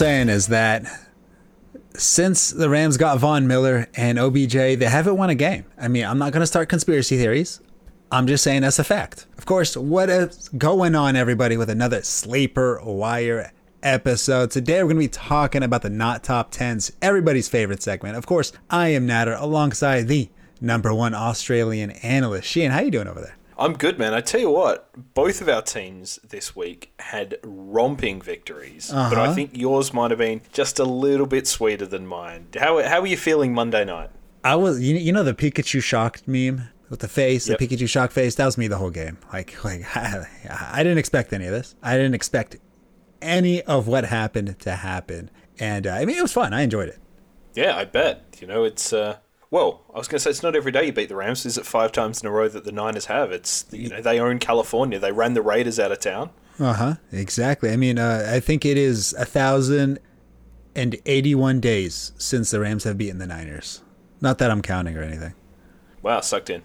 saying 0.00 0.30
is 0.30 0.46
that 0.46 0.86
since 1.94 2.52
the 2.52 2.70
Rams 2.70 2.96
got 2.96 3.18
Von 3.18 3.46
Miller 3.46 3.86
and 3.94 4.18
OBJ, 4.18 4.54
they 4.54 4.88
haven't 4.88 5.18
won 5.18 5.28
a 5.28 5.34
game. 5.34 5.66
I 5.76 5.88
mean, 5.88 6.06
I'm 6.06 6.16
not 6.16 6.32
going 6.32 6.40
to 6.40 6.46
start 6.46 6.70
conspiracy 6.70 7.18
theories. 7.18 7.60
I'm 8.10 8.26
just 8.26 8.42
saying 8.42 8.62
that's 8.62 8.78
a 8.78 8.84
fact. 8.84 9.26
Of 9.36 9.44
course, 9.44 9.76
what 9.76 10.08
is 10.08 10.48
going 10.56 10.94
on, 10.94 11.16
everybody, 11.16 11.58
with 11.58 11.68
another 11.68 12.00
Sleeper 12.00 12.80
Wire 12.82 13.52
episode. 13.82 14.50
Today, 14.50 14.82
we're 14.82 14.88
going 14.88 14.96
to 14.96 15.00
be 15.00 15.08
talking 15.08 15.62
about 15.62 15.82
the 15.82 15.90
not 15.90 16.24
top 16.24 16.50
10s, 16.50 16.92
everybody's 17.02 17.50
favorite 17.50 17.82
segment. 17.82 18.16
Of 18.16 18.24
course, 18.24 18.52
I 18.70 18.88
am 18.88 19.04
Natter 19.04 19.34
alongside 19.34 20.08
the 20.08 20.30
number 20.62 20.94
one 20.94 21.12
Australian 21.12 21.90
analyst. 21.90 22.48
Sheehan, 22.48 22.70
how 22.70 22.80
you 22.80 22.90
doing 22.90 23.06
over 23.06 23.20
there? 23.20 23.36
I'm 23.60 23.74
good, 23.74 23.98
man. 23.98 24.14
I 24.14 24.22
tell 24.22 24.40
you 24.40 24.50
what, 24.50 24.88
both 25.12 25.42
of 25.42 25.48
our 25.48 25.60
teams 25.60 26.18
this 26.26 26.56
week 26.56 26.94
had 26.98 27.36
romping 27.44 28.22
victories, 28.22 28.90
uh-huh. 28.90 29.10
but 29.10 29.18
I 29.18 29.24
uh-huh. 29.24 29.34
think 29.34 29.50
yours 29.54 29.92
might 29.92 30.10
have 30.10 30.18
been 30.18 30.40
just 30.50 30.78
a 30.78 30.84
little 30.84 31.26
bit 31.26 31.46
sweeter 31.46 31.84
than 31.84 32.06
mine. 32.06 32.46
How 32.58 32.82
how 32.82 33.02
were 33.02 33.06
you 33.06 33.18
feeling 33.18 33.52
Monday 33.52 33.84
night? 33.84 34.08
I 34.42 34.56
was, 34.56 34.80
you, 34.80 34.96
you 34.96 35.12
know, 35.12 35.22
the 35.22 35.34
Pikachu 35.34 35.82
shocked 35.82 36.26
meme 36.26 36.70
with 36.88 37.00
the 37.00 37.08
face, 37.08 37.46
yep. 37.46 37.58
the 37.58 37.68
Pikachu 37.68 37.86
shock 37.86 38.12
face. 38.12 38.34
That 38.36 38.46
was 38.46 38.56
me 38.56 38.66
the 38.66 38.78
whole 38.78 38.88
game. 38.88 39.18
Like, 39.30 39.62
like 39.64 39.84
I, 39.94 40.26
I 40.72 40.82
didn't 40.82 40.98
expect 40.98 41.34
any 41.34 41.44
of 41.44 41.52
this. 41.52 41.74
I 41.82 41.96
didn't 41.98 42.14
expect 42.14 42.56
any 43.20 43.60
of 43.62 43.86
what 43.86 44.06
happened 44.06 44.58
to 44.60 44.76
happen, 44.76 45.30
and 45.58 45.86
uh, 45.86 45.90
I 45.90 46.06
mean, 46.06 46.16
it 46.16 46.22
was 46.22 46.32
fun. 46.32 46.54
I 46.54 46.62
enjoyed 46.62 46.88
it. 46.88 46.98
Yeah, 47.54 47.76
I 47.76 47.84
bet. 47.84 48.38
You 48.40 48.46
know, 48.46 48.64
it's. 48.64 48.94
Uh 48.94 49.18
well, 49.50 49.82
I 49.92 49.98
was 49.98 50.06
going 50.06 50.18
to 50.18 50.20
say 50.20 50.30
it's 50.30 50.42
not 50.42 50.54
every 50.54 50.70
day 50.70 50.86
you 50.86 50.92
beat 50.92 51.08
the 51.08 51.16
Rams. 51.16 51.44
Is 51.44 51.58
it 51.58 51.66
five 51.66 51.90
times 51.90 52.20
in 52.20 52.28
a 52.28 52.30
row 52.30 52.48
that 52.48 52.64
the 52.64 52.72
Niners 52.72 53.06
have? 53.06 53.32
It's 53.32 53.66
you 53.70 53.88
know 53.88 54.00
they 54.00 54.20
own 54.20 54.38
California. 54.38 54.98
They 54.98 55.12
ran 55.12 55.34
the 55.34 55.42
Raiders 55.42 55.80
out 55.80 55.90
of 55.92 55.98
town. 55.98 56.30
Uh 56.58 56.74
huh. 56.74 56.94
Exactly. 57.10 57.70
I 57.70 57.76
mean, 57.76 57.98
uh, 57.98 58.30
I 58.32 58.40
think 58.40 58.64
it 58.64 58.78
is 58.78 59.12
a 59.14 59.24
thousand 59.24 59.98
and 60.76 60.96
eighty-one 61.04 61.58
days 61.60 62.12
since 62.16 62.50
the 62.50 62.60
Rams 62.60 62.84
have 62.84 62.96
beaten 62.96 63.18
the 63.18 63.26
Niners. 63.26 63.82
Not 64.20 64.38
that 64.38 64.50
I'm 64.50 64.62
counting 64.62 64.96
or 64.96 65.02
anything. 65.02 65.34
Wow, 66.02 66.20
sucked 66.20 66.50
in. 66.50 66.62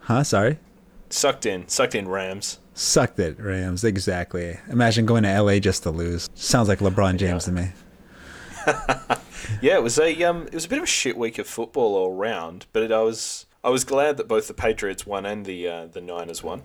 Huh? 0.00 0.24
Sorry. 0.24 0.58
Sucked 1.10 1.46
in. 1.46 1.68
Sucked 1.68 1.94
in 1.94 2.08
Rams. 2.08 2.58
Sucked 2.74 3.18
it, 3.18 3.38
Rams. 3.38 3.84
Exactly. 3.84 4.58
Imagine 4.68 5.06
going 5.06 5.24
to 5.24 5.40
LA 5.40 5.58
just 5.58 5.82
to 5.82 5.90
lose. 5.90 6.28
Sounds 6.34 6.68
like 6.68 6.78
LeBron 6.78 7.16
James 7.16 7.48
yeah. 7.48 7.54
to 7.54 9.12
me. 9.12 9.16
yeah, 9.60 9.74
it 9.74 9.82
was 9.82 9.98
a 9.98 10.22
um, 10.24 10.46
it 10.46 10.54
was 10.54 10.64
a 10.64 10.68
bit 10.68 10.78
of 10.78 10.84
a 10.84 10.88
shit 10.88 11.16
week 11.16 11.38
of 11.38 11.46
football 11.46 11.94
all 11.94 12.12
round, 12.12 12.66
but 12.72 12.82
it, 12.82 12.92
I 12.92 13.00
was 13.00 13.46
I 13.64 13.70
was 13.70 13.84
glad 13.84 14.16
that 14.16 14.28
both 14.28 14.48
the 14.48 14.54
Patriots 14.54 15.06
won 15.06 15.26
and 15.26 15.44
the 15.44 15.68
uh, 15.68 15.86
the 15.86 16.00
Niners 16.00 16.42
won. 16.42 16.62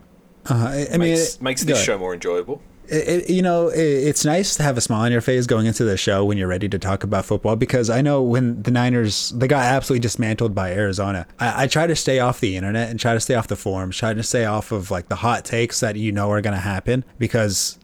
Uh, 0.49 0.53
I, 0.53 0.87
I 0.93 0.97
mean, 0.97 1.11
makes, 1.11 1.35
it, 1.35 1.41
makes 1.41 1.63
this 1.63 1.83
show 1.83 1.97
more 1.97 2.13
enjoyable. 2.13 2.61
It, 2.89 3.29
you 3.29 3.41
know, 3.41 3.67
it's 3.67 4.23
nice 4.23 4.55
to 4.55 4.63
have 4.63 4.77
a 4.77 4.81
smile 4.81 5.01
on 5.01 5.11
your 5.11 5.19
face 5.19 5.45
going 5.45 5.65
into 5.65 5.83
the 5.83 5.97
show 5.97 6.23
when 6.23 6.37
you're 6.37 6.47
ready 6.47 6.69
to 6.69 6.79
talk 6.79 7.03
about 7.03 7.25
football 7.25 7.57
because 7.57 7.89
I 7.89 8.01
know 8.01 8.23
when 8.23 8.63
the 8.63 8.71
Niners 8.71 9.31
they 9.31 9.45
got 9.45 9.65
absolutely 9.65 9.99
dismantled 9.99 10.55
by 10.55 10.71
Arizona. 10.71 11.27
I, 11.37 11.63
I, 11.63 11.67
try 11.67 11.85
to 11.85 11.97
stay 11.97 12.19
off 12.19 12.39
the 12.39 12.55
internet 12.55 12.89
and 12.89 12.97
try 12.97 13.13
to 13.13 13.19
stay 13.19 13.35
off 13.35 13.47
the 13.47 13.57
forums, 13.57 13.97
try 13.97 14.13
to 14.13 14.23
stay 14.23 14.45
off 14.45 14.71
of 14.71 14.89
like 14.89 15.09
the 15.09 15.17
hot 15.17 15.43
takes 15.43 15.81
that 15.81 15.97
you 15.97 16.13
know 16.13 16.31
are 16.31 16.39
going 16.39 16.55
to 16.55 16.61
happen 16.61 17.03
because 17.17 17.77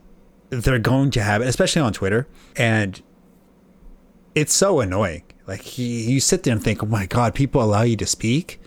they're 0.49 0.79
going 0.79 1.11
to 1.11 1.21
happen, 1.21 1.49
especially 1.49 1.81
on 1.81 1.91
Twitter. 1.91 2.25
And 2.55 3.01
it's 4.35 4.53
so 4.53 4.79
annoying. 4.79 5.23
Like 5.47 5.61
he, 5.61 6.09
you 6.09 6.19
sit 6.19 6.43
there 6.43 6.53
and 6.53 6.63
think, 6.63 6.83
oh 6.83 6.87
my 6.87 7.05
god, 7.05 7.35
people 7.35 7.61
allow 7.61 7.83
you 7.83 7.97
to 7.97 8.05
speak. 8.05 8.61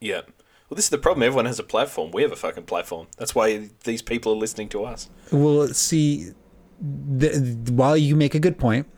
Yeah. 0.00 0.22
Well, 0.68 0.76
this 0.76 0.86
is 0.86 0.90
the 0.90 0.98
problem. 0.98 1.22
Everyone 1.22 1.46
has 1.46 1.58
a 1.58 1.64
platform. 1.64 2.12
We 2.12 2.22
have 2.22 2.32
a 2.32 2.36
fucking 2.36 2.64
platform. 2.64 3.08
That's 3.18 3.34
why 3.34 3.68
these 3.84 4.02
people 4.02 4.32
are 4.32 4.36
listening 4.36 4.68
to 4.70 4.84
us. 4.84 5.10
Well, 5.30 5.68
see, 5.68 6.32
the, 6.80 7.72
while 7.72 7.96
you 7.96 8.16
make 8.16 8.34
a 8.34 8.38
good 8.38 8.58
point, 8.58 8.88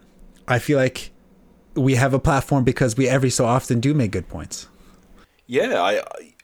I 0.46 0.58
feel 0.58 0.78
like 0.78 1.10
we 1.74 1.96
have 1.96 2.14
a 2.14 2.18
platform 2.18 2.64
because 2.64 2.96
we 2.96 3.08
every 3.08 3.30
so 3.30 3.44
often 3.44 3.80
do 3.80 3.92
make 3.94 4.12
good 4.12 4.28
points. 4.28 4.68
Yeah, 5.46 5.82
I 5.82 6.02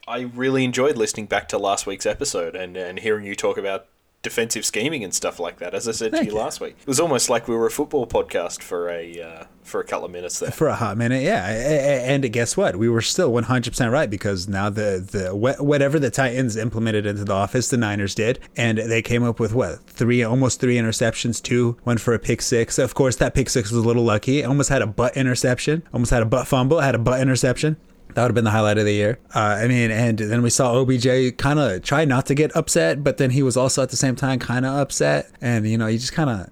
I 0.09 0.23
really 0.35 0.65
enjoyed 0.65 0.97
listening 0.97 1.27
back 1.27 1.49
to 1.51 1.59
last 1.59 1.87
week's 1.87 2.07
episode 2.07 2.57
and 2.57 2.77
and 2.77 2.99
hearing 2.99 3.25
you 3.25 3.35
talk 3.35 3.57
about 3.57 3.87
defensive 4.23 4.65
scheming 4.65 5.03
and 5.03 5.15
stuff 5.15 5.41
like 5.41 5.59
that. 5.59 5.75
As 5.75 5.89
I 5.89 5.93
said 5.93 6.13
Thank 6.13 6.25
to 6.25 6.31
you, 6.31 6.37
you, 6.37 6.43
last 6.43 6.61
week, 6.61 6.77
it 6.79 6.87
was 6.87 7.01
almost 7.01 7.31
like 7.31 7.49
we 7.49 7.57
were 7.57 7.67
a 7.67 7.71
football 7.71 8.07
podcast 8.07 8.63
for 8.63 8.89
a 8.91 9.21
uh, 9.21 9.45
for 9.63 9.81
a 9.81 9.85
couple 9.85 10.07
of 10.07 10.11
minutes 10.11 10.39
there. 10.41 10.51
For 10.51 10.69
a 10.69 10.75
hot 10.75 10.97
minute, 10.97 11.23
yeah. 11.23 11.47
And 11.47 12.31
guess 12.33 12.57
what? 12.57 12.77
We 12.77 12.89
were 12.89 13.01
still 13.01 13.33
one 13.33 13.45
hundred 13.45 13.71
percent 13.71 13.93
right 13.93 14.11
because 14.11 14.49
now 14.49 14.69
the 14.69 15.07
the 15.11 15.35
whatever 15.35 15.99
the 15.99 16.11
Titans 16.11 16.57
implemented 16.57 17.07
into 17.07 17.25
the 17.25 17.33
office, 17.33 17.69
the 17.69 17.77
Niners 17.77 18.15
did, 18.15 18.41
and 18.57 18.79
they 18.79 19.03
came 19.03 19.23
up 19.23 19.41
with 19.41 19.55
what 19.55 19.81
three 19.87 20.23
almost 20.23 20.61
three 20.61 20.77
interceptions, 20.77 21.43
two 21.43 21.79
one 21.85 21.99
for 21.99 22.15
a 22.15 22.19
pick 22.19 22.43
six. 22.43 22.79
Of 22.79 22.95
course, 22.95 23.17
that 23.17 23.35
pick 23.35 23.49
six 23.49 23.71
was 23.71 23.83
a 23.83 23.87
little 23.87 24.05
lucky. 24.05 24.45
Almost 24.45 24.69
had 24.69 24.83
a 24.83 24.87
butt 24.87 25.17
interception, 25.17 25.83
almost 25.93 26.11
had 26.11 26.23
a 26.23 26.27
butt 26.27 26.47
fumble, 26.47 26.81
had 26.81 26.95
a 26.95 26.99
butt 26.99 27.21
interception. 27.21 27.77
That 28.15 28.23
would 28.23 28.31
have 28.31 28.35
been 28.35 28.45
the 28.45 28.51
highlight 28.51 28.79
of 28.79 28.85
the 28.85 28.93
year. 28.93 29.19
Uh, 29.35 29.59
I 29.63 29.69
mean, 29.69 29.91
and 29.91 30.19
then 30.19 30.43
we 30.43 30.51
saw 30.51 30.81
OBJ 30.81 31.37
kind 31.37 31.59
of 31.59 31.83
try 31.83 32.05
not 32.05 32.27
to 32.27 32.35
get 32.35 32.55
upset, 32.57 33.05
but 33.05 33.17
then 33.19 33.31
he 33.31 33.43
was 33.43 33.57
also 33.57 33.83
at 33.83 33.91
the 33.91 33.97
same 33.97 34.17
time 34.17 34.39
kind 34.39 34.67
of 34.67 34.77
upset. 34.77 35.31
And, 35.41 35.67
you 35.69 35.79
know, 35.79 35.87
he 35.87 35.97
just 35.97 36.13
kind 36.13 36.31
of 36.31 36.51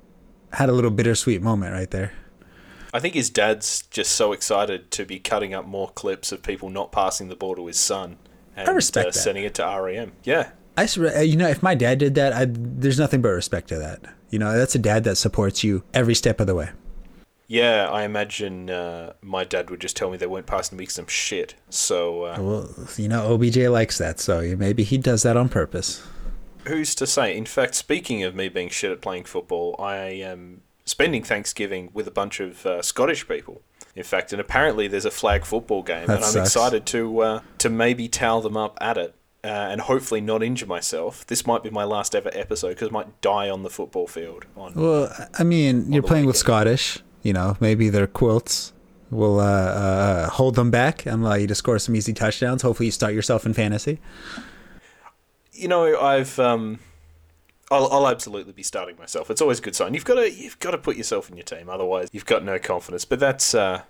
had 0.53 0.69
a 0.69 0.73
little 0.73 0.91
bittersweet 0.91 1.43
moment 1.43 1.73
right 1.73 1.91
there. 1.91 2.13
I 2.93 3.01
think 3.01 3.15
his 3.15 3.29
dad's 3.29 3.83
just 3.91 4.13
so 4.13 4.33
excited 4.33 4.91
to 4.93 5.05
be 5.05 5.19
cutting 5.19 5.53
up 5.53 5.67
more 5.67 5.91
clips 5.91 6.33
of 6.33 6.43
people 6.43 6.71
not 6.71 6.91
passing 6.91 7.29
the 7.29 7.37
ball 7.37 7.55
to 7.57 7.67
his 7.67 7.79
son 7.79 8.17
and 8.57 8.69
I 8.69 8.73
respect 8.73 9.09
uh, 9.09 9.13
sending 9.13 9.45
it 9.45 9.55
to 9.55 9.63
REM. 9.63 10.13
Yeah. 10.25 10.51
I, 10.77 10.85
uh, 10.85 11.21
you 11.21 11.37
know, 11.37 11.49
if 11.49 11.63
my 11.63 11.75
dad 11.75 11.99
did 11.99 12.15
that, 12.17 12.33
I'd, 12.33 12.81
there's 12.81 12.99
nothing 12.99 13.21
but 13.21 13.31
respect 13.31 13.69
to 13.69 13.79
that. 13.79 14.01
You 14.31 14.39
know, 14.39 14.57
that's 14.57 14.75
a 14.75 14.79
dad 14.79 15.05
that 15.05 15.17
supports 15.17 15.63
you 15.63 15.85
every 15.95 16.15
step 16.15 16.41
of 16.41 16.47
the 16.47 16.55
way. 16.55 16.71
Yeah, 17.49 17.89
I 17.91 18.03
imagine 18.05 18.69
uh, 18.69 19.15
my 19.23 19.43
dad 19.45 19.71
would 19.71 19.81
just 19.81 19.97
tell 19.97 20.11
me 20.11 20.19
they 20.19 20.27
weren't 20.27 20.47
passing 20.47 20.77
me 20.77 20.85
some 20.85 21.07
shit. 21.07 21.55
So, 21.71 22.25
uh, 22.25 22.37
well, 22.39 22.69
you 22.99 23.09
know, 23.09 23.33
OBJ 23.33 23.57
likes 23.69 23.97
that, 23.99 24.21
so 24.21 24.55
maybe 24.57 24.85
he 24.85 24.99
does 24.99 25.23
that 25.23 25.37
on 25.37 25.49
purpose. 25.49 26.07
Who's 26.67 26.95
to 26.97 27.07
say? 27.07 27.35
In 27.35 27.47
fact, 27.47 27.75
speaking 27.75 28.23
of 28.23 28.35
me 28.35 28.51
being 28.51 28.69
shit 28.69 28.93
at 28.93 29.01
playing 29.01 29.25
football, 29.25 29.75
I 29.79 29.97
am 29.97 30.61
spending 30.85 31.23
Thanksgiving 31.23 31.89
with 31.95 32.07
a 32.07 32.11
bunch 32.11 32.39
of 32.39 32.67
uh, 32.67 32.83
Scottish 32.83 33.27
people. 33.27 33.63
In 33.97 34.05
fact, 34.05 34.33
and 34.33 34.41
apparently 34.41 34.87
there's 34.87 35.07
a 35.07 35.11
flag 35.11 35.47
football 35.47 35.83
game, 35.83 36.07
that 36.07 36.17
and 36.17 36.25
I'm 36.25 36.31
sucks. 36.31 36.51
excited 36.51 36.85
to 36.87 37.21
uh, 37.21 37.41
to 37.59 37.71
maybe 37.71 38.09
towel 38.09 38.43
them 38.43 38.57
up 38.57 38.77
at 38.81 38.99
it. 38.99 39.15
Uh, 39.43 39.47
and 39.47 39.81
hopefully 39.83 40.21
not 40.21 40.43
injure 40.43 40.67
myself. 40.67 41.25
This 41.27 41.47
might 41.47 41.63
be 41.63 41.71
my 41.71 41.85
last 41.85 42.15
ever 42.15 42.29
episode 42.35 42.71
because 42.71 42.89
I 42.89 42.91
might 42.91 43.21
die 43.21 43.49
on 43.49 43.63
the 43.63 43.71
football 43.71 44.09
field. 44.09 44.45
On, 44.57 44.75
well, 44.75 45.13
I 45.39 45.45
mean, 45.45 45.93
you're 45.93 46.03
playing 46.03 46.23
weekend. 46.23 46.27
with 46.27 46.37
Scottish. 46.37 46.99
You 47.23 47.33
know, 47.33 47.57
maybe 47.61 47.89
their 47.89 48.07
quilts 48.07 48.73
will 49.11 49.41
uh, 49.41 49.45
uh, 49.45 50.31
hold 50.31 50.55
them 50.55 50.71
back 50.71 51.07
and 51.07 51.25
allow 51.25 51.35
you 51.35 51.47
to 51.47 51.55
score 51.55 51.79
some 51.79 51.97
easy 51.97 52.13
touchdowns. 52.13 52.63
Hopefully, 52.63 52.87
you 52.87 52.93
start 52.93 53.15
yourself 53.15 53.47
in 53.47 53.55
fantasy. 53.55 53.99
You 55.53 55.69
know, 55.69 55.99
I've 55.99 56.39
um, 56.39 56.79
I'll, 57.71 57.89
I'll 57.93 58.09
absolutely 58.09 58.53
be 58.53 58.63
starting 58.63 58.97
myself. 58.97 59.31
It's 59.31 59.43
always 59.43 59.59
a 59.59 59.63
good 59.63 59.77
sign. 59.77 59.95
You've 59.95 60.05
got 60.05 60.15
to 60.15 60.33
you've 60.33 60.59
got 60.59 60.71
to 60.71 60.79
put 60.79 60.97
yourself 60.97 61.31
in 61.31 61.37
your 61.37 61.45
team, 61.45 61.69
otherwise 61.69 62.09
you've 62.13 62.27
got 62.27 62.45
no 62.45 62.59
confidence. 62.59 63.05
But 63.05 63.21
that's 63.21 63.55
uh, 63.55 63.83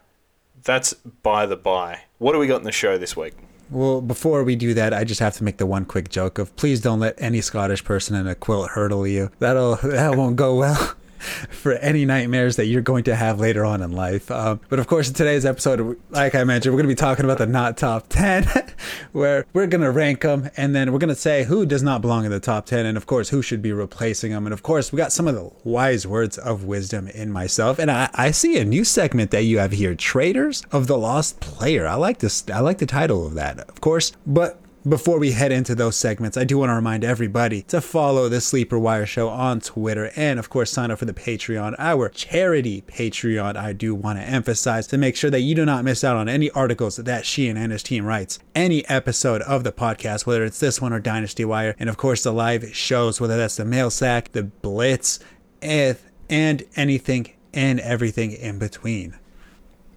that's 0.65 0.95
by 0.95 1.47
the 1.47 1.57
by. 1.57 2.03
What 2.19 2.33
do 2.33 2.39
we 2.39 2.47
got 2.47 2.59
in 2.59 2.65
the 2.65 2.73
show 2.73 2.99
this 2.99 3.17
week? 3.17 3.35
Well, 3.71 4.01
before 4.01 4.45
we 4.45 4.57
do 4.57 4.73
that, 4.75 4.95
I 4.95 5.05
just 5.05 5.21
have 5.21 5.37
to 5.37 5.45
make 5.45 5.59
the 5.59 5.67
one 5.67 5.85
quick 5.85 6.09
joke 6.09 6.39
of 6.39 6.57
please 6.57 6.81
don't 6.81 7.01
let 7.01 7.15
any 7.19 7.43
Scottish 7.43 7.85
person 7.85 8.17
in 8.17 8.27
a 8.27 8.35
quilt 8.35 8.71
hurdle 8.71 9.07
you. 9.07 9.31
That'll 9.39 9.77
that 9.77 10.17
won't 10.17 10.37
go 10.37 10.57
well. 10.57 10.95
for 11.51 11.73
any 11.75 12.05
nightmares 12.05 12.57
that 12.57 12.67
you're 12.67 12.83
going 12.83 13.05
to 13.05 13.17
have 13.17 13.41
later 13.41 13.65
on 13.65 13.83
in 13.83 13.93
life. 13.93 14.31
Um, 14.31 14.61
but 14.69 14.79
of 14.79 14.87
course, 14.87 15.09
in 15.09 15.15
today's 15.15 15.45
episode, 15.45 15.99
like 16.11 16.35
I 16.35 16.45
mentioned, 16.45 16.75
we're 16.75 16.83
going 16.83 16.89
to 16.89 16.95
be 16.95 16.99
talking 16.99 17.25
about 17.25 17.39
the 17.39 17.47
not 17.47 17.77
top 17.77 18.07
10, 18.09 18.47
where 19.13 19.47
we're 19.53 19.67
going 19.67 19.83
to 19.83 19.91
rank 19.91 20.23
them 20.23 20.51
and 20.57 20.75
then 20.75 20.93
we're 20.93 20.99
going 20.99 21.09
to 21.09 21.15
say 21.15 21.45
who 21.45 21.67
does 21.67 21.83
not 21.83 22.01
belong 22.01 22.25
in 22.25 22.31
the 22.31 22.41
top 22.41 22.67
10 22.67 22.87
and, 22.87 22.97
of 22.97 23.07
course, 23.07 23.29
who 23.29 23.43
should 23.43 23.63
be 23.63 23.73
replacing 23.73 24.33
them. 24.33 24.47
And, 24.47 24.53
of 24.53 24.63
course, 24.63 24.93
we 24.93 24.97
got 24.97 25.13
some 25.13 25.29
of 25.29 25.35
the 25.35 25.51
wise 25.65 26.07
words 26.07 26.39
of 26.39 26.65
wisdom 26.65 27.09
in 27.09 27.33
myself. 27.33 27.79
And 27.79 27.91
I, 27.91 28.11
I 28.15 28.31
see 28.31 28.59
a 28.59 28.65
new 28.65 28.85
segment 28.85 29.31
that 29.31 29.43
you 29.43 29.59
have 29.59 29.73
here 29.73 29.95
Traders 29.95 30.65
of 30.71 30.87
the 30.87 30.99
Lost 30.99 31.41
Player. 31.41 31.87
I 31.87 31.95
like 31.95 32.19
this. 32.19 32.45
I 32.53 32.61
like 32.61 32.79
the 32.79 32.87
title 32.87 33.27
of 33.27 33.35
that, 33.35 33.61
of 33.61 33.81
course. 33.81 34.13
But 34.27 34.61
before 34.89 35.19
we 35.19 35.33
head 35.33 35.53
into 35.53 35.75
those 35.75 35.97
segments, 35.97 36.37
I 36.37 36.45
do 36.45 36.59
want 36.59 36.71
to 36.71 36.75
remind 36.75 37.05
everybody 37.05 37.63
to 37.63 37.81
follow 37.81 38.29
the 38.29 38.41
Sleeper 38.41 38.79
Wire 38.79 39.07
Show 39.07 39.29
on 39.29 39.61
Twitter 39.61 40.11
and, 40.17 40.39
of 40.39 40.51
course, 40.51 40.71
sign 40.71 40.91
up 40.91 40.99
for 40.99 41.05
the 41.05 41.13
Patreon, 41.13 41.75
our 41.79 42.09
charity 42.09 42.83
Patreon. 42.83 43.57
I 43.57 43.73
do 43.73 43.95
want 43.95 44.19
to 44.19 44.25
emphasize 44.25 44.87
to 44.89 44.99
make 44.99 45.17
sure 45.17 45.31
that 45.31 45.41
you 45.41 45.55
do 45.55 45.65
not 45.65 45.85
miss 45.85 46.05
out 46.05 46.17
on 46.17 46.29
any 46.29 46.51
articles 46.51 46.97
that 46.97 47.27
Sheehan 47.27 47.57
and 47.57 47.73
his 47.73 47.83
team 47.83 48.05
writes, 48.05 48.39
any 48.55 48.89
episode 48.89 49.43
of 49.43 49.65
the 49.65 49.73
podcast, 49.73 50.27
whether 50.27 50.45
it's 50.45 50.61
this 50.61 50.81
one 50.81 50.93
or 50.93 51.01
Dynasty 51.01 51.45
Wire, 51.45 51.75
and 51.79 51.89
of 51.89 51.97
course 51.97 52.23
the 52.23 52.33
live 52.33 52.75
shows, 52.75 53.21
whether 53.21 53.37
that's 53.37 53.57
the 53.57 53.65
Mail 53.65 53.91
Sack, 53.91 54.33
the 54.33 54.45
Blitz, 54.45 55.21
if, 55.61 56.05
and 56.31 56.65
anything 56.77 57.35
and 57.53 57.81
everything 57.81 58.33
in 58.33 58.59
between. 58.59 59.19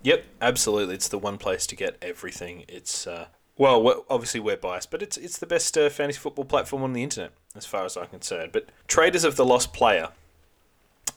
Yep, 0.04 0.26
absolutely. 0.42 0.96
It's 0.96 1.08
the 1.08 1.20
one 1.20 1.38
place 1.38 1.68
to 1.68 1.76
get 1.76 1.98
everything. 2.02 2.66
It's 2.68 3.06
uh, 3.06 3.28
well, 3.62 3.84
we're, 3.84 3.98
obviously 4.10 4.40
we're 4.40 4.58
biased, 4.58 4.90
but 4.90 5.04
it's 5.04 5.18
it's 5.18 5.38
the 5.38 5.46
best 5.46 5.78
uh, 5.78 5.88
fantasy 5.88 6.18
football 6.18 6.46
platform 6.46 6.81
on 6.81 6.94
the 6.94 7.04
internet, 7.04 7.31
as 7.56 7.63
far 7.63 7.86
as 7.86 7.96
I'm 7.96 8.08
concerned. 8.08 8.52
But 8.52 8.69
Traders 8.88 9.24
of 9.24 9.36
the 9.36 9.46
Lost 9.46 9.72
Player, 9.72 10.10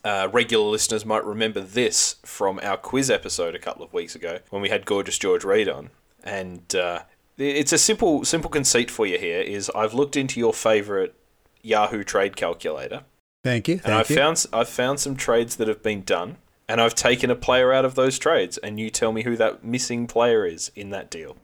uh, 0.05 0.29
regular 0.31 0.67
listeners 0.67 1.07
might 1.07 1.25
remember 1.25 1.63
this 1.63 2.17
from 2.23 2.61
our 2.63 2.77
quiz 2.77 3.09
episode 3.09 3.55
a 3.55 3.59
couple 3.59 3.83
of 3.83 3.95
weeks 3.95 4.15
ago 4.15 4.41
when 4.51 4.61
we 4.61 4.69
had 4.69 4.85
Gorgeous 4.85 5.17
George 5.17 5.43
Reed 5.43 5.71
on, 5.71 5.89
and 6.23 6.75
uh, 6.75 7.05
it's 7.39 7.73
a 7.73 7.79
simple 7.79 8.27
simple 8.27 8.51
conceit 8.51 8.91
for 8.91 9.07
you 9.07 9.17
here. 9.17 9.41
Is 9.41 9.71
I've 9.75 9.95
looked 9.95 10.15
into 10.15 10.39
your 10.39 10.53
favourite 10.53 11.15
Yahoo 11.63 12.05
trade 12.05 12.37
calculator. 12.37 13.05
Thank 13.43 13.69
you. 13.69 13.77
Thank 13.77 13.87
and 13.87 13.95
I've 13.95 14.11
you. 14.11 14.17
found 14.17 14.45
I've 14.53 14.69
found 14.69 15.01
some 15.01 15.17
trades 15.17 15.57
that 15.57 15.69
have 15.69 15.83
been 15.83 16.03
done, 16.03 16.37
and 16.69 16.83
I've 16.83 16.95
taken 16.95 17.31
a 17.31 17.37
player 17.37 17.73
out 17.73 17.87
of 17.87 17.95
those 17.95 18.19
trades, 18.19 18.59
and 18.59 18.79
you 18.79 18.91
tell 18.91 19.13
me 19.13 19.23
who 19.23 19.35
that 19.39 19.65
missing 19.65 20.07
player 20.07 20.45
is 20.45 20.71
in 20.77 20.91
that 20.91 21.09
deal. 21.09 21.39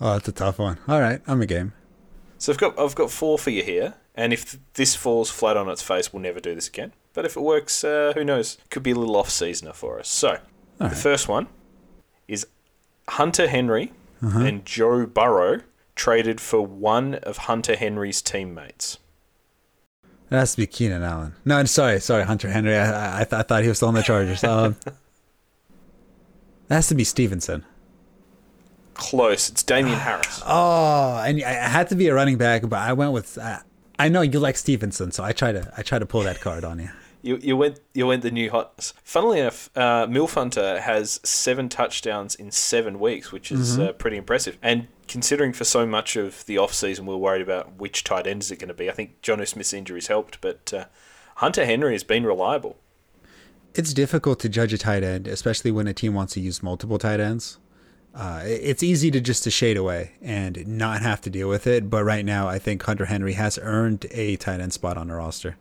Oh, 0.00 0.12
that's 0.12 0.28
a 0.28 0.32
tough 0.32 0.58
one. 0.58 0.78
All 0.88 1.00
right, 1.00 1.20
I'm 1.26 1.40
a 1.40 1.46
game. 1.46 1.72
So 2.38 2.52
I've 2.52 2.58
got 2.58 2.78
I've 2.78 2.94
got 2.94 3.10
four 3.10 3.38
for 3.38 3.50
you 3.50 3.62
here, 3.62 3.94
and 4.14 4.32
if 4.32 4.58
this 4.74 4.94
falls 4.94 5.30
flat 5.30 5.56
on 5.56 5.68
its 5.68 5.82
face, 5.82 6.12
we'll 6.12 6.22
never 6.22 6.40
do 6.40 6.54
this 6.54 6.68
again. 6.68 6.92
But 7.14 7.24
if 7.24 7.36
it 7.36 7.40
works, 7.40 7.82
uh, 7.82 8.12
who 8.14 8.24
knows? 8.24 8.58
Could 8.68 8.82
be 8.82 8.90
a 8.90 8.94
little 8.94 9.16
off 9.16 9.30
seasoner 9.30 9.72
for 9.72 9.98
us. 9.98 10.08
So 10.08 10.38
the 10.78 10.90
first 10.90 11.28
one 11.28 11.48
is 12.28 12.46
Hunter 13.08 13.48
Henry 13.48 13.92
uh-huh. 14.22 14.40
and 14.40 14.66
Joe 14.66 15.06
Burrow 15.06 15.62
traded 15.94 16.40
for 16.40 16.60
one 16.60 17.14
of 17.14 17.38
Hunter 17.38 17.74
Henry's 17.74 18.20
teammates. 18.20 18.98
It 20.30 20.34
has 20.34 20.52
to 20.52 20.58
be 20.58 20.66
Keenan 20.66 21.02
Allen. 21.02 21.34
No, 21.44 21.56
I'm 21.56 21.66
sorry, 21.66 22.00
sorry, 22.00 22.24
Hunter 22.24 22.50
Henry. 22.50 22.76
I 22.76 23.20
I, 23.20 23.24
th- 23.24 23.32
I 23.32 23.42
thought 23.42 23.62
he 23.62 23.68
was 23.68 23.78
still 23.78 23.88
on 23.88 23.94
the 23.94 24.02
Chargers. 24.02 24.44
Um, 24.44 24.76
it 26.68 26.74
has 26.74 26.88
to 26.88 26.96
be 26.96 27.04
Stevenson. 27.04 27.64
Close. 28.96 29.50
It's 29.50 29.62
Damien 29.62 29.98
Harris. 29.98 30.42
Oh, 30.48 31.22
and 31.24 31.42
I 31.42 31.52
had 31.52 31.88
to 31.88 31.96
be 31.96 32.08
a 32.08 32.14
running 32.14 32.38
back, 32.38 32.68
but 32.68 32.78
I 32.78 32.92
went 32.92 33.12
with. 33.12 33.38
Uh, 33.38 33.58
I 33.98 34.08
know 34.08 34.20
you 34.20 34.38
like 34.38 34.56
Stevenson, 34.56 35.10
so 35.10 35.24
I 35.24 35.32
try 35.32 35.52
to 35.52 35.72
I 35.76 35.82
try 35.82 35.98
to 35.98 36.06
pull 36.06 36.22
that 36.22 36.40
card 36.40 36.64
on 36.64 36.78
you. 36.78 36.90
You, 37.22 37.38
you 37.42 37.56
went 37.56 37.80
you 37.94 38.06
went 38.06 38.22
the 38.22 38.30
new 38.30 38.50
hot. 38.50 38.92
Funnily 39.02 39.40
enough, 39.40 39.70
uh, 39.74 40.06
Milf 40.06 40.34
Hunter 40.34 40.80
has 40.80 41.20
seven 41.24 41.68
touchdowns 41.68 42.34
in 42.34 42.50
seven 42.50 43.00
weeks, 43.00 43.32
which 43.32 43.50
is 43.50 43.72
mm-hmm. 43.72 43.88
uh, 43.88 43.92
pretty 43.92 44.16
impressive. 44.16 44.58
And 44.62 44.86
considering 45.08 45.52
for 45.52 45.64
so 45.64 45.86
much 45.86 46.16
of 46.16 46.44
the 46.46 46.58
off 46.58 46.72
season 46.72 47.06
we 47.06 47.14
are 47.14 47.18
worried 47.18 47.42
about 47.42 47.78
which 47.78 48.04
tight 48.04 48.26
end 48.26 48.42
is 48.42 48.50
it 48.50 48.58
going 48.58 48.68
to 48.68 48.74
be, 48.74 48.88
I 48.88 48.92
think 48.92 49.20
Jonnu 49.22 49.48
Smith's 49.48 49.72
injuries 49.72 50.06
helped, 50.06 50.40
but 50.40 50.72
uh, 50.72 50.84
Hunter 51.36 51.64
Henry 51.64 51.92
has 51.92 52.04
been 52.04 52.24
reliable. 52.24 52.76
It's 53.74 53.92
difficult 53.92 54.40
to 54.40 54.48
judge 54.48 54.72
a 54.72 54.78
tight 54.78 55.02
end, 55.02 55.26
especially 55.28 55.70
when 55.70 55.86
a 55.86 55.92
team 55.92 56.14
wants 56.14 56.32
to 56.34 56.40
use 56.40 56.62
multiple 56.62 56.98
tight 56.98 57.20
ends. 57.20 57.58
Uh, 58.16 58.40
it's 58.44 58.82
easy 58.82 59.10
to 59.10 59.20
just 59.20 59.44
to 59.44 59.50
shade 59.50 59.76
away 59.76 60.12
and 60.22 60.66
not 60.66 61.02
have 61.02 61.20
to 61.20 61.28
deal 61.28 61.48
with 61.48 61.66
it. 61.66 61.90
But 61.90 62.02
right 62.04 62.24
now, 62.24 62.48
I 62.48 62.58
think 62.58 62.82
Hunter 62.82 63.04
Henry 63.04 63.34
has 63.34 63.58
earned 63.60 64.06
a 64.10 64.36
tight 64.36 64.60
end 64.60 64.72
spot 64.72 64.96
on 64.96 65.08
the 65.08 65.14
roster. 65.14 65.56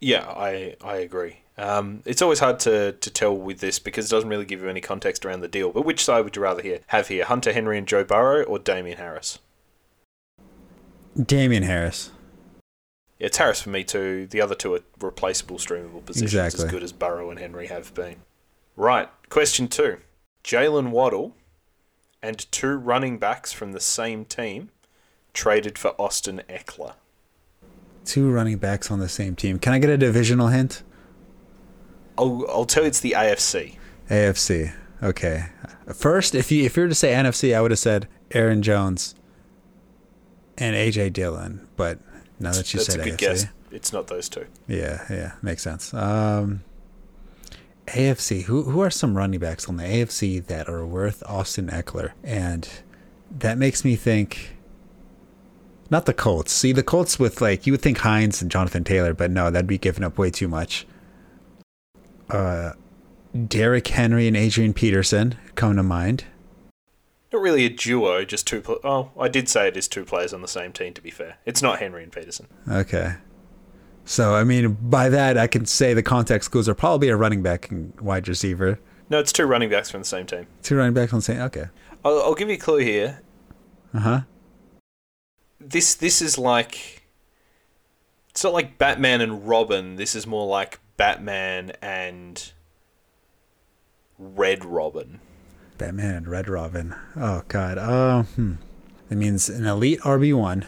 Yeah, 0.00 0.24
I 0.28 0.74
I 0.82 0.96
agree. 0.96 1.38
Um, 1.56 2.02
it's 2.04 2.20
always 2.20 2.40
hard 2.40 2.58
to, 2.60 2.92
to 2.92 3.10
tell 3.10 3.36
with 3.36 3.60
this 3.60 3.78
because 3.78 4.06
it 4.06 4.10
doesn't 4.10 4.28
really 4.28 4.46
give 4.46 4.62
you 4.62 4.68
any 4.68 4.80
context 4.80 5.24
around 5.24 5.42
the 5.42 5.48
deal. 5.48 5.70
But 5.70 5.84
which 5.84 6.04
side 6.04 6.24
would 6.24 6.34
you 6.34 6.42
rather 6.42 6.62
hear, 6.62 6.80
have 6.88 7.08
here, 7.08 7.24
Hunter 7.24 7.52
Henry 7.52 7.78
and 7.78 7.86
Joe 7.86 8.02
Burrow 8.02 8.42
or 8.42 8.58
Damien 8.58 8.96
Harris? 8.96 9.38
Damien 11.22 11.62
Harris. 11.62 12.10
Yeah, 13.18 13.26
it's 13.26 13.36
Harris 13.36 13.62
for 13.62 13.70
me 13.70 13.84
too. 13.84 14.26
The 14.26 14.40
other 14.40 14.56
two 14.56 14.74
are 14.74 14.80
replaceable, 15.00 15.58
streamable 15.58 16.04
positions, 16.04 16.34
exactly. 16.34 16.64
as 16.64 16.70
good 16.70 16.82
as 16.82 16.92
Burrow 16.92 17.30
and 17.30 17.38
Henry 17.38 17.68
have 17.68 17.94
been. 17.94 18.16
Right, 18.74 19.08
question 19.28 19.68
two: 19.68 19.98
Jaylen 20.42 20.90
Waddle 20.90 21.36
and 22.22 22.50
two 22.52 22.76
running 22.76 23.18
backs 23.18 23.52
from 23.52 23.72
the 23.72 23.80
same 23.80 24.24
team 24.24 24.70
traded 25.34 25.78
for 25.78 26.00
Austin 26.00 26.42
Ekeler. 26.48 26.94
Two 28.04 28.30
running 28.30 28.58
backs 28.58 28.90
on 28.90 28.98
the 28.98 29.08
same 29.08 29.36
team. 29.36 29.58
Can 29.58 29.72
I 29.72 29.78
get 29.78 29.90
a 29.90 29.96
divisional 29.96 30.48
hint? 30.48 30.82
I'll, 32.18 32.44
I'll 32.48 32.64
tell 32.64 32.82
you 32.82 32.88
it's 32.88 33.00
the 33.00 33.12
AFC. 33.16 33.76
AFC. 34.10 34.72
Okay. 35.02 35.46
First, 35.94 36.34
if 36.34 36.52
you 36.52 36.64
if 36.64 36.76
you 36.76 36.84
were 36.84 36.88
to 36.88 36.94
say 36.94 37.12
NFC, 37.12 37.54
I 37.56 37.60
would 37.60 37.70
have 37.70 37.78
said 37.78 38.08
Aaron 38.30 38.62
Jones 38.62 39.14
and 40.58 40.76
AJ 40.76 41.12
Dillon. 41.12 41.66
But 41.76 41.98
now 42.38 42.52
that 42.52 42.72
you 42.72 42.78
That's 42.78 42.92
said 42.92 43.00
a 43.00 43.04
good 43.04 43.14
AFC, 43.14 43.18
guess. 43.18 43.46
it's 43.70 43.92
not 43.92 44.06
those 44.06 44.28
two. 44.28 44.46
Yeah, 44.68 45.04
yeah, 45.10 45.32
makes 45.42 45.62
sense. 45.62 45.92
Um, 45.94 46.62
AFC. 47.86 48.42
Who 48.44 48.64
who 48.64 48.80
are 48.80 48.90
some 48.90 49.16
running 49.16 49.40
backs 49.40 49.68
on 49.68 49.76
the 49.76 49.84
AFC 49.84 50.44
that 50.46 50.68
are 50.68 50.86
worth 50.86 51.22
Austin 51.26 51.68
Ekeler? 51.68 52.12
And 52.22 52.68
that 53.30 53.58
makes 53.58 53.84
me 53.84 53.96
think. 53.96 54.56
Not 55.90 56.06
the 56.06 56.14
Colts. 56.14 56.52
See 56.52 56.72
the 56.72 56.82
Colts 56.82 57.18
with 57.18 57.40
like 57.40 57.66
you 57.66 57.72
would 57.72 57.82
think 57.82 57.98
Hines 57.98 58.40
and 58.40 58.50
Jonathan 58.50 58.82
Taylor, 58.82 59.12
but 59.12 59.30
no, 59.30 59.50
that'd 59.50 59.66
be 59.66 59.78
giving 59.78 60.04
up 60.04 60.16
way 60.16 60.30
too 60.30 60.48
much. 60.48 60.86
Uh, 62.30 62.72
Derrick 63.46 63.88
Henry 63.88 64.26
and 64.26 64.36
Adrian 64.36 64.72
Peterson 64.72 65.36
come 65.54 65.76
to 65.76 65.82
mind. 65.82 66.24
Not 67.32 67.42
really 67.42 67.64
a 67.64 67.70
duo, 67.70 68.24
just 68.24 68.46
two. 68.46 68.60
Pl- 68.60 68.80
oh, 68.84 69.10
I 69.18 69.28
did 69.28 69.48
say 69.48 69.68
it 69.68 69.76
is 69.76 69.88
two 69.88 70.04
players 70.04 70.32
on 70.32 70.42
the 70.42 70.48
same 70.48 70.72
team. 70.72 70.92
To 70.94 71.02
be 71.02 71.10
fair, 71.10 71.38
it's 71.44 71.62
not 71.62 71.78
Henry 71.78 72.02
and 72.02 72.12
Peterson. 72.12 72.46
Okay. 72.70 73.14
So, 74.04 74.34
I 74.34 74.44
mean, 74.44 74.76
by 74.80 75.08
that, 75.08 75.38
I 75.38 75.46
can 75.46 75.64
say 75.64 75.94
the 75.94 76.02
context 76.02 76.50
clues 76.50 76.68
are 76.68 76.74
probably 76.74 77.08
a 77.08 77.16
running 77.16 77.42
back 77.42 77.70
and 77.70 77.98
wide 78.00 78.26
receiver. 78.26 78.78
No, 79.08 79.18
it's 79.18 79.32
two 79.32 79.44
running 79.46 79.70
backs 79.70 79.90
from 79.90 80.00
the 80.00 80.06
same 80.06 80.26
team. 80.26 80.46
Two 80.62 80.76
running 80.76 80.94
backs 80.94 81.12
on 81.12 81.18
the 81.18 81.22
same. 81.22 81.40
Okay. 81.42 81.66
I'll, 82.04 82.18
I'll 82.20 82.34
give 82.34 82.48
you 82.48 82.54
a 82.54 82.58
clue 82.58 82.78
here. 82.78 83.20
Uh 83.94 84.00
huh. 84.00 84.20
This 85.60 85.94
this 85.94 86.20
is 86.20 86.38
like. 86.38 87.06
It's 88.30 88.42
not 88.42 88.54
like 88.54 88.78
Batman 88.78 89.20
and 89.20 89.46
Robin. 89.46 89.96
This 89.96 90.14
is 90.14 90.26
more 90.26 90.46
like 90.46 90.80
Batman 90.96 91.72
and 91.82 92.52
Red 94.18 94.64
Robin. 94.64 95.20
Batman 95.76 96.14
and 96.14 96.28
Red 96.28 96.48
Robin. 96.48 96.94
Oh 97.14 97.42
God. 97.48 97.76
Oh, 97.78 98.22
hmm. 98.34 98.54
That 99.08 99.16
means 99.16 99.50
an 99.50 99.66
elite 99.66 100.00
RB 100.00 100.34
one, 100.34 100.64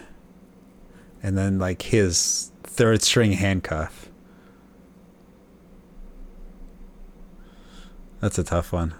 and 1.22 1.38
then 1.38 1.58
like 1.58 1.80
his 1.82 2.52
third 2.74 3.02
string 3.02 3.32
handcuff. 3.32 4.08
That's 8.20 8.38
a 8.38 8.42
tough 8.44 8.72
one. 8.72 8.94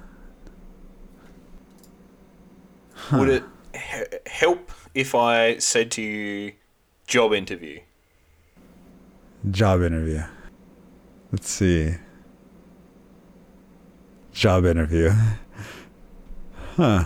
Huh. 2.95 3.19
Would 3.19 3.29
it 3.29 3.43
h- 3.75 4.21
help 4.27 4.71
if 4.95 5.15
I 5.15 5.59
said 5.59 5.91
to 5.93 6.03
you, 6.03 6.53
job 7.07 7.33
interview? 7.33 7.81
Job 9.51 9.83
interview. 9.83 10.23
Let's 11.33 11.51
see. 11.51 11.95
Job 14.33 14.65
interview. 14.65 15.11
Huh. 16.77 17.05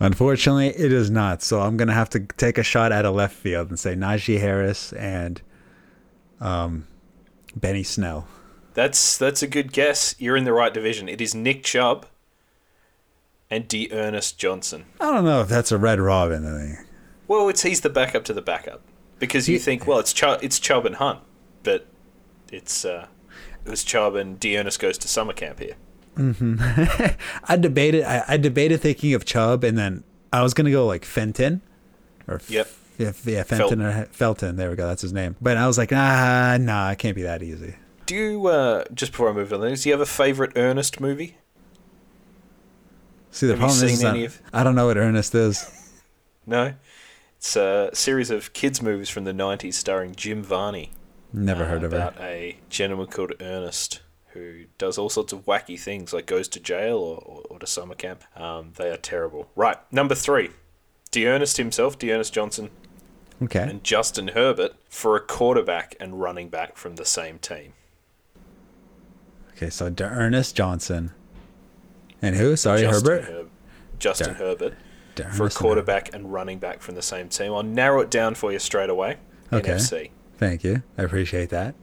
Unfortunately, 0.00 0.68
it 0.68 0.92
is 0.92 1.10
not. 1.10 1.42
So 1.42 1.60
I'm 1.60 1.76
gonna 1.76 1.94
have 1.94 2.10
to 2.10 2.20
take 2.20 2.58
a 2.58 2.62
shot 2.62 2.92
at 2.92 3.04
a 3.04 3.10
left 3.10 3.34
field 3.34 3.68
and 3.68 3.78
say 3.78 3.94
Najee 3.94 4.40
Harris 4.40 4.92
and 4.92 5.40
um, 6.40 6.86
Benny 7.56 7.82
Snell. 7.82 8.28
That's 8.74 9.18
that's 9.18 9.42
a 9.42 9.48
good 9.48 9.72
guess. 9.72 10.14
You're 10.18 10.36
in 10.36 10.44
the 10.44 10.52
right 10.52 10.72
division. 10.72 11.08
It 11.08 11.20
is 11.20 11.34
Nick 11.34 11.64
Chubb 11.64 12.06
and 13.50 13.66
D'Ernest 13.66 14.38
Johnson. 14.38 14.84
I 15.00 15.12
don't 15.12 15.24
know 15.24 15.40
if 15.40 15.48
that's 15.48 15.72
a 15.72 15.78
Red 15.78 15.98
Robin 16.00 16.44
thing. 16.44 16.84
Well, 17.26 17.48
it's 17.48 17.62
he's 17.62 17.80
the 17.80 17.90
backup 17.90 18.24
to 18.26 18.32
the 18.32 18.42
backup 18.42 18.82
because 19.18 19.48
you 19.48 19.58
think, 19.58 19.86
well, 19.86 19.98
it's 19.98 20.12
Chubb, 20.12 20.40
it's 20.42 20.58
Chubb 20.58 20.86
and 20.86 20.96
Hunt, 20.96 21.20
but 21.62 21.86
it's 22.52 22.84
uh, 22.84 23.08
it 23.64 23.70
was 23.70 23.84
Chubb 23.84 24.14
and 24.14 24.38
D'Ernest 24.38 24.78
goes 24.78 24.96
to 24.98 25.08
summer 25.08 25.32
camp 25.32 25.58
here. 25.58 25.74
Mm-hmm. 26.18 27.12
I 27.48 27.56
debated. 27.56 28.02
I, 28.02 28.24
I, 28.26 28.36
debated 28.36 28.80
thinking 28.80 29.14
of 29.14 29.24
Chubb, 29.24 29.62
and 29.62 29.78
then 29.78 30.02
I 30.32 30.42
was 30.42 30.52
gonna 30.52 30.72
go 30.72 30.84
like 30.84 31.04
Fenton, 31.04 31.62
or 32.26 32.40
yep, 32.48 32.68
yeah, 32.98 33.12
yeah 33.24 33.44
Fenton 33.44 33.80
Felton. 33.80 33.82
or 33.82 34.04
Felton. 34.06 34.56
There 34.56 34.68
we 34.68 34.76
go. 34.76 34.88
That's 34.88 35.02
his 35.02 35.12
name. 35.12 35.36
But 35.40 35.56
I 35.56 35.66
was 35.68 35.78
like, 35.78 35.92
ah, 35.92 36.58
nah, 36.60 36.90
it 36.90 36.98
can't 36.98 37.14
be 37.14 37.22
that 37.22 37.42
easy. 37.42 37.76
Do 38.06 38.16
you 38.16 38.46
uh, 38.48 38.84
just 38.92 39.12
before 39.12 39.30
I 39.30 39.32
move 39.32 39.52
on? 39.52 39.60
Do 39.60 39.88
you 39.88 39.92
have 39.92 40.00
a 40.00 40.06
favorite 40.06 40.52
Ernest 40.56 41.00
movie? 41.00 41.36
See, 43.30 43.46
the 43.46 43.52
have 43.52 43.60
problem 43.60 43.84
is, 43.84 44.02
of... 44.02 44.42
I 44.52 44.64
don't 44.64 44.74
know 44.74 44.86
what 44.86 44.96
Ernest 44.96 45.34
is. 45.36 45.70
no, 46.46 46.74
it's 47.36 47.54
a 47.54 47.90
series 47.92 48.30
of 48.30 48.52
kids 48.54 48.82
movies 48.82 49.08
from 49.08 49.22
the 49.22 49.32
'90s 49.32 49.74
starring 49.74 50.16
Jim 50.16 50.42
Varney. 50.42 50.90
Never 51.32 51.66
heard 51.66 51.84
uh, 51.84 51.86
of 51.86 51.92
about 51.92 52.20
a 52.20 52.56
gentleman 52.70 53.06
called 53.06 53.34
Ernest 53.40 54.00
who 54.32 54.64
does 54.76 54.98
all 54.98 55.08
sorts 55.08 55.32
of 55.32 55.44
wacky 55.46 55.78
things, 55.78 56.12
like 56.12 56.26
goes 56.26 56.48
to 56.48 56.60
jail 56.60 56.96
or, 56.98 57.16
or, 57.18 57.42
or 57.50 57.58
to 57.58 57.66
summer 57.66 57.94
camp. 57.94 58.24
Um, 58.36 58.72
they 58.76 58.90
are 58.90 58.96
terrible. 58.96 59.48
Right, 59.56 59.76
number 59.92 60.14
three, 60.14 60.50
D'Ernest 61.10 61.56
himself, 61.56 61.98
D'Ernest 61.98 62.32
Johnson, 62.32 62.70
okay, 63.42 63.62
and 63.62 63.82
Justin 63.82 64.28
Herbert 64.28 64.74
for 64.88 65.16
a 65.16 65.20
quarterback 65.20 65.96
and 65.98 66.20
running 66.20 66.48
back 66.48 66.76
from 66.76 66.96
the 66.96 67.04
same 67.04 67.38
team. 67.38 67.72
Okay, 69.56 69.70
so 69.70 69.90
D'Ernest 69.90 70.54
Johnson 70.54 71.10
And 72.22 72.36
who? 72.36 72.54
Sorry, 72.56 72.82
Justin 72.82 73.10
Herbert. 73.10 73.24
Her- 73.24 73.44
Justin 73.98 74.28
Dar- 74.28 74.36
Herbert 74.36 74.76
for 75.32 75.46
a 75.46 75.50
quarterback 75.50 76.14
and 76.14 76.32
running 76.32 76.58
back 76.60 76.80
from 76.80 76.94
the 76.94 77.02
same 77.02 77.28
team. 77.28 77.52
I'll 77.52 77.64
narrow 77.64 78.00
it 78.00 78.10
down 78.10 78.36
for 78.36 78.52
you 78.52 78.60
straight 78.60 78.90
away. 78.90 79.16
Okay. 79.52 79.72
NFC. 79.72 80.10
Thank 80.36 80.62
you. 80.62 80.84
I 80.96 81.02
appreciate 81.02 81.50
that. 81.50 81.74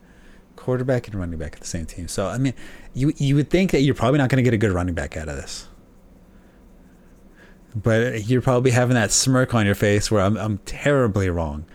Quarterback 0.56 1.08
and 1.08 1.16
running 1.20 1.38
back 1.38 1.54
at 1.54 1.60
the 1.62 1.68
same 1.68 1.86
team. 1.86 2.08
So 2.08 2.28
I 2.28 2.38
mean, 2.38 2.54
you 2.94 3.14
you 3.18 3.36
would 3.36 3.50
think 3.50 3.72
that 3.72 3.82
you're 3.82 3.96
probably 3.96 4.18
not 4.18 4.30
going 4.30 4.38
to 4.38 4.44
get 4.44 4.54
a 4.54 4.58
good 4.58 4.72
running 4.72 4.96
back 4.96 5.16
out 5.18 5.28
of 5.30 5.36
this, 5.36 5.68
but 7.76 8.26
you're 8.28 8.42
probably 8.42 8.72
having 8.72 8.96
that 8.96 9.12
smirk 9.12 9.54
on 9.54 9.66
your 9.66 9.76
face 9.76 10.10
where 10.10 10.22
I'm 10.24 10.38
I'm 10.38 10.60
terribly 10.60 11.30
wrong. 11.30 11.66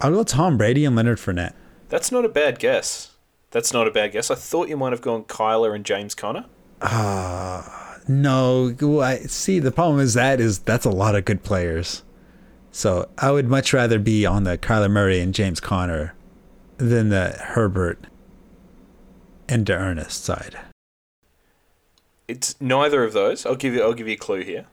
I'll 0.00 0.10
go 0.12 0.24
Tom 0.24 0.58
Brady 0.58 0.84
and 0.84 0.94
Leonard 0.94 1.18
Fournette. 1.18 1.54
That's 1.88 2.12
not 2.12 2.24
a 2.24 2.28
bad 2.28 2.58
guess. 2.58 3.12
That's 3.50 3.72
not 3.72 3.86
a 3.86 3.90
bad 3.90 4.12
guess. 4.12 4.30
I 4.30 4.34
thought 4.34 4.68
you 4.68 4.76
might 4.76 4.92
have 4.92 5.00
gone 5.00 5.24
Kyler 5.24 5.74
and 5.74 5.84
James 5.84 6.14
Conner. 6.14 6.44
Ah, 6.82 7.98
No, 8.08 8.74
well, 8.80 9.00
I 9.00 9.18
see. 9.20 9.58
The 9.60 9.70
problem 9.72 10.00
is 10.00 10.14
that 10.14 10.40
is 10.40 10.58
that's 10.58 10.84
a 10.84 10.90
lot 10.90 11.14
of 11.14 11.24
good 11.24 11.42
players. 11.42 12.02
So 12.72 13.08
I 13.16 13.30
would 13.30 13.48
much 13.48 13.72
rather 13.72 13.98
be 14.00 14.26
on 14.26 14.42
the 14.42 14.58
Kyler 14.58 14.90
Murray 14.90 15.20
and 15.20 15.32
James 15.32 15.60
Conner 15.60 16.14
than 16.76 17.08
the 17.08 17.30
Herbert 17.30 18.06
and 19.48 19.68
Ernest 19.68 20.24
side. 20.24 20.58
It's 22.26 22.60
neither 22.60 23.04
of 23.04 23.12
those. 23.12 23.44
I'll 23.44 23.56
give 23.56 23.74
you. 23.74 23.82
I'll 23.82 23.92
give 23.92 24.08
you 24.08 24.14
a 24.14 24.18
clue 24.18 24.42
here. 24.42 24.66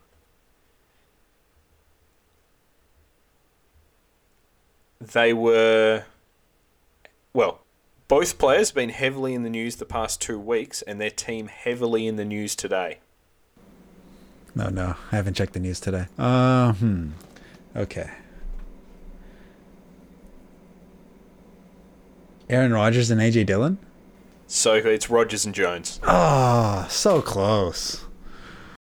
They 5.01 5.33
were, 5.33 6.03
well, 7.33 7.61
both 8.07 8.37
players 8.37 8.69
have 8.69 8.75
been 8.75 8.89
heavily 8.89 9.33
in 9.33 9.41
the 9.41 9.49
news 9.49 9.77
the 9.77 9.85
past 9.85 10.21
two 10.21 10.39
weeks, 10.39 10.83
and 10.83 11.01
their 11.01 11.09
team 11.09 11.47
heavily 11.47 12.05
in 12.05 12.17
the 12.17 12.25
news 12.25 12.55
today. 12.55 12.99
No, 14.53 14.69
no, 14.69 14.95
I 15.11 15.15
haven't 15.15 15.33
checked 15.33 15.53
the 15.53 15.59
news 15.59 15.79
today. 15.79 16.05
Uh, 16.19 16.73
hmm. 16.73 17.09
Okay. 17.75 18.11
Aaron 22.51 22.73
Rodgers 22.73 23.09
and 23.09 23.21
AJ 23.21 23.45
Dillon. 23.45 23.77
So 24.47 24.73
it's 24.75 25.09
Rodgers 25.09 25.45
and 25.45 25.55
Jones. 25.55 25.99
Oh, 26.03 26.85
so 26.89 27.21
close. 27.21 28.03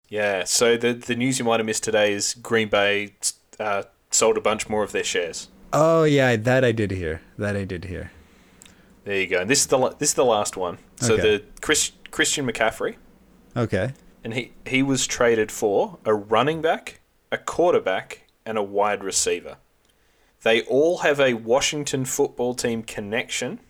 Yeah. 0.09 0.45
So 0.45 0.77
the 0.77 0.93
the 0.93 1.17
news 1.17 1.39
you 1.39 1.45
might 1.45 1.59
have 1.59 1.67
missed 1.67 1.83
today 1.85 2.13
is 2.13 2.35
Green 2.35 2.69
Bay 2.69 3.15
uh, 3.59 3.83
sold 4.11 4.37
a 4.37 4.41
bunch 4.41 4.69
more 4.69 4.85
of 4.85 4.93
their 4.93 5.03
shares. 5.05 5.49
Oh 5.73 6.05
yeah, 6.05 6.37
that 6.37 6.65
I 6.65 6.71
did 6.73 6.93
hear. 6.93 7.21
That 7.37 7.57
I 7.57 7.65
did 7.65 7.87
hear. 7.87 8.13
There 9.05 9.21
you 9.21 9.27
go. 9.27 9.41
And 9.41 9.51
this 9.51 9.61
is 9.63 9.67
the 9.67 9.79
this 9.99 10.11
is 10.11 10.15
the 10.15 10.25
last 10.25 10.57
one. 10.57 10.79
So 10.97 11.15
Okay. 11.15 11.23
the 11.23 11.45
Chris, 11.61 11.91
Christian 12.13 12.47
McCaffrey, 12.47 12.97
Okay. 13.57 13.93
and 14.23 14.35
he 14.35 14.53
he 14.67 14.83
was 14.85 15.07
traded 15.07 15.51
for 15.51 15.99
a 16.05 16.15
running 16.15 16.63
back, 16.63 17.01
a 17.33 17.39
quarterback, 17.39 18.23
and 18.45 18.57
a 18.57 18.63
wide 18.63 19.03
receiver. 19.03 19.57
They 20.43 20.63
all 20.63 20.99
have 20.99 21.21
a 21.21 21.35
Washington 21.35 22.05
football 22.05 22.55
team 22.55 22.83
connection. 22.83 23.61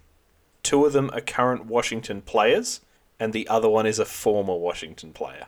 Two 0.62 0.84
of 0.84 0.92
them 0.92 1.10
are 1.12 1.20
current 1.20 1.66
Washington 1.66 2.20
players, 2.22 2.80
and 3.18 3.32
the 3.32 3.48
other 3.48 3.68
one 3.68 3.86
is 3.86 3.98
a 3.98 4.04
former 4.04 4.54
Washington 4.56 5.12
player. 5.12 5.46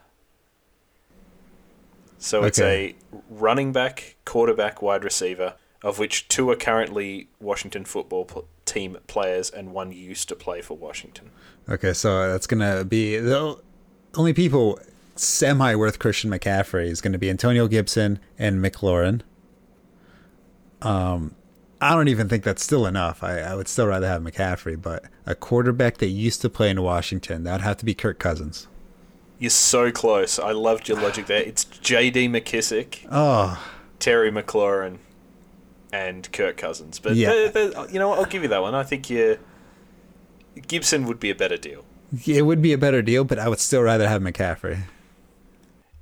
So 2.19 2.45
it's 2.45 2.61
a 2.61 2.97
running 3.31 3.73
back, 3.73 4.17
quarterback, 4.25 4.83
wide 4.83 5.05
receiver, 5.05 5.55
of 5.83 5.99
which 5.99 6.27
two 6.29 6.51
are 6.51 6.57
currently 6.57 7.29
Washington 7.41 7.85
football 7.85 8.25
pl- 8.25 8.49
team 8.65 8.99
players, 9.07 9.51
and 9.51 9.73
one 9.73 9.93
used 9.93 10.29
to 10.29 10.35
play 10.35 10.61
for 10.61 10.77
Washington. 10.77 11.31
Okay, 11.69 11.93
so 11.93 12.31
that's 12.31 12.47
gonna 12.47 12.85
be 12.85 13.19
the 13.19 13.59
only 14.15 14.33
people 14.33 14.81
semi 15.15 15.75
worth 15.75 15.99
Christian 15.99 16.31
McCaffrey 16.31 16.87
is 16.87 17.01
gonna 17.01 17.19
be 17.19 17.31
Antonio 17.31 17.69
Gibson 17.69 18.19
and 18.39 18.65
McLaurin. 18.65 19.23
Um, 20.83 21.35
I 21.81 21.95
don't 21.95 22.09
even 22.09 22.29
think 22.29 22.45
that's 22.45 22.63
still 22.63 22.87
enough. 22.87 23.23
I, 23.23 23.39
I 23.41 23.55
would 23.55 23.69
still 23.69 23.87
rather 23.87 24.09
have 24.09 24.23
McCaffrey, 24.23 24.81
but 24.81 25.05
a 25.27 25.35
quarterback 25.35 25.99
that 25.99 26.09
used 26.09 26.41
to 26.43 26.51
play 26.51 26.71
in 26.71 26.83
Washington 26.83 27.45
that 27.45 27.53
would 27.53 27.61
have 27.61 27.77
to 27.79 27.85
be 27.85 27.95
Kirk 27.95 28.19
Cousins. 28.19 28.67
You're 29.39 29.51
so 29.51 29.93
close. 29.93 30.39
I 30.41 30.51
loved 30.51 30.89
your 30.89 31.01
logic 31.01 31.27
there. 31.27 31.43
It's 31.43 31.65
J.D. 31.65 32.29
McKissic, 32.29 33.07
Oh, 33.11 33.65
Terry 34.01 34.33
McLaurin, 34.33 34.99
and 35.93 36.31
Kirk 36.33 36.57
Cousins. 36.57 36.99
But 36.99 37.15
Yeah. 37.15 37.49
the- 37.53 37.53
the- 37.87 37.93
you 37.93 38.01
know 38.01 38.09
what? 38.09 38.19
I'll 38.19 38.25
give 38.25 38.43
you 38.43 38.49
that 38.49 38.63
one. 38.63 38.75
I 38.75 38.83
think 38.83 39.09
you 39.09 39.39
Gibson 40.67 41.07
would 41.07 41.21
be 41.21 41.31
a 41.31 41.35
better 41.37 41.57
deal. 41.57 41.85
it 42.27 42.43
would 42.43 42.61
be 42.63 42.73
a 42.73 42.79
better 42.79 43.03
deal, 43.03 43.23
but 43.23 43.39
I 43.39 43.49
would 43.49 43.61
still 43.61 43.83
rather 43.83 44.09
have 44.09 44.21
McCaffrey. 44.23 44.81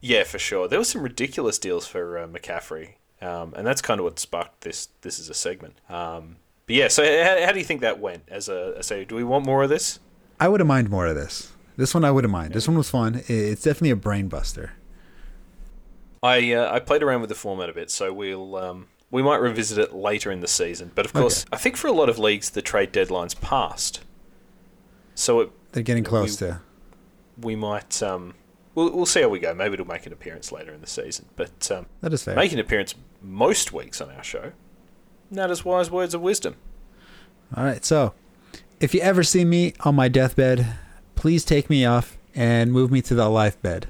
Yeah, 0.00 0.24
for 0.24 0.38
sure. 0.38 0.68
There 0.68 0.78
were 0.78 0.84
some 0.84 1.02
ridiculous 1.02 1.58
deals 1.58 1.86
for 1.86 2.16
uh, 2.18 2.26
McCaffrey, 2.26 2.94
um, 3.22 3.54
and 3.56 3.66
that's 3.66 3.80
kind 3.82 4.00
of 4.00 4.04
what 4.04 4.18
sparked 4.18 4.60
this. 4.62 4.88
This 5.02 5.18
is 5.18 5.28
a 5.30 5.34
segment. 5.34 5.74
Um, 5.88 6.36
but 6.66 6.76
yeah, 6.76 6.88
so 6.88 7.02
how, 7.04 7.46
how 7.46 7.52
do 7.52 7.58
you 7.58 7.64
think 7.64 7.80
that 7.82 7.98
went? 8.00 8.24
As 8.28 8.48
a 8.48 8.82
so, 8.82 9.04
do 9.04 9.14
we 9.14 9.24
want 9.24 9.46
more 9.46 9.62
of 9.62 9.68
this? 9.70 9.98
I 10.40 10.48
wouldn't 10.48 10.68
mind 10.68 10.90
more 10.90 11.06
of 11.06 11.14
this. 11.16 11.52
This 11.76 11.94
one 11.94 12.04
I 12.04 12.10
wouldn't 12.10 12.32
mind. 12.32 12.54
This 12.54 12.66
one 12.68 12.76
was 12.76 12.90
fun. 12.90 13.22
It's 13.28 13.62
definitely 13.62 13.90
a 13.90 13.96
brain 13.96 14.28
buster. 14.28 14.72
I 16.22 16.52
uh, 16.54 16.72
I 16.72 16.80
played 16.80 17.02
around 17.02 17.20
with 17.20 17.28
the 17.30 17.34
format 17.36 17.68
a 17.68 17.72
bit, 17.72 17.90
so 17.90 18.12
we'll 18.12 18.56
um, 18.56 18.86
we 19.10 19.22
might 19.22 19.36
revisit 19.36 19.78
it 19.78 19.94
later 19.94 20.30
in 20.32 20.40
the 20.40 20.48
season. 20.48 20.90
But 20.94 21.04
of 21.06 21.12
course, 21.12 21.44
I 21.52 21.56
think 21.56 21.76
for 21.76 21.88
a 21.88 21.92
lot 21.92 22.08
of 22.08 22.18
leagues, 22.18 22.50
the 22.50 22.62
trade 22.62 22.92
deadline's 22.92 23.34
passed, 23.34 24.00
so 25.14 25.40
it, 25.40 25.50
They're 25.72 25.82
getting 25.82 26.04
close 26.04 26.40
We- 26.40 26.48
to. 26.48 26.60
we 27.40 27.56
might 27.56 28.02
um, 28.02 28.34
we'll 28.76 28.92
we'll 28.94 29.06
see 29.06 29.22
how 29.22 29.28
we 29.28 29.40
go. 29.40 29.52
Maybe 29.52 29.74
it'll 29.74 29.86
make 29.88 30.06
an 30.06 30.12
appearance 30.12 30.52
later 30.52 30.72
in 30.72 30.80
the 30.80 30.86
season, 30.86 31.26
but 31.34 31.68
um, 31.72 31.86
That 32.02 32.12
is 32.12 32.22
fair. 32.22 32.36
make 32.36 32.52
an 32.52 32.60
appearance 32.60 32.94
most 33.20 33.72
weeks 33.72 34.00
on 34.00 34.10
our 34.10 34.22
show. 34.22 34.52
Not 35.32 35.50
as 35.50 35.64
wise 35.64 35.90
words 35.90 36.14
of 36.14 36.20
wisdom. 36.20 36.54
All 37.56 37.64
right. 37.64 37.84
So, 37.84 38.14
if 38.78 38.94
you 38.94 39.00
ever 39.00 39.24
see 39.24 39.44
me 39.44 39.72
on 39.80 39.96
my 39.96 40.06
deathbed, 40.06 40.64
please 41.16 41.44
take 41.44 41.68
me 41.68 41.84
off 41.84 42.16
and 42.34 42.72
move 42.72 42.92
me 42.92 43.02
to 43.02 43.14
the 43.16 43.28
life 43.28 43.60
bed. 43.62 43.88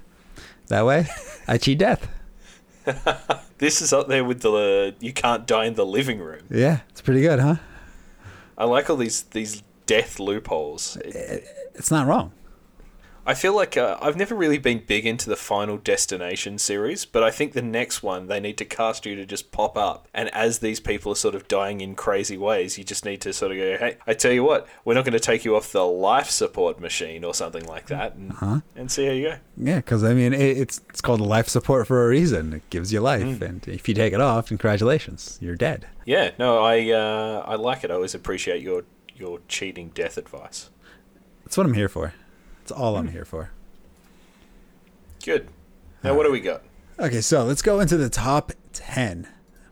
That 0.69 0.87
way, 0.87 1.07
I 1.47 1.59
cheat 1.59 1.79
death. 1.79 2.09
This 3.59 3.81
is 3.81 3.91
up 3.95 4.07
there 4.09 4.23
with 4.23 4.43
the 4.43 4.95
you 5.01 5.15
can't 5.15 5.47
die 5.47 5.65
in 5.65 5.75
the 5.77 5.87
living 5.87 6.19
room. 6.19 6.43
Yeah, 6.51 6.81
it's 6.91 7.01
pretty 7.01 7.23
good, 7.23 7.39
huh? 7.41 7.57
I 8.59 8.65
like 8.67 8.91
all 8.91 8.97
these 8.97 9.23
these 9.23 9.63
death 9.87 10.19
loopholes. 10.21 10.97
It- 10.97 11.45
It's 11.75 11.91
not 11.91 12.07
wrong. 12.07 12.33
I 13.29 13.35
feel 13.35 13.57
like 13.57 13.77
uh, 13.77 13.99
I've 14.01 14.17
never 14.17 14.37
really 14.37 14.59
been 14.59 14.85
big 14.87 15.05
into 15.05 15.29
the 15.29 15.35
Final 15.35 15.79
Destination 15.79 16.59
series, 16.59 17.05
but 17.05 17.25
I 17.25 17.33
think 17.33 17.55
the 17.55 17.61
next 17.63 18.01
one 18.01 18.29
they 18.29 18.39
need 18.39 18.57
to 18.59 18.65
cast 18.65 19.05
you 19.05 19.17
to 19.17 19.27
just 19.27 19.51
pop 19.51 19.77
up, 19.77 20.07
and 20.15 20.33
as 20.33 20.61
these 20.61 20.79
people 20.79 21.11
are 21.11 21.17
sort 21.17 21.35
of 21.35 21.49
dying 21.49 21.81
in 21.81 21.97
crazy 21.97 22.37
ways, 22.39 22.79
you 22.79 22.85
just 22.85 23.05
need 23.05 23.21
to 23.23 23.33
sort 23.33 23.51
of 23.51 23.59
go, 23.59 23.77
"Hey, 23.79 23.97
I 24.07 24.15
tell 24.15 24.31
you 24.31 24.45
what, 24.45 24.69
we're 24.85 24.95
not 24.95 25.05
going 25.05 25.13
to 25.15 25.19
take 25.21 25.45
you 25.45 25.57
off 25.57 25.73
the 25.73 25.85
life 25.85 26.31
support 26.31 26.79
machine 26.79 27.25
or 27.25 27.35
something 27.35 27.65
like 27.67 27.87
that," 27.89 28.15
and, 28.15 28.33
Huh? 28.33 28.61
and 28.77 28.93
see 28.93 29.07
how 29.07 29.13
you 29.13 29.29
go. 29.31 29.37
Yeah, 29.57 29.77
because 29.77 30.05
I 30.05 30.15
mean, 30.15 30.33
it, 30.33 30.57
it's 30.59 30.81
it's 30.91 31.01
called 31.01 31.21
life 31.21 31.49
support 31.49 31.89
for 31.89 32.05
a 32.05 32.09
reason. 32.09 32.53
It 32.53 32.71
gives 32.71 32.93
you 32.93 33.01
life, 33.01 33.43
and 33.43 33.67
if 33.67 33.89
you 33.89 33.95
take 33.95 34.13
it 34.13 34.21
off, 34.21 34.47
congratulations, 34.47 35.37
you're 35.41 35.57
dead. 35.57 35.87
Yeah, 36.05 36.31
no, 36.39 36.63
I 36.63 36.91
uh, 36.93 37.43
I 37.45 37.57
like 37.57 37.83
it. 37.83 37.91
I 37.91 37.95
always 37.95 38.15
appreciate 38.15 38.63
your 38.63 38.85
your 39.17 39.41
cheating 39.49 39.91
death 39.95 40.17
advice. 40.17 40.71
That's 41.45 41.57
what 41.57 41.67
I'm 41.67 41.75
here 41.75 41.89
for. 41.89 42.13
That's 42.67 42.81
all 42.81 42.97
I'm 42.97 43.07
hmm. 43.07 43.13
here 43.13 43.25
for. 43.25 43.51
Good. 45.25 45.47
Now, 46.03 46.17
what 46.17 46.25
do 46.25 46.33
we 46.33 46.41
got? 46.41 46.63
Okay, 46.99 47.21
so 47.21 47.45
let's 47.45 47.63
go 47.63 47.79
into 47.79 47.97
the 47.97 48.11
top 48.11 48.51
10. 48.73 49.29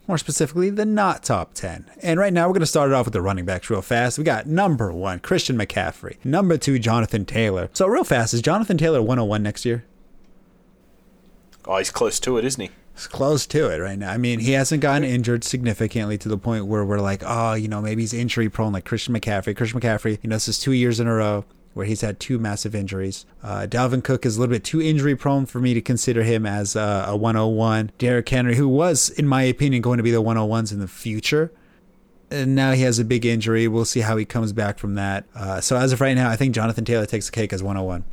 More 0.07 0.17
specifically, 0.17 0.69
the 0.69 0.85
not 0.85 1.21
top 1.21 1.53
10. 1.53 1.91
And 2.01 2.21
right 2.21 2.31
now, 2.31 2.47
we're 2.47 2.53
going 2.53 2.61
to 2.61 2.67
start 2.67 2.91
it 2.91 2.93
off 2.93 3.05
with 3.05 3.11
the 3.11 3.21
running 3.21 3.43
backs 3.43 3.69
real 3.69 3.81
fast. 3.81 4.17
We 4.17 4.23
got 4.23 4.47
number 4.47 4.93
one, 4.93 5.19
Christian 5.19 5.57
McCaffrey. 5.57 6.23
Number 6.23 6.57
two, 6.57 6.79
Jonathan 6.79 7.25
Taylor. 7.25 7.69
So, 7.73 7.85
real 7.85 8.05
fast, 8.05 8.33
is 8.33 8.41
Jonathan 8.41 8.77
Taylor 8.77 9.01
101 9.01 9.43
next 9.43 9.65
year? 9.65 9.83
Oh, 11.65 11.77
he's 11.77 11.91
close 11.91 12.17
to 12.21 12.37
it, 12.37 12.45
isn't 12.45 12.61
he? 12.61 12.69
It's 12.93 13.07
close 13.07 13.45
to 13.47 13.69
it 13.71 13.79
right 13.79 13.99
now. 13.99 14.11
I 14.11 14.15
mean, 14.15 14.39
he 14.39 14.53
hasn't 14.53 14.81
gotten 14.81 15.03
injured 15.03 15.43
significantly 15.43 16.17
to 16.19 16.29
the 16.29 16.37
point 16.37 16.67
where 16.67 16.85
we're 16.85 17.01
like, 17.01 17.23
oh, 17.25 17.55
you 17.55 17.67
know, 17.67 17.81
maybe 17.81 18.03
he's 18.03 18.13
injury 18.13 18.47
prone 18.47 18.71
like 18.71 18.85
Christian 18.85 19.13
McCaffrey. 19.13 19.53
Christian 19.53 19.81
McCaffrey, 19.81 20.17
you 20.23 20.29
know, 20.29 20.37
this 20.37 20.47
is 20.47 20.59
two 20.59 20.71
years 20.71 21.01
in 21.01 21.07
a 21.07 21.13
row 21.13 21.43
where 21.75 21.85
he's 21.85 21.99
had 21.99 22.21
two 22.21 22.39
massive 22.39 22.73
injuries. 22.73 23.25
Uh, 23.43 23.67
Dalvin 23.69 24.01
Cook 24.01 24.25
is 24.25 24.37
a 24.37 24.39
little 24.39 24.55
bit 24.55 24.63
too 24.63 24.81
injury 24.81 25.13
prone 25.13 25.45
for 25.45 25.59
me 25.59 25.73
to 25.73 25.81
consider 25.81 26.23
him 26.23 26.45
as 26.45 26.73
uh, 26.73 27.03
a 27.05 27.17
101. 27.17 27.91
Derrick 27.97 28.29
Henry, 28.29 28.55
who 28.55 28.67
was, 28.67 29.09
in 29.09 29.27
my 29.27 29.43
opinion, 29.43 29.81
going 29.81 29.97
to 29.97 30.03
be 30.03 30.09
the 30.09 30.23
101s 30.23 30.71
in 30.71 30.79
the 30.79 30.87
future. 30.87 31.51
And 32.31 32.55
now 32.55 32.71
he 32.71 32.83
has 32.83 32.97
a 32.97 33.03
big 33.03 33.25
injury. 33.25 33.67
We'll 33.67 33.83
see 33.83 33.99
how 33.99 34.15
he 34.15 34.23
comes 34.23 34.53
back 34.53 34.79
from 34.79 34.95
that. 34.95 35.25
Uh, 35.35 35.59
so 35.59 35.75
as 35.75 35.91
of 35.91 35.99
right 35.99 36.15
now, 36.15 36.29
I 36.29 36.37
think 36.37 36.55
Jonathan 36.55 36.85
Taylor 36.85 37.05
takes 37.05 37.25
the 37.25 37.33
cake 37.33 37.51
as 37.51 37.61
101. 37.61 38.05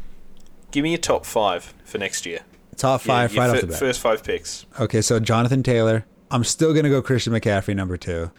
Give 0.72 0.82
me 0.82 0.90
your 0.90 0.98
top 0.98 1.24
five 1.24 1.72
for 1.84 1.98
next 1.98 2.26
year. 2.26 2.40
Top 2.76 3.02
five 3.02 3.32
your 3.32 3.44
right 3.44 3.50
fir- 3.50 3.54
off 3.54 3.60
the 3.60 3.66
bat. 3.68 3.78
First 3.78 4.00
five 4.00 4.24
picks. 4.24 4.66
Okay, 4.80 5.02
so 5.02 5.20
Jonathan 5.20 5.62
Taylor. 5.62 6.04
I'm 6.32 6.42
still 6.44 6.72
gonna 6.74 6.88
go 6.88 7.00
Christian 7.02 7.32
McCaffrey 7.32 7.76
number 7.76 7.96
two. 7.96 8.32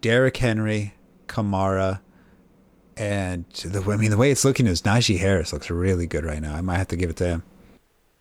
Derrick 0.00 0.36
Henry, 0.36 0.94
Kamara, 1.26 2.00
And 3.00 3.46
the, 3.64 3.82
I 3.90 3.96
mean, 3.96 4.10
the 4.10 4.18
way 4.18 4.30
it's 4.30 4.44
looking 4.44 4.66
is 4.66 4.82
Najee 4.82 5.18
Harris 5.18 5.54
looks 5.54 5.70
really 5.70 6.06
good 6.06 6.22
right 6.22 6.40
now. 6.40 6.54
I 6.54 6.60
might 6.60 6.76
have 6.76 6.88
to 6.88 6.96
give 6.96 7.08
it 7.08 7.16
to 7.16 7.26
him. 7.26 7.42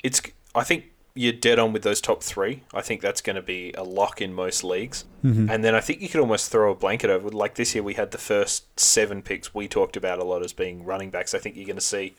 It's. 0.03 0.21
I 0.55 0.63
think 0.63 0.85
you're 1.15 1.33
dead 1.33 1.59
on 1.59 1.73
with 1.73 1.83
those 1.83 1.99
top 1.99 2.23
three. 2.23 2.63
I 2.73 2.79
think 2.79 3.01
that's 3.01 3.19
going 3.19 3.35
to 3.35 3.41
be 3.41 3.73
a 3.73 3.83
lock 3.83 4.21
in 4.21 4.33
most 4.33 4.63
leagues. 4.63 5.03
Mm-hmm. 5.23 5.49
And 5.49 5.65
then 5.65 5.75
I 5.75 5.81
think 5.81 6.01
you 6.01 6.07
could 6.07 6.21
almost 6.21 6.49
throw 6.49 6.71
a 6.71 6.75
blanket 6.75 7.09
over. 7.09 7.27
Like 7.29 7.55
this 7.55 7.75
year, 7.75 7.83
we 7.83 7.95
had 7.95 8.11
the 8.11 8.17
first 8.17 8.79
seven 8.79 9.21
picks 9.21 9.53
we 9.53 9.67
talked 9.67 9.97
about 9.97 10.19
a 10.19 10.23
lot 10.23 10.45
as 10.45 10.53
being 10.53 10.85
running 10.85 11.09
backs. 11.09 11.33
I 11.33 11.39
think 11.39 11.57
you're 11.57 11.65
going 11.65 11.75
to 11.75 11.81
see 11.81 12.15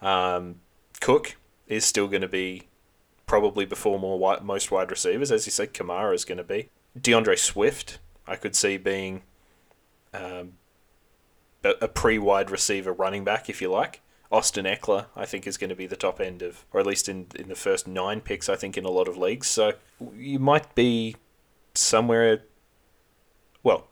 um, 0.00 0.60
Cook 1.00 1.36
is 1.66 1.84
still 1.84 2.08
going 2.08 2.22
to 2.22 2.28
be 2.28 2.68
probably 3.26 3.66
before 3.66 3.98
more 3.98 4.18
wide, 4.18 4.42
most 4.42 4.70
wide 4.70 4.90
receivers, 4.90 5.30
as 5.30 5.44
you 5.46 5.52
said. 5.52 5.74
Kamara 5.74 6.14
is 6.14 6.24
going 6.24 6.38
to 6.38 6.44
be 6.44 6.70
D'Andre 6.98 7.36
Swift. 7.36 7.98
I 8.26 8.36
could 8.36 8.56
see 8.56 8.78
being 8.78 9.22
um, 10.14 10.54
a 11.80 11.88
pre 11.88 12.18
wide 12.18 12.50
receiver 12.50 12.92
running 12.92 13.24
back, 13.24 13.48
if 13.48 13.60
you 13.60 13.70
like. 13.70 14.00
Austin 14.30 14.66
Ekeler, 14.66 15.06
I 15.16 15.24
think, 15.24 15.46
is 15.46 15.56
going 15.56 15.70
to 15.70 15.76
be 15.76 15.86
the 15.86 15.96
top 15.96 16.20
end 16.20 16.42
of, 16.42 16.64
or 16.72 16.80
at 16.80 16.86
least 16.86 17.08
in, 17.08 17.28
in 17.34 17.48
the 17.48 17.54
first 17.54 17.88
nine 17.88 18.20
picks, 18.20 18.48
I 18.48 18.56
think, 18.56 18.76
in 18.76 18.84
a 18.84 18.90
lot 18.90 19.08
of 19.08 19.16
leagues. 19.16 19.48
So 19.48 19.72
you 20.14 20.38
might 20.38 20.74
be 20.74 21.16
somewhere. 21.74 22.42
Well, 23.62 23.88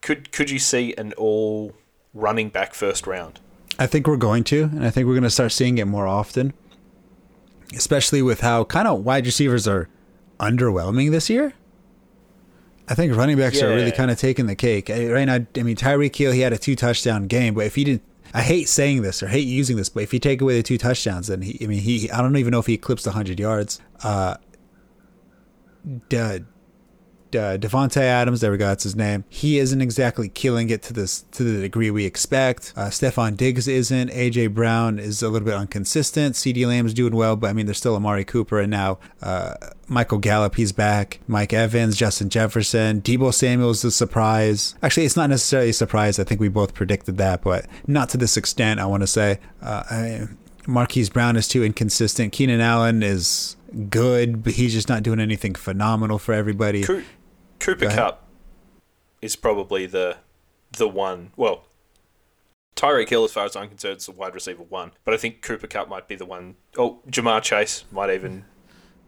could 0.00 0.32
could 0.32 0.50
you 0.50 0.58
see 0.58 0.94
an 0.94 1.12
all 1.14 1.74
running 2.12 2.48
back 2.48 2.74
first 2.74 3.06
round? 3.06 3.40
I 3.78 3.86
think 3.86 4.06
we're 4.06 4.16
going 4.16 4.44
to, 4.44 4.64
and 4.64 4.84
I 4.84 4.90
think 4.90 5.06
we're 5.06 5.14
going 5.14 5.24
to 5.24 5.30
start 5.30 5.52
seeing 5.52 5.78
it 5.78 5.86
more 5.86 6.06
often, 6.06 6.54
especially 7.74 8.22
with 8.22 8.40
how 8.40 8.64
kind 8.64 8.88
of 8.88 9.04
wide 9.04 9.26
receivers 9.26 9.68
are 9.68 9.88
underwhelming 10.40 11.10
this 11.10 11.28
year. 11.28 11.52
I 12.88 12.94
think 12.94 13.16
running 13.16 13.36
backs 13.36 13.60
yeah. 13.60 13.66
are 13.66 13.74
really 13.74 13.92
kind 13.92 14.10
of 14.10 14.18
taking 14.18 14.46
the 14.46 14.54
cake 14.54 14.88
right 14.88 15.24
now. 15.24 15.44
I 15.56 15.62
mean, 15.62 15.76
Tyreek 15.76 16.14
Hill, 16.14 16.32
he 16.32 16.40
had 16.40 16.52
a 16.52 16.58
two 16.58 16.76
touchdown 16.76 17.26
game, 17.26 17.54
but 17.54 17.66
if 17.66 17.74
he 17.74 17.84
didn't 17.84 18.02
I 18.34 18.42
hate 18.42 18.68
saying 18.68 19.02
this 19.02 19.22
or 19.22 19.28
hate 19.28 19.46
using 19.46 19.76
this, 19.76 19.88
but 19.88 20.02
if 20.02 20.12
you 20.12 20.18
take 20.18 20.40
away 20.40 20.56
the 20.56 20.62
two 20.62 20.78
touchdowns, 20.78 21.28
then 21.28 21.42
he, 21.42 21.58
I 21.62 21.66
mean, 21.66 21.80
he, 21.80 22.10
I 22.10 22.20
don't 22.20 22.36
even 22.36 22.50
know 22.50 22.58
if 22.58 22.66
he 22.66 22.74
eclipsed 22.74 23.06
100 23.06 23.40
yards. 23.40 23.80
Uh, 24.02 24.36
uh, 27.34 27.58
Davante 27.58 28.00
Adams, 28.00 28.40
there 28.40 28.50
we 28.50 28.58
go, 28.58 28.66
that's 28.66 28.84
his 28.84 28.96
name. 28.96 29.24
He 29.28 29.58
isn't 29.58 29.80
exactly 29.80 30.28
killing 30.28 30.70
it 30.70 30.82
to 30.84 30.92
this 30.92 31.24
to 31.32 31.44
the 31.44 31.60
degree 31.60 31.90
we 31.90 32.04
expect. 32.04 32.72
Uh, 32.76 32.86
Stefon 32.86 33.36
Diggs 33.36 33.66
isn't. 33.68 34.10
AJ 34.10 34.54
Brown 34.54 34.98
is 34.98 35.22
a 35.22 35.28
little 35.28 35.46
bit 35.46 35.60
inconsistent. 35.60 36.34
CeeDee 36.34 36.66
Lamb's 36.66 36.94
doing 36.94 37.14
well, 37.14 37.36
but 37.36 37.50
I 37.50 37.52
mean, 37.52 37.66
there's 37.66 37.78
still 37.78 37.96
Amari 37.96 38.24
Cooper 38.24 38.60
and 38.60 38.70
now 38.70 38.98
uh, 39.22 39.54
Michael 39.88 40.18
Gallup. 40.18 40.56
He's 40.56 40.72
back. 40.72 41.20
Mike 41.26 41.52
Evans, 41.52 41.96
Justin 41.96 42.28
Jefferson, 42.28 43.02
Deebo 43.02 43.32
Samuel's 43.32 43.78
is 43.78 43.84
a 43.84 43.90
surprise. 43.90 44.74
Actually, 44.82 45.06
it's 45.06 45.16
not 45.16 45.30
necessarily 45.30 45.70
a 45.70 45.74
surprise. 45.74 46.18
I 46.18 46.24
think 46.24 46.40
we 46.40 46.48
both 46.48 46.74
predicted 46.74 47.18
that, 47.18 47.42
but 47.42 47.66
not 47.86 48.08
to 48.10 48.16
this 48.16 48.36
extent. 48.36 48.80
I 48.80 48.86
want 48.86 49.02
to 49.02 49.06
say. 49.06 49.38
Uh, 49.62 49.82
I, 49.90 50.28
Marquise 50.66 51.10
Brown 51.10 51.36
is 51.36 51.46
too 51.48 51.62
inconsistent. 51.62 52.32
Keenan 52.32 52.60
Allen 52.60 53.02
is 53.02 53.56
good, 53.88 54.42
but 54.42 54.54
he's 54.54 54.72
just 54.72 54.88
not 54.88 55.02
doing 55.02 55.20
anything 55.20 55.54
phenomenal 55.54 56.18
for 56.18 56.32
everybody. 56.34 56.84
Cooper 57.66 57.90
Kupp 57.90 58.22
is 59.20 59.34
probably 59.34 59.86
the 59.86 60.18
the 60.76 60.88
one. 60.88 61.32
Well, 61.36 61.64
Tyreek 62.76 63.08
Hill, 63.08 63.24
as 63.24 63.32
far 63.32 63.44
as 63.44 63.56
I'm 63.56 63.68
concerned, 63.68 63.96
is 63.96 64.06
the 64.06 64.12
wide 64.12 64.34
receiver 64.34 64.62
one. 64.62 64.92
But 65.04 65.14
I 65.14 65.16
think 65.16 65.42
Cooper 65.42 65.66
Kupp 65.66 65.88
might 65.88 66.06
be 66.06 66.14
the 66.14 66.26
one. 66.26 66.54
Oh, 66.78 67.00
Ja'Marr 67.10 67.42
Chase 67.42 67.84
might 67.90 68.10
even 68.10 68.44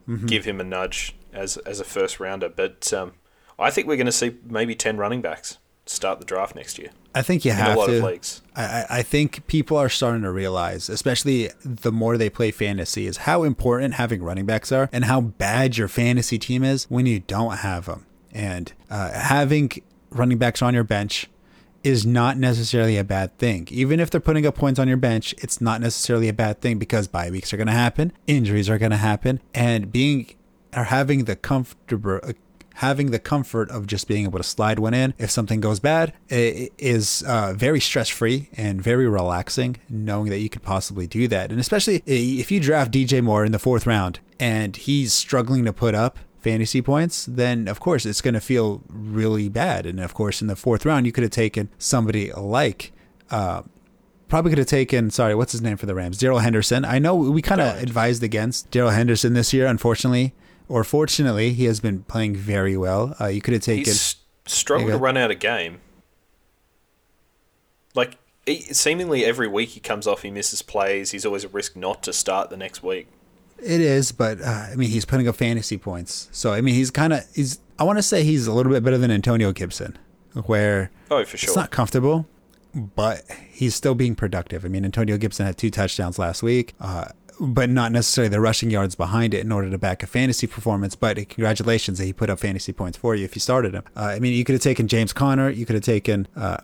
mm-hmm. 0.08 0.26
give 0.26 0.44
him 0.44 0.60
a 0.60 0.64
nudge 0.64 1.14
as 1.32 1.56
as 1.58 1.78
a 1.78 1.84
first 1.84 2.18
rounder. 2.18 2.48
But 2.48 2.92
um, 2.92 3.12
I 3.60 3.70
think 3.70 3.86
we're 3.86 3.96
going 3.96 4.06
to 4.06 4.12
see 4.12 4.36
maybe 4.44 4.74
ten 4.74 4.96
running 4.96 5.22
backs 5.22 5.58
start 5.86 6.18
the 6.18 6.26
draft 6.26 6.56
next 6.56 6.80
year. 6.80 6.90
I 7.14 7.22
think 7.22 7.44
you 7.44 7.52
have 7.52 7.76
a 7.76 7.78
lot 7.78 7.86
to. 7.86 8.40
I, 8.56 8.86
I 8.90 9.02
think 9.02 9.46
people 9.46 9.76
are 9.76 9.88
starting 9.88 10.22
to 10.22 10.32
realize, 10.32 10.88
especially 10.88 11.50
the 11.64 11.92
more 11.92 12.16
they 12.16 12.28
play 12.28 12.50
fantasy, 12.50 13.06
is 13.06 13.18
how 13.18 13.44
important 13.44 13.94
having 13.94 14.20
running 14.20 14.46
backs 14.46 14.72
are 14.72 14.88
and 14.92 15.04
how 15.04 15.20
bad 15.20 15.76
your 15.76 15.88
fantasy 15.88 16.40
team 16.40 16.64
is 16.64 16.90
when 16.90 17.06
you 17.06 17.20
don't 17.20 17.58
have 17.58 17.86
them. 17.86 18.04
And 18.38 18.72
uh, 18.88 19.10
having 19.10 19.72
running 20.10 20.38
backs 20.38 20.62
on 20.62 20.72
your 20.72 20.84
bench 20.84 21.28
is 21.82 22.06
not 22.06 22.38
necessarily 22.38 22.96
a 22.96 23.02
bad 23.02 23.36
thing. 23.36 23.66
Even 23.70 23.98
if 23.98 24.10
they're 24.10 24.20
putting 24.20 24.46
up 24.46 24.54
points 24.54 24.78
on 24.78 24.86
your 24.86 24.96
bench, 24.96 25.34
it's 25.38 25.60
not 25.60 25.80
necessarily 25.80 26.28
a 26.28 26.32
bad 26.32 26.60
thing 26.60 26.78
because 26.78 27.08
bye 27.08 27.30
weeks 27.30 27.52
are 27.52 27.56
going 27.56 27.66
to 27.66 27.72
happen, 27.72 28.12
injuries 28.28 28.70
are 28.70 28.78
going 28.78 28.92
to 28.92 28.96
happen, 28.96 29.40
and 29.54 29.90
being 29.90 30.34
or 30.76 30.84
having 30.84 31.24
the 31.24 31.34
comfortable 31.34 32.20
uh, 32.22 32.32
having 32.74 33.10
the 33.10 33.18
comfort 33.18 33.68
of 33.70 33.88
just 33.88 34.06
being 34.06 34.22
able 34.22 34.38
to 34.38 34.44
slide 34.44 34.78
one 34.78 34.94
in 34.94 35.12
if 35.18 35.32
something 35.32 35.60
goes 35.60 35.80
bad 35.80 36.12
is 36.28 37.24
uh, 37.26 37.52
very 37.56 37.80
stress 37.80 38.08
free 38.08 38.48
and 38.56 38.80
very 38.80 39.08
relaxing, 39.08 39.76
knowing 39.88 40.30
that 40.30 40.38
you 40.38 40.48
could 40.48 40.62
possibly 40.62 41.08
do 41.08 41.26
that. 41.26 41.50
And 41.50 41.58
especially 41.58 42.04
if 42.06 42.52
you 42.52 42.60
draft 42.60 42.92
DJ 42.92 43.20
Moore 43.20 43.44
in 43.44 43.50
the 43.50 43.58
fourth 43.58 43.84
round 43.84 44.20
and 44.38 44.76
he's 44.76 45.12
struggling 45.12 45.64
to 45.64 45.72
put 45.72 45.96
up 45.96 46.20
fantasy 46.48 46.80
points, 46.80 47.26
then 47.26 47.68
of 47.68 47.78
course 47.80 48.06
it's 48.06 48.22
going 48.22 48.34
to 48.34 48.40
feel 48.40 48.82
really 48.88 49.48
bad. 49.48 49.84
And 49.86 50.00
of 50.00 50.14
course, 50.14 50.40
in 50.40 50.48
the 50.48 50.56
fourth 50.56 50.86
round, 50.86 51.04
you 51.04 51.12
could 51.12 51.24
have 51.24 51.30
taken 51.30 51.68
somebody 51.78 52.32
like, 52.32 52.92
uh, 53.30 53.62
probably 54.28 54.50
could 54.50 54.58
have 54.58 54.66
taken, 54.66 55.10
sorry, 55.10 55.34
what's 55.34 55.52
his 55.52 55.62
name 55.62 55.76
for 55.76 55.86
the 55.86 55.94
Rams? 55.94 56.18
Darrell 56.18 56.38
Henderson. 56.38 56.84
I 56.84 56.98
know 56.98 57.14
we 57.14 57.42
kind 57.42 57.60
of 57.60 57.82
advised 57.82 58.22
against 58.22 58.70
Darrell 58.70 58.90
Henderson 58.90 59.34
this 59.34 59.52
year, 59.52 59.66
unfortunately, 59.66 60.32
or 60.68 60.84
fortunately, 60.84 61.52
he 61.52 61.64
has 61.64 61.80
been 61.80 62.02
playing 62.04 62.36
very 62.36 62.76
well. 62.76 63.14
Uh, 63.20 63.26
you 63.26 63.40
could 63.40 63.54
have 63.54 63.62
taken. 63.62 63.84
He's 63.84 64.16
struggled 64.46 64.90
to 64.90 64.98
run 64.98 65.16
out 65.16 65.30
a 65.30 65.34
game. 65.34 65.80
Like, 67.94 68.18
seemingly 68.72 69.24
every 69.24 69.48
week 69.48 69.70
he 69.70 69.80
comes 69.80 70.06
off, 70.06 70.22
he 70.22 70.30
misses 70.30 70.62
plays. 70.62 71.10
He's 71.10 71.26
always 71.26 71.44
a 71.44 71.48
risk 71.48 71.76
not 71.76 72.02
to 72.04 72.12
start 72.12 72.50
the 72.50 72.56
next 72.56 72.82
week. 72.82 73.08
It 73.62 73.80
is, 73.80 74.12
but 74.12 74.40
uh, 74.40 74.68
I 74.72 74.74
mean, 74.76 74.90
he's 74.90 75.04
putting 75.04 75.28
up 75.28 75.36
fantasy 75.36 75.78
points. 75.78 76.28
So 76.32 76.52
I 76.52 76.60
mean, 76.60 76.74
he's 76.74 76.90
kind 76.90 77.12
of 77.12 77.24
he's. 77.34 77.60
I 77.78 77.84
want 77.84 77.98
to 77.98 78.02
say 78.02 78.24
he's 78.24 78.46
a 78.46 78.52
little 78.52 78.72
bit 78.72 78.82
better 78.82 78.98
than 78.98 79.10
Antonio 79.10 79.52
Gibson, 79.52 79.98
where 80.46 80.90
oh 81.10 81.24
for 81.24 81.36
sure 81.36 81.48
it's 81.48 81.56
not 81.56 81.70
comfortable, 81.70 82.26
but 82.74 83.22
he's 83.50 83.74
still 83.74 83.94
being 83.94 84.14
productive. 84.14 84.64
I 84.64 84.68
mean, 84.68 84.84
Antonio 84.84 85.16
Gibson 85.16 85.46
had 85.46 85.56
two 85.56 85.70
touchdowns 85.70 86.18
last 86.18 86.42
week. 86.42 86.74
Uh, 86.80 87.06
but 87.40 87.70
not 87.70 87.92
necessarily 87.92 88.28
the 88.28 88.40
rushing 88.40 88.70
yards 88.70 88.94
behind 88.94 89.32
it 89.32 89.44
in 89.44 89.52
order 89.52 89.70
to 89.70 89.78
back 89.78 90.02
a 90.02 90.06
fantasy 90.06 90.46
performance. 90.46 90.96
But 90.96 91.16
congratulations 91.28 91.98
that 91.98 92.04
he 92.04 92.12
put 92.12 92.30
up 92.30 92.40
fantasy 92.40 92.72
points 92.72 92.98
for 92.98 93.14
you 93.14 93.24
if 93.24 93.36
you 93.36 93.40
started 93.40 93.74
him. 93.74 93.84
Uh, 93.96 94.06
I 94.06 94.18
mean, 94.18 94.32
you 94.32 94.44
could 94.44 94.54
have 94.54 94.62
taken 94.62 94.88
James 94.88 95.12
Conner, 95.12 95.48
you 95.48 95.64
could 95.64 95.74
have 95.74 95.84
taken 95.84 96.26
uh, 96.34 96.58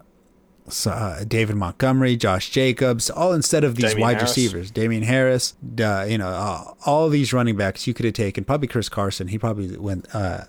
uh, 0.87 1.25
David 1.25 1.57
Montgomery, 1.57 2.17
Josh 2.17 2.51
Jacobs, 2.51 3.11
all 3.11 3.33
instead 3.33 3.65
of 3.65 3.77
these 3.77 3.91
Damien 3.91 4.01
wide 4.01 4.17
Harris. 4.17 4.31
receivers. 4.31 4.71
Damien 4.71 5.03
Harris, 5.03 5.55
uh, 5.81 6.07
you 6.09 6.19
know, 6.19 6.29
uh, 6.29 6.73
all 6.87 7.09
these 7.09 7.33
running 7.33 7.57
backs 7.57 7.87
you 7.87 7.95
could 7.95 8.05
have 8.05 8.15
taken. 8.15 8.45
Probably 8.45 8.69
Chris 8.69 8.89
Carson. 8.89 9.29
He 9.29 9.39
probably 9.39 9.77
went 9.77 10.07
uh, 10.15 10.45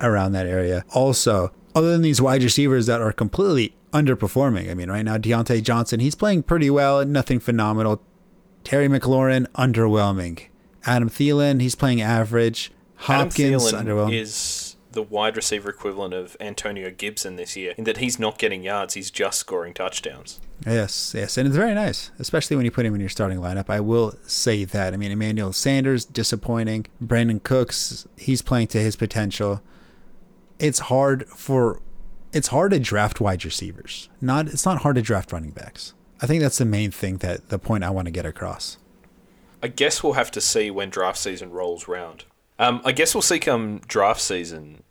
around 0.00 0.32
that 0.32 0.46
area. 0.46 0.84
Also, 0.94 1.52
other 1.74 1.90
than 1.92 2.02
these 2.02 2.20
wide 2.20 2.42
receivers 2.42 2.86
that 2.86 3.00
are 3.00 3.12
completely 3.12 3.74
underperforming. 3.92 4.70
I 4.70 4.74
mean, 4.74 4.90
right 4.90 5.04
now 5.04 5.16
Diontae 5.16 5.62
Johnson, 5.62 6.00
he's 6.00 6.14
playing 6.14 6.42
pretty 6.44 6.70
well, 6.70 7.04
nothing 7.04 7.40
phenomenal. 7.40 8.02
Terry 8.64 8.88
McLaurin, 8.88 9.46
underwhelming. 9.52 10.46
Adam 10.84 11.08
Thielen, 11.08 11.60
he's 11.60 11.74
playing 11.74 12.00
average. 12.00 12.70
Hopkins, 12.96 13.72
underwhelming. 13.72 14.14
is 14.14 14.67
the 14.98 15.02
wide 15.04 15.36
receiver 15.36 15.70
equivalent 15.70 16.12
of 16.12 16.36
Antonio 16.40 16.90
Gibson 16.90 17.36
this 17.36 17.56
year, 17.56 17.72
in 17.78 17.84
that 17.84 17.98
he's 17.98 18.18
not 18.18 18.36
getting 18.36 18.64
yards, 18.64 18.94
he's 18.94 19.12
just 19.12 19.38
scoring 19.38 19.72
touchdowns. 19.72 20.40
Yes, 20.66 21.14
yes, 21.16 21.38
and 21.38 21.46
it's 21.46 21.56
very 21.56 21.72
nice, 21.72 22.10
especially 22.18 22.56
when 22.56 22.64
you 22.64 22.72
put 22.72 22.84
him 22.84 22.96
in 22.96 23.00
your 23.00 23.08
starting 23.08 23.38
lineup. 23.38 23.70
I 23.70 23.78
will 23.78 24.14
say 24.26 24.64
that. 24.64 24.92
I 24.92 24.96
mean, 24.96 25.12
Emmanuel 25.12 25.52
Sanders 25.52 26.04
disappointing. 26.04 26.86
Brandin 27.00 27.40
Cooks, 27.40 28.08
he's 28.16 28.42
playing 28.42 28.66
to 28.68 28.80
his 28.80 28.96
potential. 28.96 29.62
It's 30.58 30.80
hard 30.80 31.28
for, 31.28 31.80
it's 32.32 32.48
hard 32.48 32.72
to 32.72 32.80
draft 32.80 33.20
wide 33.20 33.44
receivers. 33.44 34.08
Not, 34.20 34.48
it's 34.48 34.66
not 34.66 34.82
hard 34.82 34.96
to 34.96 35.02
draft 35.02 35.30
running 35.30 35.52
backs. 35.52 35.94
I 36.20 36.26
think 36.26 36.42
that's 36.42 36.58
the 36.58 36.64
main 36.64 36.90
thing 36.90 37.18
that 37.18 37.50
the 37.50 37.60
point 37.60 37.84
I 37.84 37.90
want 37.90 38.06
to 38.06 38.10
get 38.10 38.26
across. 38.26 38.78
I 39.62 39.68
guess 39.68 40.02
we'll 40.02 40.14
have 40.14 40.32
to 40.32 40.40
see 40.40 40.72
when 40.72 40.90
draft 40.90 41.18
season 41.18 41.52
rolls 41.52 41.86
round. 41.86 42.24
Um, 42.58 42.80
I 42.84 42.90
guess 42.90 43.14
we'll 43.14 43.22
see 43.22 43.38
come 43.38 43.80
draft 43.86 44.20
season 44.20 44.82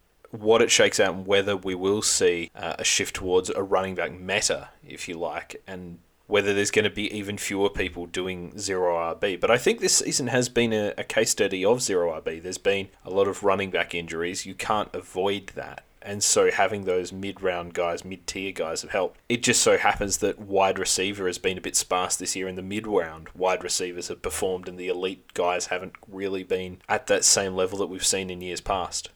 what 0.42 0.62
it 0.62 0.72
shakes 0.72 1.00
out 1.00 1.14
and 1.14 1.28
whether 1.28 1.56
we 1.56 1.76
will 1.76 2.02
see 2.02 2.52
uh, 2.56 2.76
a 2.80 2.84
shift 2.84 3.16
towards 3.16 3.50
a 3.50 3.64
running 3.64 3.96
back 3.96 4.12
meta, 4.12 4.70
if 4.86 5.08
you 5.08 5.16
like, 5.16 5.62
and 5.68 6.00
whether 6.28 6.54
there's 6.54 6.72
going 6.72 6.84
to 6.84 6.92
be 6.92 7.12
even 7.16 7.38
fewer 7.38 7.70
people 7.70 8.06
doing 8.06 8.58
zero 8.58 8.96
RB. 9.16 9.40
But 9.40 9.50
I 9.50 9.58
think 9.58 9.80
this 9.80 9.98
season 9.98 10.28
has 10.28 10.50
been 10.50 10.74
a, 10.74 10.94
a 10.98 11.04
case 11.04 11.32
study 11.32 11.64
of 11.64 11.82
zero 11.82 12.20
RB. 12.22 12.44
There's 12.44 12.58
been 12.58 12.90
a 13.06 13.10
lot 13.10 13.28
of 13.28 13.44
running 13.44 13.72
back 13.72 13.96
injuries. 13.96 14.46
You 14.46 14.54
can't 14.54 14.94
avoid 14.94 15.48
that. 15.56 15.84
And 16.02 16.24
so 16.24 16.52
having 16.52 16.86
those 16.86 17.12
mid 17.12 17.42
round 17.42 17.74
guys, 17.74 18.06
mid 18.06 18.28
tier 18.28 18.52
guys 18.52 18.82
have 18.82 18.92
helped. 18.92 19.20
It 19.28 19.44
just 19.44 19.62
so 19.62 19.78
happens 19.78 20.18
that 20.20 20.40
wide 20.40 20.80
receiver 20.80 21.28
has 21.28 21.38
been 21.38 21.58
a 21.58 21.62
bit 21.62 21.76
sparse 21.76 22.16
this 22.16 22.36
year 22.36 22.48
in 22.48 22.56
the 22.56 22.62
mid 22.62 22.88
round. 22.88 23.28
Wide 23.36 23.64
receivers 23.64 24.08
have 24.08 24.22
performed 24.22 24.70
and 24.70 24.78
the 24.78 24.88
elite 24.88 25.34
guys 25.34 25.68
haven't 25.68 25.94
really 26.10 26.44
been 26.44 26.82
at 26.88 27.08
that 27.08 27.26
same 27.26 27.56
level 27.56 27.78
that 27.80 27.88
we've 27.88 28.06
seen 28.06 28.30
in 28.30 28.42
years 28.42 28.62
past. 28.62 29.10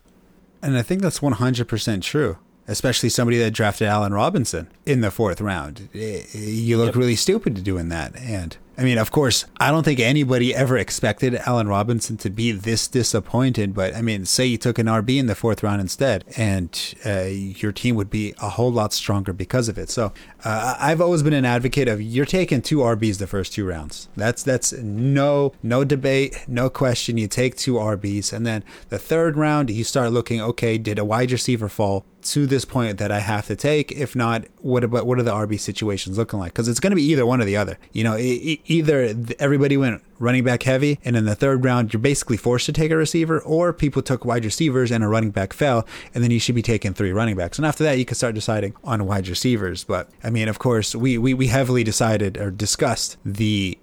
And 0.62 0.78
I 0.78 0.82
think 0.82 1.02
that's 1.02 1.20
100% 1.20 2.02
true. 2.02 2.38
especially 2.68 3.10
somebody 3.10 3.38
that 3.40 3.52
drafted 3.52 3.88
Allen 3.88 4.14
Robinson 4.14 4.70
in 4.86 5.02
the 5.02 5.12
fourth 5.12 5.42
round. 5.42 5.90
Eh, 5.94 6.24
eh, 6.34 6.38
you 6.38 6.78
look 6.78 6.88
yep. 6.88 6.96
really 6.96 7.16
stupid 7.16 7.56
to 7.56 7.62
doing 7.62 7.90
that. 7.90 8.16
And 8.16 8.56
I 8.82 8.84
mean, 8.84 8.98
of 8.98 9.12
course, 9.12 9.46
I 9.60 9.70
don't 9.70 9.84
think 9.84 10.00
anybody 10.00 10.56
ever 10.56 10.76
expected 10.76 11.36
Allen 11.46 11.68
Robinson 11.68 12.18
to 12.18 12.32
be 12.32 12.52
this 12.52 12.88
disappointed. 12.88 13.76
But 13.76 13.96
I 13.96 14.02
mean, 14.02 14.26
say 14.26 14.48
you 14.48 14.58
took 14.58 14.80
an 14.80 14.88
RB 14.88 15.20
in 15.20 15.28
the 15.28 15.36
fourth 15.36 15.62
round 15.62 15.82
instead, 15.82 16.26
and 16.36 16.96
uh, 17.06 17.26
your 17.26 17.72
team 17.72 17.96
would 17.96 18.10
be 18.10 18.34
a 18.42 18.50
whole 18.50 18.72
lot 18.72 18.92
stronger 18.92 19.34
because 19.34 19.70
of 19.70 19.78
it. 19.78 19.92
So 19.92 20.14
uh, 20.44 20.78
I've 20.80 21.00
always 21.00 21.22
been 21.22 21.34
an 21.34 21.46
advocate 21.46 21.88
of 21.88 22.02
you're 22.02 22.26
taking 22.26 22.64
two 22.64 22.78
RBs 22.78 23.20
the 23.20 23.28
first 23.28 23.54
two 23.54 23.68
rounds. 23.68 24.10
That's 24.18 24.42
that's 24.42 24.74
no 24.74 25.54
no 25.62 25.84
debate, 25.84 26.46
no 26.48 26.68
question. 26.72 27.20
You 27.20 27.28
take 27.28 27.56
two 27.56 27.76
RBs, 27.76 28.34
and 28.34 28.48
then 28.48 28.64
the 28.90 28.98
third 28.98 29.38
round 29.38 29.70
you 29.70 29.84
start 29.84 30.12
looking. 30.12 30.42
Okay, 30.42 30.80
did 30.80 30.98
a 30.98 31.06
wide 31.06 31.32
receiver 31.32 31.70
fall? 31.70 32.04
To 32.24 32.46
this 32.46 32.66
point 32.66 32.98
that 33.00 33.12
I 33.12 33.20
have 33.20 33.48
to 33.48 33.56
take. 33.56 33.92
If 33.92 34.16
not, 34.16 34.46
what 34.60 34.84
about 34.84 35.06
what 35.06 35.20
are 35.20 35.24
the 35.24 35.32
RB 35.32 35.60
situations 35.60 36.18
looking 36.18 36.40
like? 36.40 36.54
Because 36.54 36.68
it's 36.68 36.80
going 36.80 36.92
to 36.92 36.96
be 36.96 37.04
either 37.04 37.26
one 37.26 37.42
or 37.42 37.46
the 37.46 37.58
other. 37.58 37.78
You 37.92 38.04
know, 38.04 38.18
either 38.18 39.16
everybody 39.40 39.78
went 39.78 40.02
running 40.20 40.44
back 40.44 40.64
heavy, 40.64 41.00
and 41.04 41.16
in 41.16 41.26
the 41.26 41.36
third 41.36 41.64
round 41.64 41.94
you're 41.94 42.00
basically 42.00 42.38
forced 42.38 42.66
to 42.68 42.74
take 42.74 42.92
a 42.92 42.98
receiver, 42.98 43.40
or 43.42 43.74
people 43.74 44.02
took 44.02 44.26
wide 44.26 44.46
receivers 44.46 44.92
and 44.92 45.04
a 45.04 45.08
running 45.08 45.32
back 45.32 45.54
fell, 45.54 45.88
and 46.14 46.24
then 46.24 46.32
you 46.32 46.40
should 46.40 46.56
be 46.56 46.62
taking 46.62 46.94
three 46.94 47.12
running 47.12 47.36
backs. 47.36 47.58
And 47.58 47.66
after 47.66 47.84
that, 47.84 47.98
you 47.98 48.06
can 48.06 48.16
start 48.16 48.36
deciding 48.36 48.76
on 48.84 49.06
wide 49.06 49.28
receivers. 49.28 49.84
But 49.84 50.10
I 50.24 50.30
mean, 50.30 50.48
of 50.48 50.60
course, 50.60 50.96
we 50.96 51.18
we, 51.18 51.34
we 51.34 51.48
heavily 51.48 51.84
decided 51.84 52.38
or 52.38 52.52
discussed 52.52 53.18
the 53.26 53.78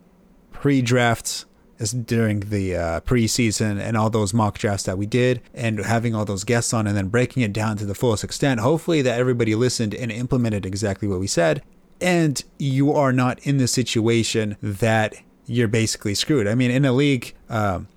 pre-drafts 0.53 1.47
during 1.79 2.41
the 2.41 2.77
uh, 2.77 3.01
preseason 3.01 3.81
and 3.81 3.97
all 3.97 4.11
those 4.11 4.35
mock 4.35 4.59
drafts 4.59 4.85
that 4.85 4.99
we 4.99 5.07
did 5.07 5.41
and 5.55 5.79
having 5.79 6.15
all 6.15 6.25
those 6.25 6.45
guests 6.45 6.73
on 6.73 6.87
and 6.87 6.97
then 6.97 7.09
breaking 7.09 7.43
it 7.43 7.53
down 7.53 7.77
to 7.77 7.87
the 7.87 7.95
fullest 7.95 8.25
extent. 8.25 8.61
Hopefully, 8.61 9.03
that 9.03 9.19
everybody 9.19 9.55
listened 9.55 9.95
and 9.95 10.11
implemented 10.11 10.67
exactly 10.67 11.09
what 11.09 11.21
we 11.21 11.27
said. 11.27 11.63
And 12.01 12.43
you 12.59 12.93
are 12.93 13.13
not 13.13 13.39
in 13.41 13.59
the 13.59 13.69
situation 13.69 14.57
that 14.63 15.15
you're 15.47 15.69
basically 15.69 16.15
screwed. 16.15 16.47
I 16.47 16.55
mean, 16.55 16.71
in 16.71 16.85
a 16.85 16.93
league, 16.93 17.35
um, 17.49 17.89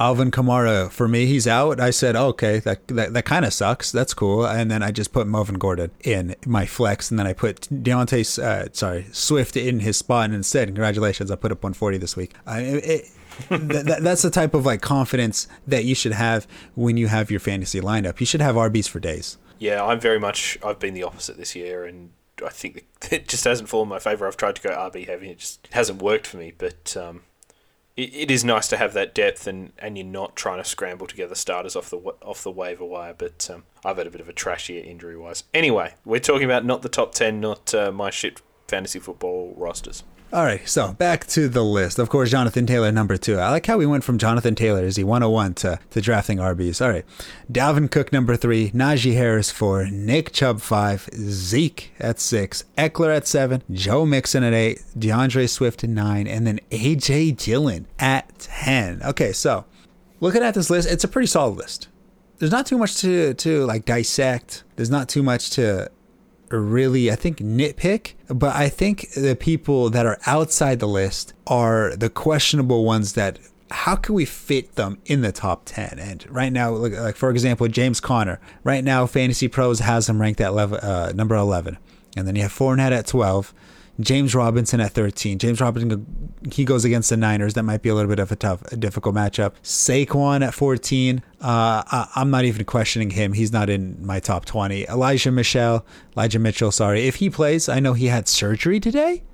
Alvin 0.00 0.30
Kamara, 0.30 0.90
for 0.90 1.08
me, 1.08 1.26
he's 1.26 1.46
out. 1.46 1.80
I 1.80 1.90
said, 1.90 2.14
okay, 2.14 2.60
that 2.60 2.86
that, 2.88 3.14
that 3.14 3.24
kind 3.24 3.44
of 3.44 3.52
sucks. 3.52 3.90
That's 3.90 4.14
cool. 4.14 4.46
And 4.46 4.70
then 4.70 4.82
I 4.82 4.92
just 4.92 5.12
put 5.12 5.26
Melvin 5.26 5.56
Gordon 5.58 5.90
in 6.04 6.36
my 6.46 6.66
flex, 6.66 7.10
and 7.10 7.18
then 7.18 7.26
I 7.26 7.32
put 7.32 7.68
D'Andre, 7.82 8.20
uh, 8.42 8.68
sorry, 8.72 9.06
Swift 9.12 9.56
in 9.56 9.80
his 9.80 9.96
spot. 9.96 10.26
And 10.26 10.34
instead, 10.34 10.68
congratulations, 10.68 11.30
I 11.30 11.36
put 11.36 11.50
up 11.50 11.62
140 11.62 11.98
this 11.98 12.16
week. 12.16 12.34
I, 12.46 12.60
it, 12.60 13.04
that, 13.48 13.98
that's 14.02 14.22
the 14.22 14.30
type 14.30 14.54
of 14.54 14.66
like 14.66 14.80
confidence 14.80 15.48
that 15.66 15.84
you 15.84 15.94
should 15.94 16.12
have 16.12 16.46
when 16.74 16.96
you 16.96 17.08
have 17.08 17.30
your 17.30 17.40
fantasy 17.40 17.80
lineup. 17.80 18.20
You 18.20 18.26
should 18.26 18.40
have 18.40 18.54
RBs 18.54 18.88
for 18.88 19.00
days. 19.00 19.36
Yeah, 19.58 19.84
I'm 19.84 20.00
very 20.00 20.20
much. 20.20 20.58
I've 20.64 20.78
been 20.78 20.94
the 20.94 21.02
opposite 21.02 21.36
this 21.36 21.56
year, 21.56 21.84
and 21.84 22.10
I 22.44 22.50
think 22.50 22.86
it 23.10 23.28
just 23.28 23.44
hasn't 23.44 23.68
fallen 23.68 23.88
my 23.88 23.98
favor. 23.98 24.26
I've 24.26 24.36
tried 24.36 24.56
to 24.56 24.62
go 24.62 24.70
RB 24.70 25.06
heavy, 25.06 25.30
it 25.30 25.38
just 25.38 25.68
hasn't 25.72 26.02
worked 26.02 26.28
for 26.28 26.36
me. 26.36 26.52
But 26.56 26.96
um, 26.96 27.22
it, 27.98 28.30
is 28.30 28.44
nice 28.44 28.68
to 28.68 28.76
have 28.76 28.92
that 28.94 29.14
depth 29.14 29.46
and, 29.46 29.72
and 29.78 29.98
you're 29.98 30.06
not 30.06 30.36
trying 30.36 30.62
to 30.62 30.68
scramble 30.68 31.06
together 31.06 31.34
starters 31.34 31.74
off 31.74 31.90
the 31.90 31.96
off 31.96 32.42
the 32.42 32.50
waiver 32.50 32.84
wire. 32.84 33.14
But 33.16 33.50
um, 33.52 33.64
I've 33.84 33.96
had 33.96 34.06
a 34.06 34.10
bit 34.10 34.20
of 34.20 34.28
a 34.28 34.32
trash 34.32 34.68
year 34.68 34.84
injury 34.84 35.16
wise. 35.16 35.44
Anyway, 35.52 35.94
we're 36.04 36.20
talking 36.20 36.44
about 36.44 36.64
not 36.64 36.82
the 36.82 36.88
top 36.88 37.12
ten, 37.12 37.40
not 37.40 37.74
uh, 37.74 37.90
my 37.90 38.10
shit 38.10 38.40
fantasy 38.68 38.98
football 38.98 39.54
rosters. 39.56 40.04
All 40.30 40.44
right, 40.44 40.68
so 40.68 40.92
back 40.92 41.26
to 41.28 41.48
the 41.48 41.64
list. 41.64 41.98
Of 41.98 42.10
course, 42.10 42.30
Jonathan 42.30 42.66
Taylor, 42.66 42.92
number 42.92 43.16
two. 43.16 43.38
I 43.38 43.50
like 43.50 43.64
how 43.64 43.78
we 43.78 43.86
went 43.86 44.04
from 44.04 44.18
Jonathan 44.18 44.54
Taylor, 44.54 44.84
is 44.84 44.96
he 44.96 45.02
101, 45.02 45.54
to, 45.54 45.78
to 45.88 46.00
drafting 46.02 46.36
RBs. 46.36 46.84
All 46.84 46.90
right. 46.90 47.06
Dalvin 47.50 47.90
Cook, 47.90 48.12
number 48.12 48.36
three. 48.36 48.70
Najee 48.72 49.14
Harris, 49.14 49.50
four. 49.50 49.86
Nick 49.86 50.32
Chubb, 50.32 50.60
five. 50.60 51.08
Zeke 51.14 51.92
at 51.98 52.20
six. 52.20 52.64
Ekeler 52.76 53.16
at 53.16 53.26
seven. 53.26 53.62
Joe 53.70 54.04
Mixon 54.04 54.42
at 54.42 54.52
eight. 54.52 54.82
D'Andre 54.98 55.46
Swift 55.46 55.82
at 55.82 55.88
nine. 55.88 56.26
And 56.26 56.46
then 56.46 56.60
A.J. 56.72 57.30
Dillon 57.30 57.86
at 57.98 58.38
10. 58.38 59.00
Okay, 59.04 59.32
so 59.32 59.64
looking 60.20 60.42
at 60.42 60.52
this 60.52 60.68
list, 60.68 60.90
it's 60.90 61.04
a 61.04 61.08
pretty 61.08 61.26
solid 61.26 61.56
list. 61.56 61.88
There's 62.38 62.52
not 62.52 62.66
too 62.66 62.76
much 62.76 62.96
to, 62.98 63.32
to 63.32 63.64
like 63.64 63.86
dissect. 63.86 64.64
There's 64.76 64.90
not 64.90 65.08
too 65.08 65.22
much 65.22 65.48
to 65.52 65.90
really, 66.50 67.10
I 67.10 67.16
think, 67.16 67.38
nitpick, 67.38 68.14
but 68.28 68.54
I 68.54 68.68
think 68.68 69.10
the 69.12 69.36
people 69.36 69.90
that 69.90 70.06
are 70.06 70.18
outside 70.26 70.80
the 70.80 70.88
list 70.88 71.34
are 71.46 71.96
the 71.96 72.10
questionable 72.10 72.84
ones 72.84 73.14
that 73.14 73.38
how 73.70 73.96
can 73.96 74.14
we 74.14 74.24
fit 74.24 74.76
them 74.76 74.98
in 75.04 75.20
the 75.20 75.30
top 75.30 75.62
10 75.66 75.98
and 75.98 76.24
right 76.30 76.50
now 76.50 76.70
like 76.70 77.16
for 77.16 77.28
example 77.30 77.68
james 77.68 78.00
conner. 78.00 78.40
Right 78.64 78.82
now 78.82 79.04
fantasy 79.04 79.46
pros 79.46 79.80
has 79.80 80.08
him 80.08 80.20
ranked 80.20 80.40
at 80.40 80.54
level, 80.54 80.78
uh, 80.80 81.12
number 81.14 81.34
11 81.34 81.76
and 82.16 82.26
then 82.26 82.34
you 82.34 82.42
have 82.42 82.52
Fournette 82.52 82.92
at 82.92 83.06
12 83.06 83.52
James 84.00 84.34
Robinson 84.34 84.80
at 84.80 84.92
13. 84.92 85.38
James 85.38 85.60
Robinson, 85.60 86.32
he 86.52 86.64
goes 86.64 86.84
against 86.84 87.10
the 87.10 87.16
Niners. 87.16 87.54
That 87.54 87.64
might 87.64 87.82
be 87.82 87.88
a 87.88 87.94
little 87.94 88.08
bit 88.08 88.20
of 88.20 88.30
a 88.30 88.36
tough, 88.36 88.62
a 88.72 88.76
difficult 88.76 89.14
matchup. 89.14 89.54
Saquon 89.62 90.46
at 90.46 90.54
14. 90.54 91.22
Uh, 91.40 91.82
I, 91.86 92.08
am 92.16 92.30
not 92.30 92.44
even 92.44 92.64
questioning 92.64 93.10
him. 93.10 93.32
He's 93.32 93.52
not 93.52 93.68
in 93.68 94.04
my 94.04 94.20
top 94.20 94.44
20. 94.44 94.84
Elijah 94.84 95.32
Michelle, 95.32 95.84
Elijah 96.16 96.38
Mitchell, 96.38 96.70
sorry. 96.70 97.06
If 97.06 97.16
he 97.16 97.28
plays, 97.28 97.68
I 97.68 97.80
know 97.80 97.94
he 97.94 98.06
had 98.06 98.28
surgery 98.28 98.78
today. 98.78 99.24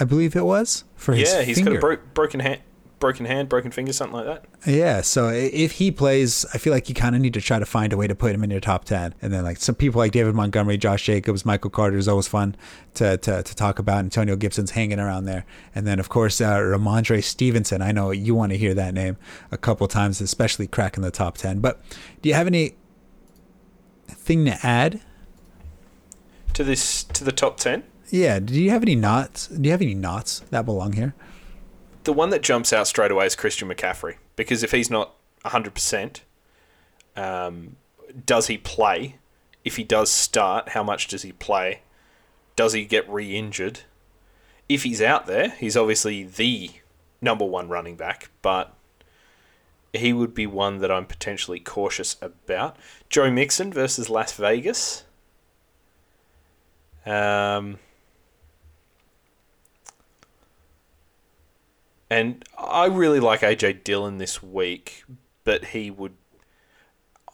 I 0.00 0.04
believe 0.04 0.34
it 0.34 0.44
was 0.44 0.84
for 0.96 1.14
his 1.14 1.30
yeah. 1.30 1.42
He's 1.42 1.56
finger. 1.56 1.72
got 1.72 1.76
a 1.76 1.80
bro- 1.80 2.04
broken 2.14 2.40
hand 2.40 2.60
broken 3.02 3.26
hand, 3.26 3.48
broken 3.48 3.72
finger, 3.72 3.92
something 3.92 4.16
like 4.16 4.26
that. 4.26 4.44
Yeah. 4.64 5.00
So 5.00 5.28
if 5.28 5.72
he 5.72 5.90
plays, 5.90 6.46
I 6.54 6.58
feel 6.58 6.72
like 6.72 6.88
you 6.88 6.94
kind 6.94 7.16
of 7.16 7.20
need 7.20 7.34
to 7.34 7.40
try 7.40 7.58
to 7.58 7.66
find 7.66 7.92
a 7.92 7.96
way 7.96 8.06
to 8.06 8.14
put 8.14 8.32
him 8.32 8.44
in 8.44 8.50
your 8.50 8.60
top 8.60 8.84
10. 8.84 9.12
And 9.20 9.32
then 9.32 9.42
like 9.42 9.56
some 9.56 9.74
people 9.74 9.98
like 9.98 10.12
David 10.12 10.36
Montgomery, 10.36 10.78
Josh 10.78 11.02
Jacobs, 11.02 11.44
Michael 11.44 11.68
Carter 11.68 11.96
is 11.96 12.06
always 12.06 12.28
fun 12.28 12.54
to, 12.94 13.16
to, 13.16 13.42
to 13.42 13.54
talk 13.56 13.80
about. 13.80 13.98
Antonio 13.98 14.36
Gibson's 14.36 14.70
hanging 14.70 15.00
around 15.00 15.24
there. 15.24 15.44
And 15.74 15.84
then 15.84 15.98
of 15.98 16.10
course, 16.10 16.40
uh, 16.40 16.56
Rhamondre 16.58 17.24
Stevenson. 17.24 17.82
I 17.82 17.90
know 17.90 18.12
you 18.12 18.36
want 18.36 18.52
to 18.52 18.56
hear 18.56 18.72
that 18.72 18.94
name 18.94 19.16
a 19.50 19.58
couple 19.58 19.88
times, 19.88 20.20
especially 20.20 20.68
cracking 20.68 21.02
the 21.02 21.10
top 21.10 21.36
10. 21.36 21.58
But 21.58 21.82
do 22.22 22.28
you 22.28 22.36
have 22.36 22.46
any 22.46 22.76
thing 24.06 24.44
to 24.44 24.64
add 24.64 25.00
to 26.54 26.62
this, 26.62 27.02
to 27.02 27.24
the 27.24 27.32
top 27.32 27.56
10? 27.56 27.82
Yeah. 28.10 28.38
Do 28.38 28.54
you 28.54 28.70
have 28.70 28.82
any 28.82 28.94
knots? 28.94 29.48
Do 29.48 29.66
you 29.66 29.72
have 29.72 29.82
any 29.82 29.94
knots 29.94 30.44
that 30.50 30.64
belong 30.64 30.92
here? 30.92 31.16
The 32.04 32.12
one 32.12 32.30
that 32.30 32.42
jumps 32.42 32.72
out 32.72 32.86
straight 32.86 33.10
away 33.10 33.26
is 33.26 33.36
Christian 33.36 33.68
McCaffrey 33.68 34.16
because 34.36 34.62
if 34.62 34.72
he's 34.72 34.90
not 34.90 35.14
100%, 35.44 36.20
um, 37.16 37.76
does 38.26 38.46
he 38.48 38.58
play? 38.58 39.16
If 39.64 39.76
he 39.76 39.84
does 39.84 40.10
start, 40.10 40.70
how 40.70 40.82
much 40.82 41.08
does 41.08 41.22
he 41.22 41.32
play? 41.32 41.82
Does 42.56 42.72
he 42.72 42.84
get 42.84 43.08
re 43.08 43.36
injured? 43.36 43.80
If 44.68 44.82
he's 44.82 45.02
out 45.02 45.26
there, 45.26 45.50
he's 45.50 45.76
obviously 45.76 46.24
the 46.24 46.70
number 47.20 47.44
one 47.44 47.68
running 47.68 47.96
back, 47.96 48.30
but 48.42 48.74
he 49.92 50.12
would 50.12 50.34
be 50.34 50.46
one 50.46 50.78
that 50.78 50.90
I'm 50.90 51.06
potentially 51.06 51.60
cautious 51.60 52.16
about. 52.20 52.76
Joe 53.08 53.30
Mixon 53.30 53.72
versus 53.72 54.08
Las 54.08 54.32
Vegas. 54.32 55.04
Um, 57.04 57.78
And 62.12 62.44
I 62.58 62.88
really 62.88 63.20
like 63.20 63.40
AJ 63.40 63.84
Dillon 63.84 64.18
this 64.18 64.42
week, 64.42 65.04
but 65.44 65.64
he 65.64 65.90
would. 65.90 66.12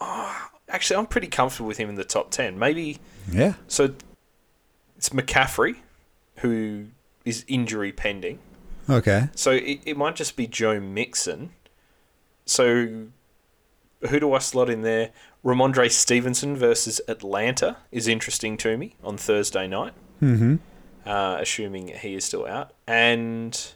Oh, 0.01 0.51
actually, 0.69 0.99
I'm 0.99 1.07
pretty 1.07 1.27
comfortable 1.27 1.67
with 1.67 1.79
him 1.79 1.89
in 1.89 1.97
the 1.97 2.05
top 2.05 2.31
10. 2.31 2.57
Maybe. 2.57 2.99
Yeah. 3.29 3.55
So 3.67 3.95
it's 4.97 5.09
McCaffrey, 5.09 5.79
who 6.37 6.87
is 7.25 7.45
injury 7.49 7.91
pending. 7.91 8.39
Okay. 8.89 9.31
So 9.35 9.51
it, 9.51 9.81
it 9.85 9.97
might 9.97 10.15
just 10.15 10.37
be 10.37 10.47
Joe 10.47 10.79
Mixon. 10.79 11.51
So 12.47 13.07
who 14.09 14.21
do 14.21 14.33
I 14.33 14.39
slot 14.39 14.71
in 14.71 14.83
there? 14.83 15.11
Rhamondre 15.45 15.91
Stevenson 15.91 16.57
versus 16.57 17.01
Atlanta 17.09 17.79
is 17.91 18.07
interesting 18.07 18.57
to 18.59 18.77
me 18.77 18.95
on 19.03 19.17
Thursday 19.17 19.67
night. 19.67 19.95
Mm-hmm. 20.23 20.57
Uh, 21.05 21.39
assuming 21.41 21.89
he 21.89 22.15
is 22.15 22.25
still 22.25 22.47
out. 22.47 22.75
And 22.87 23.75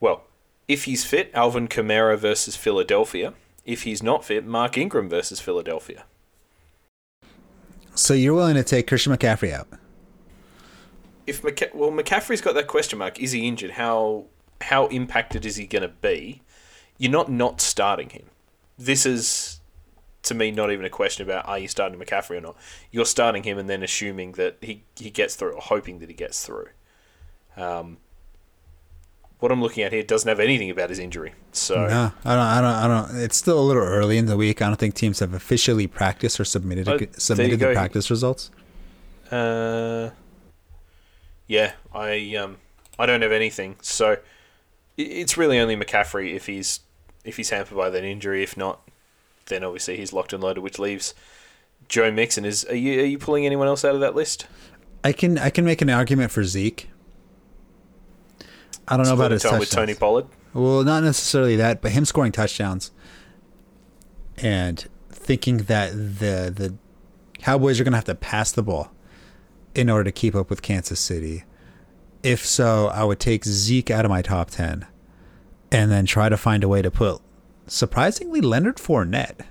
well, 0.00 0.24
if 0.66 0.84
he's 0.84 1.04
fit, 1.04 1.30
Alvin 1.34 1.68
Kamara 1.68 2.16
versus 2.18 2.56
Philadelphia. 2.56 3.34
If 3.64 3.82
he's 3.82 4.02
not 4.02 4.24
fit, 4.24 4.46
Mark 4.46 4.78
Ingram 4.78 5.08
versus 5.08 5.40
Philadelphia. 5.40 6.04
So 7.94 8.14
you're 8.14 8.34
willing 8.34 8.54
to 8.54 8.64
take 8.64 8.86
Christian 8.86 9.14
McCaffrey 9.14 9.52
out? 9.52 9.68
If 11.26 11.42
McC- 11.42 11.74
well, 11.74 11.90
McCaffrey's 11.90 12.40
got 12.40 12.54
that 12.54 12.66
question 12.66 12.98
mark. 12.98 13.20
Is 13.20 13.32
he 13.32 13.46
injured? 13.46 13.72
How 13.72 14.26
how 14.62 14.86
impacted 14.88 15.44
is 15.46 15.56
he 15.56 15.66
going 15.66 15.82
to 15.82 15.88
be? 15.88 16.42
You're 16.98 17.12
not 17.12 17.30
not 17.30 17.60
starting 17.60 18.10
him. 18.10 18.26
This 18.78 19.04
is 19.04 19.60
to 20.22 20.34
me 20.34 20.50
not 20.50 20.70
even 20.70 20.84
a 20.84 20.90
question 20.90 21.24
about 21.26 21.46
are 21.46 21.58
you 21.58 21.68
starting 21.68 21.98
McCaffrey 21.98 22.38
or 22.38 22.40
not. 22.40 22.56
You're 22.90 23.06
starting 23.06 23.42
him 23.42 23.58
and 23.58 23.68
then 23.68 23.82
assuming 23.82 24.32
that 24.32 24.56
he 24.60 24.84
he 24.96 25.10
gets 25.10 25.34
through 25.34 25.52
or 25.52 25.60
hoping 25.60 25.98
that 25.98 26.08
he 26.08 26.14
gets 26.14 26.44
through. 26.44 26.68
Um, 27.56 27.98
what 29.40 29.50
I'm 29.50 29.60
looking 29.60 29.82
at 29.82 29.92
here 29.92 30.02
doesn't 30.02 30.28
have 30.28 30.38
anything 30.38 30.70
about 30.70 30.90
his 30.90 30.98
injury. 30.98 31.32
So 31.52 31.86
no, 31.86 32.12
I 32.24 32.34
don't. 32.34 32.46
I 32.46 32.60
don't. 32.60 32.74
I 32.74 32.88
don't. 32.88 33.20
It's 33.20 33.36
still 33.36 33.58
a 33.58 33.64
little 33.64 33.82
early 33.82 34.18
in 34.18 34.26
the 34.26 34.36
week. 34.36 34.62
I 34.62 34.66
don't 34.66 34.76
think 34.76 34.94
teams 34.94 35.18
have 35.18 35.34
officially 35.34 35.86
practiced 35.86 36.38
or 36.38 36.44
submitted 36.44 36.88
uh, 36.88 36.98
submitted 37.18 37.58
the 37.58 37.72
practice 37.72 38.10
results. 38.10 38.50
Uh, 39.30 40.10
yeah, 41.46 41.72
I 41.94 42.36
um, 42.36 42.58
I 42.98 43.06
don't 43.06 43.22
have 43.22 43.32
anything. 43.32 43.76
So 43.80 44.18
it's 44.96 45.36
really 45.36 45.58
only 45.58 45.76
McCaffrey 45.76 46.34
if 46.34 46.46
he's 46.46 46.80
if 47.24 47.36
he's 47.36 47.50
hampered 47.50 47.76
by 47.76 47.90
that 47.90 48.04
injury. 48.04 48.42
If 48.42 48.56
not, 48.56 48.86
then 49.46 49.64
obviously 49.64 49.96
he's 49.96 50.12
locked 50.12 50.32
and 50.32 50.42
loaded, 50.42 50.60
which 50.60 50.78
leaves 50.78 51.14
Joe 51.88 52.10
Mixon. 52.10 52.44
Is 52.44 52.64
are 52.66 52.74
you 52.74 53.00
are 53.00 53.06
you 53.06 53.18
pulling 53.18 53.46
anyone 53.46 53.68
else 53.68 53.84
out 53.84 53.94
of 53.94 54.00
that 54.00 54.14
list? 54.14 54.46
I 55.02 55.12
can 55.12 55.38
I 55.38 55.48
can 55.48 55.64
make 55.64 55.80
an 55.80 55.88
argument 55.88 56.30
for 56.30 56.44
Zeke. 56.44 56.90
I 58.90 58.96
don't 58.96 59.06
know 59.06 59.14
about 59.14 59.30
his 59.30 59.42
touchdowns. 59.42 59.60
with 59.60 59.70
Tony 59.70 59.94
Pollard. 59.94 60.26
Well, 60.52 60.82
not 60.82 61.02
necessarily 61.04 61.56
that, 61.56 61.80
but 61.80 61.92
him 61.92 62.04
scoring 62.04 62.32
touchdowns 62.32 62.90
and 64.38 64.86
thinking 65.10 65.58
that 65.58 65.92
the 65.92 66.52
the 66.54 66.74
Cowboys 67.38 67.80
are 67.80 67.84
going 67.84 67.92
to 67.92 67.98
have 67.98 68.04
to 68.06 68.14
pass 68.14 68.52
the 68.52 68.62
ball 68.62 68.92
in 69.74 69.88
order 69.88 70.04
to 70.04 70.12
keep 70.12 70.34
up 70.34 70.50
with 70.50 70.60
Kansas 70.62 71.00
City. 71.00 71.44
If 72.22 72.44
so, 72.44 72.88
I 72.88 73.04
would 73.04 73.18
take 73.20 73.44
Zeke 73.44 73.90
out 73.90 74.04
of 74.04 74.10
my 74.10 74.20
top 74.20 74.50
10 74.50 74.86
and 75.72 75.90
then 75.90 76.04
try 76.04 76.28
to 76.28 76.36
find 76.36 76.62
a 76.62 76.68
way 76.68 76.82
to 76.82 76.90
put 76.90 77.22
surprisingly 77.66 78.40
Leonard 78.42 78.76
Fournette 78.76 79.46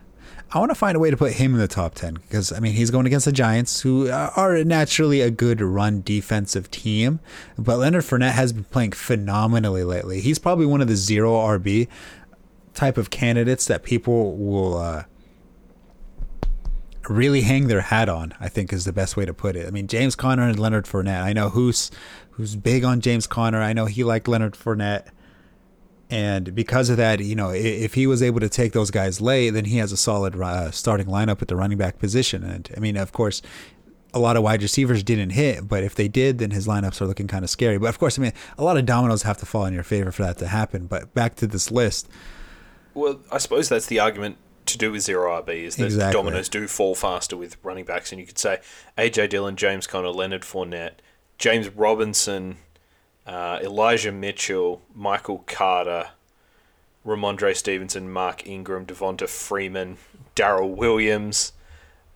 I 0.51 0.57
want 0.57 0.71
to 0.71 0.75
find 0.75 0.95
a 0.95 0.99
way 0.99 1.11
to 1.11 1.17
put 1.17 1.33
him 1.33 1.53
in 1.53 1.59
the 1.59 1.67
top 1.67 1.93
10 1.93 2.15
because, 2.15 2.51
I 2.51 2.59
mean, 2.59 2.73
he's 2.73 2.89
going 2.89 3.05
against 3.05 3.25
the 3.25 3.31
Giants, 3.31 3.81
who 3.81 4.09
are 4.09 4.63
naturally 4.63 5.21
a 5.21 5.29
good 5.29 5.61
run 5.61 6.01
defensive 6.01 6.71
team. 6.71 7.19
But 7.57 7.77
Leonard 7.77 8.03
Fournette 8.03 8.31
has 8.31 8.51
been 8.51 8.63
playing 8.63 8.93
phenomenally 8.93 9.83
lately. 9.83 10.21
He's 10.21 10.39
probably 10.39 10.65
one 10.65 10.81
of 10.81 10.87
the 10.87 10.95
zero 10.95 11.33
RB 11.33 11.87
type 12.73 12.97
of 12.97 13.11
candidates 13.11 13.67
that 13.67 13.83
people 13.83 14.37
will 14.37 14.77
uh, 14.77 15.03
really 17.07 17.41
hang 17.41 17.67
their 17.67 17.81
hat 17.81 18.09
on, 18.09 18.33
I 18.39 18.49
think 18.49 18.73
is 18.73 18.85
the 18.85 18.93
best 18.93 19.15
way 19.15 19.25
to 19.25 19.33
put 19.33 19.55
it. 19.55 19.67
I 19.67 19.71
mean, 19.71 19.87
James 19.87 20.15
Conner 20.15 20.47
and 20.47 20.57
Leonard 20.57 20.85
Fournette. 20.85 21.21
I 21.21 21.33
know 21.33 21.49
who's 21.49 21.91
who's 22.31 22.55
big 22.55 22.83
on 22.83 23.01
James 23.01 23.27
Conner. 23.27 23.61
I 23.61 23.73
know 23.73 23.85
he 23.85 24.03
liked 24.03 24.27
Leonard 24.27 24.53
Fournette. 24.53 25.07
And 26.09 26.55
because 26.55 26.89
of 26.89 26.97
that, 26.97 27.19
you 27.19 27.35
know, 27.35 27.51
if 27.51 27.93
he 27.93 28.07
was 28.07 28.23
able 28.23 28.39
to 28.39 28.49
take 28.49 28.73
those 28.73 28.89
guys 28.89 29.21
late, 29.21 29.51
then 29.51 29.65
he 29.65 29.77
has 29.77 29.91
a 29.91 29.97
solid 29.97 30.35
uh, 30.35 30.71
starting 30.71 31.05
lineup 31.05 31.41
at 31.41 31.47
the 31.47 31.55
running 31.55 31.77
back 31.77 31.99
position. 31.99 32.43
And 32.43 32.69
I 32.75 32.79
mean, 32.79 32.97
of 32.97 33.11
course, 33.11 33.43
a 34.13 34.19
lot 34.19 34.35
of 34.35 34.41
wide 34.41 34.63
receivers 34.63 35.03
didn't 35.03 35.31
hit, 35.31 35.67
but 35.67 35.83
if 35.83 35.93
they 35.93 36.07
did, 36.07 36.39
then 36.39 36.49
his 36.51 36.67
lineups 36.67 36.99
are 36.99 37.05
looking 37.05 37.27
kind 37.27 37.43
of 37.43 37.49
scary. 37.49 37.77
But 37.77 37.89
of 37.89 37.99
course, 37.99 38.17
I 38.17 38.23
mean, 38.23 38.33
a 38.57 38.63
lot 38.63 38.77
of 38.77 38.85
dominoes 38.87 39.21
have 39.21 39.37
to 39.37 39.45
fall 39.45 39.65
in 39.65 39.73
your 39.73 39.83
favor 39.83 40.11
for 40.11 40.23
that 40.23 40.39
to 40.39 40.47
happen. 40.47 40.87
But 40.87 41.13
back 41.13 41.35
to 41.35 41.47
this 41.47 41.69
list. 41.69 42.09
Well, 42.95 43.19
I 43.31 43.37
suppose 43.37 43.69
that's 43.69 43.85
the 43.85 43.99
argument 43.99 44.37
to 44.65 44.77
do 44.77 44.91
with 44.91 45.01
zero 45.01 45.41
RB 45.41 45.63
is 45.63 45.75
that 45.75 45.85
exactly. 45.85 46.13
dominoes 46.13 46.49
do 46.49 46.67
fall 46.67 46.95
faster 46.95 47.37
with 47.37 47.57
running 47.63 47.85
backs, 47.85 48.11
and 48.11 48.19
you 48.19 48.25
could 48.25 48.37
say 48.37 48.59
AJ 48.97 49.29
Dillon, 49.29 49.55
James 49.55 49.87
Conner, 49.87 50.09
Leonard 50.09 50.41
Fournette, 50.41 50.99
James 51.37 51.69
Robinson, 51.69 52.57
uh, 53.29 53.59
Elijah 53.61 54.11
Mitchell, 54.11 54.81
Michael 54.95 55.43
Carter, 55.45 56.09
Rhamondre 57.05 57.55
Stevenson, 57.55 58.11
Mark 58.11 58.47
Ingram, 58.47 58.87
Devonta 58.87 59.29
Freeman, 59.29 59.97
Darrel 60.33 60.71
Williams, 60.71 61.53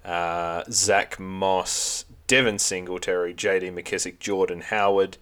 uh, 0.03 0.63
Zach 0.71 1.19
Moss, 1.19 2.05
Devin 2.25 2.57
Singletary, 2.57 3.35
J.D. 3.35 3.69
McKissic, 3.69 4.17
Jordan 4.17 4.61
Howard, 4.61 5.17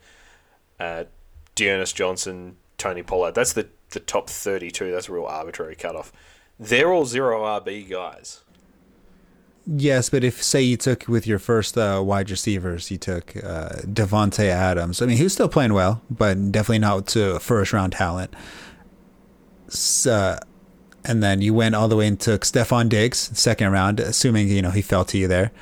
uh, 0.80 1.04
D'Ernest 1.56 1.94
Johnson, 1.94 2.56
Tony 2.78 3.04
Pollard. 3.04 3.36
That's 3.36 3.52
the, 3.52 3.68
the 3.90 4.00
top 4.00 4.30
32. 4.30 4.92
That's 4.92 5.10
a 5.10 5.12
real 5.12 5.26
arbitrary 5.26 5.76
cutoff. 5.76 6.14
They're 6.58 6.94
all 6.94 7.06
zero 7.06 7.42
RB 7.42 7.90
guys. 7.90 8.44
Yes, 9.74 10.10
but 10.10 10.26
if 10.26 10.44
say 10.44 10.62
you 10.62 10.76
took 10.76 11.08
with 11.08 11.26
your 11.26 11.40
first 11.40 11.78
uh, 11.78 12.02
wide 12.04 12.30
receivers, 12.30 12.92
you 12.92 12.98
took 12.98 13.38
uh, 13.38 13.70
Davante 13.86 14.44
Adams. 14.44 15.02
I 15.02 15.06
mean, 15.06 15.16
he 15.16 15.24
was 15.24 15.32
still 15.32 15.48
playing 15.48 15.74
well, 15.74 16.02
but 16.10 16.52
definitely 16.52 16.80
not 16.80 17.08
to 17.08 17.40
first 17.40 17.72
round 17.72 17.94
talent. 17.94 18.34
So, 19.70 20.38
and 21.06 21.24
then 21.24 21.42
you 21.42 21.54
went 21.54 21.76
all 21.76 21.88
the 21.88 21.96
way 21.96 22.08
and 22.08 22.20
took 22.20 22.42
Stefon 22.42 22.90
Diggs 22.90 23.32
second 23.40 23.72
round, 23.72 24.02
assuming 24.02 24.50
you 24.50 24.62
know 24.62 24.72
he 24.72 24.82
fell 24.82 25.06
to 25.06 25.18
you 25.18 25.30
there. 25.30 25.54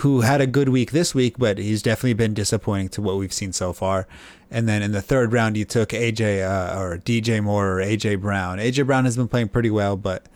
Who 0.00 0.20
had 0.20 0.42
a 0.42 0.46
good 0.46 0.68
week 0.68 0.90
this 0.90 1.14
week, 1.14 1.38
but 1.38 1.56
he's 1.56 1.80
definitely 1.80 2.14
been 2.14 2.34
disappointing 2.34 2.90
to 2.90 3.00
what 3.00 3.16
we've 3.16 3.32
seen 3.32 3.54
so 3.54 3.72
far. 3.72 4.06
And 4.50 4.68
then 4.68 4.82
in 4.82 4.92
the 4.92 5.00
third 5.00 5.32
round, 5.32 5.56
you 5.56 5.64
took 5.64 5.90
AJ 5.90 6.44
uh, 6.44 6.78
or 6.78 6.98
DJ 6.98 7.42
Moore 7.42 7.78
or 7.78 7.80
AJ 7.80 8.20
Brown. 8.20 8.58
AJ 8.58 8.84
Brown 8.84 9.06
has 9.06 9.16
been 9.16 9.28
playing 9.28 9.48
pretty 9.48 9.70
well, 9.70 9.96
but 9.96 10.26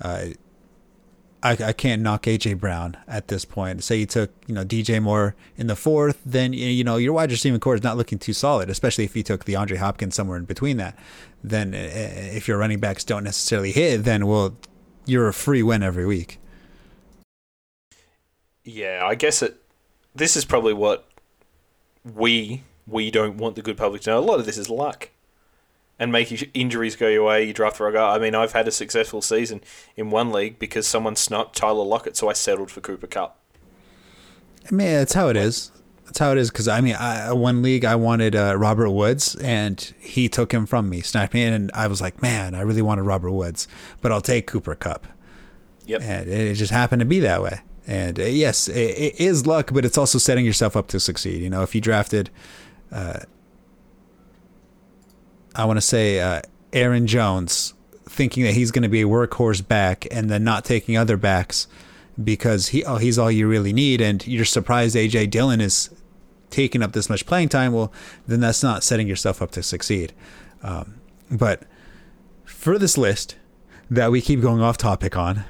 uh, 0.00 0.28
I, 1.42 1.52
I 1.52 1.72
can't 1.72 2.02
knock 2.02 2.24
AJ 2.24 2.58
Brown 2.58 2.96
at 3.06 3.28
this 3.28 3.44
point. 3.44 3.84
Say 3.84 3.98
you 3.98 4.06
took 4.06 4.30
you 4.46 4.54
know 4.54 4.64
DJ 4.64 5.02
Moore 5.02 5.34
in 5.56 5.66
the 5.66 5.76
fourth, 5.76 6.20
then 6.24 6.52
you 6.52 6.82
know 6.82 6.96
your 6.96 7.12
wide 7.12 7.30
receiving 7.30 7.60
core 7.60 7.74
is 7.74 7.82
not 7.82 7.96
looking 7.96 8.18
too 8.18 8.32
solid, 8.32 8.70
especially 8.70 9.04
if 9.04 9.14
you 9.14 9.22
took 9.22 9.44
DeAndre 9.44 9.76
Hopkins 9.76 10.14
somewhere 10.14 10.38
in 10.38 10.44
between 10.44 10.76
that. 10.78 10.98
Then 11.44 11.74
uh, 11.74 11.78
if 11.78 12.48
your 12.48 12.58
running 12.58 12.80
backs 12.80 13.04
don't 13.04 13.24
necessarily 13.24 13.72
hit, 13.72 14.04
then 14.04 14.26
well, 14.26 14.56
you're 15.04 15.28
a 15.28 15.34
free 15.34 15.62
win 15.62 15.82
every 15.82 16.06
week. 16.06 16.38
Yeah, 18.64 19.02
I 19.04 19.14
guess 19.14 19.42
it. 19.42 19.62
This 20.14 20.36
is 20.36 20.44
probably 20.44 20.72
what 20.72 21.08
we 22.04 22.64
we 22.86 23.10
don't 23.10 23.36
want 23.36 23.56
the 23.56 23.62
good 23.62 23.76
public 23.76 24.02
to 24.02 24.10
know. 24.10 24.18
A 24.18 24.20
lot 24.20 24.40
of 24.40 24.46
this 24.46 24.58
is 24.58 24.70
luck 24.70 25.10
and 25.98 26.12
make 26.12 26.50
injuries 26.54 26.96
go 26.96 27.08
your 27.08 27.24
way. 27.24 27.44
You 27.44 27.52
draft 27.52 27.76
for 27.76 27.88
a 27.88 27.92
guy. 27.92 28.14
I 28.14 28.18
mean, 28.18 28.34
I've 28.34 28.52
had 28.52 28.68
a 28.68 28.70
successful 28.70 29.22
season 29.22 29.62
in 29.96 30.10
one 30.10 30.30
league 30.30 30.58
because 30.58 30.86
someone 30.86 31.16
snubbed 31.16 31.56
Tyler 31.56 31.84
Lockett, 31.84 32.16
so 32.16 32.28
I 32.28 32.34
settled 32.34 32.70
for 32.70 32.80
Cooper 32.80 33.06
Kupp. 33.06 33.38
I 34.70 34.74
mean, 34.74 34.88
that's 34.88 35.14
how 35.14 35.28
it 35.28 35.36
is. 35.36 35.70
That's 36.04 36.18
how 36.18 36.32
it 36.32 36.38
is. 36.38 36.50
Because 36.50 36.68
I 36.68 36.80
mean, 36.80 36.96
I, 36.96 37.32
one 37.32 37.62
league 37.62 37.84
I 37.84 37.94
wanted 37.94 38.36
uh, 38.36 38.56
Robert 38.56 38.90
Woods, 38.90 39.36
and 39.36 39.80
he 39.98 40.28
took 40.28 40.52
him 40.52 40.66
from 40.66 40.90
me, 40.90 41.00
sniped 41.00 41.34
me, 41.34 41.44
in, 41.44 41.52
and 41.52 41.70
I 41.72 41.86
was 41.86 42.00
like, 42.00 42.20
man, 42.20 42.54
I 42.54 42.60
really 42.60 42.82
wanted 42.82 43.02
Robert 43.02 43.32
Woods, 43.32 43.66
but 44.02 44.12
I'll 44.12 44.20
take 44.20 44.46
Cooper 44.46 44.74
Kupp. 44.74 45.06
Yep. 45.86 46.02
And 46.02 46.28
it 46.28 46.54
just 46.54 46.72
happened 46.72 47.00
to 47.00 47.06
be 47.06 47.20
that 47.20 47.42
way. 47.42 47.60
And 47.86 48.18
uh, 48.18 48.24
yes, 48.24 48.68
it, 48.68 48.74
it 48.74 49.20
is 49.20 49.46
luck, 49.46 49.70
but 49.72 49.84
it's 49.84 49.96
also 49.96 50.18
setting 50.18 50.44
yourself 50.44 50.76
up 50.76 50.88
to 50.88 51.00
succeed. 51.00 51.40
You 51.42 51.48
know, 51.48 51.62
if 51.62 51.74
you 51.74 51.80
drafted. 51.80 52.28
Uh, 52.92 53.20
I 55.56 55.64
want 55.64 55.78
to 55.78 55.82
say 55.82 56.20
uh, 56.20 56.42
Aaron 56.72 57.06
Jones, 57.06 57.74
thinking 58.04 58.44
that 58.44 58.52
he's 58.52 58.70
going 58.70 58.82
to 58.82 58.88
be 58.88 59.02
a 59.02 59.06
workhorse 59.06 59.66
back, 59.66 60.06
and 60.10 60.30
then 60.30 60.44
not 60.44 60.64
taking 60.64 60.96
other 60.96 61.16
backs 61.16 61.66
because 62.22 62.68
he 62.68 62.84
oh 62.84 62.96
he's 62.96 63.18
all 63.18 63.30
you 63.30 63.48
really 63.48 63.72
need, 63.72 64.00
and 64.00 64.26
you're 64.26 64.44
surprised 64.44 64.94
AJ 64.96 65.30
Dillon 65.30 65.60
is 65.60 65.90
taking 66.50 66.82
up 66.82 66.92
this 66.92 67.08
much 67.08 67.26
playing 67.26 67.48
time. 67.48 67.72
Well, 67.72 67.92
then 68.26 68.40
that's 68.40 68.62
not 68.62 68.84
setting 68.84 69.08
yourself 69.08 69.40
up 69.40 69.50
to 69.52 69.62
succeed. 69.62 70.12
Um, 70.62 71.00
but 71.30 71.62
for 72.44 72.78
this 72.78 72.96
list 72.96 73.36
that 73.90 74.10
we 74.10 74.20
keep 74.20 74.40
going 74.40 74.60
off 74.60 74.76
topic 74.76 75.16
on, 75.16 75.44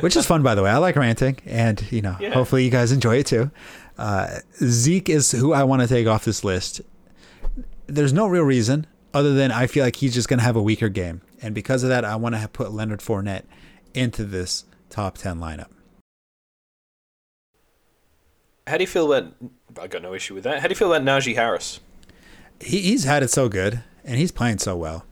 which 0.00 0.16
is 0.16 0.26
fun 0.26 0.42
by 0.42 0.54
the 0.54 0.62
way. 0.62 0.70
I 0.70 0.78
like 0.78 0.96
ranting, 0.96 1.38
and 1.46 1.80
you 1.90 2.02
know, 2.02 2.16
yeah. 2.20 2.34
hopefully 2.34 2.64
you 2.64 2.70
guys 2.70 2.92
enjoy 2.92 3.16
it 3.16 3.26
too. 3.26 3.50
Uh, 3.96 4.38
Zeke 4.56 5.08
is 5.08 5.30
who 5.30 5.52
I 5.52 5.64
want 5.64 5.82
to 5.82 5.88
take 5.88 6.06
off 6.06 6.24
this 6.24 6.44
list. 6.44 6.80
There's 7.86 8.12
no 8.12 8.26
real 8.26 8.42
reason 8.42 8.86
other 9.14 9.32
than 9.32 9.50
I 9.50 9.66
feel 9.66 9.84
like 9.84 9.96
he's 9.96 10.12
just 10.12 10.28
going 10.28 10.40
to 10.40 10.44
have 10.44 10.56
a 10.56 10.62
weaker 10.62 10.88
game. 10.88 11.22
And 11.40 11.54
because 11.54 11.82
of 11.84 11.88
that, 11.88 12.04
I 12.04 12.16
want 12.16 12.34
to 12.34 12.48
put 12.48 12.72
Leonard 12.72 13.00
Fournette 13.00 13.44
into 13.94 14.24
this 14.24 14.64
top 14.90 15.16
10 15.16 15.38
lineup. 15.38 15.70
How 18.66 18.76
do 18.76 18.82
you 18.82 18.88
feel 18.88 19.12
about? 19.12 19.34
I 19.80 19.86
got 19.86 20.02
no 20.02 20.14
issue 20.14 20.34
with 20.34 20.44
that. 20.44 20.60
How 20.60 20.68
do 20.68 20.72
you 20.72 20.76
feel 20.76 20.92
about 20.92 21.06
Najee 21.06 21.34
Harris? 21.34 21.80
He, 22.60 22.80
he's 22.80 23.04
had 23.04 23.22
it 23.22 23.28
so 23.30 23.48
good, 23.48 23.82
and 24.04 24.16
he's 24.16 24.32
playing 24.32 24.58
so 24.58 24.74
well. 24.74 25.04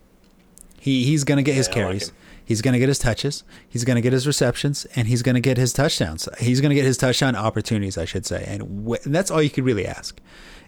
He 0.81 1.05
he's 1.05 1.23
gonna 1.23 1.43
get 1.43 1.53
yeah, 1.53 1.59
his 1.59 1.69
carries. 1.69 2.09
Like 2.09 2.19
he's 2.45 2.63
gonna 2.63 2.79
get 2.79 2.89
his 2.89 2.99
touches. 2.99 3.45
He's 3.69 3.85
gonna 3.85 4.01
get 4.01 4.13
his 4.13 4.27
receptions, 4.27 4.85
and 4.97 5.09
he's 5.09 5.23
gonna 5.23 5.41
get 5.41 5.57
his 5.57 5.73
touchdowns. 5.73 6.29
He's 6.39 6.61
gonna 6.61 6.75
get 6.75 6.85
his 6.85 6.97
touchdown 6.97 7.37
opportunities, 7.37 7.97
I 7.99 8.05
should 8.05 8.27
say, 8.27 8.45
and, 8.47 8.87
wh- 8.89 9.05
and 9.05 9.15
that's 9.15 9.31
all 9.31 9.43
you 9.43 9.51
could 9.51 9.65
really 9.65 9.87
ask 9.87 10.21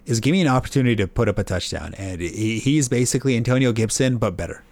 is 0.05 0.19
give 0.19 0.31
me 0.33 0.41
an 0.41 0.47
opportunity 0.47 0.95
to 0.95 1.07
put 1.07 1.27
up 1.27 1.39
a 1.39 1.43
touchdown. 1.43 1.93
And 1.97 2.21
he, 2.21 2.59
he's 2.59 2.87
basically 2.87 3.35
Antonio 3.35 3.71
Gibson, 3.71 4.17
but 4.17 4.37
better. 4.37 4.63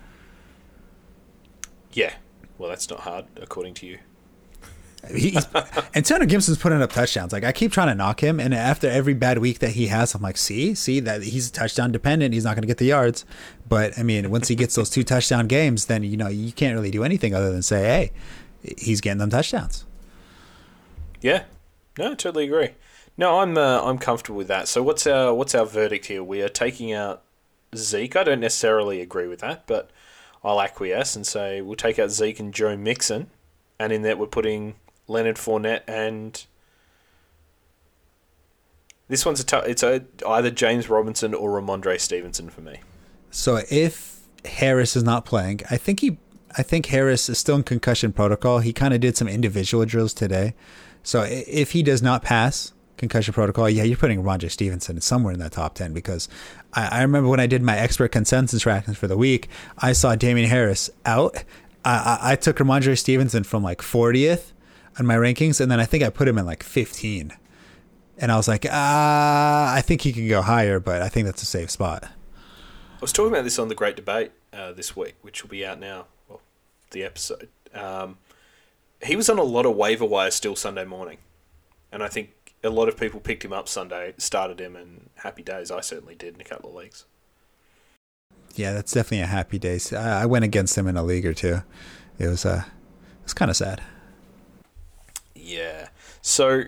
Yeah. 1.92 2.14
Well, 2.58 2.70
that's 2.70 2.90
not 2.90 3.00
hard, 3.02 3.26
according 3.42 3.74
to 3.76 3.86
you. 3.88 3.98
He's, 5.12 5.46
Antonio 5.96 6.26
Gibson's 6.26 6.58
putting 6.58 6.82
up 6.82 6.92
touchdowns. 6.92 7.34
Like 7.34 7.44
I 7.44 7.52
keep 7.52 7.72
trying 7.72 7.88
to 7.88 7.96
knock 7.96 8.22
him, 8.22 8.40
and 8.40 8.54
after 8.54 8.90
every 8.90 9.14
bad 9.14 9.40
week 9.40 9.60
that 9.60 9.72
he 9.72 9.88
has, 9.88 10.16
I'm 10.16 10.22
like, 10.22 10.38
see, 10.38 10.76
see 10.76 11.00
that 11.02 11.24
he's 11.24 11.52
touchdown 11.52 11.92
dependent. 11.92 12.34
He's 12.34 12.46
not 12.46 12.56
going 12.56 12.64
to 12.64 12.68
get 12.68 12.78
the 12.78 12.86
yards, 12.86 13.26
but 13.68 13.98
I 13.98 14.04
mean, 14.04 14.30
once 14.32 14.48
he 14.48 14.56
gets 14.56 14.76
those 14.76 14.90
two 14.90 15.04
touchdown 15.04 15.48
games, 15.48 15.86
then 15.88 16.04
you 16.04 16.18
know 16.18 16.30
you 16.30 16.52
can't 16.52 16.76
really 16.76 16.92
do 16.92 17.04
anything 17.04 17.34
other 17.34 17.52
than 17.52 17.62
say, 17.62 17.84
hey, 17.84 18.12
he's 18.78 19.02
getting 19.02 19.20
them 19.20 19.30
touchdowns. 19.30 19.86
Yeah, 21.22 21.44
no, 21.98 22.12
I 22.12 22.16
totally 22.16 22.46
agree. 22.46 22.70
No, 23.18 23.40
I'm 23.40 23.58
uh, 23.58 23.82
I'm 23.84 23.98
comfortable 23.98 24.38
with 24.38 24.48
that. 24.48 24.68
So 24.68 24.82
what's 24.82 25.06
our 25.06 25.34
what's 25.34 25.54
our 25.54 25.66
verdict 25.66 26.08
here? 26.08 26.24
We 26.24 26.42
are 26.42 26.50
taking 26.50 26.92
out 26.94 27.24
Zeke. 27.76 28.16
I 28.16 28.24
don't 28.24 28.40
necessarily 28.40 29.02
agree 29.02 29.28
with 29.28 29.40
that, 29.40 29.68
but 29.68 29.92
I'll 30.44 30.62
acquiesce 30.62 31.16
and 31.16 31.26
say 31.26 31.62
we'll 31.62 31.76
take 31.76 32.00
out 32.00 32.10
Zeke 32.10 32.40
and 32.40 32.54
Joe 32.54 32.76
Mixon, 32.76 33.30
and 33.80 33.94
in 33.94 34.02
that 34.02 34.18
we're 34.18 34.28
putting 34.28 34.76
Leonard 35.08 35.38
Fournette 35.38 35.82
and 35.88 36.46
this 39.10 39.26
one's 39.26 39.40
a 39.40 39.46
t- 39.46 39.58
it's 39.58 39.84
a, 39.84 40.04
either 40.28 40.50
James 40.50 40.90
Robinson 40.90 41.34
or 41.34 41.62
Rhamondre 41.62 42.00
Stevenson 42.00 42.50
for 42.50 42.62
me. 42.62 42.80
So 43.30 43.62
if 43.70 44.22
Harris 44.46 44.96
is 44.96 45.04
not 45.04 45.26
playing, 45.26 45.62
I 45.70 45.78
think 45.78 46.00
he 46.00 46.18
I 46.58 46.64
think 46.64 46.88
Harris 46.88 47.30
is 47.30 47.38
still 47.38 47.56
in 47.56 47.64
concussion 47.64 48.14
protocol. 48.14 48.60
He 48.60 48.74
kind 48.74 48.94
of 48.94 49.02
did 49.02 49.18
some 49.18 49.28
individual 49.28 49.86
drills 49.86 50.14
today. 50.14 50.54
So 51.02 51.26
if 51.28 51.72
he 51.72 51.84
does 51.84 52.02
not 52.02 52.24
pass 52.24 52.74
concussion 52.98 53.34
protocol, 53.34 53.70
yeah, 53.70 53.84
you're 53.84 53.98
putting 53.98 54.24
Rhamondre 54.24 54.52
Stevenson 54.52 55.02
somewhere 55.02 55.34
in 55.34 55.40
that 55.40 55.52
top 55.52 55.74
10 55.76 55.94
because 55.94 56.30
I, 56.74 57.00
I 57.00 57.02
remember 57.02 57.30
when 57.30 57.40
I 57.40 57.48
did 57.48 57.62
my 57.62 57.78
expert 57.78 58.12
consensus 58.12 58.64
rankings 58.64 58.98
for 58.98 59.08
the 59.08 59.18
week, 59.18 59.50
I 59.80 59.94
saw 59.94 60.16
Damien 60.16 60.50
Harris 60.50 60.90
out. 61.06 61.44
I, 61.84 62.20
I, 62.22 62.32
I 62.32 62.36
took 62.36 62.58
Rhamondre 62.58 62.98
Stevenson 62.98 63.44
from 63.44 63.64
like 63.64 63.80
40th 63.80 64.53
on 65.00 65.06
my 65.06 65.16
rankings, 65.16 65.60
and 65.60 65.72
then 65.72 65.80
I 65.80 65.86
think 65.86 66.04
I 66.04 66.10
put 66.10 66.28
him 66.28 66.38
in 66.38 66.46
like 66.46 66.64
15. 66.64 67.34
And 68.18 68.32
I 68.32 68.38
was 68.38 68.48
like, 68.48 68.66
ah, 68.70 69.74
I 69.74 69.82
think 69.82 70.02
he 70.02 70.14
can 70.14 70.28
go 70.28 70.42
higher, 70.42 70.80
but 70.80 71.02
I 71.02 71.10
think 71.10 71.26
that's 71.26 71.42
a 71.42 71.48
safe 71.48 71.72
spot. 71.72 72.04
I 72.06 73.02
was 73.02 73.12
talking 73.12 73.32
about 73.34 73.44
this 73.44 73.60
on 73.60 73.68
the 73.68 73.76
Great 73.76 73.96
Debate 73.96 74.32
uh, 74.54 74.72
this 74.72 74.96
week, 74.96 75.16
which 75.22 75.44
will 75.44 75.50
be 75.50 75.66
out 75.66 75.80
now 75.80 76.06
Well, 76.30 76.42
the 76.92 77.04
episode. 77.04 77.50
Um, 77.74 78.18
he 79.04 79.16
was 79.16 79.30
on 79.30 79.40
a 79.40 79.44
lot 79.44 79.66
of 79.66 79.76
waiver 79.76 80.06
wire 80.06 80.32
still 80.32 80.56
Sunday 80.56 80.86
morning, 80.86 81.18
and 81.92 82.04
I 82.04 82.08
think 82.08 82.54
a 82.64 82.70
lot 82.70 82.88
of 82.88 82.96
people 82.96 83.20
picked 83.20 83.44
him 83.44 83.52
up 83.52 83.68
Sunday, 83.68 84.14
started 84.18 84.62
him, 84.62 84.76
and 84.76 85.10
happy 85.16 85.44
days. 85.44 85.72
I 85.72 85.82
certainly 85.82 86.16
did 86.16 86.36
in 86.36 86.42
a 86.42 86.46
couple 86.46 86.70
of 86.70 86.76
leagues. 86.76 87.06
Yeah, 88.56 88.74
that's 88.74 88.92
definitely 88.94 89.24
a 89.24 89.26
happy 89.26 89.58
day. 89.60 89.80
I 89.98 90.26
went 90.26 90.46
against 90.46 90.78
him 90.78 90.88
in 90.88 90.96
a 90.96 91.04
league 91.04 91.26
or 91.26 91.34
two. 91.34 91.64
It 92.20 92.28
was 92.28 92.46
uh, 92.46 92.64
it 92.66 93.24
was 93.24 93.34
kind 93.34 93.50
of 93.50 93.58
sad. 93.58 93.82
Yeah. 95.44 95.90
So, 96.22 96.64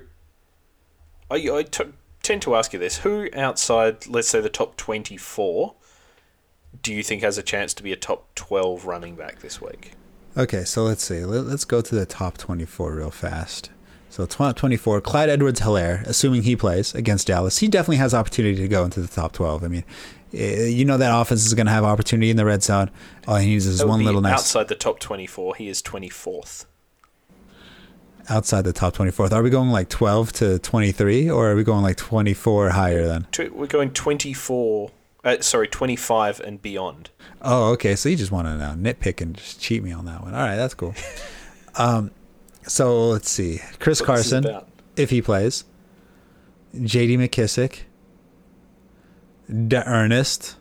I, 1.32 1.36
I 1.36 1.64
t- 1.64 1.94
tend 2.22 2.42
to 2.44 2.56
ask 2.56 2.74
you 2.74 2.80
this: 2.80 3.00
Who 3.00 3.30
outside, 3.34 4.08
let's 4.08 4.28
say, 4.28 4.42
the 4.42 4.50
top 4.50 4.78
twenty-four, 4.78 5.76
do 6.82 6.94
you 6.94 7.04
think 7.04 7.22
has 7.22 7.38
a 7.38 7.44
chance 7.44 7.74
to 7.76 7.84
be 7.84 7.92
a 7.92 7.98
top 7.98 8.34
twelve 8.36 8.86
running 8.86 9.16
back 9.16 9.40
this 9.40 9.62
week? 9.62 9.94
Okay, 10.38 10.66
so 10.66 10.84
let's 10.84 11.04
see. 11.04 11.24
Let, 11.24 11.46
us 11.46 11.64
go 11.64 11.82
to 11.82 11.96
the 11.96 12.06
top 12.06 12.38
24 12.38 12.94
real 12.94 13.12
fast. 13.12 13.70
So 14.10 14.26
24, 14.26 15.02
Clyde 15.02 15.30
Edwards 15.30 15.62
Helaire, 15.62 16.06
assuming 16.06 16.44
he 16.44 16.56
plays 16.56 16.94
against 16.94 17.28
Dallas, 17.28 17.60
he 17.60 17.68
definitely 17.68 17.98
has 17.98 18.14
opportunity 18.14 18.56
to 18.58 18.68
go 18.68 18.84
into 18.84 19.02
the 19.02 19.08
top 19.08 19.32
12. 19.32 19.64
I 19.64 19.68
mean, 19.68 19.84
eh, 20.34 20.66
you 20.66 20.86
know 20.86 20.98
that 20.98 21.18
offense 21.18 21.46
is 21.46 21.54
going 21.54 21.66
to 21.66 21.72
have 21.72 21.84
opportunity 21.84 22.30
in 22.30 22.38
the 22.38 22.46
red 22.46 22.64
zone. 22.64 22.92
All 23.28 23.36
he 23.36 23.48
needs 23.48 23.66
is 23.66 23.84
one 23.84 24.04
little 24.04 24.22
nice. 24.22 24.34
Outside 24.34 24.68
the 24.68 24.76
top 24.76 25.00
24, 25.00 25.56
he 25.56 25.68
is 25.68 25.82
24th. 25.82 26.66
Outside 28.30 28.64
the 28.64 28.74
top 28.74 28.96
24th. 28.96 29.32
Are 29.32 29.44
we 29.44 29.50
going 29.50 29.70
like 29.70 29.90
12 29.90 30.32
to 30.34 30.60
23 30.60 31.30
or 31.30 31.52
are 31.52 31.56
we 31.56 31.64
going 31.64 31.84
like 31.84 31.98
24 31.98 32.70
higher 32.70 33.06
then? 33.08 33.28
We're 33.52 33.68
going 33.68 33.92
24 33.92 34.92
uh, 35.26 35.42
sorry, 35.42 35.68
25 35.68 36.40
and 36.42 36.62
beyond. 36.62 37.10
Oh, 37.42 37.72
okay. 37.72 37.96
So 37.96 38.10
you 38.10 38.16
just 38.16 38.32
want 38.32 38.48
to 38.48 38.56
now 38.56 38.76
nitpick 38.76 39.22
and 39.22 39.36
just 39.36 39.60
cheat 39.60 39.84
me 39.84 39.92
on 39.92 40.06
that 40.06 40.22
one. 40.22 40.36
All 40.36 40.40
right, 40.40 40.56
that's 40.56 40.76
cool. 40.76 40.94
um, 41.76 42.12
so 42.68 43.10
let's 43.10 43.30
see. 43.30 43.60
Chris 43.80 44.02
Carson, 44.02 44.46
if 44.96 45.10
he 45.10 45.22
plays. 45.24 45.66
J.D. 46.80 47.18
McKissic. 47.18 47.82
D'Ernest, 49.68 50.58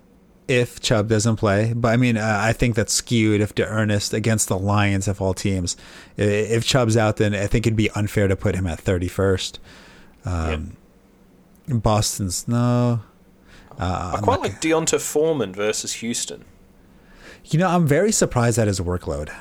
if 0.49 0.81
Chubb 0.81 1.09
doesn't 1.09 1.37
play. 1.37 1.73
But 1.75 1.89
I 1.89 1.97
mean, 1.97 2.17
uh, 2.17 2.39
I 2.41 2.53
think 2.53 2.75
that's 2.75 2.93
skewed 2.93 3.41
if 3.41 3.55
D'Ernest 3.55 4.13
against 4.13 4.49
the 4.49 4.59
Lions 4.59 5.09
of 5.09 5.21
all 5.21 5.35
teams. 5.35 5.77
If 6.17 6.65
Chubb's 6.65 6.97
out, 6.97 7.17
then 7.17 7.35
I 7.35 7.47
think 7.47 7.67
it'd 7.67 7.77
be 7.77 7.91
unfair 7.91 8.29
to 8.29 8.37
put 8.37 8.55
him 8.55 8.67
at 8.67 8.83
31st. 8.83 9.59
Um, 10.25 10.77
yep. 11.67 11.83
Boston's 11.83 12.47
no. 12.47 13.01
Uh, 13.79 14.17
I 14.17 14.21
quite 14.21 14.41
like 14.41 14.61
D'Onta 14.61 15.01
Foreman 15.01 15.53
versus 15.53 15.95
Houston. 15.95 16.45
You 17.47 17.59
know, 17.59 17.69
I'm 17.69 17.87
very 17.87 18.13
surprised 18.13 18.59
at 18.59 18.69
his 18.69 18.81
workload. 18.81 19.35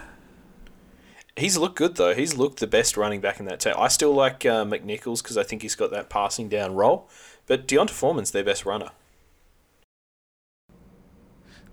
He's 1.36 1.58
looked 1.58 1.76
good 1.76 1.96
though. 1.96 2.14
He's 2.14 2.38
looked 2.38 2.60
the 2.60 2.68
best 2.68 2.96
running 2.96 3.22
back 3.22 3.40
in 3.40 3.46
that 3.46 3.60
team. 3.60 3.74
I 3.78 3.88
still 3.88 4.14
like 4.14 4.46
uh, 4.46 4.66
McNichols 4.66 5.24
because 5.24 5.38
I 5.38 5.44
think 5.44 5.62
he's 5.62 5.76
got 5.76 5.92
that 5.92 6.10
passing 6.10 6.48
down 6.48 6.76
role, 6.76 7.10
but 7.48 7.68
D'Onta 7.68 7.92
Foreman's 7.92 8.32
their 8.32 8.44
best 8.44 8.66
runner. 8.66 8.92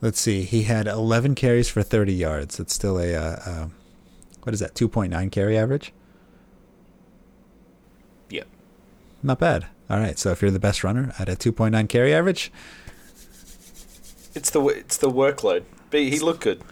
Let's 0.03 0.21
see. 0.21 0.45
He 0.45 0.63
had 0.63 0.87
11 0.87 1.35
carries 1.35 1.69
for 1.69 1.83
30 1.83 2.13
yards. 2.13 2.59
It's 2.59 2.73
still 2.73 2.99
a 2.99 3.15
uh, 3.15 3.37
uh, 3.45 3.69
what 4.43 4.55
is 4.55 4.61
that? 4.61 4.75
2.9 4.75 5.31
carry 5.31 5.59
average. 5.59 5.93
Yep. 8.31 8.47
Not 9.23 9.39
bad. 9.39 9.67
All 9.91 9.99
right. 9.99 10.19
So 10.19 10.31
if 10.31 10.41
you're 10.41 10.51
the 10.51 10.59
best 10.59 10.83
runner 10.83 11.13
at 11.19 11.29
a 11.29 11.33
2.9 11.33 11.89
carry 11.89 12.15
average, 12.15 12.51
it's 14.35 14.51
the 14.51 14.65
it's 14.67 14.97
the 14.97 15.11
workload. 15.11 15.65
But 15.91 16.01
he 16.01 16.19
looked 16.19 16.41
good. 16.41 16.63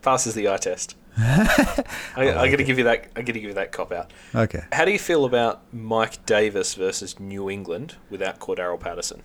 Passes 0.00 0.34
the 0.34 0.48
eye 0.48 0.56
test. 0.56 0.96
I, 1.18 1.84
I, 2.16 2.42
I 2.42 2.50
got 2.50 2.56
to 2.56 2.64
give 2.64 2.78
you 2.78 2.84
that. 2.84 3.10
I 3.14 3.20
got 3.20 3.34
to 3.34 3.40
give 3.40 3.42
you 3.42 3.54
that 3.54 3.72
cop 3.72 3.92
out. 3.92 4.12
Okay. 4.34 4.64
How 4.72 4.86
do 4.86 4.92
you 4.92 4.98
feel 4.98 5.26
about 5.26 5.60
Mike 5.74 6.24
Davis 6.24 6.74
versus 6.74 7.20
New 7.20 7.50
England 7.50 7.96
without 8.08 8.38
Cordarrelle 8.38 8.80
Patterson 8.80 9.22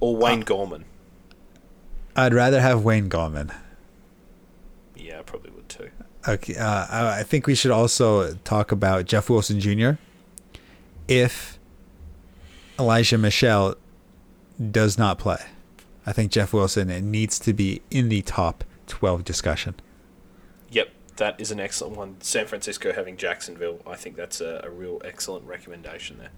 or 0.00 0.16
Wayne 0.16 0.42
uh, 0.42 0.46
Gallman? 0.46 0.84
I'd 2.16 2.34
rather 2.34 2.60
have 2.60 2.82
Wayne 2.82 3.08
Gallman. 3.08 3.54
Yeah, 4.96 5.20
I 5.20 5.22
probably 5.22 5.50
would 5.50 5.68
too. 5.68 5.90
Okay. 6.26 6.56
Uh, 6.56 6.86
I 6.90 7.22
think 7.22 7.46
we 7.46 7.54
should 7.54 7.70
also 7.70 8.34
talk 8.44 8.72
about 8.72 9.04
Jeff 9.04 9.28
Wilson 9.28 9.60
Jr. 9.60 9.92
If 11.06 11.58
Elijah 12.78 13.18
Mitchell 13.18 13.76
does 14.70 14.98
not 14.98 15.18
play. 15.18 15.38
I 16.06 16.12
think 16.12 16.30
Jeff 16.30 16.52
Wilson 16.52 16.88
needs 17.10 17.38
to 17.40 17.52
be 17.52 17.82
in 17.90 18.08
the 18.08 18.22
top 18.22 18.64
12 18.86 19.24
discussion. 19.24 19.74
Yep, 20.70 20.90
that 21.16 21.40
is 21.40 21.50
an 21.50 21.60
excellent 21.60 21.96
one. 21.96 22.16
San 22.20 22.46
Francisco 22.46 22.92
having 22.92 23.16
Jacksonville, 23.16 23.80
I 23.86 23.96
think 23.96 24.16
that's 24.16 24.40
a, 24.40 24.60
a 24.64 24.70
real 24.70 25.00
excellent 25.04 25.46
recommendation 25.46 26.18
there. 26.18 26.30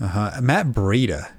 Uh-huh. 0.00 0.40
Matt 0.40 0.68
Breida. 0.68 1.30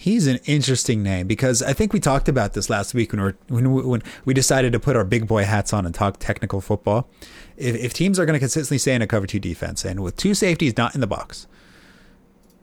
He's 0.00 0.28
an 0.28 0.38
interesting 0.44 1.02
name 1.02 1.26
because 1.26 1.60
I 1.60 1.72
think 1.72 1.92
we 1.92 1.98
talked 1.98 2.28
about 2.28 2.52
this 2.52 2.70
last 2.70 2.94
week 2.94 3.12
when 3.12 3.20
we 3.20 3.32
when 3.48 3.88
when 3.88 4.02
we 4.24 4.32
decided 4.32 4.72
to 4.72 4.78
put 4.78 4.94
our 4.94 5.02
big 5.02 5.26
boy 5.26 5.42
hats 5.42 5.72
on 5.72 5.84
and 5.84 5.92
talk 5.92 6.18
technical 6.20 6.60
football. 6.60 7.10
If, 7.56 7.74
if 7.74 7.94
teams 7.94 8.16
are 8.20 8.24
going 8.24 8.34
to 8.34 8.38
consistently 8.38 8.78
stay 8.78 8.94
in 8.94 9.02
a 9.02 9.08
cover 9.08 9.26
two 9.26 9.40
defense 9.40 9.84
and 9.84 9.98
with 9.98 10.16
two 10.16 10.34
safeties 10.34 10.76
not 10.76 10.94
in 10.94 11.00
the 11.00 11.08
box, 11.08 11.48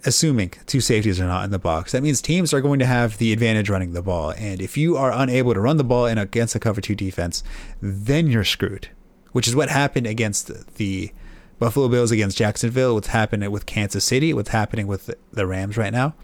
assuming 0.05 0.53
two 0.65 0.79
safeties 0.79 1.19
are 1.19 1.27
not 1.27 1.43
in 1.43 1.51
the 1.51 1.59
box, 1.59 1.91
that 1.91 2.01
means 2.01 2.21
teams 2.21 2.53
are 2.53 2.61
going 2.61 2.79
to 2.79 2.85
have 2.85 3.17
the 3.17 3.33
advantage 3.33 3.69
running 3.69 3.91
the 3.91 4.01
ball. 4.01 4.31
And 4.37 4.61
if 4.61 4.77
you 4.77 4.95
are 4.95 5.11
unable 5.11 5.53
to 5.53 5.59
run 5.59 5.75
the 5.75 5.83
ball 5.83 6.05
in 6.05 6.17
against 6.17 6.55
a 6.55 6.59
cover 6.59 6.79
two 6.79 6.95
defense, 6.95 7.43
then 7.81 8.27
you're 8.27 8.45
screwed. 8.45 8.87
Which 9.33 9.49
is 9.49 9.57
what 9.57 9.67
happened 9.67 10.07
against 10.07 10.75
the 10.75 11.11
Buffalo 11.59 11.89
Bills 11.89 12.11
against 12.11 12.37
Jacksonville. 12.37 12.93
What's 12.93 13.07
happening 13.07 13.51
with 13.51 13.65
Kansas 13.65 14.05
City? 14.05 14.33
What's 14.33 14.51
happening 14.51 14.87
with 14.87 15.13
the 15.33 15.45
Rams 15.45 15.75
right 15.75 15.91
now? 15.91 16.15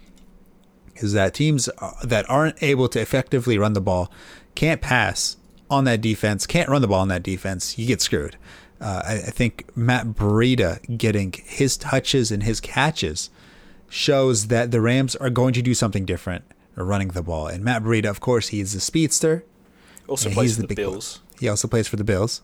Is 0.96 1.12
that 1.14 1.34
teams 1.34 1.68
that 2.04 2.28
aren't 2.28 2.62
able 2.62 2.88
to 2.88 3.00
effectively 3.00 3.58
run 3.58 3.72
the 3.72 3.80
ball 3.80 4.12
can't 4.54 4.80
pass 4.80 5.36
on 5.70 5.84
that 5.84 6.00
defense, 6.00 6.46
can't 6.46 6.68
run 6.68 6.82
the 6.82 6.88
ball 6.88 7.00
on 7.00 7.08
that 7.08 7.22
defense. 7.22 7.78
You 7.78 7.86
get 7.86 8.02
screwed. 8.02 8.36
Uh, 8.80 9.02
I, 9.04 9.12
I 9.14 9.30
think 9.30 9.74
Matt 9.76 10.08
Breida 10.08 10.98
getting 10.98 11.32
his 11.44 11.76
touches 11.76 12.30
and 12.30 12.42
his 12.42 12.60
catches 12.60 13.30
shows 13.88 14.48
that 14.48 14.70
the 14.70 14.80
Rams 14.80 15.16
are 15.16 15.30
going 15.30 15.54
to 15.54 15.62
do 15.62 15.74
something 15.74 16.04
different 16.04 16.44
running 16.74 17.08
the 17.08 17.22
ball. 17.22 17.46
And 17.46 17.64
Matt 17.64 17.82
Breida, 17.82 18.08
of 18.08 18.20
course, 18.20 18.48
he 18.48 18.60
is 18.60 18.74
a 18.74 18.80
speedster. 18.80 19.44
Also 20.08 20.30
plays 20.30 20.56
for 20.56 20.62
the, 20.62 20.68
the 20.68 20.74
Bills. 20.74 21.20
He 21.38 21.48
also 21.48 21.68
plays 21.68 21.88
for 21.88 21.96
the 21.96 22.04
Bills. 22.04 22.42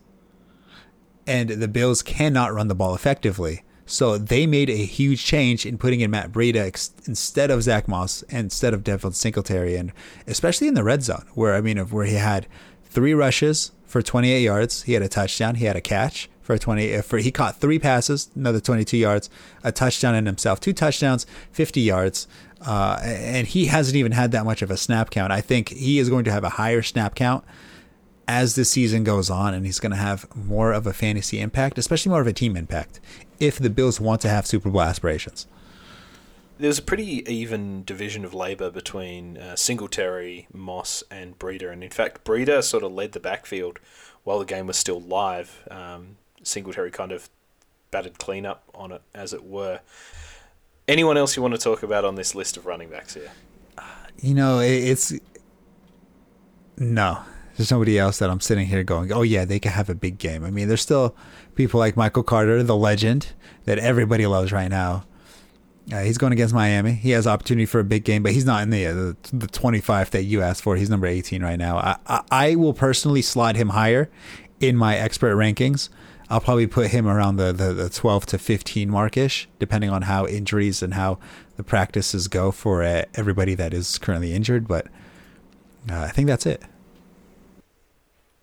And 1.26 1.50
the 1.50 1.68
Bills 1.68 2.02
cannot 2.02 2.52
run 2.52 2.68
the 2.68 2.74
ball 2.74 2.94
effectively. 2.94 3.62
So 3.88 4.18
they 4.18 4.46
made 4.46 4.68
a 4.68 4.76
huge 4.76 5.24
change 5.24 5.64
in 5.64 5.78
putting 5.78 6.00
in 6.00 6.10
Matt 6.10 6.30
Breida 6.30 6.56
ex- 6.56 6.92
instead 7.06 7.50
of 7.50 7.62
Zach 7.62 7.88
Moss 7.88 8.22
instead 8.28 8.74
of 8.74 8.84
Devin 8.84 9.12
Singletary, 9.12 9.76
and 9.76 9.92
especially 10.26 10.68
in 10.68 10.74
the 10.74 10.84
red 10.84 11.02
zone, 11.02 11.24
where 11.34 11.54
I 11.54 11.62
mean, 11.62 11.78
where 11.78 12.04
he 12.04 12.14
had 12.14 12.46
three 12.84 13.14
rushes 13.14 13.72
for 13.86 14.02
28 14.02 14.40
yards, 14.42 14.82
he 14.82 14.92
had 14.92 15.02
a 15.02 15.08
touchdown, 15.08 15.54
he 15.54 15.64
had 15.64 15.74
a 15.74 15.80
catch, 15.80 16.28
for 16.42 16.56
20 16.56 16.96
uh, 16.96 17.02
for 17.02 17.18
he 17.18 17.30
caught 17.30 17.60
three 17.60 17.78
passes, 17.78 18.30
another 18.34 18.58
22 18.60 18.96
yards, 18.96 19.28
a 19.64 19.72
touchdown 19.72 20.14
in 20.14 20.24
himself, 20.24 20.60
two 20.60 20.72
touchdowns, 20.72 21.26
50 21.52 21.80
yards. 21.80 22.26
Uh, 22.66 22.98
and 23.02 23.46
he 23.46 23.66
hasn't 23.66 23.96
even 23.96 24.12
had 24.12 24.32
that 24.32 24.44
much 24.44 24.62
of 24.62 24.70
a 24.70 24.76
snap 24.76 25.10
count. 25.10 25.30
I 25.30 25.40
think 25.40 25.68
he 25.68 25.98
is 25.98 26.08
going 26.08 26.24
to 26.24 26.32
have 26.32 26.44
a 26.44 26.48
higher 26.48 26.82
snap 26.82 27.14
count 27.14 27.44
as 28.28 28.54
the 28.54 28.64
season 28.64 29.02
goes 29.02 29.30
on, 29.30 29.54
and 29.54 29.64
he's 29.64 29.80
going 29.80 29.90
to 29.90 29.96
have 29.96 30.26
more 30.36 30.72
of 30.72 30.86
a 30.86 30.92
fantasy 30.92 31.40
impact, 31.40 31.78
especially 31.78 32.10
more 32.10 32.20
of 32.20 32.26
a 32.26 32.32
team 32.32 32.56
impact, 32.56 33.00
if 33.40 33.58
the 33.58 33.70
Bills 33.70 33.98
want 33.98 34.20
to 34.20 34.28
have 34.28 34.46
Super 34.46 34.68
Bowl 34.68 34.82
aspirations. 34.82 35.46
there 36.58 36.68
was 36.68 36.78
a 36.78 36.82
pretty 36.82 37.26
even 37.32 37.84
division 37.84 38.24
of 38.24 38.34
labour 38.34 38.70
between 38.70 39.38
uh, 39.38 39.56
Singletary, 39.56 40.46
Moss, 40.52 41.02
and 41.10 41.38
Breida, 41.38 41.72
and 41.72 41.82
in 41.82 41.90
fact, 41.90 42.22
Breida 42.24 42.62
sort 42.62 42.84
of 42.84 42.92
led 42.92 43.12
the 43.12 43.20
backfield 43.20 43.78
while 44.24 44.38
the 44.38 44.44
game 44.44 44.66
was 44.66 44.76
still 44.76 45.00
live. 45.00 45.66
Um, 45.70 46.18
Singletary 46.42 46.90
kind 46.90 47.12
of 47.12 47.30
batted 47.90 48.18
cleanup 48.18 48.62
on 48.74 48.92
it, 48.92 49.02
as 49.14 49.32
it 49.32 49.44
were. 49.44 49.80
Anyone 50.86 51.16
else 51.16 51.34
you 51.36 51.42
want 51.42 51.54
to 51.54 51.60
talk 51.60 51.82
about 51.82 52.04
on 52.04 52.14
this 52.16 52.34
list 52.34 52.56
of 52.58 52.66
running 52.66 52.90
backs 52.90 53.14
here? 53.14 53.30
You 54.20 54.34
know, 54.34 54.58
it's 54.60 55.12
no. 56.76 57.22
There's 57.58 57.72
nobody 57.72 57.98
else 57.98 58.20
that 58.20 58.30
I'm 58.30 58.40
sitting 58.40 58.68
here 58.68 58.84
going, 58.84 59.12
oh 59.12 59.22
yeah, 59.22 59.44
they 59.44 59.58
could 59.58 59.72
have 59.72 59.90
a 59.90 59.94
big 59.96 60.18
game. 60.18 60.44
I 60.44 60.50
mean, 60.52 60.68
there's 60.68 60.80
still 60.80 61.16
people 61.56 61.80
like 61.80 61.96
Michael 61.96 62.22
Carter, 62.22 62.62
the 62.62 62.76
legend 62.76 63.32
that 63.64 63.80
everybody 63.80 64.28
loves 64.28 64.52
right 64.52 64.70
now. 64.70 65.04
Uh, 65.92 66.02
he's 66.02 66.18
going 66.18 66.32
against 66.32 66.54
Miami. 66.54 66.92
He 66.92 67.10
has 67.10 67.26
opportunity 67.26 67.66
for 67.66 67.80
a 67.80 67.84
big 67.84 68.04
game, 68.04 68.22
but 68.22 68.30
he's 68.30 68.44
not 68.44 68.62
in 68.62 68.70
the 68.70 68.86
uh, 68.86 68.94
the, 68.94 69.16
the 69.32 69.46
25 69.48 70.12
that 70.12 70.22
you 70.22 70.40
asked 70.40 70.62
for. 70.62 70.76
He's 70.76 70.88
number 70.88 71.08
18 71.08 71.42
right 71.42 71.58
now. 71.58 71.78
I, 71.78 71.96
I, 72.06 72.22
I 72.30 72.54
will 72.54 72.74
personally 72.74 73.22
slot 73.22 73.56
him 73.56 73.70
higher 73.70 74.08
in 74.60 74.76
my 74.76 74.96
expert 74.96 75.34
rankings. 75.34 75.88
I'll 76.30 76.40
probably 76.40 76.68
put 76.68 76.92
him 76.92 77.08
around 77.08 77.38
the, 77.38 77.52
the, 77.52 77.72
the 77.72 77.88
12 77.88 78.26
to 78.26 78.38
15 78.38 78.88
markish, 78.88 79.48
depending 79.58 79.90
on 79.90 80.02
how 80.02 80.28
injuries 80.28 80.80
and 80.80 80.94
how 80.94 81.18
the 81.56 81.64
practices 81.64 82.28
go 82.28 82.52
for 82.52 82.84
uh, 82.84 83.02
everybody 83.14 83.56
that 83.56 83.74
is 83.74 83.98
currently 83.98 84.32
injured. 84.32 84.68
But 84.68 84.86
uh, 85.90 86.02
I 86.02 86.10
think 86.10 86.28
that's 86.28 86.46
it. 86.46 86.62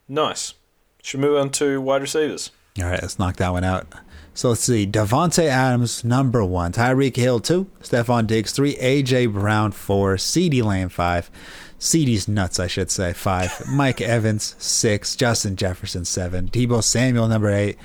Nice. 0.07 0.53
Should 1.01 1.19
move 1.19 1.37
on 1.37 1.49
to 1.51 1.81
wide 1.81 2.01
receivers? 2.01 2.51
All 2.79 2.85
right, 2.85 3.01
let's 3.01 3.17
knock 3.19 3.37
that 3.37 3.51
one 3.51 3.63
out. 3.63 3.87
So 4.33 4.49
let's 4.49 4.61
see. 4.61 4.85
Davante 4.85 5.45
Adams, 5.45 6.03
number 6.03 6.43
one. 6.43 6.73
Tyreek 6.73 7.15
Hill, 7.15 7.39
two. 7.39 7.67
Stefon 7.81 8.27
Diggs, 8.27 8.51
three. 8.51 8.75
AJ 8.75 9.31
Brown, 9.31 9.71
four. 9.71 10.15
CeeDee 10.15 10.61
Lamb, 10.61 10.89
five. 10.89 11.31
CeeDee's 11.79 12.27
nuts, 12.27 12.59
I 12.59 12.67
should 12.67 12.91
say, 12.91 13.13
five. 13.13 13.63
Mike 13.71 14.01
Evans, 14.01 14.55
six. 14.57 15.15
Justin 15.15 15.55
Jefferson, 15.55 16.03
seven. 16.03 16.49
Deebo 16.49 16.83
Samuel, 16.83 17.29
number 17.29 17.49
eight. 17.49 17.77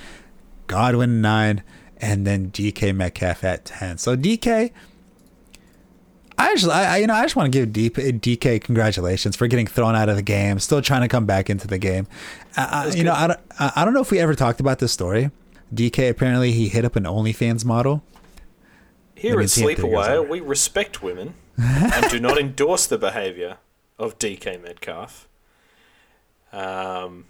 Godwin, 0.67 1.21
nine. 1.21 1.63
And 1.99 2.27
then 2.27 2.51
DK 2.51 2.97
Metcalf 2.97 3.45
at 3.45 3.67
10. 3.67 3.99
So 3.99 4.17
DK, 4.17 4.73
I 6.41 6.55
just, 6.55 6.71
I, 6.71 6.97
you 6.97 7.07
know, 7.07 7.15
I 7.15 7.23
just 7.23 7.37
want 7.37 7.53
to 7.53 7.67
give 7.67 7.93
DK 7.95 8.63
congratulations 8.63 9.37
for 9.37 9.47
getting 9.47 9.67
thrown 9.67 9.95
out 9.95 10.09
of 10.09 10.17
the 10.17 10.23
game, 10.23 10.59
still 10.59 10.81
trying 10.81 11.03
to 11.03 11.09
come 11.09 11.27
back 11.27 11.51
into 11.51 11.67
the 11.67 11.77
game. 11.77 12.07
Uh, 12.57 12.87
you 12.89 12.97
good. 12.97 13.05
know, 13.05 13.13
I 13.13 13.27
don't, 13.27 13.41
I 13.59 13.85
don't 13.85 13.93
know 13.93 14.01
if 14.01 14.11
we 14.11 14.19
ever 14.21 14.35
talked 14.35 14.59
about 14.59 14.79
this 14.79 14.91
story, 14.91 15.31
DK 15.75 16.09
apparently 16.09 16.53
he 16.53 16.69
hit 16.69 16.85
up 16.85 16.97
an 16.97 17.05
OnlyFans 17.05 17.65
model. 17.65 18.03
Here 19.15 19.39
at 19.39 19.49
Sleepaway, 19.49 20.27
we 20.27 20.41
respect 20.41 21.03
women 21.03 21.35
and 21.59 22.11
do 22.11 22.19
not 22.19 22.39
endorse 22.39 22.87
the 22.87 22.97
behaviour 22.97 23.59
of 23.99 24.19
DK 24.19 24.63
Metcalf. 24.63 25.29
Um, 26.55 27.27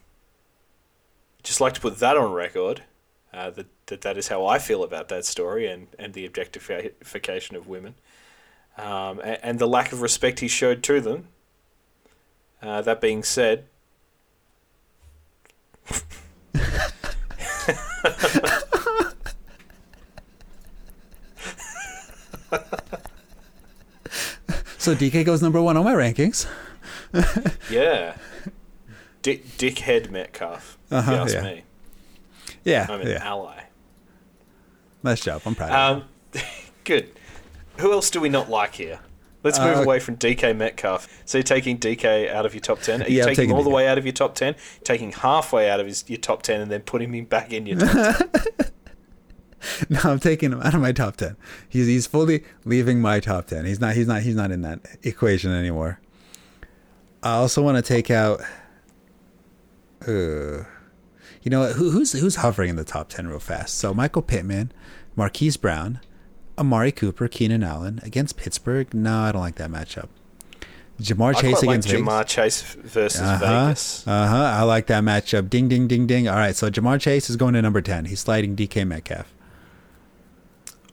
just 1.42 1.60
like 1.60 1.74
to 1.74 1.80
put 1.80 1.98
that 1.98 2.16
on 2.16 2.32
record. 2.32 2.84
Uh, 3.32 3.50
that, 3.50 3.66
that 3.86 4.00
that 4.00 4.16
is 4.16 4.28
how 4.28 4.44
I 4.46 4.58
feel 4.58 4.82
about 4.82 5.08
that 5.08 5.24
story 5.24 5.66
and, 5.66 5.88
and 5.98 6.14
the 6.14 6.26
objectification 6.26 7.56
of 7.56 7.68
women, 7.68 7.94
um, 8.76 9.20
and, 9.20 9.38
and, 9.42 9.58
the 9.58 9.68
lack 9.68 9.92
of 9.92 10.00
respect 10.00 10.40
he 10.40 10.48
showed 10.48 10.82
to 10.84 11.00
them. 11.00 11.28
Uh, 12.62 12.80
that 12.82 13.00
being 13.00 13.22
said, 13.22 13.66
so 24.78 24.94
DK 24.94 25.24
goes 25.24 25.42
number 25.42 25.60
one 25.62 25.76
on 25.76 25.84
my 25.84 25.94
rankings. 25.94 26.46
yeah. 27.70 28.16
Dick, 29.22 29.46
dickhead 29.58 30.10
Metcalf. 30.10 30.78
Uh-huh, 30.90 31.12
ask 31.12 31.34
yeah. 31.34 31.42
me. 31.42 31.62
Yeah. 32.64 32.86
I'm 32.88 33.00
an 33.00 33.08
yeah. 33.08 33.28
ally. 33.28 33.64
Nice 35.02 35.20
job. 35.20 35.42
I'm 35.44 35.54
proud 35.54 35.72
um, 35.72 36.04
Good. 36.84 37.10
Who 37.80 37.92
else 37.92 38.10
do 38.10 38.20
we 38.20 38.28
not 38.28 38.48
like 38.50 38.74
here? 38.74 39.00
Let's 39.42 39.58
move 39.58 39.78
uh, 39.78 39.82
away 39.82 40.00
from 40.00 40.16
DK 40.16 40.54
Metcalf. 40.54 41.08
So 41.24 41.38
you're 41.38 41.42
taking 41.42 41.78
DK 41.78 42.30
out 42.30 42.44
of 42.44 42.54
your 42.54 42.60
top 42.60 42.80
10? 42.80 43.02
Are 43.02 43.08
you 43.08 43.18
yeah, 43.18 43.24
taking, 43.24 43.36
taking 43.36 43.54
all 43.54 43.62
DK. 43.62 43.64
the 43.64 43.70
way 43.70 43.88
out 43.88 43.96
of 43.96 44.04
your 44.04 44.12
top 44.12 44.34
10? 44.34 44.54
Taking 44.84 45.12
halfway 45.12 45.70
out 45.70 45.80
of 45.80 45.86
his, 45.86 46.04
your 46.08 46.18
top 46.18 46.42
10 46.42 46.60
and 46.60 46.70
then 46.70 46.82
putting 46.82 47.14
him 47.14 47.24
back 47.24 47.52
in 47.52 47.66
your 47.66 47.78
top 47.78 48.18
10? 48.18 48.30
no, 49.88 50.00
I'm 50.04 50.20
taking 50.20 50.52
him 50.52 50.60
out 50.60 50.74
of 50.74 50.80
my 50.80 50.92
top 50.92 51.16
10. 51.16 51.36
He's 51.68 51.86
he's 51.86 52.06
fully 52.06 52.44
leaving 52.64 53.00
my 53.00 53.20
top 53.20 53.46
10. 53.46 53.64
He's 53.64 53.80
not 53.80 53.94
he's 53.94 54.06
not 54.06 54.22
he's 54.22 54.34
not 54.34 54.50
in 54.50 54.62
that 54.62 54.80
equation 55.02 55.52
anymore. 55.52 56.00
I 57.22 57.34
also 57.34 57.62
want 57.62 57.76
to 57.76 57.82
take 57.82 58.10
out 58.10 58.40
uh 60.06 60.64
you 61.42 61.48
know 61.50 61.66
who, 61.66 61.90
who's 61.90 62.12
who's 62.12 62.36
hovering 62.36 62.70
in 62.70 62.76
the 62.76 62.84
top 62.84 63.08
10 63.08 63.28
real 63.28 63.38
fast. 63.38 63.78
So 63.78 63.94
Michael 63.94 64.22
Pittman, 64.22 64.72
Marquise 65.16 65.56
Brown, 65.56 66.00
Amari 66.60 66.92
Cooper, 66.92 67.26
Keenan 67.26 67.64
Allen 67.64 68.00
against 68.02 68.36
Pittsburgh. 68.36 68.92
No, 68.92 69.20
I 69.20 69.32
don't 69.32 69.40
like 69.40 69.56
that 69.56 69.70
matchup. 69.70 70.08
Ja'Marr 71.00 71.34
I 71.34 71.40
Chase 71.40 71.62
against 71.62 71.88
like 71.88 71.98
Ja'Marr 71.98 72.26
Chase 72.26 72.62
versus 72.74 73.22
uh-huh, 73.22 73.64
Vegas. 73.64 74.06
Uh 74.06 74.26
huh. 74.26 74.58
I 74.58 74.62
like 74.62 74.86
that 74.88 75.02
matchup. 75.02 75.48
Ding, 75.48 75.66
ding, 75.68 75.88
ding, 75.88 76.06
ding. 76.06 76.28
All 76.28 76.36
right, 76.36 76.54
so 76.54 76.70
Ja'Marr 76.70 77.00
Chase 77.00 77.30
is 77.30 77.36
going 77.36 77.54
to 77.54 77.62
number 77.62 77.80
ten. 77.80 78.04
He's 78.04 78.20
sliding 78.20 78.54
DK 78.54 78.86
Metcalf. 78.86 79.32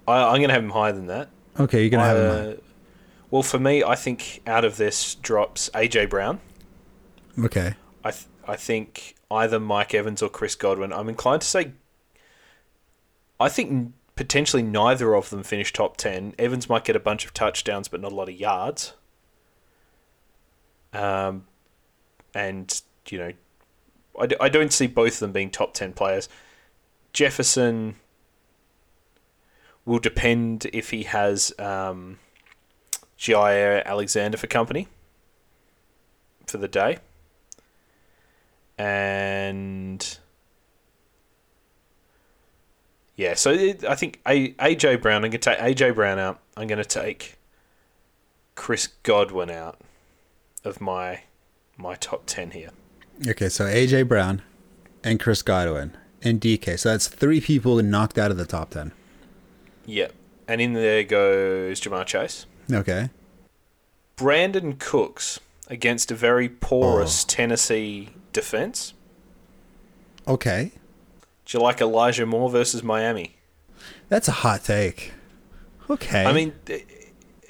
I, 0.08 0.30
am 0.30 0.38
going 0.38 0.48
to 0.48 0.54
have 0.54 0.64
him 0.64 0.70
higher 0.70 0.94
than 0.94 1.08
that. 1.08 1.28
Okay, 1.60 1.82
you're 1.82 1.90
going 1.90 2.02
to 2.02 2.08
have 2.08 2.18
him. 2.18 2.46
Higher. 2.46 2.58
Well, 3.30 3.44
for 3.44 3.60
me, 3.60 3.84
I 3.84 3.96
think 3.96 4.42
out 4.48 4.64
of 4.64 4.78
this 4.78 5.16
drops 5.16 5.70
AJ 5.74 6.10
Brown. 6.10 6.40
Okay. 7.38 7.76
I 8.06 8.12
th- 8.12 8.26
I 8.48 8.56
think 8.56 9.16
either 9.30 9.60
Mike 9.60 9.94
Evans 9.94 10.22
or 10.22 10.30
Chris 10.30 10.56
Godwin. 10.56 10.94
I'm 10.94 11.10
inclined 11.10 11.42
to 11.42 11.48
say. 11.48 11.72
I 13.38 13.50
think 13.50 13.94
potentially 14.18 14.64
neither 14.64 15.16
of 15.16 15.30
them 15.30 15.44
finish 15.44 15.72
top 15.72 15.96
10. 15.96 16.36
Evans 16.38 16.68
might 16.68 16.84
get 16.84 16.96
a 16.96 17.00
bunch 17.00 17.24
of 17.26 17.34
touchdowns, 17.34 17.88
but 17.88 18.02
not 18.02 18.12
a 18.12 18.16
lot 18.16 18.28
of 18.28 18.36
yards. 18.36 18.94
Um, 20.92 21.46
and, 22.34 22.82
you 23.10 23.20
know, 23.20 23.32
I 24.20 24.28
I 24.40 24.50
don't 24.50 24.74
see 24.74 24.88
both 24.88 25.14
of 25.14 25.20
them 25.20 25.32
being 25.32 25.52
top 25.52 25.74
10 25.74 25.94
players. 25.94 26.28
Jefferson 27.14 27.96
will 29.86 30.00
depend 30.00 30.68
if 30.74 30.90
he 30.90 31.04
has 31.04 31.54
um, 31.60 32.20
Jaire 33.18 33.86
Alexander 33.86 34.38
for 34.38 34.48
company 34.48 34.88
for 36.46 36.58
the 36.58 36.68
day. 36.68 36.98
And 38.78 40.18
yeah, 43.18 43.34
so 43.34 43.52
it, 43.52 43.84
I 43.84 43.96
think 43.96 44.22
A, 44.28 44.52
AJ 44.54 45.02
Brown. 45.02 45.26
I'm 45.26 45.32
going 45.32 45.32
to 45.32 45.38
take 45.40 45.58
AJ 45.58 45.96
Brown 45.96 46.20
out. 46.20 46.40
I'm 46.56 46.68
going 46.68 46.78
to 46.78 46.86
take 46.86 47.38
Chris 48.54 48.88
Godwin 49.02 49.50
out 49.50 49.82
of 50.64 50.80
my 50.80 51.22
my 51.78 51.96
top 51.96 52.24
ten 52.28 52.52
here. 52.52 52.70
Okay, 53.28 53.50
so 53.50 53.66
AJ 53.66 54.08
Brown 54.08 54.44
and 55.04 55.20
Chris 55.20 55.42
Godwin 55.42 55.98
and 56.22 56.40
DK. 56.40 56.78
So 56.78 56.90
that's 56.90 57.08
three 57.08 57.42
people 57.42 57.82
knocked 57.82 58.20
out 58.20 58.30
of 58.30 58.38
the 58.38 58.46
top 58.46 58.70
ten. 58.70 58.92
Yep, 59.88 60.14
and 60.48 60.62
in 60.62 60.74
there 60.74 61.04
goes 61.04 61.82
Ja'Marr 61.82 62.06
Chase. 62.06 62.46
Okay. 62.72 63.10
Brandin 64.16 64.78
Cooks 64.78 65.40
against 65.68 66.12
a 66.12 66.16
very 66.16 66.50
porous 66.50 67.24
oh. 67.24 67.28
Tennessee 67.28 68.10
defense. 68.32 68.94
Okay. 70.28 70.72
Do 71.48 71.58
you 71.58 71.64
like 71.64 71.80
Elijah 71.80 72.26
Moore 72.26 72.50
versus 72.50 72.84
Miami? 72.84 73.38
That's 74.10 74.28
a 74.28 74.34
hot 74.34 74.66
take. 74.66 75.14
Okay. 75.90 76.26
I 76.26 76.34
mean, 76.34 76.52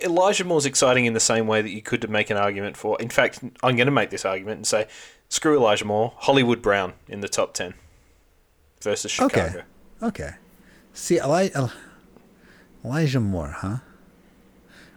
Elijah 0.03 0.45
Moore's 0.45 0.67
exciting 0.67 1.05
in 1.05 1.13
the 1.13 1.19
same 1.19 1.47
way 1.47 1.63
that 1.63 1.71
you 1.71 1.81
could 1.81 2.07
make 2.07 2.29
an 2.29 2.37
argument 2.37 2.77
for. 2.77 3.01
In 3.01 3.09
fact, 3.09 3.39
I'm 3.63 3.75
going 3.75 3.87
to 3.87 3.91
make 3.91 4.11
this 4.11 4.23
argument 4.23 4.57
and 4.57 4.67
say, 4.67 4.87
screw 5.29 5.57
Elijah 5.57 5.85
Moore, 5.85 6.13
Hollywood 6.17 6.61
Brown 6.61 6.93
in 7.07 7.21
the 7.21 7.27
top 7.27 7.55
ten 7.55 7.73
versus 8.83 9.09
Chicago. 9.09 9.41
Okay. 9.41 9.61
Okay. 10.03 10.31
See, 10.93 11.17
Elijah, 11.17 11.73
Elijah 12.85 13.19
Moore, 13.19 13.55
huh? 13.57 13.77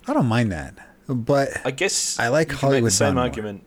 I 0.06 0.12
don't 0.12 0.26
mind 0.26 0.52
that, 0.52 0.74
but 1.08 1.48
I 1.64 1.70
guess 1.70 2.18
I 2.18 2.28
like 2.28 2.52
Hollywood. 2.52 2.88
the 2.88 2.90
same 2.90 3.14
Brown 3.14 3.26
argument. 3.26 3.60
More. 3.60 3.66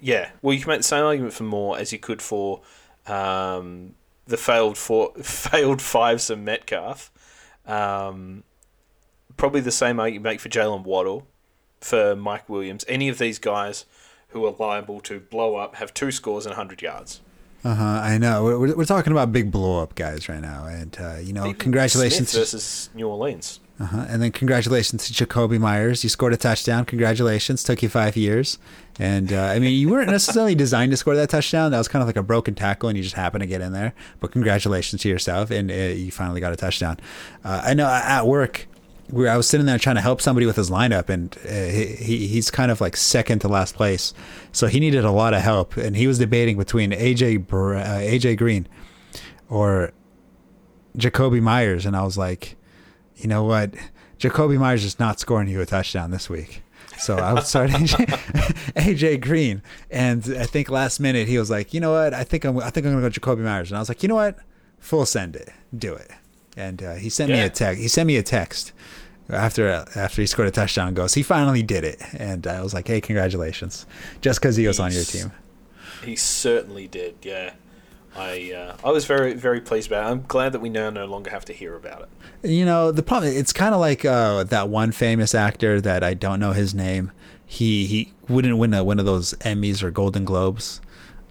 Yeah, 0.00 0.30
well, 0.42 0.54
you 0.54 0.60
can 0.60 0.70
make 0.70 0.80
the 0.80 0.84
same 0.84 1.04
argument 1.04 1.34
for 1.34 1.44
Moore 1.44 1.78
as 1.78 1.92
you 1.92 2.00
could 2.00 2.20
for 2.20 2.62
um, 3.06 3.94
the 4.26 4.36
failed 4.36 4.76
four, 4.76 5.12
failed 5.22 5.82
fives 5.82 6.30
of 6.30 6.38
Metcalf. 6.38 7.10
Um, 7.66 8.44
probably 9.36 9.60
the 9.60 9.70
same 9.70 9.98
argument 10.00 10.14
you 10.14 10.20
make 10.20 10.40
for 10.40 10.48
Jaylen 10.48 10.84
Waddle, 10.84 11.26
for 11.80 12.16
Mike 12.16 12.48
Williams. 12.48 12.84
Any 12.88 13.08
of 13.08 13.18
these 13.18 13.38
guys 13.38 13.84
who 14.28 14.44
are 14.46 14.54
liable 14.58 15.00
to 15.00 15.20
blow 15.20 15.56
up, 15.56 15.76
have 15.76 15.94
two 15.94 16.10
scores 16.10 16.46
and 16.46 16.52
100 16.52 16.82
yards. 16.82 17.20
Uh 17.64 17.74
huh. 17.74 17.84
I 17.84 18.18
know. 18.18 18.44
We're, 18.44 18.76
we're 18.76 18.84
talking 18.84 19.12
about 19.12 19.32
big 19.32 19.50
blow 19.50 19.82
up 19.82 19.94
guys 19.94 20.28
right 20.28 20.40
now, 20.40 20.66
and 20.66 20.96
uh, 21.00 21.16
you 21.20 21.32
know, 21.32 21.46
Even 21.46 21.56
congratulations 21.56 22.30
Smith 22.30 22.42
versus 22.42 22.90
New 22.94 23.08
Orleans. 23.08 23.60
Uh-huh. 23.78 24.06
And 24.08 24.22
then 24.22 24.32
congratulations 24.32 25.06
to 25.06 25.26
Jakobi 25.26 25.58
Meyers. 25.58 26.02
You 26.02 26.08
scored 26.08 26.32
a 26.32 26.38
touchdown. 26.38 26.86
Congratulations. 26.86 27.62
Took 27.62 27.82
you 27.82 27.90
five 27.90 28.16
years. 28.16 28.58
And 28.98 29.32
uh, 29.32 29.42
I 29.42 29.58
mean, 29.58 29.78
you 29.78 29.90
weren't 29.90 30.10
necessarily 30.10 30.54
designed 30.64 30.92
to 30.92 30.96
score 30.96 31.14
that 31.14 31.28
touchdown. 31.28 31.70
That 31.72 31.78
was 31.78 31.88
kind 31.88 32.02
of 32.02 32.08
like 32.08 32.16
a 32.16 32.22
broken 32.22 32.54
tackle, 32.54 32.88
and 32.88 32.96
you 32.96 33.04
just 33.04 33.16
happened 33.16 33.42
to 33.42 33.46
get 33.46 33.60
in 33.60 33.72
there. 33.72 33.92
But 34.20 34.32
congratulations 34.32 35.02
to 35.02 35.08
yourself, 35.10 35.50
and 35.50 35.70
uh, 35.70 35.74
you 35.74 36.10
finally 36.10 36.40
got 36.40 36.54
a 36.54 36.56
touchdown. 36.56 36.98
Uh, 37.44 37.60
I 37.64 37.74
know 37.74 37.86
at 37.86 38.26
work, 38.26 38.66
we 39.10 39.28
I 39.28 39.36
was 39.36 39.46
sitting 39.46 39.66
there 39.66 39.78
trying 39.78 39.96
to 39.96 40.02
help 40.02 40.22
somebody 40.22 40.46
with 40.46 40.56
his 40.56 40.70
lineup, 40.70 41.10
and 41.10 41.36
uh, 41.44 41.50
he, 41.50 42.26
he's 42.28 42.50
kind 42.50 42.70
of 42.70 42.80
like 42.80 42.96
second 42.96 43.40
to 43.40 43.48
last 43.48 43.74
place, 43.74 44.14
so 44.52 44.68
he 44.68 44.80
needed 44.80 45.04
a 45.04 45.10
lot 45.10 45.34
of 45.34 45.42
help, 45.42 45.76
and 45.76 45.96
he 45.96 46.06
was 46.06 46.18
debating 46.18 46.56
between 46.56 46.92
AJ 46.92 47.44
uh, 47.44 48.00
AJ 48.00 48.38
Green 48.38 48.66
or 49.50 49.92
Jakobi 50.96 51.42
Meyers, 51.42 51.84
and 51.84 51.94
I 51.94 52.02
was 52.02 52.16
like 52.16 52.56
you 53.16 53.28
know 53.28 53.44
what? 53.44 53.72
Jakobi 54.18 54.58
Meyers 54.58 54.84
is 54.84 54.98
not 54.98 55.20
scoring 55.20 55.48
you 55.48 55.60
a 55.60 55.66
touchdown 55.66 56.10
this 56.10 56.30
week. 56.30 56.62
So 56.98 57.16
I 57.16 57.32
would 57.34 57.44
start 57.44 57.70
AJ, 57.70 58.06
AJ, 58.74 59.20
Green, 59.26 59.62
and 59.90 60.24
I 60.38 60.46
think 60.46 60.70
last 60.70 60.98
minute 60.98 61.28
he 61.28 61.38
was 61.38 61.50
like, 61.50 61.74
you 61.74 61.80
know 61.80 61.92
what? 61.92 62.14
I 62.14 62.24
think 62.24 62.44
I'm 62.44 62.58
I 62.58 62.70
think 62.70 62.86
I'm 62.86 62.92
gonna 62.92 63.08
go 63.08 63.10
Jakobi 63.10 63.40
Meyers, 63.40 63.70
and 63.70 63.76
I 63.76 63.80
was 63.80 63.88
like, 63.88 64.02
you 64.02 64.08
know 64.08 64.14
what? 64.14 64.38
Full 64.78 65.04
send 65.04 65.36
it, 65.36 65.50
do 65.76 65.94
it. 65.94 66.10
And 66.56 66.82
uh, 66.82 66.94
he 66.94 67.10
sent 67.10 67.30
yeah. 67.30 67.36
me 67.36 67.42
a 67.42 67.50
text. 67.50 67.82
He 67.82 67.88
sent 67.88 68.06
me 68.06 68.16
a 68.16 68.22
text 68.22 68.72
after 69.28 69.68
after 69.94 70.22
he 70.22 70.26
scored 70.26 70.48
a 70.48 70.50
touchdown. 70.50 70.94
Goes, 70.94 71.12
he 71.14 71.22
finally 71.22 71.62
did 71.62 71.84
it, 71.84 72.00
and 72.14 72.46
I 72.46 72.62
was 72.62 72.72
like, 72.72 72.88
hey, 72.88 73.00
congratulations, 73.00 73.84
just 74.22 74.40
because 74.40 74.56
he 74.56 74.66
was 74.66 74.78
He's, 74.78 74.84
on 74.84 74.92
your 74.92 75.04
team. 75.04 75.32
He 76.02 76.16
certainly 76.16 76.88
did. 76.88 77.16
Yeah. 77.22 77.52
I 78.16 78.52
uh, 78.52 78.76
I 78.84 78.90
was 78.90 79.04
very 79.04 79.34
very 79.34 79.60
pleased 79.60 79.88
about 79.88 80.06
it. 80.06 80.10
I'm 80.10 80.24
glad 80.26 80.52
that 80.52 80.60
we 80.60 80.68
now 80.68 80.90
no 80.90 81.06
longer 81.06 81.30
have 81.30 81.44
to 81.46 81.52
hear 81.52 81.76
about 81.76 82.02
it. 82.02 82.08
You 82.48 82.64
know, 82.64 82.92
the 82.92 83.02
problem 83.02 83.32
it's 83.32 83.52
kind 83.52 83.74
of 83.74 83.80
like 83.80 84.04
uh, 84.04 84.44
that 84.44 84.68
one 84.68 84.92
famous 84.92 85.34
actor 85.34 85.80
that 85.80 86.02
I 86.02 86.14
don't 86.14 86.40
know 86.40 86.52
his 86.52 86.74
name. 86.74 87.12
He 87.44 87.86
he 87.86 88.12
wouldn't 88.28 88.56
win 88.58 88.74
a, 88.74 88.82
one 88.82 88.98
of 88.98 89.06
those 89.06 89.34
Emmys 89.34 89.82
or 89.82 89.90
Golden 89.90 90.24
Globes. 90.24 90.80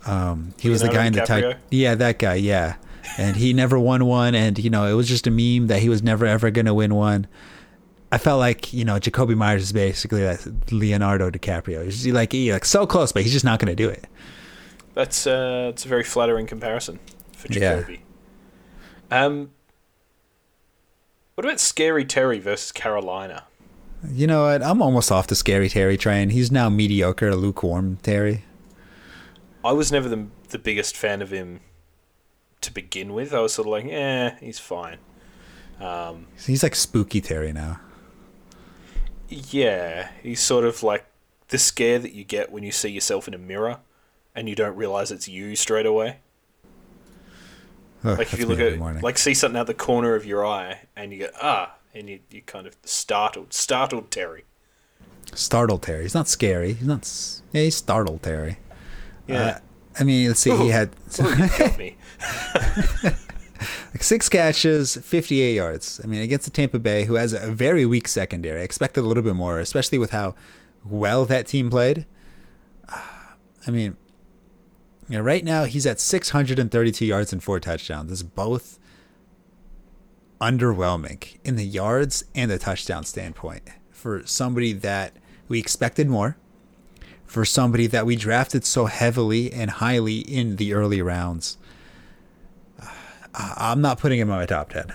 Um, 0.05 0.53
he 0.59 0.69
was 0.69 0.81
the 0.81 0.89
guy 0.89 1.05
in 1.05 1.13
the 1.13 1.21
type. 1.21 1.57
Yeah, 1.71 1.95
that 1.95 2.19
guy. 2.19 2.35
Yeah, 2.35 2.75
and 3.17 3.35
he 3.35 3.53
never 3.53 3.79
won 3.79 4.05
one. 4.05 4.35
And 4.35 4.57
you 4.59 4.69
know, 4.69 4.85
it 4.85 4.93
was 4.93 5.07
just 5.07 5.27
a 5.27 5.31
meme 5.31 5.67
that 5.67 5.81
he 5.81 5.89
was 5.89 6.03
never 6.03 6.25
ever 6.25 6.51
going 6.51 6.67
to 6.67 6.73
win 6.73 6.93
one. 6.93 7.27
I 8.11 8.17
felt 8.17 8.39
like 8.39 8.71
you 8.71 8.85
know 8.85 8.95
Jakobi 8.95 9.35
Meyers 9.35 9.63
is 9.63 9.73
basically 9.73 10.25
like 10.25 10.39
Leonardo 10.71 11.29
DiCaprio. 11.31 11.83
He's 11.83 12.07
like 12.07 12.31
he 12.31 12.53
like 12.53 12.65
so 12.65 12.85
close, 12.85 13.11
but 13.11 13.23
he's 13.23 13.33
just 13.33 13.45
not 13.45 13.59
going 13.59 13.69
to 13.69 13.75
do 13.75 13.89
it. 13.89 14.05
That's 14.95 15.27
uh, 15.27 15.65
that's 15.65 15.85
a 15.85 15.87
very 15.89 16.03
flattering 16.03 16.47
comparison 16.47 16.99
for 17.33 17.49
Jakobi. 17.49 17.99
Yeah. 19.11 19.25
Um, 19.25 19.51
what 21.35 21.45
about 21.45 21.59
Scary 21.59 22.05
Terry 22.05 22.39
versus 22.39 22.71
Carolina? 22.71 23.43
You 24.09 24.25
know 24.25 24.43
what? 24.43 24.63
I'm 24.63 24.81
almost 24.81 25.11
off 25.11 25.27
the 25.27 25.35
Scary 25.35 25.67
Terry 25.67 25.97
train. 25.97 26.29
He's 26.29 26.49
now 26.49 26.69
mediocre, 26.69 27.35
lukewarm 27.35 27.97
Terry. 28.03 28.45
I 29.63 29.73
was 29.73 29.91
never 29.91 30.07
the 30.07 30.27
the 30.49 30.57
biggest 30.57 30.95
fan 30.95 31.21
of 31.21 31.31
him 31.31 31.59
to 32.61 32.71
begin 32.71 33.13
with. 33.13 33.33
I 33.33 33.41
was 33.41 33.53
sort 33.53 33.67
of 33.67 33.71
like, 33.71 33.85
eh, 33.85 34.35
he's 34.39 34.59
fine. 34.59 34.99
Um, 35.81 36.27
he's 36.45 36.63
like 36.63 36.73
spooky 36.73 37.19
Terry 37.19 37.51
now. 37.51 37.81
Yeah, 39.27 40.09
he's 40.23 40.39
sort 40.39 40.63
of 40.63 40.83
like 40.83 41.05
the 41.49 41.57
scare 41.57 41.99
that 41.99 42.13
you 42.13 42.23
get 42.23 42.49
when 42.49 42.63
you 42.63 42.71
see 42.71 42.89
yourself 42.89 43.27
in 43.27 43.33
a 43.33 43.37
mirror 43.37 43.79
and 44.35 44.49
you 44.49 44.55
don't 44.55 44.75
realize 44.75 45.11
it's 45.11 45.27
you 45.27 45.55
straight 45.55 45.85
away. 45.85 46.17
Oh, 48.03 48.13
like 48.13 48.33
if 48.33 48.39
you 48.39 48.45
look 48.45 48.59
at 48.59 49.01
like 49.01 49.17
see 49.17 49.33
something 49.33 49.59
out 49.59 49.67
the 49.67 49.73
corner 49.73 50.13
of 50.13 50.25
your 50.25 50.45
eye 50.45 50.81
and 50.95 51.11
you 51.11 51.19
go 51.19 51.29
ah 51.41 51.75
and 51.95 52.07
you 52.07 52.19
you 52.29 52.41
kind 52.43 52.67
of 52.67 52.77
startled 52.83 53.53
startled 53.53 54.11
Terry. 54.11 54.43
Startled 55.33 55.81
Terry. 55.81 56.03
He's 56.03 56.13
not 56.13 56.27
scary. 56.27 56.73
He's 56.73 56.87
not. 56.87 57.09
Yeah, 57.51 57.63
he's 57.63 57.75
startled 57.75 58.21
Terry. 58.21 58.59
Yeah. 59.27 59.41
Uh, 59.41 59.59
I 59.99 60.03
mean, 60.03 60.27
let's 60.27 60.39
see. 60.39 60.51
Ooh, 60.51 60.57
he 60.57 60.69
had. 60.69 60.91
me. 61.77 61.95
like 63.03 64.03
six 64.03 64.29
catches, 64.29 64.97
58 64.97 65.55
yards. 65.55 66.01
I 66.03 66.07
mean, 66.07 66.21
against 66.21 66.45
the 66.45 66.51
Tampa 66.51 66.79
Bay, 66.79 67.05
who 67.05 67.15
has 67.15 67.33
a 67.33 67.51
very 67.51 67.85
weak 67.85 68.07
secondary. 68.07 68.61
I 68.61 68.63
expected 68.63 69.01
a 69.01 69.07
little 69.07 69.23
bit 69.23 69.35
more, 69.35 69.59
especially 69.59 69.97
with 69.97 70.11
how 70.11 70.35
well 70.83 71.25
that 71.25 71.47
team 71.47 71.69
played. 71.69 72.05
I 72.89 73.71
mean, 73.71 73.97
yeah, 75.07 75.19
right 75.19 75.43
now 75.43 75.65
he's 75.65 75.85
at 75.85 75.99
632 75.99 77.05
yards 77.05 77.31
and 77.31 77.43
four 77.43 77.59
touchdowns. 77.59 78.09
This 78.09 78.19
is 78.19 78.23
both 78.23 78.79
underwhelming 80.41 81.37
in 81.43 81.55
the 81.55 81.65
yards 81.65 82.25
and 82.33 82.51
the 82.51 82.57
touchdown 82.57 83.03
standpoint 83.03 83.63
for 83.91 84.25
somebody 84.25 84.73
that 84.73 85.13
we 85.47 85.59
expected 85.59 86.07
more, 86.07 86.37
for 87.25 87.45
somebody 87.45 87.87
that 87.87 88.05
we 88.05 88.15
drafted 88.15 88.65
so 88.65 88.85
heavily 88.85 89.51
and 89.51 89.71
highly 89.71 90.19
in 90.19 90.57
the 90.57 90.73
early 90.73 91.01
rounds. 91.01 91.57
I'm 93.33 93.81
not 93.81 93.99
putting 93.99 94.19
him 94.19 94.31
on 94.31 94.37
my 94.37 94.45
top 94.45 94.69
10. 94.69 94.93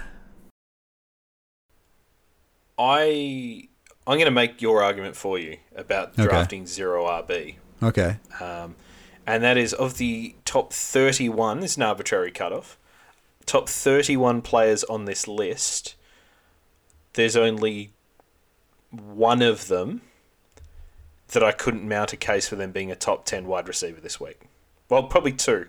I 2.78 3.68
I'm 4.06 4.16
going 4.16 4.24
to 4.24 4.30
make 4.30 4.62
your 4.62 4.82
argument 4.82 5.14
for 5.14 5.38
you 5.38 5.58
about 5.76 6.16
drafting 6.16 6.62
okay. 6.62 6.70
zero 6.70 7.04
RB. 7.04 7.56
Okay. 7.82 8.16
Um, 8.40 8.74
and 9.30 9.44
that 9.44 9.56
is 9.56 9.72
of 9.72 9.98
the 9.98 10.34
top 10.44 10.72
31, 10.72 11.60
this 11.60 11.72
is 11.72 11.76
an 11.76 11.84
arbitrary 11.84 12.30
cutoff, 12.30 12.78
top 13.46 13.68
31 13.68 14.42
players 14.42 14.84
on 14.84 15.04
this 15.04 15.28
list, 15.28 15.94
there's 17.14 17.36
only 17.36 17.92
one 18.90 19.40
of 19.40 19.68
them 19.68 20.02
that 21.28 21.44
I 21.44 21.52
couldn't 21.52 21.88
mount 21.88 22.12
a 22.12 22.16
case 22.16 22.48
for 22.48 22.56
them 22.56 22.72
being 22.72 22.90
a 22.90 22.96
top 22.96 23.24
10 23.24 23.46
wide 23.46 23.68
receiver 23.68 24.00
this 24.00 24.20
week. 24.20 24.40
Well, 24.88 25.04
probably 25.04 25.32
two. 25.32 25.68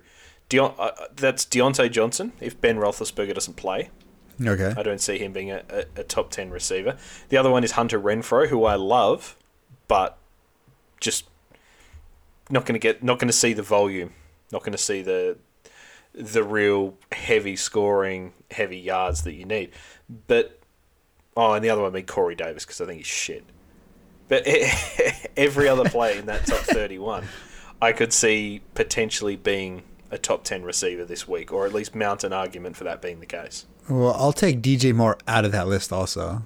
Deon- 0.49 0.75
uh, 0.79 0.91
that's 1.15 1.45
Diontae 1.45 1.91
Johnson 1.91 2.33
if 2.39 2.59
Ben 2.59 2.77
Roethlisberger 2.77 3.35
doesn't 3.35 3.57
play. 3.57 3.89
Okay. 4.43 4.73
I 4.75 4.81
don't 4.81 4.99
see 4.99 5.19
him 5.19 5.33
being 5.33 5.51
a, 5.51 5.63
a, 5.69 5.85
a 5.97 6.03
top 6.03 6.31
10 6.31 6.49
receiver. 6.49 6.97
The 7.29 7.37
other 7.37 7.51
one 7.51 7.63
is 7.63 7.73
Hunter 7.73 7.99
Renfrow, 7.99 8.47
who 8.47 8.65
I 8.65 8.73
love, 8.73 9.37
but 9.87 10.17
just 10.99 11.25
not 12.51 12.65
going 12.65 12.73
to 12.73 12.79
get 12.79 13.03
not 13.03 13.19
going 13.19 13.27
to 13.27 13.33
see 13.33 13.53
the 13.53 13.63
volume, 13.63 14.13
not 14.51 14.61
going 14.61 14.73
to 14.73 14.77
see 14.77 15.01
the 15.01 15.37
the 16.13 16.43
real 16.43 16.97
heavy 17.11 17.55
scoring, 17.55 18.33
heavy 18.51 18.77
yards 18.77 19.23
that 19.23 19.33
you 19.33 19.45
need. 19.45 19.71
But 20.27 20.59
oh, 21.35 21.53
and 21.53 21.63
the 21.63 21.69
other 21.69 21.81
one 21.81 21.93
being 21.93 22.05
Corey 22.05 22.35
Davis 22.35 22.65
because 22.65 22.81
I 22.81 22.85
think 22.85 22.97
he's 22.97 23.07
shit. 23.07 23.45
But 24.27 24.43
every 25.37 25.67
other 25.67 25.89
play 25.89 26.17
in 26.17 26.25
that 26.27 26.45
top 26.45 26.61
thirty-one, 26.61 27.25
I 27.81 27.91
could 27.93 28.13
see 28.13 28.61
potentially 28.75 29.35
being 29.35 29.83
a 30.09 30.17
top 30.17 30.43
ten 30.43 30.63
receiver 30.63 31.05
this 31.05 31.27
week, 31.27 31.51
or 31.51 31.65
at 31.65 31.73
least 31.73 31.95
mount 31.95 32.23
an 32.23 32.33
argument 32.33 32.75
for 32.75 32.83
that 32.83 33.01
being 33.01 33.19
the 33.19 33.25
case. 33.25 33.65
Well, 33.89 34.13
I'll 34.13 34.33
take 34.33 34.61
DJ 34.61 34.93
Moore 34.93 35.17
out 35.27 35.45
of 35.45 35.51
that 35.53 35.67
list 35.67 35.91
also. 35.91 36.43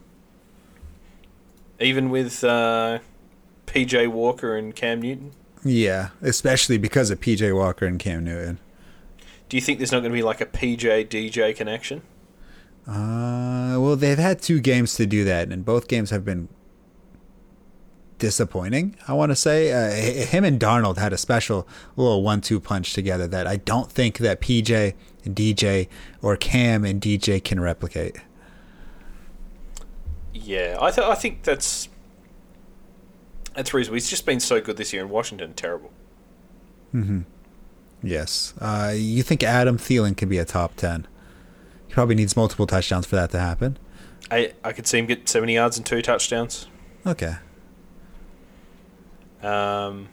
Even 1.80 2.10
with 2.10 2.44
uh, 2.44 3.00
PJ 3.68 4.08
Walker 4.08 4.56
and 4.56 4.74
Cam 4.76 5.02
Newton. 5.02 5.32
Yeah, 5.66 6.10
especially 6.22 6.78
because 6.78 7.10
of 7.10 7.20
PJ 7.20 7.54
Walker 7.54 7.88
and 7.88 7.98
Cam 7.98 8.24
Newton. 8.24 8.60
Do 9.50 9.58
you 9.58 9.62
think 9.62 9.80
there's 9.80 9.92
not 9.92 10.02
going 10.02 10.12
to 10.12 10.16
be 10.16 10.22
like 10.22 10.40
a 10.40 10.46
PJ 10.46 11.08
DJ 11.08 11.56
connection? 11.56 12.04
Uh, 12.88 13.78
well, 13.80 13.96
they've 13.96 14.20
had 14.20 14.44
two 14.44 14.60
games 14.60 14.94
to 14.96 15.08
do 15.08 15.24
that, 15.24 15.50
and 15.50 15.66
both 15.66 15.88
games 15.88 16.12
have 16.12 16.24
been 16.24 16.50
disappointing. 18.20 18.96
I 19.08 19.14
want 19.14 19.32
to 19.32 19.36
say 19.36 19.72
uh, 19.72 20.26
him 20.26 20.44
and 20.44 20.60
Darnold 20.60 20.98
had 20.98 21.12
a 21.12 21.18
special 21.18 21.68
little 21.96 22.22
one-two 22.22 22.60
punch 22.60 22.94
together 22.94 23.28
that 23.28 23.48
I 23.48 23.58
don't 23.58 23.92
think 23.92 24.20
that 24.20 24.42
PJ 24.42 24.94
and 25.26 25.36
DJ 25.36 25.88
or 26.22 26.38
Cam 26.38 26.86
and 26.86 27.02
DJ 27.02 27.44
can 27.44 27.60
replicate. 27.60 28.18
Yeah, 30.32 30.78
I 30.80 30.92
th- 30.92 31.08
I 31.08 31.16
think 31.16 31.42
that's 31.42 31.90
that's 33.56 33.74
reasonable. 33.74 33.96
He's 33.96 34.10
just 34.10 34.26
been 34.26 34.40
so 34.40 34.62
good 34.62 34.78
this 34.78 34.94
year 34.94 35.02
in 35.02 35.10
Washington. 35.10 35.54
Terrible. 35.54 35.92
Mm-hmm. 36.94 37.22
Yes. 38.04 38.54
Uh, 38.60 38.94
you 38.96 39.24
think 39.24 39.44
Adam 39.44 39.78
Thielen 39.78 40.16
can 40.16 40.30
be 40.30 40.38
a 40.38 40.46
top 40.46 40.76
ten? 40.76 41.08
He 41.88 41.94
probably 41.94 42.16
needs 42.16 42.36
multiple 42.36 42.68
touchdowns 42.68 43.06
for 43.06 43.16
that 43.16 43.32
to 43.32 43.40
happen. 43.40 43.78
I 44.30 44.54
I 44.64 44.74
could 44.74 44.88
see 44.88 45.00
him 45.00 45.06
get 45.06 45.28
seventy 45.28 45.56
yards 45.56 45.78
and 45.78 45.86
two 45.86 46.02
touchdowns. 46.02 46.68
Okay. 47.06 47.36
Um. 49.42 50.10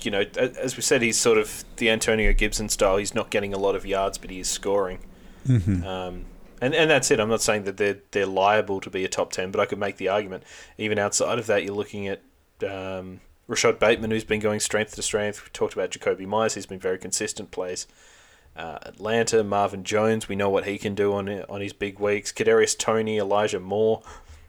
You 0.00 0.10
know, 0.10 0.24
as 0.36 0.76
we 0.76 0.82
said, 0.82 1.00
he's 1.00 1.16
sort 1.16 1.38
of 1.38 1.64
the 1.76 1.88
Antonio 1.88 2.32
Gibson 2.32 2.68
style. 2.68 2.96
He's 2.96 3.14
not 3.14 3.30
getting 3.30 3.54
a 3.54 3.58
lot 3.58 3.76
of 3.76 3.86
yards, 3.86 4.18
but 4.18 4.30
he 4.30 4.40
is 4.40 4.48
scoring. 4.48 4.98
Mm-hmm. 5.46 5.86
Um, 5.86 6.24
and 6.62 6.74
and 6.74 6.88
that's 6.88 7.10
it. 7.10 7.20
I'm 7.20 7.28
not 7.28 7.42
saying 7.42 7.64
that 7.64 7.76
they're 7.76 7.98
they're 8.12 8.24
liable 8.24 8.80
to 8.80 8.88
be 8.88 9.04
a 9.04 9.08
top 9.08 9.32
ten, 9.32 9.50
but 9.50 9.60
I 9.60 9.66
could 9.66 9.78
make 9.78 9.96
the 9.96 10.08
argument. 10.08 10.44
Even 10.78 10.98
outside 10.98 11.38
of 11.38 11.46
that, 11.48 11.64
you're 11.64 11.74
looking 11.74 12.06
at 12.06 12.22
um, 12.66 13.20
Rashod 13.48 13.78
Bateman, 13.78 14.12
who's 14.12 14.24
been 14.24 14.40
going 14.40 14.60
strength 14.60 14.94
to 14.94 15.02
strength. 15.02 15.44
We 15.44 15.50
talked 15.52 15.74
about 15.74 15.90
Jakobi 15.90 16.24
Meyers, 16.24 16.54
who's 16.54 16.66
been 16.66 16.78
very 16.78 16.98
consistent 16.98 17.50
plays. 17.50 17.88
Uh, 18.56 18.78
Atlanta, 18.82 19.42
Marvin 19.42 19.82
Jones, 19.82 20.28
we 20.28 20.36
know 20.36 20.50
what 20.50 20.64
he 20.64 20.78
can 20.78 20.94
do 20.94 21.12
on 21.12 21.28
on 21.28 21.60
his 21.60 21.72
big 21.72 21.98
weeks. 21.98 22.32
Kadarius 22.32 22.78
Toney, 22.78 23.18
Elijah 23.18 23.60
Moore, 23.60 24.02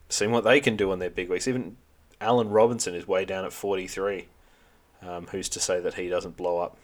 seeing 0.08 0.32
what 0.32 0.44
they 0.44 0.60
can 0.60 0.76
do 0.76 0.92
on 0.92 1.00
their 1.00 1.10
big 1.10 1.30
weeks. 1.30 1.48
Even 1.48 1.78
Allen 2.22 2.50
Robinson 2.50 2.94
is 2.94 3.08
way 3.08 3.26
down 3.26 3.44
at 3.44 3.54
43. 3.54 4.28
Um, 5.02 5.28
who's 5.32 5.50
to 5.50 5.60
say 5.60 5.82
that 5.82 5.96
he 5.96 6.08
doesn't 6.08 6.38
blow 6.38 6.60
up? 6.60 6.78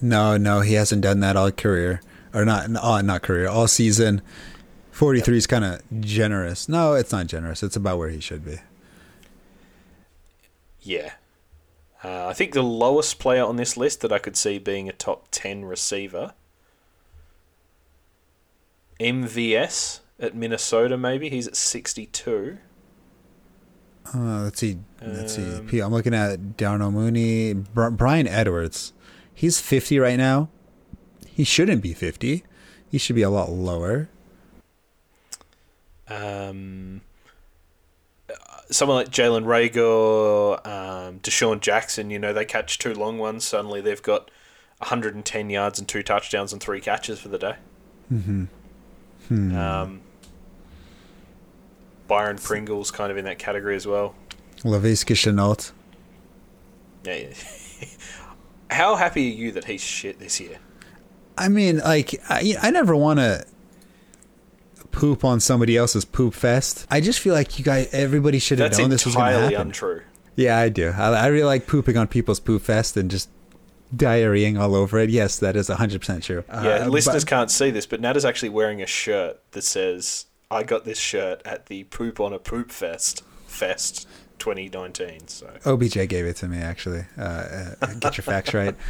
No, 0.00 0.36
no, 0.36 0.60
he 0.60 0.74
hasn't 0.74 1.02
done 1.02 1.20
that 1.20 1.36
all 1.36 1.50
career, 1.50 2.00
or 2.34 2.44
not, 2.44 2.68
oh, 2.82 3.00
not 3.00 3.22
career, 3.22 3.48
all 3.48 3.68
season. 3.68 4.22
43 4.92 5.36
is 5.36 5.46
kind 5.46 5.64
of 5.64 5.82
generous. 6.00 6.68
No, 6.68 6.94
it's 6.94 7.12
not 7.12 7.26
generous. 7.26 7.62
It's 7.62 7.76
about 7.76 7.98
where 7.98 8.10
he 8.10 8.20
should 8.20 8.44
be. 8.44 8.58
Yeah. 10.82 11.12
Uh, 12.02 12.28
I 12.28 12.32
think 12.32 12.52
the 12.52 12.62
lowest 12.62 13.18
player 13.18 13.44
on 13.44 13.56
this 13.56 13.76
list 13.76 14.00
that 14.00 14.12
I 14.12 14.18
could 14.18 14.36
see 14.36 14.58
being 14.58 14.88
a 14.88 14.92
top 14.92 15.28
10 15.30 15.64
receiver, 15.64 16.34
MVS 18.98 20.00
at 20.18 20.34
Minnesota, 20.34 20.96
maybe. 20.96 21.28
He's 21.28 21.46
at 21.46 21.56
62. 21.56 22.58
Uh, 24.14 24.42
let's 24.42 24.58
see. 24.58 24.78
Let's 25.02 25.38
um, 25.38 25.68
see. 25.68 25.80
I'm 25.80 25.92
looking 25.92 26.14
at 26.14 26.56
Darnell 26.56 26.90
Mooney, 26.90 27.54
Bryan 27.54 28.26
Edwards. 28.26 28.92
He's 29.32 29.60
50 29.60 29.98
right 29.98 30.16
now. 30.16 30.48
He 31.40 31.44
shouldn't 31.44 31.82
be 31.82 31.94
50. 31.94 32.44
He 32.90 32.98
should 32.98 33.16
be 33.16 33.22
a 33.22 33.30
lot 33.30 33.48
lower. 33.48 34.10
Um, 36.06 37.00
someone 38.70 38.98
like 38.98 39.08
Jalen 39.08 39.46
Reagor, 39.46 40.66
um, 40.66 41.20
DeSean 41.20 41.60
Jackson, 41.60 42.10
you 42.10 42.18
know, 42.18 42.34
they 42.34 42.44
catch 42.44 42.76
two 42.76 42.92
long 42.92 43.16
ones. 43.16 43.46
Suddenly 43.46 43.80
they've 43.80 44.02
got 44.02 44.30
110 44.80 45.48
yards 45.48 45.78
and 45.78 45.88
two 45.88 46.02
touchdowns 46.02 46.52
and 46.52 46.62
three 46.62 46.78
catches 46.78 47.18
for 47.18 47.28
the 47.28 47.38
day. 47.38 47.54
Mm-hmm. 48.12 48.44
Hmm. 49.28 49.56
Um, 49.56 50.00
Byron 52.06 52.36
Pringle's 52.36 52.90
kind 52.90 53.10
of 53.10 53.16
in 53.16 53.24
that 53.24 53.38
category 53.38 53.76
as 53.76 53.86
well. 53.86 54.14
Laviska 54.58 55.14
Shenault. 55.14 55.72
Yeah. 57.04 57.14
yeah. 57.14 57.88
How 58.70 58.96
happy 58.96 59.30
are 59.30 59.34
you 59.34 59.52
that 59.52 59.64
he's 59.64 59.80
shit 59.80 60.18
this 60.18 60.38
year? 60.38 60.58
I 61.40 61.48
mean, 61.48 61.78
like, 61.78 62.20
I, 62.28 62.54
I 62.60 62.70
never 62.70 62.94
want 62.94 63.18
to 63.18 63.46
poop 64.90 65.24
on 65.24 65.40
somebody 65.40 65.76
else's 65.76 66.04
poop 66.04 66.34
fest. 66.34 66.86
I 66.90 67.00
just 67.00 67.18
feel 67.20 67.32
like 67.32 67.58
you 67.58 67.64
guys, 67.64 67.88
everybody 67.92 68.38
should 68.38 68.58
have 68.58 68.76
known 68.76 68.90
this 68.90 69.06
was 69.06 69.14
going 69.14 69.32
to 69.32 69.40
happen. 69.40 69.60
untrue. 69.68 70.02
Yeah, 70.36 70.58
I 70.58 70.68
do. 70.68 70.90
I, 70.90 71.08
I 71.08 71.26
really 71.28 71.44
like 71.44 71.66
pooping 71.66 71.96
on 71.96 72.08
people's 72.08 72.40
poop 72.40 72.62
fest 72.62 72.96
and 72.96 73.10
just 73.10 73.30
diarrheaing 73.96 74.60
all 74.60 74.74
over 74.74 74.98
it. 74.98 75.08
Yes, 75.08 75.38
that 75.38 75.56
is 75.56 75.68
100% 75.68 76.22
true. 76.22 76.44
Yeah, 76.48 76.84
uh, 76.84 76.88
listeners 76.88 77.24
but, 77.24 77.30
can't 77.30 77.50
see 77.50 77.70
this, 77.70 77.86
but 77.86 78.00
Nat 78.02 78.16
is 78.16 78.24
actually 78.24 78.50
wearing 78.50 78.82
a 78.82 78.86
shirt 78.86 79.40
that 79.52 79.64
says 79.64 80.26
I 80.50 80.62
got 80.62 80.84
this 80.84 80.98
shirt 80.98 81.40
at 81.44 81.66
the 81.66 81.84
Poop 81.84 82.20
on 82.20 82.32
a 82.32 82.38
Poop 82.38 82.70
Fest 82.70 83.22
Fest 83.46 84.06
2019. 84.38 85.28
So 85.28 85.50
OBJ 85.64 86.08
gave 86.08 86.26
it 86.26 86.36
to 86.36 86.48
me 86.48 86.58
actually. 86.58 87.04
Uh, 87.16 87.74
uh, 87.80 87.94
get 87.98 88.16
your 88.16 88.24
facts 88.24 88.52
right. 88.52 88.76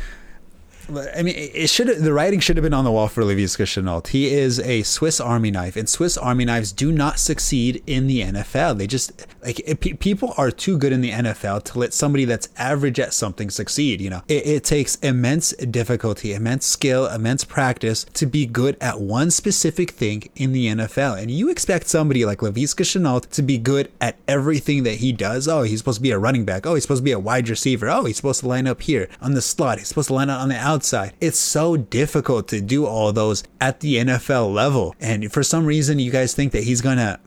I 0.98 1.22
mean, 1.22 1.34
it 1.36 1.68
should 1.68 1.88
the 1.88 2.12
writing 2.12 2.40
should 2.40 2.56
have 2.56 2.64
been 2.64 2.74
on 2.74 2.84
the 2.84 2.90
wall 2.90 3.08
for 3.08 3.22
Laviska 3.22 3.64
Shenault. 3.64 4.08
He 4.08 4.32
is 4.32 4.58
a 4.60 4.82
Swiss 4.82 5.20
Army 5.20 5.50
knife, 5.50 5.76
and 5.76 5.88
Swiss 5.88 6.16
Army 6.16 6.44
knives 6.44 6.72
do 6.72 6.92
not 6.92 7.18
succeed 7.18 7.82
in 7.86 8.06
the 8.06 8.20
NFL. 8.20 8.78
They 8.78 8.86
just 8.86 9.26
like 9.42 9.60
it, 9.60 10.00
people 10.00 10.34
are 10.36 10.50
too 10.50 10.78
good 10.78 10.92
in 10.92 11.00
the 11.00 11.10
NFL 11.10 11.64
to 11.64 11.78
let 11.78 11.94
somebody 11.94 12.24
that's 12.24 12.48
average 12.56 13.00
at 13.00 13.14
something 13.14 13.50
succeed. 13.50 14.00
You 14.00 14.10
know, 14.10 14.22
it, 14.28 14.46
it 14.46 14.64
takes 14.64 14.96
immense 14.96 15.52
difficulty, 15.52 16.34
immense 16.34 16.66
skill, 16.66 17.06
immense 17.06 17.44
practice 17.44 18.04
to 18.14 18.26
be 18.26 18.46
good 18.46 18.76
at 18.80 19.00
one 19.00 19.30
specific 19.30 19.92
thing 19.92 20.28
in 20.36 20.52
the 20.52 20.66
NFL. 20.66 21.20
And 21.20 21.30
you 21.30 21.48
expect 21.48 21.88
somebody 21.88 22.24
like 22.24 22.38
Laviska 22.38 22.84
Shenault 22.84 23.30
to 23.30 23.42
be 23.42 23.58
good 23.58 23.90
at 24.00 24.16
everything 24.28 24.82
that 24.82 24.96
he 24.96 25.12
does. 25.12 25.48
Oh, 25.48 25.62
he's 25.62 25.78
supposed 25.78 25.98
to 25.98 26.02
be 26.02 26.10
a 26.10 26.18
running 26.18 26.44
back. 26.44 26.66
Oh, 26.66 26.74
he's 26.74 26.82
supposed 26.84 27.00
to 27.00 27.04
be 27.04 27.12
a 27.12 27.18
wide 27.18 27.48
receiver. 27.48 27.88
Oh, 27.88 28.04
he's 28.04 28.16
supposed 28.16 28.40
to 28.40 28.48
line 28.48 28.66
up 28.66 28.82
here 28.82 29.08
on 29.20 29.34
the 29.34 29.42
slot. 29.42 29.78
He's 29.78 29.88
supposed 29.88 30.08
to 30.08 30.14
line 30.14 30.30
up 30.30 30.40
on 30.40 30.48
the 30.48 30.56
outside 30.56 30.79
outside. 30.80 31.12
It's 31.20 31.38
so 31.38 31.76
difficult 31.76 32.48
to 32.48 32.60
do 32.62 32.86
all 32.86 33.12
those 33.12 33.44
at 33.60 33.80
the 33.80 33.96
NFL 33.96 34.54
level. 34.54 34.94
And 34.98 35.30
for 35.30 35.42
some 35.42 35.66
reason, 35.66 35.98
you 35.98 36.10
guys 36.10 36.32
think 36.32 36.52
that 36.52 36.64
he's 36.64 36.80
going 36.80 36.96
to. 36.96 37.20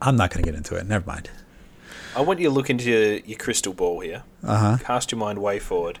I'm 0.00 0.16
not 0.16 0.30
going 0.30 0.44
to 0.44 0.48
get 0.48 0.56
into 0.56 0.76
it. 0.76 0.86
Never 0.86 1.04
mind. 1.04 1.28
I 2.14 2.20
want 2.20 2.38
you 2.38 2.48
to 2.48 2.54
look 2.54 2.70
into 2.70 3.20
your 3.26 3.38
crystal 3.38 3.72
ball 3.72 3.98
here. 3.98 4.22
Uh-huh. 4.44 4.78
Cast 4.80 5.10
your 5.10 5.18
mind 5.18 5.40
way 5.40 5.58
forward 5.58 5.98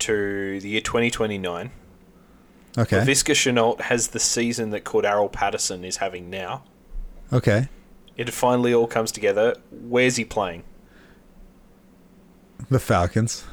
to 0.00 0.58
the 0.58 0.68
year 0.68 0.80
2029. 0.80 1.70
Okay. 2.76 2.96
Laviska 2.98 3.32
Shenault 3.32 3.82
has 3.82 4.08
the 4.08 4.18
season 4.18 4.70
that 4.70 4.82
Cordarrelle 4.84 5.30
Patterson 5.30 5.84
is 5.84 5.98
having 5.98 6.28
now. 6.28 6.64
Okay. 7.32 7.68
It 8.16 8.28
finally 8.30 8.74
all 8.74 8.88
comes 8.88 9.12
together. 9.12 9.54
Where's 9.70 10.16
he 10.16 10.24
playing? 10.24 10.64
The 12.68 12.80
Falcons. 12.80 13.44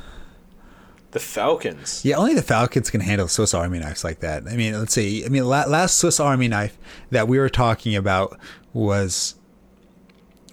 The 1.14 1.20
Falcons. 1.20 2.04
Yeah, 2.04 2.16
only 2.16 2.34
the 2.34 2.42
Falcons 2.42 2.90
can 2.90 3.00
handle 3.00 3.28
Swiss 3.28 3.54
Army 3.54 3.78
knives 3.78 4.04
like 4.04 4.20
that. 4.22 4.48
I 4.48 4.56
mean, 4.56 4.78
let's 4.78 4.94
see. 4.94 5.24
I 5.24 5.30
mean, 5.30 5.46
last 5.46 6.00
Swiss 6.00 6.20
Army 6.20 6.48
knife 6.48 6.76
that 7.12 7.28
we 7.28 7.38
were 7.38 7.50
talking 7.50 7.96
about 7.96 8.38
was, 8.74 9.36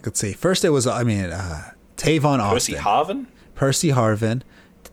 let's 0.05 0.21
see. 0.21 0.35
First, 0.35 0.63
it 0.65 0.69
was 0.69 0.87
I 0.87 1.03
mean, 1.03 1.31
uh, 1.31 1.71
Tavon 1.97 2.41
Austin. 2.41 2.75
Percy 2.75 2.75
Harvin. 2.75 3.27
Percy 3.55 3.89
Harvin. 3.89 4.43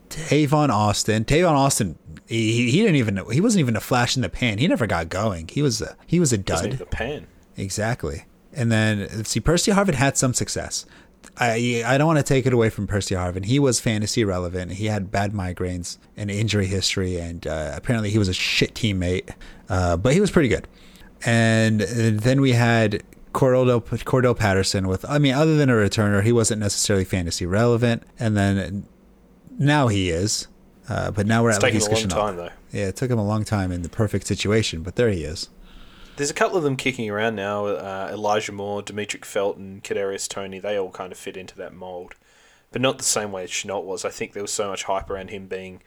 Tavon 0.09 0.69
Austin. 0.69 1.25
Tavon 1.25 1.51
Austin. 1.51 1.99
He, 2.27 2.71
he 2.71 2.79
didn't 2.79 2.95
even 2.95 3.21
he 3.31 3.41
wasn't 3.41 3.59
even 3.59 3.75
a 3.75 3.81
flash 3.81 4.15
in 4.15 4.21
the 4.21 4.29
pan. 4.29 4.59
He 4.59 4.69
never 4.69 4.87
got 4.87 5.09
going. 5.09 5.49
He 5.49 5.61
was 5.61 5.81
a 5.81 5.97
he 6.05 6.19
was 6.19 6.31
a 6.31 6.37
dud. 6.37 6.73
The 6.73 6.85
pan. 6.85 7.27
Exactly. 7.57 8.23
And 8.53 8.71
then 8.71 8.99
let's 9.13 9.31
see. 9.31 9.41
Percy 9.41 9.73
Harvin 9.73 9.95
had 9.95 10.17
some 10.17 10.33
success. 10.33 10.85
I 11.39 11.83
I 11.85 11.97
don't 11.97 12.07
want 12.07 12.19
to 12.19 12.23
take 12.23 12.45
it 12.45 12.53
away 12.53 12.69
from 12.69 12.87
Percy 12.87 13.15
Harvin. 13.15 13.45
He 13.45 13.59
was 13.59 13.79
fantasy 13.79 14.23
relevant. 14.23 14.73
He 14.73 14.85
had 14.85 15.11
bad 15.11 15.33
migraines 15.33 15.97
and 16.15 16.31
injury 16.31 16.65
history, 16.65 17.17
and 17.17 17.45
uh, 17.45 17.73
apparently 17.75 18.09
he 18.09 18.17
was 18.17 18.27
a 18.27 18.33
shit 18.33 18.73
teammate. 18.73 19.29
Uh, 19.69 19.97
but 19.97 20.13
he 20.13 20.19
was 20.19 20.31
pretty 20.31 20.49
good. 20.49 20.67
And, 21.25 21.81
and 21.81 22.19
then 22.19 22.41
we 22.41 22.51
had 22.51 23.03
Cordell, 23.33 23.81
Cordarrelle 23.81 24.37
Patterson 24.37 24.87
with, 24.87 25.05
I 25.09 25.17
mean, 25.17 25.33
other 25.33 25.57
than 25.57 25.69
a 25.69 25.73
returner, 25.73 26.23
he 26.23 26.31
wasn't 26.31 26.59
necessarily 26.59 27.05
fantasy 27.05 27.45
relevant. 27.45 28.03
And 28.19 28.37
then 28.37 28.87
now 29.57 29.87
he 29.87 30.09
is. 30.09 30.47
Uh, 30.89 31.11
but 31.11 31.27
now 31.27 31.43
we're 31.43 31.49
it's 31.49 31.57
at 31.57 31.71
taking 31.71 31.81
a 31.81 31.91
long 31.91 32.07
time 32.07 32.35
though. 32.37 32.49
Yeah, 32.71 32.87
it 32.87 32.95
took 32.95 33.11
him 33.11 33.19
a 33.19 33.25
long 33.25 33.43
time 33.43 33.71
in 33.71 33.81
the 33.81 33.89
perfect 33.89 34.25
situation, 34.25 34.83
but 34.83 34.95
there 34.95 35.09
he 35.09 35.23
is. 35.23 35.49
There's 36.17 36.31
a 36.31 36.33
couple 36.33 36.57
of 36.57 36.63
them 36.63 36.75
kicking 36.75 37.09
around 37.09 37.35
now. 37.35 37.67
Uh, 37.67 38.09
Elijah 38.11 38.51
Moore, 38.51 38.81
Demetric 38.81 39.23
Felton, 39.23 39.81
Kadarius 39.83 40.27
Toney. 40.27 40.59
They 40.59 40.77
all 40.77 40.89
kind 40.89 41.11
of 41.11 41.17
fit 41.17 41.37
into 41.37 41.55
that 41.57 41.73
mold, 41.73 42.15
but 42.71 42.81
not 42.81 42.97
the 42.97 43.03
same 43.03 43.31
way 43.31 43.43
as 43.43 43.51
Shenault 43.51 43.83
was. 43.83 44.03
I 44.03 44.09
think 44.09 44.33
there 44.33 44.43
was 44.43 44.51
so 44.51 44.67
much 44.69 44.83
hype 44.83 45.09
around 45.11 45.29
him 45.29 45.45
being 45.45 45.81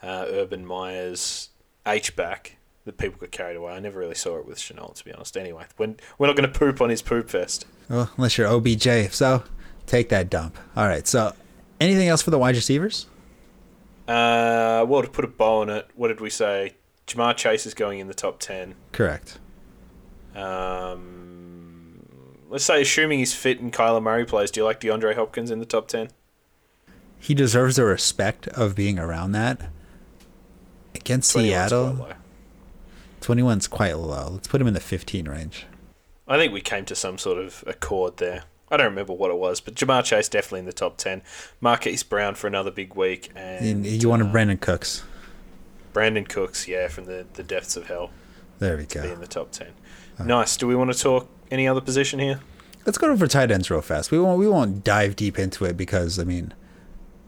uh, 0.00 0.26
Urban 0.28 0.64
Meyer's 0.64 1.50
H 1.84 2.14
back 2.14 2.56
that 2.84 2.96
people 2.96 3.18
got 3.20 3.32
carried 3.32 3.56
away. 3.56 3.72
I 3.72 3.80
never 3.80 3.98
really 3.98 4.14
saw 4.14 4.38
it 4.38 4.46
with 4.46 4.58
Shenault, 4.58 4.94
to 4.96 5.04
be 5.04 5.12
honest. 5.12 5.36
Anyway, 5.36 5.64
when 5.76 5.96
we're 6.16 6.28
not 6.28 6.36
going 6.36 6.50
to 6.50 6.58
poop 6.58 6.80
on 6.80 6.88
his 6.88 7.02
poop 7.02 7.28
fest. 7.28 7.64
Well, 7.88 8.08
unless 8.16 8.38
you're 8.38 8.48
OBJ, 8.48 9.12
so 9.12 9.42
take 9.86 10.08
that 10.10 10.30
dump. 10.30 10.56
All 10.76 10.86
right. 10.86 11.08
So, 11.08 11.32
anything 11.80 12.06
else 12.08 12.22
for 12.22 12.30
the 12.30 12.38
wide 12.38 12.54
receivers? 12.54 13.06
Uh, 14.06 14.84
well, 14.86 15.02
to 15.02 15.08
put 15.08 15.24
a 15.24 15.28
bow 15.28 15.62
on 15.62 15.70
it, 15.70 15.88
what 15.94 16.08
did 16.08 16.20
we 16.20 16.30
say? 16.30 16.74
Ja'Marr 17.06 17.36
Chase 17.36 17.66
is 17.66 17.74
going 17.74 17.98
in 17.98 18.06
the 18.06 18.14
top 18.14 18.38
ten. 18.38 18.74
Correct. 18.92 19.38
Um, 20.34 22.06
let's 22.48 22.64
say, 22.64 22.82
assuming 22.82 23.18
he's 23.18 23.34
fit 23.34 23.60
and 23.60 23.72
Kyler 23.72 24.02
Murray 24.02 24.24
plays, 24.24 24.50
do 24.50 24.60
you 24.60 24.64
like 24.64 24.80
DeAndre 24.80 25.14
Hopkins 25.14 25.50
in 25.50 25.58
the 25.58 25.66
top 25.66 25.88
10? 25.88 26.08
He 27.18 27.34
deserves 27.34 27.76
the 27.76 27.84
respect 27.84 28.48
of 28.48 28.74
being 28.74 28.98
around 28.98 29.32
that. 29.32 29.70
Against 30.94 31.30
Seattle, 31.30 32.08
21's 33.20 33.68
quite 33.68 33.96
low. 33.96 34.30
Let's 34.32 34.48
put 34.48 34.60
him 34.60 34.66
in 34.66 34.74
the 34.74 34.80
15 34.80 35.28
range. 35.28 35.66
I 36.28 36.36
think 36.36 36.52
we 36.52 36.60
came 36.60 36.84
to 36.86 36.94
some 36.94 37.18
sort 37.18 37.38
of 37.38 37.64
accord 37.66 38.18
there. 38.18 38.44
I 38.70 38.76
don't 38.76 38.86
remember 38.86 39.12
what 39.12 39.30
it 39.30 39.36
was, 39.36 39.60
but 39.60 39.74
Ja'Marr 39.74 40.02
Chase 40.02 40.28
definitely 40.28 40.60
in 40.60 40.66
the 40.66 40.72
top 40.72 40.96
10. 40.96 41.22
Marquise 41.60 42.02
Brown 42.02 42.34
for 42.34 42.46
another 42.46 42.70
big 42.70 42.94
week. 42.94 43.30
And, 43.36 43.86
you 43.86 44.08
wanted 44.08 44.28
uh, 44.28 44.32
Brandin 44.32 44.60
Cooks. 44.60 45.04
Brandin 45.92 46.28
Cooks, 46.28 46.66
yeah, 46.66 46.88
from 46.88 47.04
the, 47.04 47.26
the 47.34 47.42
depths 47.42 47.76
of 47.76 47.86
hell. 47.86 48.10
There 48.58 48.76
we 48.76 48.86
go. 48.86 49.02
Be 49.02 49.10
in 49.10 49.20
the 49.20 49.26
top 49.26 49.50
10. 49.52 49.68
Uh-huh. 50.14 50.24
Nice. 50.24 50.56
Do 50.56 50.66
we 50.66 50.74
want 50.74 50.92
to 50.92 50.98
talk 50.98 51.28
any 51.50 51.66
other 51.66 51.80
position 51.80 52.18
here? 52.18 52.40
Let's 52.84 52.98
go 52.98 53.10
over 53.10 53.26
tight 53.26 53.50
ends 53.50 53.70
real 53.70 53.80
fast. 53.80 54.10
We 54.10 54.18
won't 54.18 54.38
we 54.38 54.48
won't 54.48 54.82
dive 54.82 55.14
deep 55.16 55.38
into 55.38 55.64
it 55.64 55.76
because 55.76 56.18
I 56.18 56.24
mean, 56.24 56.52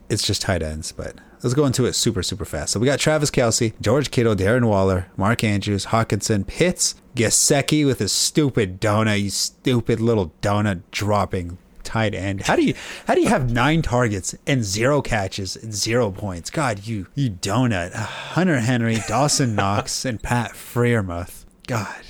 it's 0.08 0.26
just 0.26 0.42
tight 0.42 0.62
ends. 0.62 0.90
But 0.92 1.14
let's 1.42 1.54
go 1.54 1.64
into 1.64 1.84
it 1.84 1.92
super 1.92 2.22
super 2.22 2.44
fast. 2.44 2.72
So 2.72 2.80
we 2.80 2.86
got 2.86 2.98
Travis 2.98 3.30
Kelce, 3.30 3.72
George 3.80 4.10
Kittle, 4.10 4.34
Darren 4.34 4.66
Waller, 4.66 5.06
Mark 5.16 5.44
Andrews, 5.44 5.86
Hockenson, 5.86 6.46
Pitts, 6.46 6.96
Gesicki 7.14 7.86
with 7.86 8.00
his 8.00 8.12
stupid 8.12 8.80
donut, 8.80 9.22
you 9.22 9.30
stupid 9.30 10.00
little 10.00 10.32
donut 10.42 10.82
dropping 10.90 11.58
tight 11.84 12.14
end. 12.14 12.42
How 12.42 12.56
do 12.56 12.64
you 12.64 12.74
how 13.06 13.14
do 13.14 13.20
you 13.20 13.28
have 13.28 13.52
nine 13.52 13.82
targets 13.82 14.34
and 14.46 14.64
zero 14.64 15.00
catches 15.02 15.54
and 15.54 15.72
zero 15.72 16.10
points? 16.10 16.50
God, 16.50 16.86
you 16.86 17.06
you 17.14 17.30
donut. 17.30 17.92
Hunter 17.94 18.58
Henry, 18.58 18.98
Dawson 19.06 19.54
Knox, 19.56 20.04
and 20.04 20.20
Pat 20.20 20.52
Freiermuth. 20.52 21.44
God, 21.68 22.02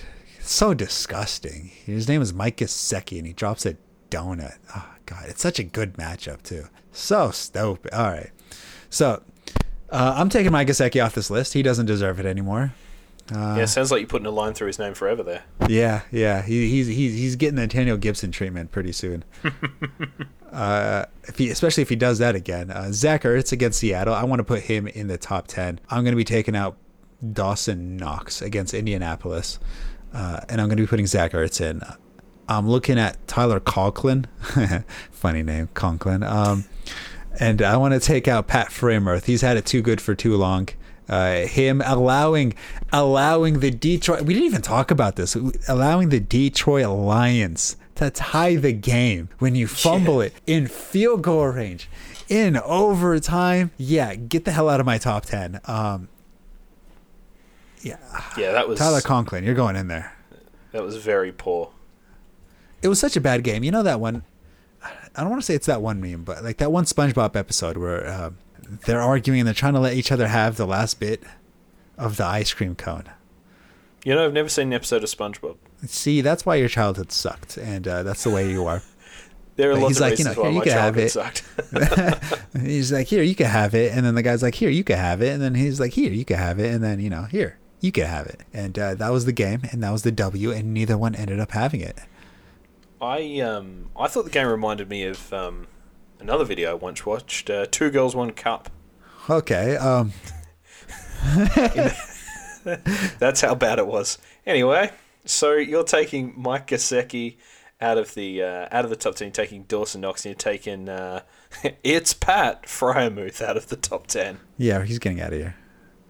so 0.44 0.74
disgusting. 0.74 1.70
His 1.84 2.08
name 2.08 2.22
is 2.22 2.32
Mike 2.32 2.58
Gesicki, 2.58 3.18
and 3.18 3.26
he 3.26 3.32
drops 3.32 3.66
a 3.66 3.76
donut. 4.10 4.58
Oh 4.74 4.94
God, 5.06 5.24
it's 5.28 5.42
such 5.42 5.58
a 5.58 5.64
good 5.64 5.94
matchup 5.94 6.42
too. 6.42 6.66
So 6.92 7.30
stupid. 7.30 7.92
All 7.92 8.10
right, 8.10 8.30
so 8.90 9.22
uh, 9.90 10.14
I'm 10.16 10.28
taking 10.28 10.52
Mike 10.52 10.68
Gesicki 10.68 11.04
off 11.04 11.14
this 11.14 11.30
list. 11.30 11.52
He 11.52 11.62
doesn't 11.62 11.86
deserve 11.86 12.20
it 12.20 12.26
anymore. 12.26 12.74
Uh, 13.32 13.56
yeah, 13.58 13.64
sounds 13.64 13.90
like 13.90 14.00
you're 14.00 14.08
putting 14.08 14.26
a 14.26 14.30
line 14.30 14.52
through 14.52 14.66
his 14.66 14.78
name 14.78 14.92
forever 14.92 15.22
there. 15.22 15.44
Yeah, 15.66 16.02
yeah. 16.10 16.42
He, 16.42 16.68
he's 16.68 16.88
he's 16.88 17.14
he's 17.14 17.36
getting 17.36 17.56
the 17.56 17.62
Antonio 17.62 17.96
Gibson 17.96 18.30
treatment 18.30 18.70
pretty 18.70 18.92
soon. 18.92 19.24
uh, 20.52 21.06
if 21.22 21.38
he, 21.38 21.48
especially 21.48 21.82
if 21.82 21.88
he 21.88 21.96
does 21.96 22.18
that 22.18 22.34
again. 22.34 22.70
Uh, 22.70 22.92
Zach 22.92 23.22
Ertz 23.22 23.50
against 23.50 23.78
Seattle. 23.78 24.12
I 24.12 24.24
want 24.24 24.40
to 24.40 24.44
put 24.44 24.62
him 24.62 24.86
in 24.86 25.06
the 25.06 25.16
top 25.16 25.46
ten. 25.46 25.80
I'm 25.88 26.04
going 26.04 26.12
to 26.12 26.16
be 26.16 26.24
taking 26.24 26.54
out 26.54 26.76
Dawson 27.32 27.96
Knox 27.96 28.42
against 28.42 28.74
Indianapolis, 28.74 29.58
uh, 30.14 30.40
and 30.48 30.60
I'm 30.60 30.68
going 30.68 30.76
to 30.76 30.82
be 30.82 30.86
putting 30.86 31.06
Zach 31.06 31.32
Ertz 31.32 31.60
in. 31.60 31.82
I'm 32.48 32.68
looking 32.68 32.98
at 32.98 33.26
Tyler 33.26 33.60
Conklin. 33.60 34.26
Funny 35.10 35.42
name, 35.42 35.68
Conklin. 35.74 36.22
Um, 36.22 36.64
and 37.40 37.62
I 37.62 37.76
want 37.76 37.94
to 37.94 38.00
take 38.00 38.28
out 38.28 38.46
Pat 38.46 38.68
Freiermuth. 38.68 39.24
He's 39.24 39.40
had 39.40 39.56
it 39.56 39.66
too 39.66 39.82
good 39.82 40.00
for 40.00 40.14
too 40.14 40.36
long. 40.36 40.68
Uh, 41.08 41.46
him 41.46 41.82
allowing 41.84 42.54
allowing 42.90 43.60
the 43.60 43.70
Detroit 43.70 44.22
we 44.22 44.32
didn't 44.32 44.46
even 44.46 44.62
talk 44.62 44.90
about 44.90 45.16
this 45.16 45.36
allowing 45.68 46.08
the 46.08 46.18
Detroit 46.18 46.86
Lions 46.86 47.76
to 47.96 48.08
tie 48.08 48.56
the 48.56 48.72
game 48.72 49.28
when 49.38 49.54
you 49.54 49.66
fumble 49.66 50.22
yeah. 50.22 50.28
it 50.28 50.34
in 50.46 50.66
field 50.66 51.20
goal 51.20 51.48
range 51.48 51.90
in 52.30 52.56
overtime 52.56 53.70
yeah 53.76 54.14
get 54.14 54.46
the 54.46 54.52
hell 54.52 54.70
out 54.70 54.80
of 54.80 54.86
my 54.86 54.96
top 54.96 55.26
10 55.26 55.60
um, 55.66 56.08
yeah. 57.84 57.98
Yeah 58.36 58.52
that 58.52 58.68
was 58.68 58.78
Tyler 58.78 59.00
Conklin 59.00 59.44
you're 59.44 59.54
going 59.54 59.76
in 59.76 59.88
there. 59.88 60.12
That 60.72 60.82
was 60.82 60.96
very 60.96 61.32
poor. 61.32 61.70
It 62.82 62.88
was 62.88 62.98
such 62.98 63.16
a 63.16 63.20
bad 63.20 63.44
game. 63.44 63.62
You 63.62 63.70
know 63.70 63.82
that 63.82 64.00
one 64.00 64.24
I 65.16 65.20
don't 65.20 65.30
want 65.30 65.40
to 65.40 65.46
say 65.46 65.54
it's 65.54 65.66
that 65.66 65.82
one 65.82 66.00
meme 66.00 66.24
but 66.24 66.42
like 66.42 66.58
that 66.58 66.72
one 66.72 66.84
SpongeBob 66.84 67.36
episode 67.36 67.76
where 67.76 68.06
uh, 68.06 68.30
they're 68.86 69.00
arguing 69.00 69.40
and 69.40 69.46
they're 69.46 69.54
trying 69.54 69.74
to 69.74 69.80
let 69.80 69.94
each 69.94 70.10
other 70.10 70.28
have 70.28 70.56
the 70.56 70.66
last 70.66 70.98
bit 71.00 71.22
of 71.98 72.16
the 72.16 72.24
ice 72.24 72.52
cream 72.52 72.74
cone. 72.74 73.04
You 74.04 74.14
know, 74.14 74.24
I've 74.24 74.32
never 74.32 74.48
seen 74.48 74.68
an 74.68 74.72
episode 74.74 75.02
of 75.02 75.08
SpongeBob. 75.08 75.56
See, 75.86 76.20
that's 76.20 76.44
why 76.44 76.56
your 76.56 76.68
childhood 76.68 77.10
sucked, 77.10 77.56
and 77.56 77.88
uh, 77.88 78.02
that's 78.02 78.24
the 78.24 78.30
way 78.30 78.50
you 78.50 78.66
are. 78.66 78.82
there 79.56 79.70
are 79.70 79.76
lots 79.76 79.88
he's 79.88 80.00
of 80.00 80.10
like, 80.10 80.18
you 80.18 80.24
know, 80.24 80.34
here 80.34 80.50
you 80.50 80.60
can 80.60 80.72
have 80.72 80.98
it. 80.98 81.16
he's 82.60 82.92
like, 82.92 83.06
here 83.06 83.22
you 83.22 83.34
can 83.34 83.46
have 83.46 83.74
it, 83.74 83.92
and 83.92 84.04
then 84.04 84.14
the 84.14 84.22
guy's 84.22 84.42
like, 84.42 84.54
here 84.54 84.68
you 84.68 84.84
can 84.84 84.98
have 84.98 85.22
it, 85.22 85.30
and 85.30 85.40
then 85.40 85.54
he's 85.54 85.80
like, 85.80 85.92
here 85.92 86.12
you 86.12 86.24
can 86.24 86.36
have 86.36 86.58
it, 86.58 86.74
and 86.74 86.84
then 86.84 87.00
you 87.00 87.08
know, 87.08 87.24
here 87.24 87.58
you 87.84 87.92
could 87.92 88.06
have 88.06 88.26
it, 88.26 88.40
and 88.54 88.78
uh, 88.78 88.94
that 88.94 89.10
was 89.10 89.26
the 89.26 89.32
game, 89.32 89.60
and 89.70 89.82
that 89.82 89.90
was 89.90 90.04
the 90.04 90.10
W, 90.10 90.50
and 90.50 90.72
neither 90.72 90.96
one 90.96 91.14
ended 91.14 91.38
up 91.38 91.50
having 91.50 91.82
it. 91.82 91.98
I 92.98 93.40
um 93.40 93.90
I 93.94 94.08
thought 94.08 94.24
the 94.24 94.30
game 94.30 94.46
reminded 94.46 94.88
me 94.88 95.04
of 95.04 95.30
um 95.34 95.66
another 96.18 96.46
video 96.46 96.70
I 96.70 96.74
once 96.74 97.04
watched. 97.04 97.50
Uh, 97.50 97.66
Two 97.70 97.90
Girls, 97.90 98.16
One 98.16 98.30
Cup. 98.30 98.70
Okay. 99.28 99.76
Um. 99.76 100.12
That's 103.18 103.42
how 103.42 103.54
bad 103.54 103.78
it 103.78 103.86
was. 103.86 104.16
Anyway, 104.46 104.90
so 105.26 105.52
you're 105.52 105.84
taking 105.84 106.32
Mike 106.38 106.68
Gesicki 106.68 107.36
out 107.82 107.98
of 107.98 108.14
the 108.14 108.42
uh, 108.42 108.68
out 108.72 108.84
of 108.84 108.90
the 108.90 108.96
top 108.96 109.16
ten, 109.16 109.26
you're 109.26 109.32
taking 109.32 109.64
Dawson 109.64 110.00
Knox, 110.00 110.24
and 110.24 110.30
you're 110.30 110.38
taking 110.38 110.88
uh, 110.88 111.20
it's 111.84 112.14
Pat 112.14 112.62
Freiermuth 112.62 113.42
out 113.42 113.58
of 113.58 113.68
the 113.68 113.76
top 113.76 114.06
ten. 114.06 114.38
Yeah, 114.56 114.82
he's 114.84 114.98
getting 114.98 115.20
out 115.20 115.34
of 115.34 115.38
here. 115.38 115.56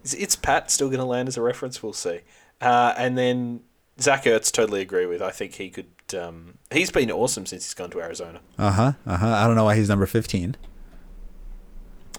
Is 0.04 0.14
it's 0.14 0.36
Pat 0.36 0.70
still 0.70 0.88
going 0.88 1.00
to 1.00 1.04
land 1.04 1.28
as 1.28 1.36
a 1.36 1.42
reference? 1.42 1.82
We'll 1.82 1.92
see. 1.92 2.20
Uh, 2.60 2.94
and 2.96 3.18
then 3.18 3.60
Zach 4.00 4.24
Ertz, 4.24 4.52
totally 4.52 4.80
agree 4.80 5.06
with. 5.06 5.20
I 5.22 5.30
think 5.30 5.54
he 5.54 5.70
could 5.70 5.86
um, 6.16 6.58
he's 6.70 6.90
been 6.90 7.10
awesome 7.10 7.46
since 7.46 7.64
he's 7.64 7.74
gone 7.74 7.90
to 7.90 8.00
Arizona. 8.00 8.40
Uh 8.58 8.70
huh. 8.70 8.92
Uh 9.06 9.16
huh. 9.16 9.28
I 9.28 9.46
don't 9.46 9.56
know 9.56 9.64
why 9.64 9.76
he's 9.76 9.88
number 9.88 10.06
fifteen. 10.06 10.56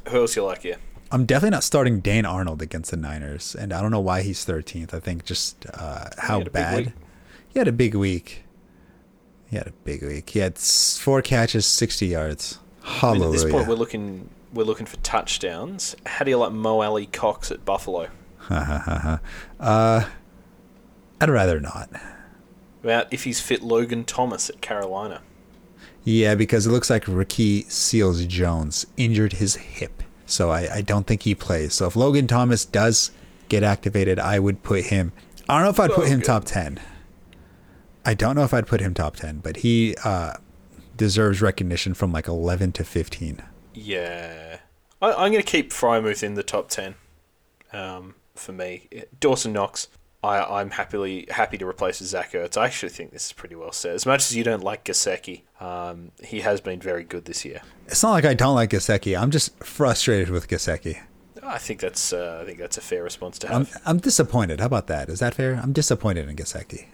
Who 0.10 0.18
else 0.22 0.36
you 0.36 0.44
like 0.44 0.64
here? 0.64 0.78
I'm 1.12 1.26
definitely 1.26 1.52
not 1.52 1.64
starting 1.64 2.00
Dan 2.00 2.26
Arnold 2.26 2.62
against 2.62 2.92
the 2.92 2.98
Niners, 2.98 3.56
and 3.56 3.72
I 3.72 3.82
don't 3.82 3.92
know 3.92 4.00
why 4.00 4.22
he's 4.22 4.46
13th. 4.46 4.94
I 4.94 5.00
think 5.00 5.24
just 5.24 5.66
uh, 5.74 6.10
how 6.18 6.40
he 6.40 6.46
bad. 6.46 6.94
He 7.48 7.60
had 7.60 7.68
a 7.68 7.72
big 7.72 7.96
week. 7.96 8.44
He 9.50 9.56
had 9.56 9.68
a 9.68 9.72
big 9.72 10.04
week. 10.04 10.32
He 10.32 10.40
had 10.40 10.58
four 10.58 11.22
catches, 11.22 11.66
60 11.66 12.08
yards. 12.08 12.60
Hallelujah. 12.84 13.26
I 13.26 13.28
mean, 13.28 13.28
at 13.28 13.44
this 13.44 13.52
point, 13.52 13.68
we're 13.68 13.76
looking 13.76 14.30
we're 14.56 14.64
looking 14.64 14.86
for 14.86 14.98
touchdowns. 14.98 15.96
How 16.06 16.26
do 16.26 16.32
you 16.32 16.38
like 16.38 16.52
Mo 16.52 16.82
Alie-Cox 16.82 17.52
at 17.52 17.64
Buffalo? 17.66 18.10
uh, 18.50 19.20
I'd 19.60 21.30
rather 21.30 21.60
not 21.60 21.90
about 22.86 23.12
if 23.12 23.24
he's 23.24 23.42
fit 23.42 23.64
Logan 23.64 24.04
Thomas 24.04 24.50
at 24.50 24.62
Carolina. 24.62 25.22
Yeah, 26.04 26.36
because 26.36 26.68
it 26.68 26.70
looks 26.70 26.90
like 26.90 27.08
Ricky 27.08 27.64
Seals 27.64 28.24
Jones 28.26 28.86
injured 28.96 29.34
his 29.34 29.56
hip. 29.56 30.04
So 30.28 30.52
I, 30.52 30.76
I 30.76 30.82
don't 30.82 31.08
think 31.08 31.24
he 31.24 31.34
plays. 31.34 31.74
So 31.74 31.88
if 31.88 31.96
Logan 31.96 32.28
Thomas 32.28 32.64
does 32.64 33.12
get 33.50 33.64
activated, 33.64 34.20
I 34.20 34.38
would 34.38 34.62
put 34.62 34.86
him. 34.86 35.14
I 35.50 35.56
don't 35.56 35.64
know 35.64 35.70
if 35.72 35.80
I'd 35.80 35.96
put 35.96 36.08
him 36.08 36.22
top 36.22 36.46
10. 36.46 36.80
I 38.06 38.14
don't 38.14 38.36
know 38.36 38.44
if 38.44 38.54
I'd 38.54 38.68
put 38.68 38.82
him 38.82 38.94
top 38.94 39.16
10, 39.16 39.40
but 39.40 39.58
he 39.58 39.96
uh, 40.04 40.34
deserves 40.96 41.42
recognition 41.42 41.96
from 41.96 42.12
like 42.12 42.28
11 42.28 42.74
to 42.74 42.84
15. 42.84 43.42
Yeah. 43.74 44.45
I, 45.12 45.26
am 45.26 45.32
going 45.32 45.44
to 45.44 45.44
keep 45.44 45.72
Freiermuth 45.72 46.24
in 46.24 46.36
the 46.36 46.44
top 46.44 46.70
10 46.70 46.96
um, 47.74 48.16
for 48.36 48.52
me. 48.52 48.88
Dawson 49.20 49.54
Knox, 49.54 49.88
I, 50.24 50.60
I'm 50.60 50.72
happily 50.72 51.28
happy 51.30 51.58
to 51.58 51.68
replace 51.68 51.98
Zach 51.98 52.32
Ertz. 52.32 52.58
I 52.58 52.66
actually 52.66 52.90
think 52.90 53.12
this 53.12 53.28
is 53.28 53.34
pretty 53.34 53.56
well 53.56 53.72
said. 53.72 53.96
As 53.96 54.06
much 54.06 54.22
as 54.22 54.36
you 54.36 54.44
don't 54.44 54.64
like 54.64 54.84
Gesicki, 54.84 55.44
um, 55.62 56.12
he 56.24 56.42
has 56.42 56.62
been 56.62 56.80
very 56.80 57.04
good 57.04 57.26
this 57.26 57.46
year. 57.46 57.62
It's 57.88 58.02
not 58.02 58.12
like 58.12 58.26
I 58.26 58.34
don't 58.34 58.56
like 58.56 58.72
Gesicki. 58.72 59.20
I'm 59.20 59.32
just 59.32 59.58
frustrated 59.64 60.30
with 60.30 60.48
Gesicki. 60.48 61.02
I 61.44 61.60
think 61.60 61.80
that's 61.80 62.12
uh, 62.12 62.40
I 62.42 62.46
think 62.46 62.58
that's 62.58 62.78
a 62.78 62.82
fair 62.82 63.04
response 63.04 63.38
to 63.40 63.48
have. 63.48 63.56
I'm, 63.56 63.82
I'm 63.86 63.98
disappointed. 64.00 64.60
How 64.60 64.66
about 64.66 64.88
that? 64.88 65.10
Is 65.10 65.20
that 65.20 65.36
fair? 65.36 65.60
I'm 65.62 65.74
disappointed 65.74 66.28
in 66.28 66.36
Gesicki. 66.36 66.88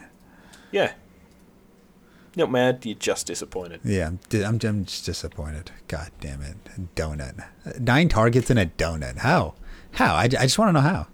Yeah. 0.72 0.91
You're 2.36 2.47
not 2.47 2.51
mad. 2.51 2.86
You're 2.86 2.95
just 2.95 3.27
disappointed. 3.27 3.82
Yeah, 3.84 4.07
I'm, 4.07 4.19
I'm, 4.34 4.59
I'm 4.63 4.86
just 4.86 5.05
disappointed. 5.05 5.71
God 5.88 6.11
damn 6.19 6.41
it, 6.41 6.55
donut. 6.95 7.43
Nine 7.79 8.07
targets 8.09 8.49
in 8.49 8.57
a 8.57 8.65
donut. 8.65 9.17
How? 9.17 9.55
How? 9.93 10.15
I, 10.15 10.23
I 10.23 10.27
just 10.27 10.57
want 10.57 10.69
to 10.69 10.73
know 10.73 10.82
how. 10.82 11.07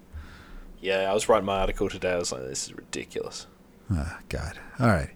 Yeah, 0.79 1.09
I 1.09 1.13
was 1.13 1.27
writing 1.27 1.45
my 1.45 1.59
article 1.59 1.89
today. 1.89 2.13
I 2.13 2.17
was 2.17 2.31
like, 2.31 2.43
this 2.43 2.67
is 2.67 2.75
ridiculous. 2.75 3.47
Oh, 3.91 4.17
God. 4.29 4.59
All 4.79 4.87
right. 4.87 5.09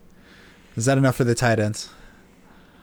Is 0.76 0.86
that 0.86 0.97
enough 0.97 1.16
for 1.16 1.24
the 1.24 1.36
tight 1.36 1.60
ends? 1.60 1.89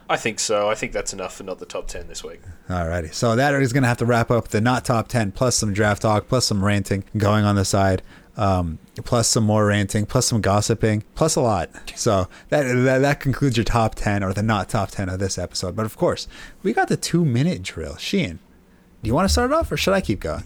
I 0.09 0.17
think 0.17 0.39
so. 0.39 0.69
I 0.69 0.75
think 0.75 0.91
that's 0.91 1.13
enough 1.13 1.35
for 1.35 1.43
not 1.43 1.59
the 1.59 1.65
top 1.67 1.87
10 1.87 2.07
this 2.07 2.23
week. 2.23 2.41
Alrighty. 2.67 3.13
So 3.13 3.35
that 3.35 3.53
is 3.53 3.73
going 3.73 3.83
to 3.83 3.89
have 3.89 3.97
to 3.97 4.05
wrap 4.05 4.31
up 4.31 4.47
the 4.47 4.61
not 4.61 4.85
top 4.85 5.07
10, 5.07 5.33
plus 5.33 5.55
some 5.55 5.73
draft 5.73 6.01
talk, 6.01 6.27
plus 6.27 6.45
some 6.45 6.63
ranting 6.63 7.03
going 7.15 7.45
on 7.45 7.55
the 7.55 7.65
side, 7.65 8.01
um, 8.39 8.79
plus 9.03 9.27
some 9.27 9.43
more 9.43 9.65
ranting, 9.65 10.05
plus 10.05 10.27
some 10.27 10.39
gossiping, 10.39 11.03
plus 11.13 11.35
a 11.35 11.41
lot. 11.41 11.69
So 11.95 12.29
that, 12.47 12.63
that, 12.63 12.99
that 12.99 13.19
concludes 13.19 13.57
your 13.57 13.65
top 13.65 13.95
10 13.95 14.23
or 14.23 14.31
the 14.31 14.41
not 14.41 14.69
top 14.69 14.91
10 14.91 15.09
of 15.09 15.19
this 15.19 15.37
episode. 15.37 15.75
But 15.75 15.85
of 15.85 15.97
course, 15.97 16.27
we 16.63 16.71
got 16.71 16.87
the 16.87 16.95
two 16.95 17.25
minute 17.25 17.61
drill. 17.61 17.97
Sheehan, 17.97 18.39
do 19.03 19.07
you 19.07 19.13
want 19.13 19.27
to 19.27 19.31
start 19.31 19.51
off 19.51 19.69
or 19.71 19.77
should 19.77 19.93
I 19.93 19.99
keep 19.99 20.21
going? 20.21 20.45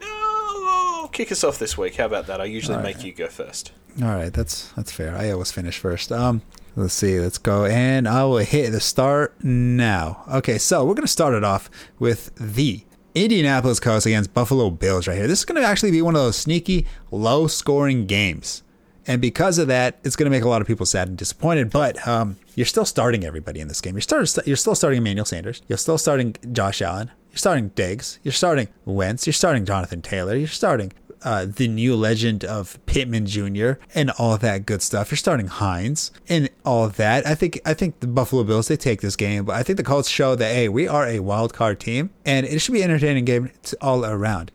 No, 0.00 1.10
kick 1.12 1.30
us 1.30 1.44
off 1.44 1.58
this 1.58 1.76
week. 1.76 1.96
How 1.96 2.06
about 2.06 2.26
that? 2.28 2.40
I 2.40 2.46
usually 2.46 2.76
right. 2.76 2.84
make 2.84 3.04
you 3.04 3.12
go 3.12 3.28
first. 3.28 3.72
All 4.02 4.08
right, 4.08 4.32
that's 4.32 4.72
that's 4.72 4.90
fair. 4.90 5.14
I 5.14 5.30
always 5.30 5.52
finish 5.52 5.78
first. 5.78 6.10
Um, 6.10 6.42
let's 6.74 6.94
see. 6.94 7.20
Let's 7.20 7.38
go, 7.38 7.64
and 7.64 8.08
I 8.08 8.24
will 8.24 8.38
hit 8.38 8.72
the 8.72 8.80
start 8.80 9.36
now. 9.44 10.24
Okay, 10.28 10.58
so 10.58 10.84
we're 10.84 10.94
gonna 10.94 11.06
start 11.06 11.34
it 11.34 11.44
off 11.44 11.70
with 12.00 12.34
the 12.34 12.84
Indianapolis 13.14 13.80
Colts 13.80 14.06
against 14.06 14.34
Buffalo 14.34 14.70
Bills 14.70 15.06
right 15.06 15.16
here. 15.16 15.26
This 15.26 15.40
is 15.40 15.44
gonna 15.44 15.60
actually 15.60 15.92
be 15.92 16.02
one 16.02 16.14
of 16.16 16.20
those 16.20 16.36
sneaky, 16.36 16.86
low-scoring 17.10 18.06
games. 18.06 18.62
And 19.06 19.20
because 19.20 19.58
of 19.58 19.68
that, 19.68 19.98
it's 20.02 20.16
going 20.16 20.24
to 20.24 20.30
make 20.30 20.44
a 20.44 20.48
lot 20.48 20.62
of 20.62 20.66
people 20.66 20.86
sad 20.86 21.08
and 21.08 21.18
disappointed. 21.18 21.70
But 21.70 22.08
um, 22.08 22.36
you're 22.54 22.64
still 22.64 22.86
starting 22.86 23.24
everybody 23.24 23.60
in 23.60 23.68
this 23.68 23.80
game. 23.80 23.94
You're, 23.94 24.00
start, 24.00 24.46
you're 24.46 24.56
still 24.56 24.74
starting 24.74 24.98
Emmanuel 24.98 25.26
Sanders. 25.26 25.60
You're 25.68 25.76
still 25.76 25.98
starting 25.98 26.34
Josh 26.52 26.80
Allen. 26.80 27.10
You're 27.30 27.36
starting 27.36 27.68
Diggs. 27.74 28.18
You're 28.22 28.32
starting 28.32 28.68
Wentz. 28.86 29.26
You're 29.26 29.34
starting 29.34 29.66
Jonathan 29.66 30.00
Taylor. 30.00 30.34
You're 30.34 30.48
starting 30.48 30.92
uh, 31.24 31.46
the 31.46 31.66
new 31.66 31.96
legend 31.96 32.44
of 32.44 32.78
Pittman 32.86 33.26
Jr. 33.26 33.72
and 33.94 34.10
all 34.12 34.36
that 34.38 34.66
good 34.66 34.82
stuff. 34.82 35.10
You're 35.10 35.16
starting 35.16 35.48
Hines 35.48 36.12
and 36.28 36.50
all 36.64 36.88
that. 36.88 37.26
I 37.26 37.34
think 37.34 37.60
I 37.64 37.74
think 37.74 38.00
the 38.00 38.06
Buffalo 38.06 38.44
Bills 38.44 38.68
they 38.68 38.76
take 38.76 39.00
this 39.00 39.16
game, 39.16 39.44
but 39.44 39.56
I 39.56 39.62
think 39.62 39.78
the 39.78 39.82
Colts 39.82 40.08
show 40.08 40.34
that 40.36 40.54
hey, 40.54 40.68
we 40.68 40.86
are 40.86 41.06
a 41.06 41.20
wild 41.20 41.54
card 41.54 41.80
team, 41.80 42.10
and 42.24 42.46
it 42.46 42.60
should 42.60 42.72
be 42.72 42.82
an 42.82 42.90
entertaining 42.90 43.24
game 43.24 43.50
all 43.80 44.04
around. 44.04 44.52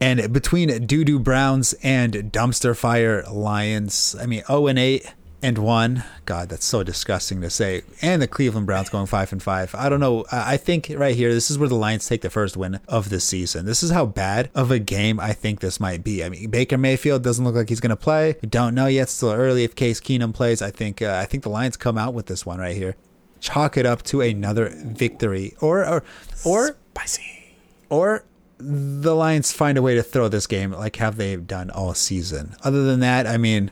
And 0.00 0.32
between 0.32 0.86
doo 0.86 1.04
doo 1.04 1.18
Browns 1.18 1.74
and 1.82 2.14
dumpster 2.32 2.76
fire 2.76 3.22
Lions, 3.30 4.16
I 4.20 4.26
mean 4.26 4.42
0 4.46 4.66
and 4.66 4.78
8 4.78 5.14
and 5.44 5.58
one. 5.58 6.02
God, 6.24 6.48
that's 6.48 6.64
so 6.64 6.82
disgusting 6.82 7.42
to 7.42 7.50
say. 7.50 7.82
And 8.00 8.22
the 8.22 8.26
Cleveland 8.26 8.66
Browns 8.66 8.88
going 8.88 9.04
five 9.04 9.30
and 9.30 9.42
five. 9.42 9.74
I 9.74 9.90
don't 9.90 10.00
know. 10.00 10.24
I 10.32 10.56
think 10.56 10.90
right 10.96 11.14
here, 11.14 11.34
this 11.34 11.50
is 11.50 11.58
where 11.58 11.68
the 11.68 11.74
Lions 11.74 12.08
take 12.08 12.22
the 12.22 12.30
first 12.30 12.56
win 12.56 12.80
of 12.88 13.10
the 13.10 13.20
season. 13.20 13.66
This 13.66 13.82
is 13.82 13.90
how 13.90 14.06
bad 14.06 14.50
of 14.54 14.70
a 14.70 14.78
game 14.78 15.20
I 15.20 15.34
think 15.34 15.60
this 15.60 15.78
might 15.78 16.02
be. 16.02 16.24
I 16.24 16.30
mean, 16.30 16.48
Baker 16.48 16.78
Mayfield 16.78 17.22
doesn't 17.22 17.44
look 17.44 17.54
like 17.54 17.68
he's 17.68 17.80
going 17.80 17.90
to 17.90 17.96
play. 17.96 18.36
We 18.40 18.48
don't 18.48 18.74
know 18.74 18.86
yet. 18.86 19.10
Still 19.10 19.32
early. 19.32 19.64
If 19.64 19.76
Case 19.76 20.00
Keenum 20.00 20.32
plays, 20.32 20.62
I 20.62 20.70
think 20.70 21.02
uh, 21.02 21.18
I 21.20 21.26
think 21.26 21.42
the 21.42 21.50
Lions 21.50 21.76
come 21.76 21.98
out 21.98 22.14
with 22.14 22.24
this 22.24 22.46
one 22.46 22.58
right 22.58 22.74
here. 22.74 22.96
Chalk 23.40 23.76
it 23.76 23.84
up 23.84 24.02
to 24.04 24.22
another 24.22 24.72
victory, 24.74 25.54
or 25.60 25.84
or 25.84 26.02
or 26.42 26.78
spicy, 26.92 27.54
or 27.90 28.24
the 28.56 29.14
Lions 29.14 29.52
find 29.52 29.76
a 29.76 29.82
way 29.82 29.94
to 29.94 30.02
throw 30.02 30.28
this 30.28 30.46
game 30.46 30.72
like 30.72 30.96
have 30.96 31.16
they 31.16 31.36
done 31.36 31.68
all 31.68 31.92
season. 31.92 32.56
Other 32.64 32.84
than 32.84 33.00
that, 33.00 33.26
I 33.26 33.36
mean 33.36 33.70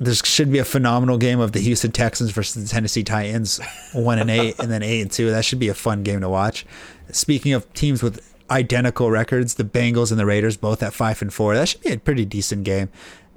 this 0.00 0.22
should 0.24 0.50
be 0.50 0.58
a 0.58 0.64
phenomenal 0.64 1.18
game 1.18 1.40
of 1.40 1.52
the 1.52 1.60
Houston 1.60 1.92
Texans 1.92 2.30
versus 2.30 2.64
the 2.64 2.68
Tennessee 2.68 3.04
Titans, 3.04 3.60
one 3.92 4.18
and 4.18 4.30
eight, 4.30 4.58
and 4.58 4.70
then 4.70 4.82
eight 4.82 5.02
and 5.02 5.12
two. 5.12 5.30
That 5.30 5.44
should 5.44 5.58
be 5.58 5.68
a 5.68 5.74
fun 5.74 6.02
game 6.02 6.22
to 6.22 6.28
watch. 6.28 6.64
Speaking 7.12 7.52
of 7.52 7.70
teams 7.74 8.02
with 8.02 8.34
identical 8.50 9.10
records, 9.10 9.54
the 9.54 9.64
Bengals 9.64 10.10
and 10.10 10.18
the 10.18 10.24
Raiders 10.24 10.56
both 10.56 10.82
at 10.82 10.94
five 10.94 11.20
and 11.20 11.32
four. 11.32 11.54
That 11.54 11.68
should 11.68 11.82
be 11.82 11.92
a 11.92 11.98
pretty 11.98 12.24
decent 12.24 12.64
game. 12.64 12.88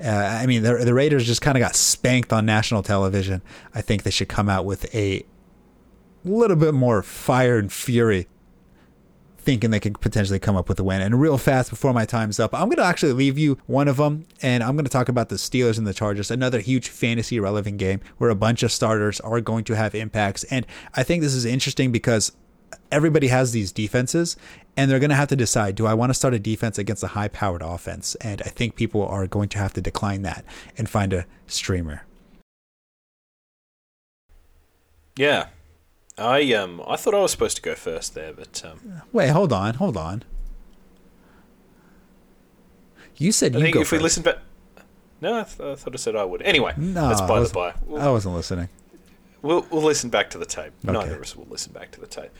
Uh, 0.04 0.10
I 0.10 0.46
mean, 0.46 0.64
the, 0.64 0.76
the 0.78 0.94
Raiders 0.94 1.26
just 1.26 1.42
kind 1.42 1.58
of 1.58 1.62
got 1.62 1.76
spanked 1.76 2.32
on 2.32 2.46
national 2.46 2.82
television. 2.82 3.42
I 3.76 3.82
think 3.82 4.04
they 4.04 4.10
should 4.10 4.30
come 4.30 4.48
out 4.48 4.66
with 4.66 4.94
a 4.96 5.26
little 6.24 6.58
bit 6.58 6.74
more 6.74 7.04
fire 7.04 7.58
and 7.58 7.72
fury 7.72 8.28
thinking 9.44 9.72
they 9.72 9.80
could 9.80 10.00
potentially 10.00 10.40
come 10.40 10.56
up 10.56 10.70
with 10.70 10.80
a 10.80 10.84
win. 10.84 11.02
And 11.02 11.20
real 11.20 11.38
fast 11.38 11.70
before 11.70 11.94
my 11.94 12.06
time's 12.06 12.40
up, 12.40 12.54
I'm 12.54 12.66
going 12.66 12.78
to 12.78 12.84
actually 12.84 13.14
leave 13.14 13.38
you 13.38 13.58
one 13.68 13.88
of 13.88 13.98
them, 13.98 14.26
and 14.42 14.64
I'm 14.64 14.76
going 14.76 14.86
to 14.86 14.92
talk 14.92 15.10
about 15.10 15.30
the 15.30 15.36
Steelers 15.36 15.78
and 15.78 15.86
the 15.86 15.94
Chargers, 15.94 16.32
another 16.32 16.60
huge 16.60 16.90
fantasy 16.90 17.40
relevant 17.40 17.78
game 17.78 18.02
where 18.18 18.30
a 18.30 18.36
bunch 18.36 18.64
of 18.64 18.72
starters 18.72 19.20
are 19.20 19.42
going 19.42 19.64
to 19.66 19.76
have 19.76 19.94
impacts. 19.94 20.44
And 20.46 20.66
I 20.96 21.04
think 21.04 21.22
this 21.22 21.34
is 21.34 21.46
interesting 21.46 21.92
because 21.92 22.32
everybody 22.92 23.28
has 23.28 23.52
these 23.52 23.72
defenses 23.72 24.38
and 24.78 24.90
they're 24.90 25.00
going 25.00 25.10
to 25.10 25.16
have 25.16 25.28
to 25.28 25.36
decide 25.36 25.76
do 25.76 25.86
I 25.86 25.94
want 25.94 26.10
to 26.10 26.14
start 26.14 26.34
a 26.34 26.40
defense 26.40 26.78
against 26.78 27.04
a 27.04 27.08
high 27.08 27.28
powered 27.28 27.62
offense? 27.62 28.16
And 28.16 28.42
I 28.42 28.50
think 28.50 28.76
people 28.76 29.06
are 29.06 29.28
going 29.28 29.50
to 29.50 29.58
have 29.58 29.74
to 29.74 29.82
decline 29.82 30.22
that 30.24 30.46
and 30.78 30.90
find 30.90 31.14
a 31.14 31.26
streamer. 31.48 32.06
Yeah, 35.16 35.48
I 36.18 36.54
um 36.54 36.82
I 36.88 36.96
thought 36.96 37.14
I 37.16 37.20
was 37.20 37.32
supposed 37.32 37.56
to 37.58 37.62
go 37.62 37.76
first 37.76 38.14
there, 38.14 38.34
but 38.34 38.64
um, 38.66 39.02
wait, 39.12 39.30
hold 39.30 39.52
on, 39.52 39.76
hold 39.76 39.98
on. 39.98 40.24
You 43.18 43.32
said 43.32 43.56
I 43.56 43.60
you 43.60 43.64
think 43.66 43.74
go 43.76 43.82
if 43.82 43.88
first. 43.88 44.00
we 44.00 44.04
listen 44.04 44.24
back. 44.24 44.38
No, 45.22 45.40
I, 45.40 45.44
th- 45.44 45.60
I 45.60 45.76
thought 45.76 45.94
I 45.94 45.98
said 45.98 46.16
I 46.16 46.24
would. 46.24 46.42
Anyway, 46.42 46.74
no, 46.78 47.08
that's 47.10 47.22
by 47.22 47.40
the 47.40 47.50
by. 47.50 47.74
We'll, 47.86 48.02
I 48.02 48.10
wasn't 48.10 48.36
listening. 48.36 48.70
We'll 49.42 49.66
we'll 49.72 49.84
listen 49.84 50.10
back 50.10 50.30
to 50.32 50.38
the 50.38 50.46
tape. 50.46 50.74
Okay. 50.86 50.94
Neither 50.94 51.16
of 51.16 51.22
us 51.22 51.36
will 51.36 51.48
listen 51.50 51.74
back 51.74 51.92
to 51.92 52.00
the 52.00 52.08
tape. 52.08 52.32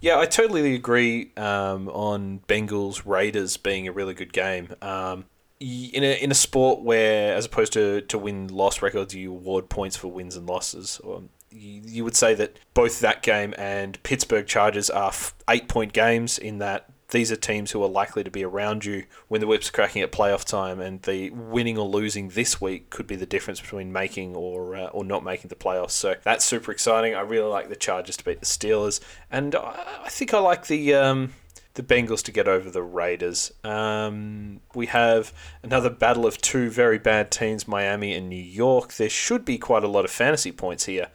Yeah, 0.00 0.18
I 0.18 0.26
totally 0.26 0.74
agree 0.74 1.30
um, 1.36 1.88
on 1.88 2.40
Bengals 2.48 3.02
Raiders 3.06 3.56
being 3.56 3.86
a 3.86 3.92
really 3.92 4.14
good 4.14 4.32
game. 4.32 4.74
Um, 4.82 5.26
in 5.60 6.02
a 6.02 6.20
in 6.22 6.30
a 6.32 6.34
sport 6.34 6.80
where, 6.82 7.36
as 7.36 7.46
opposed 7.46 7.72
to, 7.74 8.00
to 8.02 8.18
win 8.18 8.48
loss 8.48 8.82
records, 8.82 9.14
you 9.14 9.30
award 9.30 9.68
points 9.68 9.96
for 9.96 10.08
wins 10.08 10.34
and 10.34 10.46
losses. 10.48 11.00
Or 11.04 11.22
you, 11.52 12.04
would 12.04 12.16
say 12.16 12.34
that 12.34 12.58
both 12.74 13.00
that 13.00 13.22
game 13.22 13.54
and 13.58 14.02
Pittsburgh 14.02 14.46
Chargers 14.46 14.90
are 14.90 15.12
eight 15.48 15.68
point 15.68 15.92
games 15.92 16.38
in 16.38 16.58
that 16.58 16.88
these 17.12 17.30
are 17.30 17.36
teams 17.36 17.70
who 17.70 17.82
are 17.82 17.88
likely 17.88 18.24
to 18.24 18.30
be 18.30 18.42
around 18.42 18.84
you 18.84 19.04
when 19.28 19.40
the 19.40 19.46
whip's 19.46 19.70
cracking 19.70 20.02
at 20.02 20.10
playoff 20.10 20.44
time, 20.44 20.80
and 20.80 21.02
the 21.02 21.30
winning 21.30 21.78
or 21.78 21.86
losing 21.86 22.30
this 22.30 22.60
week 22.60 22.90
could 22.90 23.06
be 23.06 23.16
the 23.16 23.26
difference 23.26 23.60
between 23.60 23.92
making 23.92 24.34
or 24.34 24.74
uh, 24.74 24.86
or 24.86 25.04
not 25.04 25.22
making 25.22 25.48
the 25.48 25.54
playoffs. 25.54 25.90
So 25.92 26.16
that's 26.22 26.44
super 26.44 26.72
exciting. 26.72 27.14
I 27.14 27.20
really 27.20 27.48
like 27.48 27.68
the 27.68 27.76
Chargers 27.76 28.16
to 28.16 28.24
beat 28.24 28.40
the 28.40 28.46
Steelers, 28.46 29.00
and 29.30 29.54
I, 29.54 30.08
think 30.08 30.34
I 30.34 30.40
like 30.40 30.66
the. 30.66 30.94
Um, 30.94 31.34
the 31.74 31.82
Bengals 31.82 32.22
to 32.24 32.32
get 32.32 32.46
over 32.46 32.70
the 32.70 32.82
Raiders. 32.82 33.50
Um, 33.64 34.60
we 34.74 34.88
have 34.88 35.32
another 35.62 35.88
battle 35.88 36.26
of 36.26 36.38
two 36.38 36.68
very 36.68 36.98
bad 36.98 37.30
teams, 37.30 37.66
Miami 37.66 38.12
and 38.12 38.28
New 38.28 38.36
York. 38.36 38.92
There 38.92 39.08
should 39.08 39.46
be 39.46 39.56
quite 39.56 39.82
a 39.82 39.88
lot 39.88 40.04
of 40.04 40.10
fantasy 40.10 40.52
points 40.52 40.84
here 40.84 41.08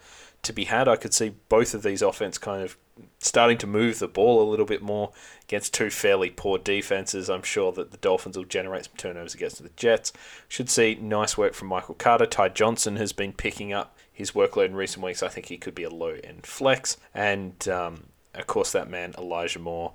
to 0.48 0.52
be 0.52 0.64
had. 0.64 0.88
I 0.88 0.96
could 0.96 1.14
see 1.14 1.34
both 1.48 1.72
of 1.72 1.82
these 1.82 2.02
offense 2.02 2.36
kind 2.36 2.62
of 2.62 2.76
starting 3.20 3.58
to 3.58 3.66
move 3.66 3.98
the 4.00 4.08
ball 4.08 4.42
a 4.42 4.50
little 4.50 4.66
bit 4.66 4.82
more 4.82 5.12
against 5.44 5.72
two 5.72 5.90
fairly 5.90 6.30
poor 6.30 6.58
defenses. 6.58 7.30
I'm 7.30 7.42
sure 7.42 7.70
that 7.72 7.92
the 7.92 7.96
Dolphins 7.98 8.36
will 8.36 8.44
generate 8.44 8.86
some 8.86 8.94
turnovers 8.96 9.34
against 9.34 9.62
the 9.62 9.70
Jets. 9.76 10.12
Should 10.48 10.68
see 10.68 10.96
nice 10.96 11.38
work 11.38 11.54
from 11.54 11.68
Michael 11.68 11.94
Carter. 11.94 12.26
Ty 12.26 12.50
Johnson 12.50 12.96
has 12.96 13.12
been 13.12 13.32
picking 13.32 13.72
up 13.72 13.96
his 14.12 14.32
workload 14.32 14.66
in 14.66 14.74
recent 14.74 15.04
weeks. 15.04 15.22
I 15.22 15.28
think 15.28 15.46
he 15.46 15.58
could 15.58 15.74
be 15.74 15.84
a 15.84 15.90
low 15.90 16.16
end 16.24 16.44
flex. 16.44 16.96
And 17.14 17.68
um, 17.68 18.04
of 18.34 18.46
course, 18.46 18.72
that 18.72 18.90
man, 18.90 19.14
Elijah 19.16 19.60
Moore 19.60 19.92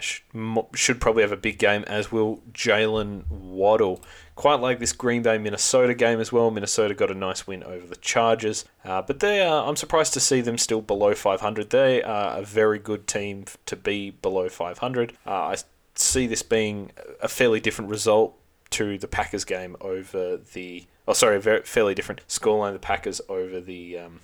should 0.00 1.00
probably 1.00 1.22
have 1.22 1.32
a 1.32 1.36
big 1.36 1.58
game, 1.58 1.84
as 1.86 2.10
will 2.10 2.42
Jaylen 2.52 3.28
Waddle. 3.28 4.02
Quite 4.36 4.60
like 4.60 4.80
this 4.80 4.92
Green 4.92 5.22
Bay 5.22 5.38
Minnesota 5.38 5.94
game 5.94 6.20
as 6.20 6.32
well. 6.32 6.50
Minnesota 6.50 6.92
got 6.94 7.10
a 7.10 7.14
nice 7.14 7.46
win 7.46 7.62
over 7.62 7.86
the 7.86 7.96
Chargers, 7.96 8.64
uh, 8.84 9.00
but 9.00 9.20
they 9.20 9.40
are, 9.42 9.68
I'm 9.68 9.76
surprised 9.76 10.12
to 10.14 10.20
see 10.20 10.40
them 10.40 10.58
still 10.58 10.80
below 10.80 11.14
500. 11.14 11.70
They 11.70 12.02
are 12.02 12.38
a 12.38 12.42
very 12.42 12.80
good 12.80 13.06
team 13.06 13.44
to 13.66 13.76
be 13.76 14.10
below 14.10 14.48
500. 14.48 15.16
Uh, 15.24 15.30
I 15.30 15.56
see 15.94 16.26
this 16.26 16.42
being 16.42 16.90
a 17.22 17.28
fairly 17.28 17.60
different 17.60 17.90
result 17.90 18.36
to 18.70 18.98
the 18.98 19.06
Packers 19.06 19.44
game 19.44 19.76
over 19.80 20.36
the. 20.36 20.86
Oh, 21.06 21.12
sorry, 21.12 21.40
very, 21.40 21.62
fairly 21.62 21.94
different 21.94 22.22
scoreline. 22.28 22.72
The 22.72 22.80
Packers 22.80 23.20
over 23.28 23.60
the. 23.60 23.98
Um, 23.98 24.20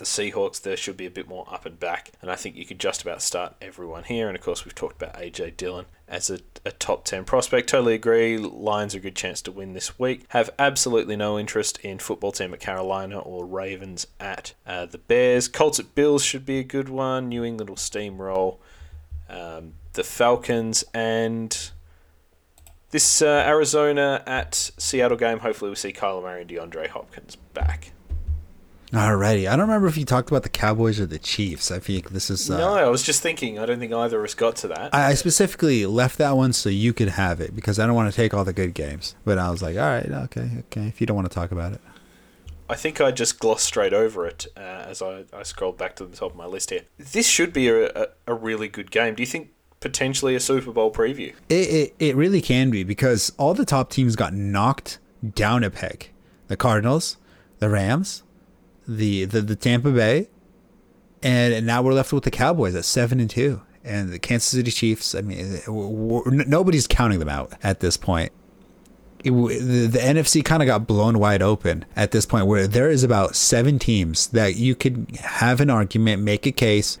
the 0.00 0.06
Seahawks, 0.06 0.60
there 0.60 0.78
should 0.78 0.96
be 0.96 1.04
a 1.04 1.10
bit 1.10 1.28
more 1.28 1.46
up 1.52 1.66
and 1.66 1.78
back. 1.78 2.10
And 2.22 2.30
I 2.30 2.34
think 2.34 2.56
you 2.56 2.64
could 2.64 2.80
just 2.80 3.02
about 3.02 3.20
start 3.22 3.54
everyone 3.60 4.04
here. 4.04 4.28
And 4.28 4.36
of 4.36 4.42
course, 4.42 4.64
we've 4.64 4.74
talked 4.74 5.00
about 5.00 5.14
AJ 5.14 5.58
Dillon 5.58 5.84
as 6.08 6.30
a, 6.30 6.40
a 6.64 6.72
top 6.72 7.04
10 7.04 7.24
prospect. 7.24 7.68
Totally 7.68 7.94
agree. 7.94 8.38
Lions 8.38 8.94
are 8.94 8.98
a 8.98 9.02
good 9.02 9.14
chance 9.14 9.42
to 9.42 9.52
win 9.52 9.74
this 9.74 9.98
week. 9.98 10.24
Have 10.30 10.50
absolutely 10.58 11.16
no 11.16 11.38
interest 11.38 11.78
in 11.82 11.98
football 11.98 12.32
team 12.32 12.54
at 12.54 12.60
Carolina 12.60 13.18
or 13.18 13.44
Ravens 13.44 14.06
at 14.18 14.54
uh, 14.66 14.86
the 14.86 14.98
Bears. 14.98 15.48
Colts 15.48 15.78
at 15.78 15.94
Bills 15.94 16.24
should 16.24 16.46
be 16.46 16.58
a 16.58 16.64
good 16.64 16.88
one. 16.88 17.28
New 17.28 17.44
England 17.44 17.68
will 17.68 17.76
steamroll 17.76 18.58
um, 19.28 19.74
the 19.92 20.02
Falcons 20.02 20.82
and. 20.92 21.70
This 22.92 23.22
uh, 23.22 23.44
Arizona 23.46 24.20
at 24.26 24.72
Seattle 24.76 25.16
game, 25.16 25.38
hopefully 25.38 25.70
we 25.70 25.76
see 25.76 25.92
Kyler 25.92 26.24
Murray 26.24 26.40
and 26.40 26.50
DeAndre 26.50 26.88
Hopkins 26.88 27.36
back. 27.36 27.92
Alrighty. 28.92 29.48
I 29.48 29.54
don't 29.54 29.68
remember 29.68 29.86
if 29.86 29.96
you 29.96 30.04
talked 30.04 30.30
about 30.30 30.42
the 30.42 30.48
Cowboys 30.48 30.98
or 30.98 31.06
the 31.06 31.18
Chiefs. 31.18 31.70
I 31.70 31.78
think 31.78 32.10
this 32.10 32.28
is. 32.28 32.50
Uh, 32.50 32.58
no, 32.58 32.74
I 32.74 32.88
was 32.88 33.04
just 33.04 33.22
thinking. 33.22 33.58
I 33.58 33.66
don't 33.66 33.78
think 33.78 33.92
either 33.92 34.18
of 34.18 34.24
us 34.24 34.34
got 34.34 34.56
to 34.56 34.68
that. 34.68 34.92
I 34.92 35.14
specifically 35.14 35.86
left 35.86 36.18
that 36.18 36.36
one 36.36 36.52
so 36.52 36.68
you 36.68 36.92
could 36.92 37.10
have 37.10 37.40
it 37.40 37.54
because 37.54 37.78
I 37.78 37.86
don't 37.86 37.94
want 37.94 38.10
to 38.12 38.16
take 38.16 38.34
all 38.34 38.44
the 38.44 38.52
good 38.52 38.74
games. 38.74 39.14
But 39.24 39.38
I 39.38 39.50
was 39.50 39.62
like, 39.62 39.76
all 39.76 39.82
right, 39.82 40.10
okay, 40.10 40.50
okay. 40.58 40.88
If 40.88 41.00
you 41.00 41.06
don't 41.06 41.14
want 41.14 41.30
to 41.30 41.34
talk 41.34 41.52
about 41.52 41.72
it. 41.72 41.80
I 42.68 42.76
think 42.76 43.00
I 43.00 43.10
just 43.10 43.40
glossed 43.40 43.64
straight 43.64 43.92
over 43.92 44.26
it 44.26 44.46
uh, 44.56 44.60
as 44.60 45.02
I, 45.02 45.24
I 45.32 45.42
scrolled 45.42 45.76
back 45.76 45.96
to 45.96 46.06
the 46.06 46.16
top 46.16 46.32
of 46.32 46.36
my 46.36 46.46
list 46.46 46.70
here. 46.70 46.82
This 46.98 47.26
should 47.28 47.52
be 47.52 47.68
a, 47.68 47.88
a, 47.90 48.06
a 48.28 48.34
really 48.34 48.68
good 48.68 48.90
game. 48.92 49.16
Do 49.16 49.22
you 49.22 49.26
think 49.26 49.50
potentially 49.80 50.36
a 50.36 50.40
Super 50.40 50.70
Bowl 50.70 50.92
preview? 50.92 51.34
It, 51.48 51.54
it, 51.54 51.94
it 51.98 52.16
really 52.16 52.40
can 52.40 52.70
be 52.70 52.84
because 52.84 53.32
all 53.38 53.54
the 53.54 53.64
top 53.64 53.90
teams 53.90 54.14
got 54.14 54.34
knocked 54.34 54.98
down 55.34 55.64
a 55.64 55.70
peg. 55.70 56.10
The 56.46 56.56
Cardinals, 56.56 57.16
the 57.58 57.68
Rams, 57.68 58.22
the, 58.86 59.24
the, 59.24 59.40
the 59.40 59.56
Tampa 59.56 59.90
Bay, 59.90 60.28
and 61.22 61.66
now 61.66 61.82
we're 61.82 61.92
left 61.92 62.12
with 62.12 62.24
the 62.24 62.30
Cowboys 62.30 62.74
at 62.74 62.84
seven 62.84 63.20
and 63.20 63.28
two, 63.28 63.62
and 63.84 64.10
the 64.10 64.18
Kansas 64.18 64.50
City 64.50 64.70
Chiefs. 64.70 65.14
I 65.14 65.20
mean, 65.20 65.60
nobody's 65.66 66.86
counting 66.86 67.18
them 67.18 67.28
out 67.28 67.52
at 67.62 67.80
this 67.80 67.96
point. 67.96 68.32
It, 69.22 69.32
the, 69.32 69.86
the 69.86 69.98
NFC 69.98 70.42
kind 70.42 70.62
of 70.62 70.66
got 70.66 70.86
blown 70.86 71.18
wide 71.18 71.42
open 71.42 71.84
at 71.94 72.10
this 72.10 72.24
point, 72.24 72.46
where 72.46 72.66
there 72.66 72.88
is 72.88 73.04
about 73.04 73.36
seven 73.36 73.78
teams 73.78 74.28
that 74.28 74.56
you 74.56 74.74
could 74.74 75.16
have 75.20 75.60
an 75.60 75.68
argument, 75.68 76.22
make 76.22 76.46
a 76.46 76.52
case 76.52 76.98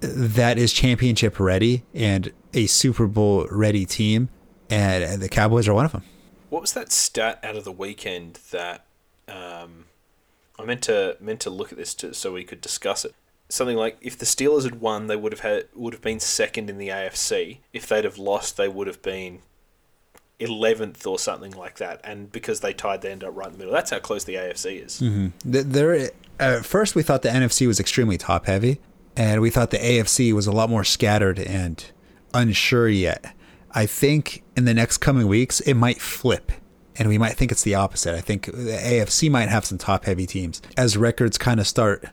that 0.00 0.58
is 0.58 0.72
championship 0.72 1.40
ready 1.40 1.82
and 1.94 2.32
a 2.54 2.66
Super 2.66 3.06
Bowl 3.06 3.46
ready 3.50 3.84
team, 3.84 4.28
and 4.70 5.20
the 5.20 5.28
Cowboys 5.28 5.66
are 5.66 5.74
one 5.74 5.84
of 5.84 5.92
them. 5.92 6.04
What 6.50 6.62
was 6.62 6.72
that 6.74 6.92
stat 6.92 7.40
out 7.42 7.56
of 7.56 7.64
the 7.64 7.72
weekend 7.72 8.38
that 8.52 8.86
um, 9.26 9.85
I 10.58 10.64
meant 10.64 10.82
to 10.82 11.16
meant 11.20 11.40
to 11.40 11.50
look 11.50 11.72
at 11.72 11.78
this 11.78 11.94
to, 11.94 12.14
so 12.14 12.32
we 12.32 12.44
could 12.44 12.60
discuss 12.60 13.04
it. 13.04 13.14
Something 13.48 13.76
like 13.76 13.98
if 14.00 14.18
the 14.18 14.24
Steelers 14.24 14.64
had 14.64 14.80
won, 14.80 15.06
they 15.06 15.16
would 15.16 15.32
have 15.32 15.40
had 15.40 15.68
would 15.74 15.92
have 15.92 16.02
been 16.02 16.20
second 16.20 16.70
in 16.70 16.78
the 16.78 16.88
AFC. 16.88 17.58
If 17.72 17.86
they'd 17.86 18.04
have 18.04 18.18
lost, 18.18 18.56
they 18.56 18.68
would 18.68 18.86
have 18.86 19.02
been 19.02 19.40
eleventh 20.40 21.06
or 21.06 21.18
something 21.18 21.52
like 21.52 21.76
that. 21.76 22.00
And 22.04 22.30
because 22.30 22.60
they 22.60 22.72
tied, 22.72 23.02
they 23.02 23.10
end 23.10 23.24
up 23.24 23.36
right 23.36 23.46
in 23.46 23.52
the 23.52 23.58
middle. 23.58 23.72
That's 23.72 23.90
how 23.90 23.98
close 23.98 24.24
the 24.24 24.34
AFC 24.34 24.84
is. 24.84 25.00
Mm-hmm. 25.00 25.28
There, 25.44 26.10
at 26.38 26.64
first 26.64 26.94
we 26.94 27.02
thought 27.02 27.22
the 27.22 27.28
NFC 27.28 27.66
was 27.66 27.80
extremely 27.80 28.18
top 28.18 28.46
heavy, 28.46 28.80
and 29.16 29.40
we 29.40 29.50
thought 29.50 29.70
the 29.70 29.78
AFC 29.78 30.32
was 30.32 30.46
a 30.46 30.52
lot 30.52 30.68
more 30.68 30.84
scattered 30.84 31.38
and 31.38 31.84
unsure 32.34 32.88
yet. 32.88 33.34
I 33.72 33.86
think 33.86 34.42
in 34.56 34.64
the 34.64 34.74
next 34.74 34.98
coming 34.98 35.28
weeks 35.28 35.60
it 35.60 35.74
might 35.74 36.00
flip 36.00 36.52
and 36.98 37.08
we 37.08 37.18
might 37.18 37.34
think 37.34 37.52
it's 37.52 37.62
the 37.62 37.74
opposite. 37.74 38.14
I 38.14 38.20
think 38.20 38.46
the 38.46 38.52
AFC 38.52 39.30
might 39.30 39.48
have 39.48 39.64
some 39.64 39.78
top 39.78 40.04
heavy 40.04 40.26
teams 40.26 40.62
as 40.76 40.96
records 40.96 41.38
kind 41.38 41.60
of 41.60 41.66
start 41.66 42.06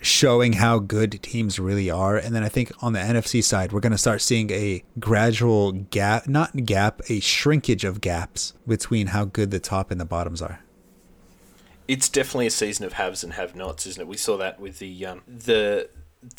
showing 0.00 0.54
how 0.54 0.78
good 0.78 1.22
teams 1.22 1.58
really 1.58 1.90
are. 1.90 2.16
And 2.16 2.34
then 2.34 2.42
I 2.42 2.48
think 2.48 2.72
on 2.82 2.92
the 2.92 3.00
NFC 3.00 3.42
side, 3.42 3.72
we're 3.72 3.80
going 3.80 3.92
to 3.92 3.98
start 3.98 4.20
seeing 4.20 4.50
a 4.50 4.82
gradual 4.98 5.72
gap, 5.72 6.28
not 6.28 6.64
gap, 6.64 7.00
a 7.08 7.20
shrinkage 7.20 7.84
of 7.84 8.00
gaps 8.00 8.52
between 8.66 9.08
how 9.08 9.24
good 9.24 9.50
the 9.50 9.60
top 9.60 9.90
and 9.90 10.00
the 10.00 10.04
bottoms 10.04 10.42
are. 10.42 10.60
It's 11.88 12.08
definitely 12.08 12.46
a 12.46 12.50
season 12.50 12.86
of 12.86 12.94
haves 12.94 13.22
and 13.24 13.34
have-nots, 13.34 13.86
isn't 13.86 14.00
it? 14.00 14.08
We 14.08 14.16
saw 14.16 14.36
that 14.38 14.58
with 14.58 14.78
the 14.78 15.04
um, 15.04 15.22
the 15.28 15.90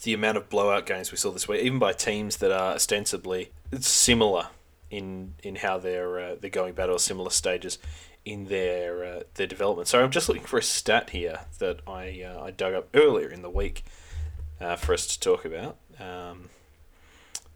the 0.02 0.16
amount 0.16 0.38
of 0.38 0.50
blowout 0.50 0.88
games 0.88 1.12
we 1.12 1.18
saw 1.18 1.30
this 1.30 1.48
week, 1.48 1.62
even 1.62 1.78
by 1.78 1.94
teams 1.94 2.38
that 2.38 2.52
are 2.52 2.74
ostensibly 2.74 3.52
similar 3.80 4.48
in 4.96 5.34
in 5.44 5.56
how 5.58 5.78
they're 5.78 6.20
uh, 6.20 6.36
they're 6.40 6.50
going 6.50 6.72
about 6.72 6.90
or 6.90 7.00
similar 7.00 7.30
stages 7.30 7.78
in 8.24 8.46
their 8.46 9.04
uh, 9.04 9.24
their 9.36 9.48
development. 9.48 9.88
So 9.88 10.04
I'm 10.04 10.12
just 10.12 10.28
looking 10.30 10.44
for 10.44 10.58
a 10.58 10.64
stat 10.64 11.12
here 11.12 11.42
that 11.60 11.82
I 11.88 12.24
uh, 12.24 12.44
I 12.44 12.52
dug 12.52 12.74
up 12.74 12.90
earlier 12.94 13.30
in 13.30 13.42
the 13.42 13.50
week 13.50 13.84
uh, 14.60 14.76
for 14.76 14.94
us 14.94 15.06
to 15.08 15.20
talk 15.20 15.46
about. 15.46 15.78
Um, 16.00 16.50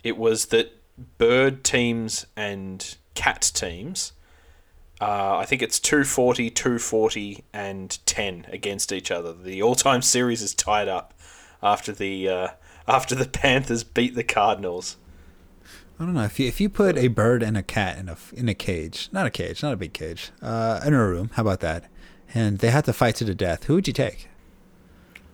it 0.04 0.18
was 0.18 0.48
that 0.48 0.74
bird 1.18 1.64
teams 1.64 2.26
and 2.36 2.98
cat 3.16 3.52
teams. 3.54 4.14
Uh, 5.02 5.38
I 5.38 5.46
think 5.46 5.62
it's 5.62 5.80
240, 5.80 6.50
240, 6.50 7.46
and 7.54 7.98
10 8.06 8.48
against 8.50 8.92
each 8.92 9.12
other. 9.12 9.32
The 9.32 9.62
all-time 9.62 10.02
series 10.02 10.42
is 10.42 10.54
tied 10.54 10.90
up 10.90 11.14
after 11.64 11.94
the 11.94 12.28
uh, 12.28 12.48
after 12.88 13.16
the 13.16 13.26
Panthers 13.28 13.84
beat 13.84 14.16
the 14.16 14.24
Cardinals. 14.24 14.98
I 16.00 16.06
don't 16.06 16.14
know 16.14 16.24
if 16.24 16.40
you 16.40 16.48
if 16.48 16.62
you 16.62 16.70
put 16.70 16.98
a 16.98 17.10
bird 17.10 17.44
and 17.44 17.58
a 17.58 17.64
cat 17.64 17.98
in 17.98 18.08
a 18.08 18.16
in 18.34 18.48
a 18.48 18.54
cage, 18.54 19.10
not 19.12 19.26
a 19.26 19.30
cage, 19.30 19.62
not 19.62 19.74
a 19.74 19.78
big 19.78 19.92
cage, 19.92 20.32
uh, 20.42 20.80
in 20.86 20.94
a 20.94 21.08
room. 21.08 21.30
How 21.34 21.42
about 21.42 21.60
that? 21.60 21.84
And 22.34 22.60
they 22.60 22.70
had 22.70 22.86
to 22.86 22.94
fight 22.94 23.16
to 23.16 23.26
the 23.26 23.36
death. 23.36 23.66
Who 23.66 23.76
would 23.76 23.88
you 23.88 23.94
take? 23.94 24.30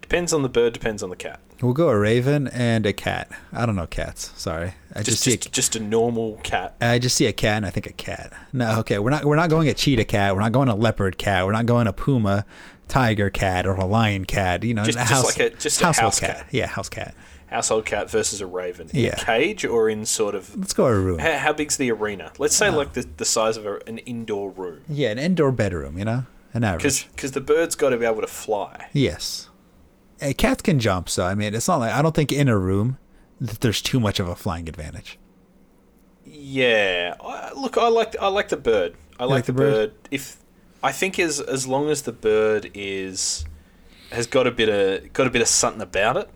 Depends 0.01 0.33
on 0.33 0.41
the 0.41 0.49
bird. 0.49 0.73
Depends 0.73 1.03
on 1.03 1.11
the 1.11 1.15
cat. 1.15 1.39
We'll 1.61 1.73
go 1.73 1.89
a 1.89 1.97
raven 1.97 2.47
and 2.47 2.85
a 2.85 2.93
cat. 2.93 3.29
I 3.53 3.65
don't 3.67 3.75
know 3.75 3.85
cats. 3.85 4.31
Sorry, 4.35 4.73
I 4.93 5.03
just, 5.03 5.07
just 5.07 5.21
see 5.21 5.35
just, 5.35 5.45
a, 5.45 5.51
just 5.51 5.75
a 5.75 5.79
normal 5.79 6.39
cat. 6.43 6.75
I 6.81 6.97
just 6.97 7.15
see 7.15 7.27
a 7.27 7.33
cat 7.33 7.57
and 7.57 7.65
I 7.67 7.69
think 7.69 7.85
a 7.85 7.93
cat. 7.93 8.33
No, 8.51 8.79
okay, 8.79 8.97
we're 8.97 9.11
not 9.11 9.23
we're 9.23 9.35
not 9.35 9.51
going 9.51 9.69
a 9.69 9.73
cheetah 9.75 10.05
cat. 10.05 10.33
We're 10.33 10.41
not 10.41 10.51
going 10.51 10.69
a 10.69 10.75
leopard 10.75 11.19
cat. 11.19 11.45
We're 11.45 11.51
not 11.51 11.67
going 11.67 11.85
a 11.85 11.93
puma, 11.93 12.43
tiger 12.87 13.29
cat, 13.29 13.67
or 13.67 13.75
a 13.75 13.85
lion 13.85 14.25
cat. 14.25 14.63
You 14.63 14.73
know, 14.73 14.83
just, 14.83 14.97
a 14.97 15.01
house, 15.01 15.25
just 15.27 15.39
like 15.39 15.53
a 15.53 15.55
just 15.57 15.81
a 15.81 15.85
house 15.91 16.19
cat. 16.19 16.37
cat. 16.37 16.47
Yeah, 16.49 16.65
house 16.65 16.89
cat 16.89 17.13
household 17.47 17.85
cat 17.85 18.09
versus 18.09 18.41
a 18.41 18.45
raven 18.45 18.89
in 18.93 19.05
yeah. 19.05 19.09
a 19.09 19.25
cage 19.25 19.63
or 19.65 19.89
in 19.89 20.05
sort 20.05 20.33
of 20.35 20.55
let's 20.57 20.73
go 20.73 20.85
a 20.85 20.99
room 20.99 21.19
how, 21.19 21.37
how 21.37 21.53
big's 21.53 21.77
the 21.77 21.91
arena? 21.91 22.31
Let's 22.37 22.55
say 22.55 22.67
uh, 22.67 22.75
like 22.75 22.93
the, 22.93 23.07
the 23.17 23.25
size 23.25 23.57
of 23.57 23.65
a, 23.65 23.79
an 23.87 23.99
indoor 23.99 24.49
room. 24.49 24.81
Yeah 24.89 25.09
an 25.09 25.19
indoor 25.19 25.51
bedroom 25.51 25.97
you 25.97 26.05
know? 26.05 26.25
An 26.53 26.63
average. 26.63 27.09
Because 27.11 27.33
the 27.33 27.41
bird's 27.41 27.75
got 27.75 27.89
to 27.89 27.97
be 27.97 28.05
able 28.05 28.21
to 28.21 28.27
fly. 28.27 28.87
Yes. 28.93 29.49
A 30.21 30.33
cat 30.33 30.63
can 30.63 30.79
jump 30.79 31.09
so 31.09 31.25
i 31.25 31.35
mean 31.35 31.53
it's 31.53 31.67
not 31.67 31.77
like 31.77 31.93
i 31.93 32.01
don't 32.01 32.15
think 32.15 32.31
in 32.31 32.47
a 32.47 32.57
room 32.57 32.97
that 33.39 33.59
there's 33.59 33.81
too 33.81 33.99
much 33.99 34.19
of 34.19 34.27
a 34.27 34.35
flying 34.35 34.67
advantage. 34.67 35.19
Yeah. 36.25 37.15
I, 37.23 37.51
look 37.53 37.77
i 37.77 37.87
like 37.87 38.15
i 38.19 38.27
like 38.27 38.49
the 38.49 38.57
bird. 38.57 38.95
I 39.19 39.23
like, 39.23 39.29
like, 39.29 39.45
the, 39.45 39.53
bird? 39.53 39.73
bird. 39.73 40.09
If 40.11 40.37
i 40.83 40.91
think 40.91 41.19
as 41.19 41.39
as 41.39 41.67
long 41.67 41.89
as 41.89 42.01
the 42.03 42.11
bird 42.11 42.71
is 42.73 43.45
has 44.11 44.27
got 44.27 44.47
a 44.47 44.51
bit 44.51 44.69
of 44.69 45.13
got 45.13 45.27
a 45.27 45.29
bit 45.29 45.41
of 45.41 45.47
something 45.47 45.81
about 45.81 46.17
it 46.17 46.29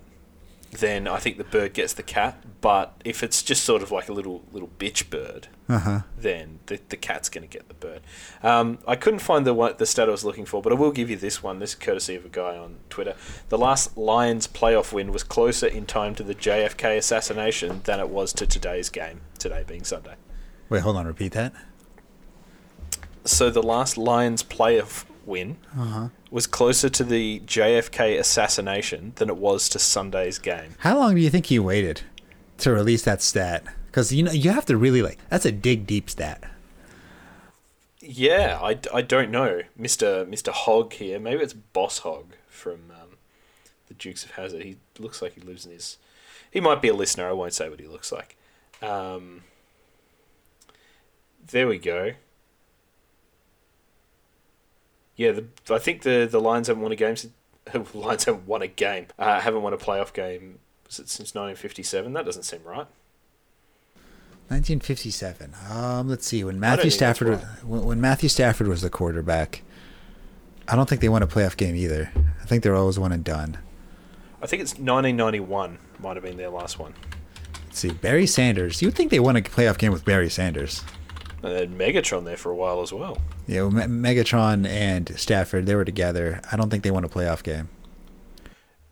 then 0.72 1.08
I 1.08 1.18
think 1.18 1.38
the 1.38 1.44
bird 1.44 1.74
gets 1.74 1.94
the 1.94 2.04
cat. 2.04 2.44
But 2.62 3.02
if 3.06 3.24
it's 3.24 3.42
just 3.42 3.64
sort 3.64 3.82
of 3.82 3.92
like 3.92 4.10
a 4.10 4.14
little 4.14 4.44
little 4.52 4.70
bitch 4.78 5.10
bird, 5.10 5.48
uh-huh. 5.68 6.02
then 6.18 6.60
the, 6.66 6.80
the 6.90 6.98
cat's 6.98 7.30
going 7.30 7.48
to 7.48 7.48
get 7.48 7.68
the 7.70 7.74
bird. 7.74 8.02
Um, 8.44 8.80
I 8.88 8.96
couldn't 8.96 9.20
find 9.20 9.46
the 9.46 9.54
one, 9.54 9.76
the 9.78 9.86
stat 9.86 10.10
I 10.10 10.12
was 10.12 10.26
looking 10.26 10.46
for, 10.46 10.62
but 10.62 10.74
I 10.74 10.76
will 10.76 10.92
give 10.92 11.10
you 11.10 11.16
this 11.16 11.42
one. 11.42 11.60
This 11.60 11.72
is 11.72 11.76
courtesy 11.76 12.16
of 12.16 12.26
a 12.26 12.30
guy 12.30 12.58
on 12.58 12.78
Twitter. 12.90 13.16
The 13.50 13.58
last 13.58 13.98
Lions 13.98 14.48
playoff 14.48 14.92
win 14.92 15.12
was 15.12 15.24
closer 15.24 15.68
in 15.68 15.86
time 15.86 16.16
to 16.16 16.24
the 16.24 16.36
JFK 16.36 16.98
assassination 16.98 17.82
than 17.86 18.00
it 18.00 18.10
was 18.10 18.34
to 18.34 18.46
today's 18.46 18.90
game. 18.90 19.22
Today 19.38 19.64
being 19.66 19.84
Sunday. 19.84 20.16
Wait, 20.68 20.82
hold 20.82 20.98
on. 20.98 21.08
Repeat 21.08 21.32
that. 21.34 21.54
So 23.24 23.50
the 23.50 23.64
last 23.64 23.98
Lions 23.98 24.44
playoff 24.44 25.06
win 25.30 25.58
uh-huh. 25.78 26.10
was 26.32 26.48
closer 26.48 26.90
to 26.90 27.04
the 27.04 27.40
JFK 27.42 28.20
assassination 28.20 29.14
than 29.16 29.30
it 29.30 29.38
was 29.38 29.70
to 29.70 29.80
Sunday's 29.80 30.40
game. 30.40 30.76
How 30.80 30.98
long 30.98 31.16
do 31.16 31.22
you 31.22 31.30
think 31.30 31.46
he 31.46 31.60
waited 31.60 32.02
to 32.58 32.72
release 32.72 33.04
that 33.04 33.22
stat? 33.22 33.64
Because 33.86 34.12
you 34.12 34.24
know 34.24 34.32
you 34.32 34.52
have 34.52 34.66
to 34.66 34.76
really 34.76 35.02
like 35.02 35.20
that's 35.30 35.46
a 35.46 35.52
dig 35.52 35.88
deep 35.88 36.10
stat. 36.10 36.44
Yeah, 38.02 38.60
I, 38.62 38.80
I 38.94 39.02
don't 39.02 39.30
know, 39.30 39.62
Mister 39.78 40.26
Mister 40.26 40.52
Hog 40.52 40.94
here. 40.94 41.20
Maybe 41.20 41.44
it's 41.44 41.54
Boss 41.54 42.00
Hogg 42.00 42.34
from 42.48 42.92
um, 42.92 43.18
the 43.88 43.94
Dukes 43.94 44.26
of 44.26 44.32
Hazzard. 44.32 44.64
He 44.64 44.78
looks 44.98 45.22
like 45.22 45.34
he 45.34 45.42
lives 45.42 45.66
in 45.66 45.72
his. 45.72 45.98
He 46.50 46.60
might 46.60 46.82
be 46.82 46.88
a 46.88 46.94
listener. 46.94 47.30
I 47.30 47.34
won't 47.34 47.54
say 47.54 47.70
what 47.70 47.80
he 47.80 47.88
looks 47.88 48.12
like. 48.12 48.36
Um, 48.82 49.44
there 51.52 51.68
we 51.68 51.78
go. 51.78 52.14
Yeah, 55.20 55.34
the, 55.34 55.46
I 55.70 55.80
think 55.80 56.04
the 56.04 56.30
the 56.32 56.40
Lions 56.40 56.68
haven't 56.68 56.82
won 56.82 56.94
a 56.94 56.96
game. 56.96 57.18
Lions 57.94 58.24
haven't 58.24 58.48
won 58.48 58.62
a 58.62 58.68
game. 58.68 59.08
Uh, 59.20 59.42
haven't 59.42 59.62
won 59.62 59.74
a 59.74 59.78
playoff 59.78 60.14
game 60.14 60.60
since 60.88 61.20
1957. 61.20 62.14
That 62.14 62.24
doesn't 62.24 62.44
seem 62.44 62.64
right. 62.64 62.88
1957. 64.48 65.56
Um, 65.70 66.08
let's 66.08 66.26
see. 66.26 66.46
When 66.46 66.58
Matthew 66.58 66.90
Stafford 66.90 67.28
right. 67.28 67.44
when, 67.66 67.84
when 67.84 68.02
Matthew 68.02 68.30
Stafford 68.30 68.70
was 68.70 68.82
the 68.82 68.90
quarterback, 68.90 69.62
I 70.70 70.78
don't 70.78 70.88
think 70.88 71.02
they 71.02 71.10
won 71.10 71.22
a 71.22 71.28
playoff 71.28 71.58
game 71.58 71.76
either. 71.76 72.10
I 72.42 72.46
think 72.46 72.64
they're 72.64 72.74
always 72.74 72.98
one 72.98 73.12
and 73.12 73.22
done. 73.22 73.58
I 74.42 74.48
think 74.48 74.62
it's 74.62 74.76
1991 74.76 75.80
might 76.00 76.16
have 76.16 76.24
been 76.24 76.38
their 76.38 76.50
last 76.50 76.80
one. 76.80 76.94
Let's 77.66 77.80
see. 77.80 77.92
Barry 77.92 78.26
Sanders. 78.26 78.82
You 78.82 78.88
would 78.88 78.96
think 78.96 79.12
they 79.12 79.20
won 79.20 79.36
a 79.36 79.42
playoff 79.42 79.78
game 79.78 79.92
with 79.92 80.06
Barry 80.06 80.30
Sanders. 80.30 80.82
And 81.42 81.54
then 81.54 81.78
Megatron 81.78 82.26
there 82.26 82.38
for 82.38 82.52
a 82.52 82.56
while 82.56 82.82
as 82.82 82.92
well. 82.92 83.18
Yeah, 83.48 83.64
well, 83.64 83.72
Megatron 83.72 84.68
and 84.68 85.18
Stafford, 85.18 85.66
they 85.66 85.76
were 85.76 85.86
together. 85.86 86.42
I 86.52 86.58
don't 86.58 86.70
think 86.70 86.84
they 86.84 86.92
won 86.92 87.06
a 87.06 87.10
playoff 87.10 87.44
game. 87.44 87.70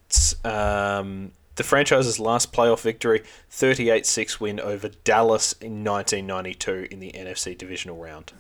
It's, 0.06 0.34
um, 0.46 1.34
the 1.56 1.64
franchise's 1.64 2.20
last 2.20 2.54
playoff 2.54 2.82
victory, 2.82 3.24
38-6 3.52 4.40
win 4.40 4.60
over 4.60 4.90
Dallas 5.04 5.54
in 5.54 5.84
1992 5.84 6.88
in 6.90 7.00
the 7.00 7.12
NFC 7.12 7.58
divisional 7.58 7.98
round. 7.98 8.32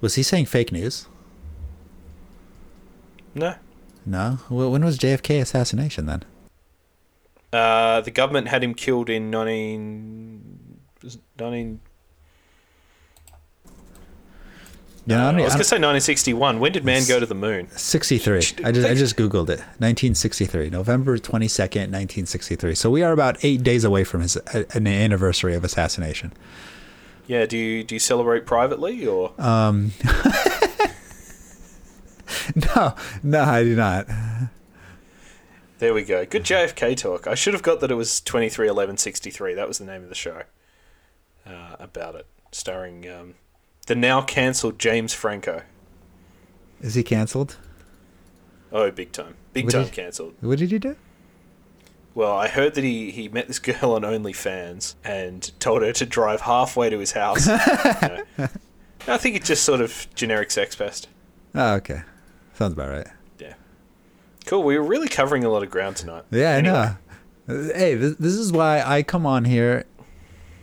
Was 0.00 0.14
he 0.14 0.22
saying 0.22 0.46
fake 0.46 0.72
news? 0.72 1.06
No. 3.34 3.56
No? 4.06 4.38
Well, 4.48 4.70
when 4.70 4.84
was 4.84 4.98
JFK 4.98 5.40
assassination 5.40 6.06
then? 6.06 6.24
Uh, 7.52 8.00
the 8.00 8.10
government 8.10 8.48
had 8.48 8.64
him 8.64 8.72
killed 8.72 9.10
in 9.10 9.30
19, 9.30 10.80
19 11.38 11.80
know, 15.06 15.18
uh, 15.18 15.32
I, 15.32 15.40
I 15.40 15.42
was 15.42 15.54
going 15.54 15.58
to 15.58 15.64
say 15.64 15.76
1961. 15.76 16.60
When 16.60 16.72
did 16.72 16.84
man 16.84 17.02
go 17.08 17.18
to 17.18 17.26
the 17.26 17.34
moon? 17.34 17.68
63. 17.70 18.36
I 18.64 18.72
just 18.72 18.88
I 18.88 18.94
just 18.94 19.16
googled 19.16 19.48
it. 19.48 19.58
1963, 19.78 20.70
November 20.70 21.18
22nd, 21.18 21.90
1963. 21.90 22.74
So 22.74 22.90
we 22.90 23.02
are 23.02 23.12
about 23.12 23.44
eight 23.44 23.62
days 23.62 23.84
away 23.84 24.04
from 24.04 24.20
his 24.20 24.36
uh, 24.36 24.64
an 24.74 24.86
anniversary 24.86 25.54
of 25.54 25.64
assassination. 25.64 26.32
Yeah. 27.26 27.46
Do 27.46 27.56
you 27.58 27.82
do 27.84 27.94
you 27.94 27.98
celebrate 27.98 28.46
privately 28.46 29.06
or? 29.06 29.32
Um. 29.38 29.92
no, 32.54 32.94
no, 33.22 33.42
I 33.42 33.62
do 33.64 33.76
not. 33.76 34.06
There 35.78 35.92
we 35.94 36.04
go. 36.04 36.24
Good 36.24 36.44
JFK 36.44 36.96
talk. 36.96 37.26
I 37.26 37.34
should 37.34 37.54
have 37.54 37.62
got 37.62 37.80
that 37.80 37.90
it 37.90 37.96
was 37.96 38.20
23 38.20 38.68
11 38.68 38.98
63. 38.98 39.54
That 39.54 39.66
was 39.66 39.78
the 39.78 39.84
name 39.84 40.04
of 40.04 40.08
the 40.08 40.14
show. 40.14 40.42
Uh, 41.44 41.74
about 41.80 42.14
it, 42.14 42.26
starring 42.52 43.08
um, 43.10 43.34
the 43.86 43.94
now 43.94 44.22
cancelled 44.22 44.78
James 44.78 45.12
Franco. 45.12 45.62
Is 46.80 46.94
he 46.94 47.02
cancelled? 47.02 47.56
Oh, 48.72 48.90
big 48.90 49.12
time. 49.12 49.34
Big 49.52 49.66
what 49.66 49.72
time 49.72 49.88
cancelled. 49.88 50.34
What 50.40 50.58
did 50.58 50.70
he 50.70 50.78
do? 50.78 50.96
Well, 52.14 52.32
I 52.32 52.48
heard 52.48 52.74
that 52.74 52.84
he, 52.84 53.10
he 53.10 53.28
met 53.28 53.48
this 53.48 53.58
girl 53.58 53.92
on 53.92 54.02
OnlyFans 54.02 54.94
and 55.04 55.50
told 55.60 55.82
her 55.82 55.92
to 55.92 56.06
drive 56.06 56.42
halfway 56.42 56.90
to 56.90 56.98
his 56.98 57.12
house. 57.12 57.46
you 57.46 57.52
know. 58.08 58.24
I 59.08 59.16
think 59.16 59.36
it's 59.36 59.48
just 59.48 59.64
sort 59.64 59.80
of 59.80 60.06
generic 60.14 60.50
sex 60.50 60.76
pest. 60.76 61.08
Oh, 61.54 61.74
okay. 61.74 62.02
Sounds 62.54 62.74
about 62.74 62.90
right. 62.90 63.06
Yeah. 63.38 63.54
Cool. 64.46 64.62
We 64.62 64.78
were 64.78 64.84
really 64.84 65.08
covering 65.08 65.44
a 65.44 65.50
lot 65.50 65.62
of 65.62 65.70
ground 65.70 65.96
tonight. 65.96 66.24
Yeah, 66.30 66.50
anyway. 66.50 66.74
I 66.76 66.82
know. 67.48 67.72
Hey, 67.74 67.94
this, 67.94 68.16
this 68.16 68.34
is 68.34 68.52
why 68.52 68.82
I 68.82 69.02
come 69.02 69.26
on 69.26 69.44
here 69.44 69.84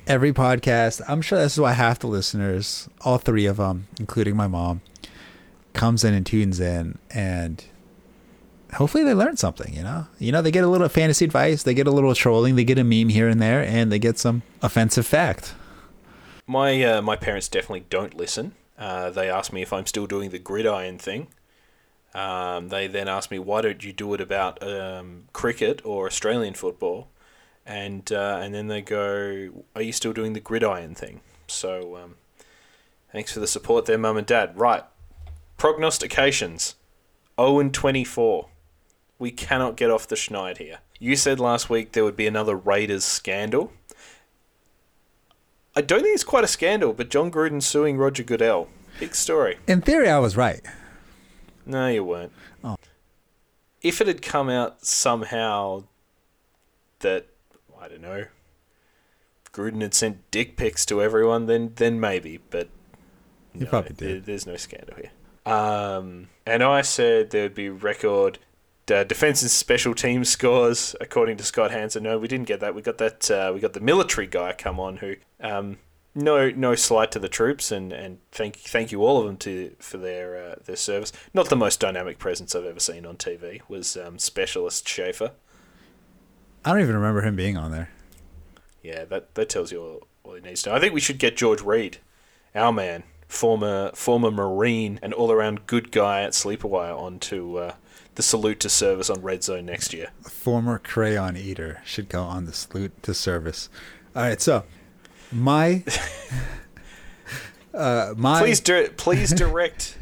every 0.09 0.33
podcast. 0.33 1.01
I'm 1.07 1.21
sure 1.21 1.37
this 1.37 1.53
is 1.53 1.59
why 1.59 1.73
half 1.73 1.99
the 1.99 2.07
listeners, 2.07 2.89
all 3.01 3.19
three 3.19 3.45
of 3.45 3.57
them, 3.57 3.87
including 3.99 4.35
my 4.35 4.47
mom, 4.47 4.81
comes 5.73 6.03
in 6.03 6.15
and 6.15 6.25
tunes 6.25 6.59
in 6.59 6.97
and 7.11 7.63
hopefully 8.73 9.03
they 9.03 9.13
learn 9.13 9.37
something, 9.37 9.71
you 9.71 9.83
know? 9.83 10.07
You 10.17 10.31
know, 10.31 10.41
they 10.41 10.49
get 10.49 10.63
a 10.63 10.67
little 10.67 10.89
fantasy 10.89 11.25
advice, 11.25 11.61
they 11.61 11.75
get 11.75 11.85
a 11.85 11.91
little 11.91 12.15
trolling, 12.15 12.55
they 12.55 12.63
get 12.63 12.79
a 12.79 12.83
meme 12.83 13.09
here 13.09 13.27
and 13.27 13.39
there, 13.39 13.63
and 13.63 13.91
they 13.91 13.99
get 13.99 14.17
some 14.17 14.41
offensive 14.63 15.05
fact. 15.05 15.53
My 16.47 16.83
uh, 16.83 17.01
my 17.03 17.15
parents 17.15 17.47
definitely 17.47 17.85
don't 17.91 18.15
listen. 18.15 18.55
Uh, 18.79 19.11
they 19.11 19.29
asked 19.29 19.53
me 19.53 19.61
if 19.61 19.71
I'm 19.71 19.85
still 19.85 20.07
doing 20.07 20.31
the 20.31 20.39
gridiron 20.39 20.97
thing. 20.97 21.27
Um, 22.15 22.69
they 22.69 22.87
then 22.87 23.07
asked 23.07 23.29
me 23.29 23.37
why 23.37 23.61
don't 23.61 23.83
you 23.83 23.93
do 23.93 24.15
it 24.15 24.21
about 24.21 24.63
um, 24.63 25.25
cricket 25.33 25.85
or 25.85 26.07
Australian 26.07 26.55
football, 26.55 27.09
and 27.65 28.11
uh, 28.11 28.39
and 28.41 28.53
then 28.53 28.67
they 28.67 28.81
go, 28.81 29.49
are 29.75 29.81
you 29.81 29.91
still 29.91 30.13
doing 30.13 30.33
the 30.33 30.39
gridiron 30.39 30.95
thing? 30.95 31.21
So 31.47 31.97
um, 31.97 32.15
thanks 33.11 33.33
for 33.33 33.39
the 33.39 33.47
support 33.47 33.85
there, 33.85 33.97
mum 33.97 34.17
and 34.17 34.27
dad. 34.27 34.57
Right, 34.57 34.83
prognostications: 35.57 36.75
0 37.39 37.59
and 37.59 37.73
24. 37.73 38.47
We 39.17 39.31
cannot 39.31 39.75
get 39.75 39.91
off 39.91 40.07
the 40.07 40.15
schneid 40.15 40.57
here. 40.57 40.79
You 40.99 41.15
said 41.15 41.39
last 41.39 41.69
week 41.69 41.91
there 41.91 42.03
would 42.03 42.15
be 42.15 42.27
another 42.27 42.55
Raiders 42.55 43.03
scandal. 43.03 43.71
I 45.75 45.81
don't 45.81 46.01
think 46.01 46.13
it's 46.13 46.23
quite 46.23 46.43
a 46.43 46.47
scandal, 46.47 46.93
but 46.93 47.09
Jon 47.09 47.31
Gruden 47.31 47.63
suing 47.63 47.97
Roger 47.97 48.23
Goodell. 48.23 48.67
Big 48.99 49.15
story. 49.15 49.57
In 49.67 49.81
theory, 49.81 50.09
I 50.09 50.19
was 50.19 50.35
right. 50.35 50.61
No, 51.65 51.87
you 51.87 52.03
weren't. 52.03 52.33
Oh. 52.63 52.75
If 53.81 54.01
it 54.01 54.07
had 54.07 54.21
come 54.21 54.49
out 54.49 54.85
somehow 54.85 55.83
that 56.99 57.27
don't 57.89 58.01
know, 58.01 58.25
Gruden 59.51 59.81
had 59.81 59.93
sent 59.93 60.29
dick 60.31 60.57
pics 60.57 60.85
to 60.87 61.01
everyone, 61.01 61.45
then 61.45 61.73
then 61.75 61.99
maybe. 61.99 62.39
But 62.49 62.69
no, 63.53 63.67
probably 63.67 63.95
did. 63.95 63.97
There, 63.97 64.19
there's 64.21 64.45
no 64.45 64.57
scandal 64.57 64.95
here. 64.95 65.11
Um, 65.51 66.29
and 66.45 66.63
I 66.63 66.81
said 66.81 67.31
there 67.31 67.43
would 67.43 67.55
be 67.55 67.69
record 67.69 68.39
uh, 68.91 69.03
defense 69.03 69.41
and 69.41 69.51
special 69.51 69.93
team 69.93 70.23
scores, 70.25 70.95
according 71.01 71.37
to 71.37 71.43
Scott 71.43 71.71
Hanson. 71.71 72.03
No, 72.03 72.17
we 72.17 72.27
didn't 72.27 72.47
get 72.47 72.59
that. 72.59 72.75
We 72.75 72.81
got 72.81 72.97
that. 72.99 73.29
Uh, 73.29 73.51
we 73.53 73.59
got 73.59 73.73
the 73.73 73.79
military 73.79 74.27
guy 74.27 74.53
come 74.53 74.79
on 74.79 74.97
who. 74.97 75.15
Um, 75.39 75.77
no, 76.15 76.49
no 76.49 76.75
slight 76.75 77.11
to 77.11 77.19
the 77.19 77.29
troops, 77.29 77.71
and, 77.71 77.93
and 77.93 78.17
thank 78.31 78.57
thank 78.57 78.91
you 78.91 79.03
all 79.03 79.19
of 79.19 79.27
them 79.27 79.37
to 79.37 79.75
for 79.79 79.97
their 79.97 80.37
uh, 80.37 80.55
their 80.65 80.75
service. 80.75 81.11
Not 81.33 81.49
the 81.49 81.55
most 81.55 81.79
dynamic 81.79 82.17
presence 82.17 82.55
I've 82.55 82.65
ever 82.65 82.79
seen 82.79 83.05
on 83.05 83.15
TV 83.15 83.61
was 83.67 83.95
um, 83.95 84.17
Specialist 84.17 84.87
Schaefer. 84.87 85.31
I 86.63 86.71
don't 86.71 86.81
even 86.81 86.95
remember 86.95 87.21
him 87.21 87.35
being 87.35 87.57
on 87.57 87.71
there. 87.71 87.89
Yeah, 88.83 89.05
that 89.05 89.35
that 89.35 89.49
tells 89.49 89.71
you 89.71 89.81
all, 89.81 90.07
all 90.23 90.33
he 90.35 90.41
needs 90.41 90.63
to. 90.63 90.69
know. 90.69 90.75
I 90.75 90.79
think 90.79 90.93
we 90.93 90.99
should 90.99 91.17
get 91.17 91.37
George 91.37 91.61
Reed, 91.61 91.97
our 92.55 92.71
man, 92.71 93.03
former 93.27 93.91
former 93.93 94.31
Marine 94.31 94.99
and 95.01 95.13
all 95.13 95.31
around 95.31 95.67
good 95.67 95.91
guy 95.91 96.21
at 96.21 96.31
Sleepaway, 96.31 96.97
onto 96.97 97.57
uh, 97.57 97.73
the 98.15 98.23
salute 98.23 98.59
to 98.61 98.69
service 98.69 99.09
on 99.09 99.21
Red 99.21 99.43
Zone 99.43 99.65
next 99.65 99.93
year. 99.93 100.09
Former 100.23 100.79
crayon 100.79 101.37
eater 101.37 101.81
should 101.85 102.09
go 102.09 102.23
on 102.23 102.45
the 102.45 102.53
salute 102.53 103.01
to 103.03 103.13
service. 103.13 103.69
All 104.15 104.23
right, 104.23 104.41
so 104.41 104.63
my 105.31 105.83
uh, 107.73 108.13
my 108.17 108.39
please 108.39 108.59
di- 108.59 108.89
please 108.97 109.31
direct 109.31 109.97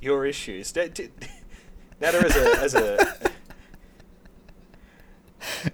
your 0.00 0.26
issues. 0.26 0.72
Nader 0.72 1.10
as 2.02 2.36
a 2.36 2.58
as 2.60 2.74
a 2.74 3.30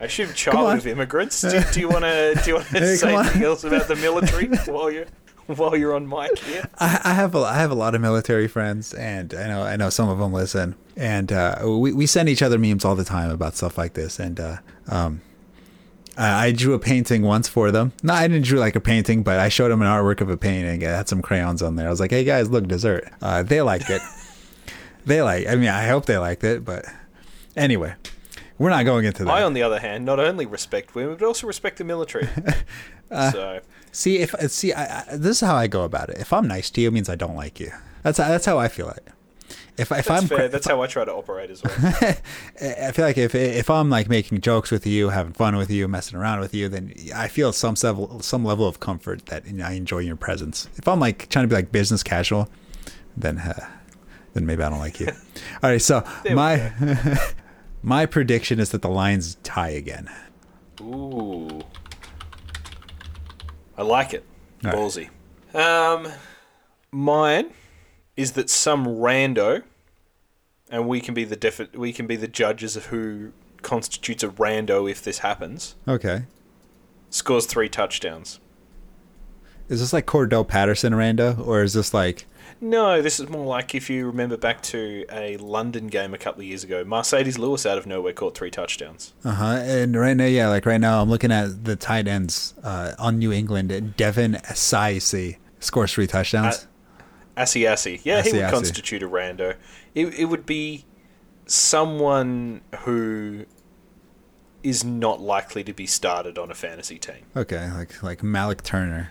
I 0.01 0.05
assume 0.05 0.33
child 0.35 0.79
of 0.79 0.87
immigrants. 0.87 1.41
Do, 1.41 1.61
do 1.73 1.81
you 1.81 1.89
want 1.89 2.05
to 2.05 2.41
do 2.43 2.51
you 2.51 2.55
want 2.57 2.67
to 2.69 2.79
hey, 2.79 2.97
say 2.97 3.15
anything 3.15 3.43
else 3.43 3.65
about 3.65 3.89
the 3.89 3.97
military 3.97 4.47
while 4.67 4.91
you're 4.91 5.07
while 5.47 5.77
you're 5.77 5.95
on 5.95 6.09
mic 6.09 6.39
here? 6.39 6.69
I, 6.79 7.01
I, 7.05 7.15
have 7.15 7.35
a 7.35 7.41
I 7.41 7.55
have 7.57 7.71
a 7.71 7.75
lot 7.75 7.95
of 7.95 8.01
military 8.01 8.49
friends, 8.49 8.95
and 8.95 9.35
I 9.35 9.47
know 9.49 9.63
I 9.63 9.77
know 9.77 9.91
some 9.91 10.09
of 10.09 10.19
them 10.19 10.33
listen, 10.33 10.75
and 10.97 11.33
uh, 11.33 11.57
we 11.65 11.93
we 11.93 12.07
send 12.07 12.29
each 12.29 12.43
other 12.43 12.59
memes 12.59 12.85
all 12.85 12.95
the 12.95 13.05
time 13.05 13.31
about 13.31 13.57
stuff 13.57 13.79
like 13.79 13.95
this, 13.95 14.19
and 14.19 14.39
uh, 14.39 14.57
um, 14.89 15.21
I 16.17 16.53
drew 16.53 16.75
a 16.75 16.79
painting 16.79 17.23
once 17.23 17.49
for 17.49 17.71
them. 17.71 17.93
No, 18.03 18.15
I 18.15 18.29
didn't 18.29 18.45
draw 18.45 18.61
like 18.61 18.77
a 18.77 18.81
painting, 18.81 19.23
but 19.23 19.39
I 19.41 19.49
showed 19.49 19.71
them 19.71 19.83
an 19.83 19.89
artwork 19.89 20.21
of 20.21 20.31
a 20.31 20.37
painting. 20.37 20.83
It 20.83 20.89
had 20.89 21.09
some 21.09 21.23
crayons 21.23 21.63
on 21.63 21.77
there. 21.77 21.87
I 21.87 21.91
was 21.91 22.01
like, 22.01 22.11
"Hey 22.11 22.25
guys, 22.25 22.51
look, 22.51 22.69
dessert." 22.69 23.09
Uh, 23.21 23.43
they 23.43 23.63
liked 23.63 23.91
it. 23.91 24.03
they 25.07 25.23
like. 25.23 25.49
I 25.49 25.57
mean, 25.57 25.69
I 25.69 25.89
hope 25.89 26.07
they 26.07 26.19
liked 26.19 26.45
it, 26.45 26.65
but 26.65 26.85
anyway, 27.57 27.95
we're 28.59 28.71
not 28.71 28.85
going 28.85 29.05
into 29.05 29.25
that. 29.25 29.31
I, 29.31 29.43
on 29.43 29.55
the 29.55 29.63
other 29.63 29.81
hand, 29.81 30.05
not 30.05 30.21
only 30.21 30.47
respect 30.47 30.95
women, 30.95 31.17
but 31.17 31.27
also 31.27 31.47
respect 31.47 31.79
the 31.79 31.85
military. 31.85 32.29
uh, 33.11 33.31
so 33.31 33.61
See 33.95 34.19
if 34.19 34.35
see, 34.51 34.73
I, 34.73 35.03
I, 35.03 35.17
this 35.17 35.41
is 35.41 35.47
how 35.47 35.55
I 35.55 35.69
go 35.69 35.85
about 35.85 36.11
it. 36.11 36.19
If 36.19 36.33
I'm 36.33 36.49
nice 36.49 36.69
to 36.71 36.81
you, 36.81 36.89
it 36.89 36.91
means 36.91 37.09
I 37.09 37.15
don't 37.15 37.37
like 37.37 37.61
you. 37.61 37.71
That's 38.03 38.19
that's 38.19 38.45
how 38.45 38.59
I 38.59 38.67
feel 38.67 38.89
it. 38.89 39.07
If, 39.77 39.93
if 39.93 40.07
that's 40.07 40.11
I'm 40.11 40.27
fair. 40.27 40.49
that's 40.49 40.67
how 40.67 40.83
I 40.83 40.89
try 40.89 41.05
to 41.05 41.13
operate 41.13 41.49
as 41.49 41.63
well. 41.65 41.73
I 42.61 42.91
feel 42.91 43.05
like 43.05 43.17
if 43.17 43.37
if 43.37 43.71
I'm 43.71 43.91
like 43.91 44.09
making 44.09 44.41
jokes 44.41 44.73
with 44.73 44.85
you, 44.85 45.11
having 45.11 45.33
fun 45.33 45.57
with 45.57 45.71
you, 45.71 45.87
messing 45.87 46.19
around 46.19 46.41
with 46.41 46.53
you, 46.55 46.69
then 46.69 46.93
I 47.15 47.29
feel 47.29 47.53
some 47.53 47.77
level 47.85 48.21
some 48.21 48.45
level 48.45 48.67
of 48.67 48.81
comfort 48.81 49.27
that 49.27 49.45
I 49.63 49.73
enjoy 49.75 50.01
your 50.01 50.17
presence. 50.17 50.69
If 50.75 50.89
I'm 50.89 50.99
like 50.99 51.29
trying 51.29 51.45
to 51.45 51.49
be 51.49 51.55
like 51.55 51.71
business 51.71 52.03
casual, 52.03 52.49
then 53.17 53.39
uh, 53.39 53.65
then 54.33 54.45
maybe 54.45 54.65
I 54.65 54.71
don't 54.71 54.81
like 54.81 54.99
you. 54.99 55.07
All 55.63 55.71
right, 55.71 55.81
so 55.81 56.05
my 56.33 56.73
my 57.85 58.07
prediction 58.07 58.59
is 58.59 58.71
that 58.71 58.81
the 58.81 58.89
Lions 58.89 59.37
tie 59.43 59.69
again. 59.69 60.09
Ooh. 60.81 61.61
I 63.77 63.83
like 63.83 64.15
it. 64.15 64.25
Right. 64.63 64.75
Ballsy. 64.75 65.11
Um, 65.55 66.09
mine 66.91 67.51
is 68.17 68.33
that 68.33 68.49
some 68.49 68.87
rando, 68.87 69.63
and 70.71 70.89
we 70.89 71.01
can 71.01 71.13
be 71.13 71.25
the 71.25 71.37
defi- 71.37 71.69
we 71.75 71.93
can 71.93 72.07
be 72.07 72.17
the 72.17 72.27
judges 72.27 72.75
of 72.75 72.87
who 72.87 73.33
constitutes 73.61 74.23
a 74.23 74.29
rando 74.29 74.91
if 74.91 75.03
this 75.03 75.19
happens. 75.19 75.75
Okay. 75.87 76.25
Scores 77.11 77.45
three 77.45 77.69
touchdowns. 77.69 78.41
Is 79.69 79.81
this 79.81 79.93
like 79.93 80.07
Cordarrelle 80.07 80.49
Patterson 80.49 80.95
rando, 80.95 81.47
or 81.47 81.63
is 81.63 81.75
this 81.75 81.93
like 81.93 82.27
no, 82.61 83.03
this 83.03 83.21
is 83.21 83.29
more 83.29 83.45
like 83.45 83.75
if 83.75 83.91
you 83.91 84.07
remember 84.07 84.37
back 84.37 84.63
to 84.63 85.05
a 85.11 85.37
London 85.37 85.89
game 85.89 86.15
a 86.15 86.19
couple 86.19 86.41
of 86.41 86.47
years 86.47 86.65
ago. 86.65 86.85
Marcedes 86.85 87.39
Lewis 87.39 87.67
out 87.67 87.79
of 87.79 87.87
nowhere 87.87 88.13
caught 88.13 88.37
three 88.37 88.51
touchdowns. 88.51 89.13
Uh 89.25 89.33
huh. 89.33 89.45
And 89.65 89.97
right 89.97 90.17
now, 90.17 90.27
yeah, 90.27 90.49
like 90.49 90.67
right 90.67 90.81
now, 90.81 91.03
I'm 91.03 91.11
looking 91.11 91.33
at 91.33 91.65
the 91.65 91.77
tight 91.77 92.09
ends 92.09 92.55
uh, 92.63 92.93
on 92.99 93.19
New 93.19 93.33
England. 93.33 93.97
Devin 93.97 94.35
Asiasi 94.45 95.37
scores 95.61 95.93
three 95.93 96.07
touchdowns. 96.07 96.67
Asiasi, 97.37 98.01
yeah, 98.05 98.23
he 98.23 98.33
would 98.33 98.51
constitute 98.51 99.03
a 99.03 99.09
rando. 99.09 99.57
It 99.95 100.19
it 100.19 100.25
would 100.27 100.47
be 100.47 100.85
someone 101.47 102.61
who 102.81 103.45
is 104.63 104.83
not 104.83 105.21
likely 105.21 105.63
to 105.63 105.73
be 105.73 105.87
started 105.87 106.39
on 106.39 106.51
a 106.51 106.55
fantasy 106.55 106.99
team. 106.99 107.27
Okay, 107.37 107.71
like 107.73 108.03
like 108.03 108.23
Malik 108.23 108.63
Turner. 108.63 109.11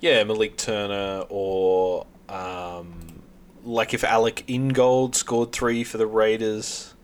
Yeah, 0.00 0.24
Malik 0.24 0.56
Turner 0.56 1.26
or 1.28 2.06
um, 2.30 3.22
like 3.64 3.92
if 3.92 4.04
Alec 4.04 4.44
Ingold 4.48 5.14
scored 5.14 5.52
three 5.52 5.84
for 5.84 5.98
the 5.98 6.06
Raiders. 6.06 6.94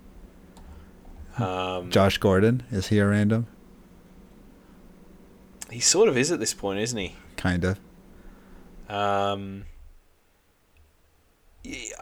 Um, 1.39 1.91
Josh 1.91 2.17
Gordon 2.19 2.63
is 2.71 2.89
he 2.89 2.99
a 2.99 3.07
random? 3.07 3.47
He 5.71 5.81
sort 5.81 6.09
of 6.09 6.17
is 6.17 6.31
at 6.31 6.39
this 6.39 6.55
point, 6.55 6.79
isn't 6.79 6.99
he? 6.99 7.17
Kind 7.37 7.65
of. 7.65 7.79
Um, 8.89 9.65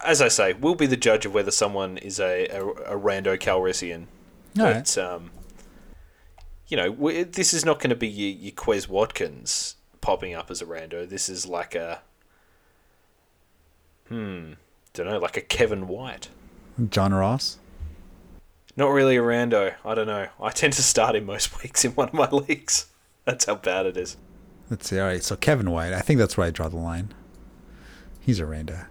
as 0.05 0.21
I 0.21 0.29
say, 0.29 0.53
we'll 0.53 0.75
be 0.75 0.87
the 0.87 0.97
judge 0.97 1.25
of 1.25 1.33
whether 1.33 1.51
someone 1.51 1.97
is 1.97 2.21
a 2.21 2.47
a, 2.49 2.67
a 2.67 3.01
rando 3.01 3.39
Calrissian. 3.39 4.07
But 4.55 4.63
right. 4.63 4.99
um, 4.99 5.31
you 6.69 6.77
know, 6.77 7.25
this 7.25 7.53
is 7.55 7.65
not 7.65 7.79
going 7.79 7.91
to 7.91 7.97
be 7.97 8.09
your, 8.09 8.31
your 8.31 8.53
Quez 8.53 8.89
Watkins 8.89 9.77
popping 10.01 10.35
up 10.35 10.51
as 10.51 10.61
a 10.61 10.67
rando. 10.67 11.09
This 11.09 11.29
is 11.29 11.47
like 11.47 11.75
a 11.75 12.03
Hmm. 14.09 14.53
Don't 14.93 15.07
know, 15.07 15.19
like 15.19 15.37
a 15.37 15.41
Kevin 15.41 15.89
White. 15.89 16.29
John 16.89 17.13
Ross? 17.15 17.59
Not 18.77 18.89
really 18.89 19.17
a 19.17 19.21
rando. 19.21 19.75
I 19.85 19.95
don't 19.95 20.07
know. 20.07 20.29
I 20.41 20.51
tend 20.51 20.73
to 20.75 20.83
start 20.83 21.17
him 21.17 21.27
most 21.27 21.63
weeks 21.63 21.85
in 21.85 21.93
one 21.93 22.09
of 22.09 22.15
my 22.15 22.29
leagues. 22.31 22.87
That's 23.25 23.45
how 23.45 23.55
bad 23.57 23.87
it 23.87 23.97
is. 23.97 24.17
Let's 24.71 24.89
see. 24.89 24.99
All 24.99 25.07
right. 25.07 25.23
So 25.23 25.37
Kevin 25.37 25.71
White. 25.71 25.93
I 25.93 26.01
think 26.01 26.19
that's 26.19 26.37
where 26.37 26.47
I 26.47 26.51
draw 26.51 26.69
the 26.69 26.77
line. 26.77 27.15
He's 28.21 28.41
a 28.41 28.45
rando. 28.45 28.87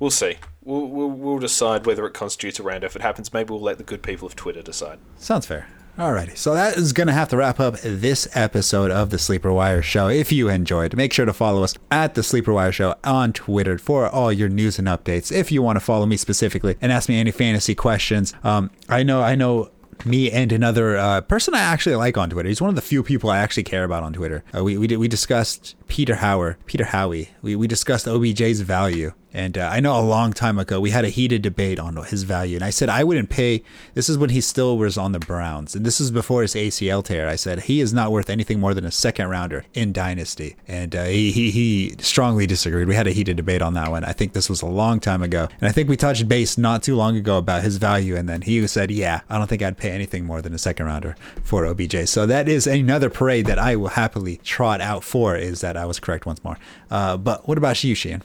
We'll 0.00 0.10
see. 0.10 0.36
We'll, 0.62 0.86
we'll, 0.86 1.10
we'll 1.10 1.38
decide 1.38 1.86
whether 1.86 2.06
it 2.06 2.14
constitutes 2.14 2.58
a 2.58 2.62
rando. 2.62 2.84
If 2.84 2.96
it 2.96 3.02
happens, 3.02 3.32
maybe 3.32 3.50
we'll 3.50 3.60
let 3.60 3.78
the 3.78 3.84
good 3.84 4.02
people 4.02 4.26
of 4.26 4.36
Twitter 4.36 4.62
decide. 4.62 4.98
Sounds 5.16 5.46
fair. 5.46 5.68
Alrighty, 5.96 6.36
so 6.36 6.54
that 6.54 6.76
is 6.76 6.92
going 6.92 7.06
to 7.06 7.12
have 7.12 7.28
to 7.28 7.36
wrap 7.36 7.60
up 7.60 7.76
this 7.80 8.26
episode 8.34 8.90
of 8.90 9.10
the 9.10 9.18
Sleeper 9.18 9.52
Wire 9.52 9.80
Show. 9.80 10.08
If 10.08 10.32
you 10.32 10.48
enjoyed, 10.48 10.96
make 10.96 11.12
sure 11.12 11.24
to 11.24 11.32
follow 11.32 11.62
us 11.62 11.74
at 11.88 12.14
the 12.14 12.24
Sleeper 12.24 12.52
Wire 12.52 12.72
Show 12.72 12.96
on 13.04 13.32
Twitter 13.32 13.78
for 13.78 14.08
all 14.08 14.32
your 14.32 14.48
news 14.48 14.76
and 14.80 14.88
updates. 14.88 15.30
If 15.30 15.52
you 15.52 15.62
want 15.62 15.76
to 15.76 15.80
follow 15.80 16.04
me 16.04 16.16
specifically 16.16 16.76
and 16.80 16.90
ask 16.90 17.08
me 17.08 17.20
any 17.20 17.30
fantasy 17.30 17.76
questions, 17.76 18.34
um, 18.42 18.72
I 18.88 19.04
know, 19.04 19.22
I 19.22 19.36
know 19.36 19.70
me 20.04 20.32
and 20.32 20.50
another 20.50 20.96
uh, 20.96 21.20
person 21.20 21.54
I 21.54 21.60
actually 21.60 21.94
like 21.94 22.18
on 22.18 22.28
Twitter. 22.28 22.48
He's 22.48 22.60
one 22.60 22.70
of 22.70 22.74
the 22.76 22.82
few 22.82 23.04
people 23.04 23.30
I 23.30 23.38
actually 23.38 23.62
care 23.62 23.84
about 23.84 24.02
on 24.02 24.12
Twitter. 24.14 24.42
Uh, 24.52 24.64
we 24.64 24.76
we, 24.76 24.88
we 24.96 25.06
discussed 25.06 25.76
Peter 25.86 26.16
Howard, 26.16 26.56
Peter 26.66 26.86
Howie. 26.86 27.30
We, 27.40 27.54
we 27.54 27.68
discussed 27.68 28.06
OBJ's 28.06 28.62
value. 28.62 29.12
And 29.34 29.58
uh, 29.58 29.68
I 29.70 29.80
know 29.80 29.98
a 29.98 30.00
long 30.00 30.32
time 30.32 30.60
ago 30.60 30.78
we 30.78 30.90
had 30.90 31.04
a 31.04 31.08
heated 31.08 31.42
debate 31.42 31.80
on 31.80 31.96
his 31.96 32.22
value, 32.22 32.56
and 32.56 32.64
I 32.64 32.70
said 32.70 32.88
I 32.88 33.02
wouldn't 33.02 33.30
pay. 33.30 33.64
This 33.94 34.08
is 34.08 34.16
when 34.16 34.30
he 34.30 34.40
still 34.40 34.78
was 34.78 34.96
on 34.96 35.10
the 35.10 35.18
Browns, 35.18 35.74
and 35.74 35.84
this 35.84 36.00
is 36.00 36.12
before 36.12 36.42
his 36.42 36.54
ACL 36.54 37.04
tear. 37.04 37.28
I 37.28 37.34
said 37.34 37.62
he 37.62 37.80
is 37.80 37.92
not 37.92 38.12
worth 38.12 38.30
anything 38.30 38.60
more 38.60 38.74
than 38.74 38.84
a 38.84 38.92
second 38.92 39.28
rounder 39.28 39.64
in 39.74 39.92
Dynasty, 39.92 40.54
and 40.68 40.94
uh, 40.94 41.06
he, 41.06 41.32
he 41.32 41.50
he 41.50 41.96
strongly 41.98 42.46
disagreed. 42.46 42.86
We 42.86 42.94
had 42.94 43.08
a 43.08 43.10
heated 43.10 43.36
debate 43.36 43.60
on 43.60 43.74
that 43.74 43.90
one. 43.90 44.04
I 44.04 44.12
think 44.12 44.34
this 44.34 44.48
was 44.48 44.62
a 44.62 44.66
long 44.66 45.00
time 45.00 45.22
ago, 45.22 45.48
and 45.60 45.68
I 45.68 45.72
think 45.72 45.88
we 45.88 45.96
touched 45.96 46.28
base 46.28 46.56
not 46.56 46.84
too 46.84 46.94
long 46.94 47.16
ago 47.16 47.36
about 47.36 47.62
his 47.64 47.78
value, 47.78 48.14
and 48.14 48.28
then 48.28 48.42
he 48.42 48.64
said, 48.68 48.92
"Yeah, 48.92 49.22
I 49.28 49.38
don't 49.38 49.48
think 49.48 49.62
I'd 49.62 49.76
pay 49.76 49.90
anything 49.90 50.24
more 50.24 50.42
than 50.42 50.54
a 50.54 50.58
second 50.58 50.86
rounder 50.86 51.16
for 51.42 51.66
OBJ." 51.66 52.08
So 52.08 52.24
that 52.26 52.48
is 52.48 52.68
another 52.68 53.10
parade 53.10 53.46
that 53.46 53.58
I 53.58 53.74
will 53.74 53.88
happily 53.88 54.36
trot 54.44 54.80
out 54.80 55.02
for. 55.02 55.34
Is 55.34 55.60
that 55.60 55.76
I 55.76 55.86
was 55.86 55.98
correct 55.98 56.24
once 56.24 56.44
more. 56.44 56.56
Uh, 56.88 57.16
but 57.16 57.48
what 57.48 57.58
about 57.58 57.82
you, 57.82 57.96
Sheahan? 57.96 58.22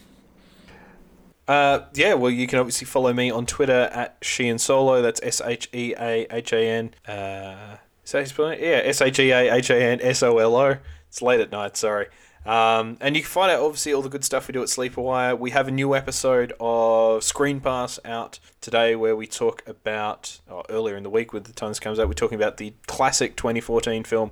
Uh, 1.49 1.87
yeah, 1.95 2.13
well, 2.13 2.29
you 2.29 2.45
can 2.45 2.59
obviously 2.59 2.85
follow 2.85 3.11
me 3.11 3.31
on 3.31 3.43
Twitter 3.47 3.89
at 3.91 4.21
Sheahan 4.21 4.59
Solo. 4.59 5.01
That's 5.01 5.19
S 5.23 5.41
H 5.43 5.67
E 5.73 5.95
A 5.97 6.27
H 6.29 6.53
A 6.53 6.63
N. 6.63 6.93
Uh, 7.07 7.77
is 8.05 8.11
that 8.11 8.27
spelling? 8.27 8.59
Yeah, 8.61 8.81
S 8.83 9.01
H 9.01 9.17
E 9.17 9.31
A 9.31 9.51
H 9.55 9.71
A 9.71 9.83
N 9.83 9.99
S 9.99 10.21
O 10.21 10.37
L 10.37 10.55
O. 10.55 10.77
It's 11.07 11.23
late 11.23 11.39
at 11.39 11.51
night, 11.51 11.75
sorry. 11.75 12.05
Um, 12.45 12.97
and 13.01 13.15
you 13.15 13.23
can 13.23 13.29
find 13.31 13.51
out 13.51 13.61
obviously 13.61 13.93
all 13.93 14.03
the 14.03 14.09
good 14.09 14.23
stuff 14.23 14.47
we 14.47 14.51
do 14.51 14.61
at 14.61 14.69
Sleeper 14.69 15.01
Wire. 15.01 15.35
We 15.35 15.49
have 15.49 15.67
a 15.67 15.71
new 15.71 15.95
episode 15.95 16.53
of 16.59 17.23
Screen 17.23 17.59
Pass 17.59 17.99
out 18.05 18.39
today 18.61 18.95
where 18.95 19.15
we 19.15 19.25
talk 19.25 19.63
about, 19.67 20.39
oh, 20.51 20.61
earlier 20.69 20.95
in 20.97 21.01
the 21.01 21.09
week 21.09 21.33
with 21.33 21.45
the 21.45 21.53
time 21.53 21.71
this 21.71 21.79
comes 21.79 21.97
out, 21.97 22.07
we're 22.07 22.13
talking 22.13 22.37
about 22.37 22.57
the 22.57 22.75
classic 22.85 23.35
2014 23.35 24.03
film 24.03 24.31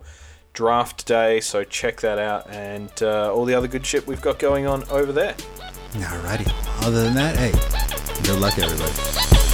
Draft 0.54 1.08
Day. 1.08 1.40
So 1.40 1.64
check 1.64 2.00
that 2.02 2.20
out 2.20 2.48
and 2.48 2.92
uh, 3.02 3.34
all 3.34 3.46
the 3.46 3.56
other 3.56 3.68
good 3.68 3.88
shit 3.88 4.06
we've 4.06 4.22
got 4.22 4.38
going 4.38 4.68
on 4.68 4.84
over 4.90 5.12
there. 5.12 5.36
Alrighty. 5.94 6.52
Other 6.86 7.04
than 7.04 7.16
that, 7.16 7.36
hey, 7.38 7.52
good 8.24 8.40
luck, 8.40 8.58
everybody. 8.60 9.47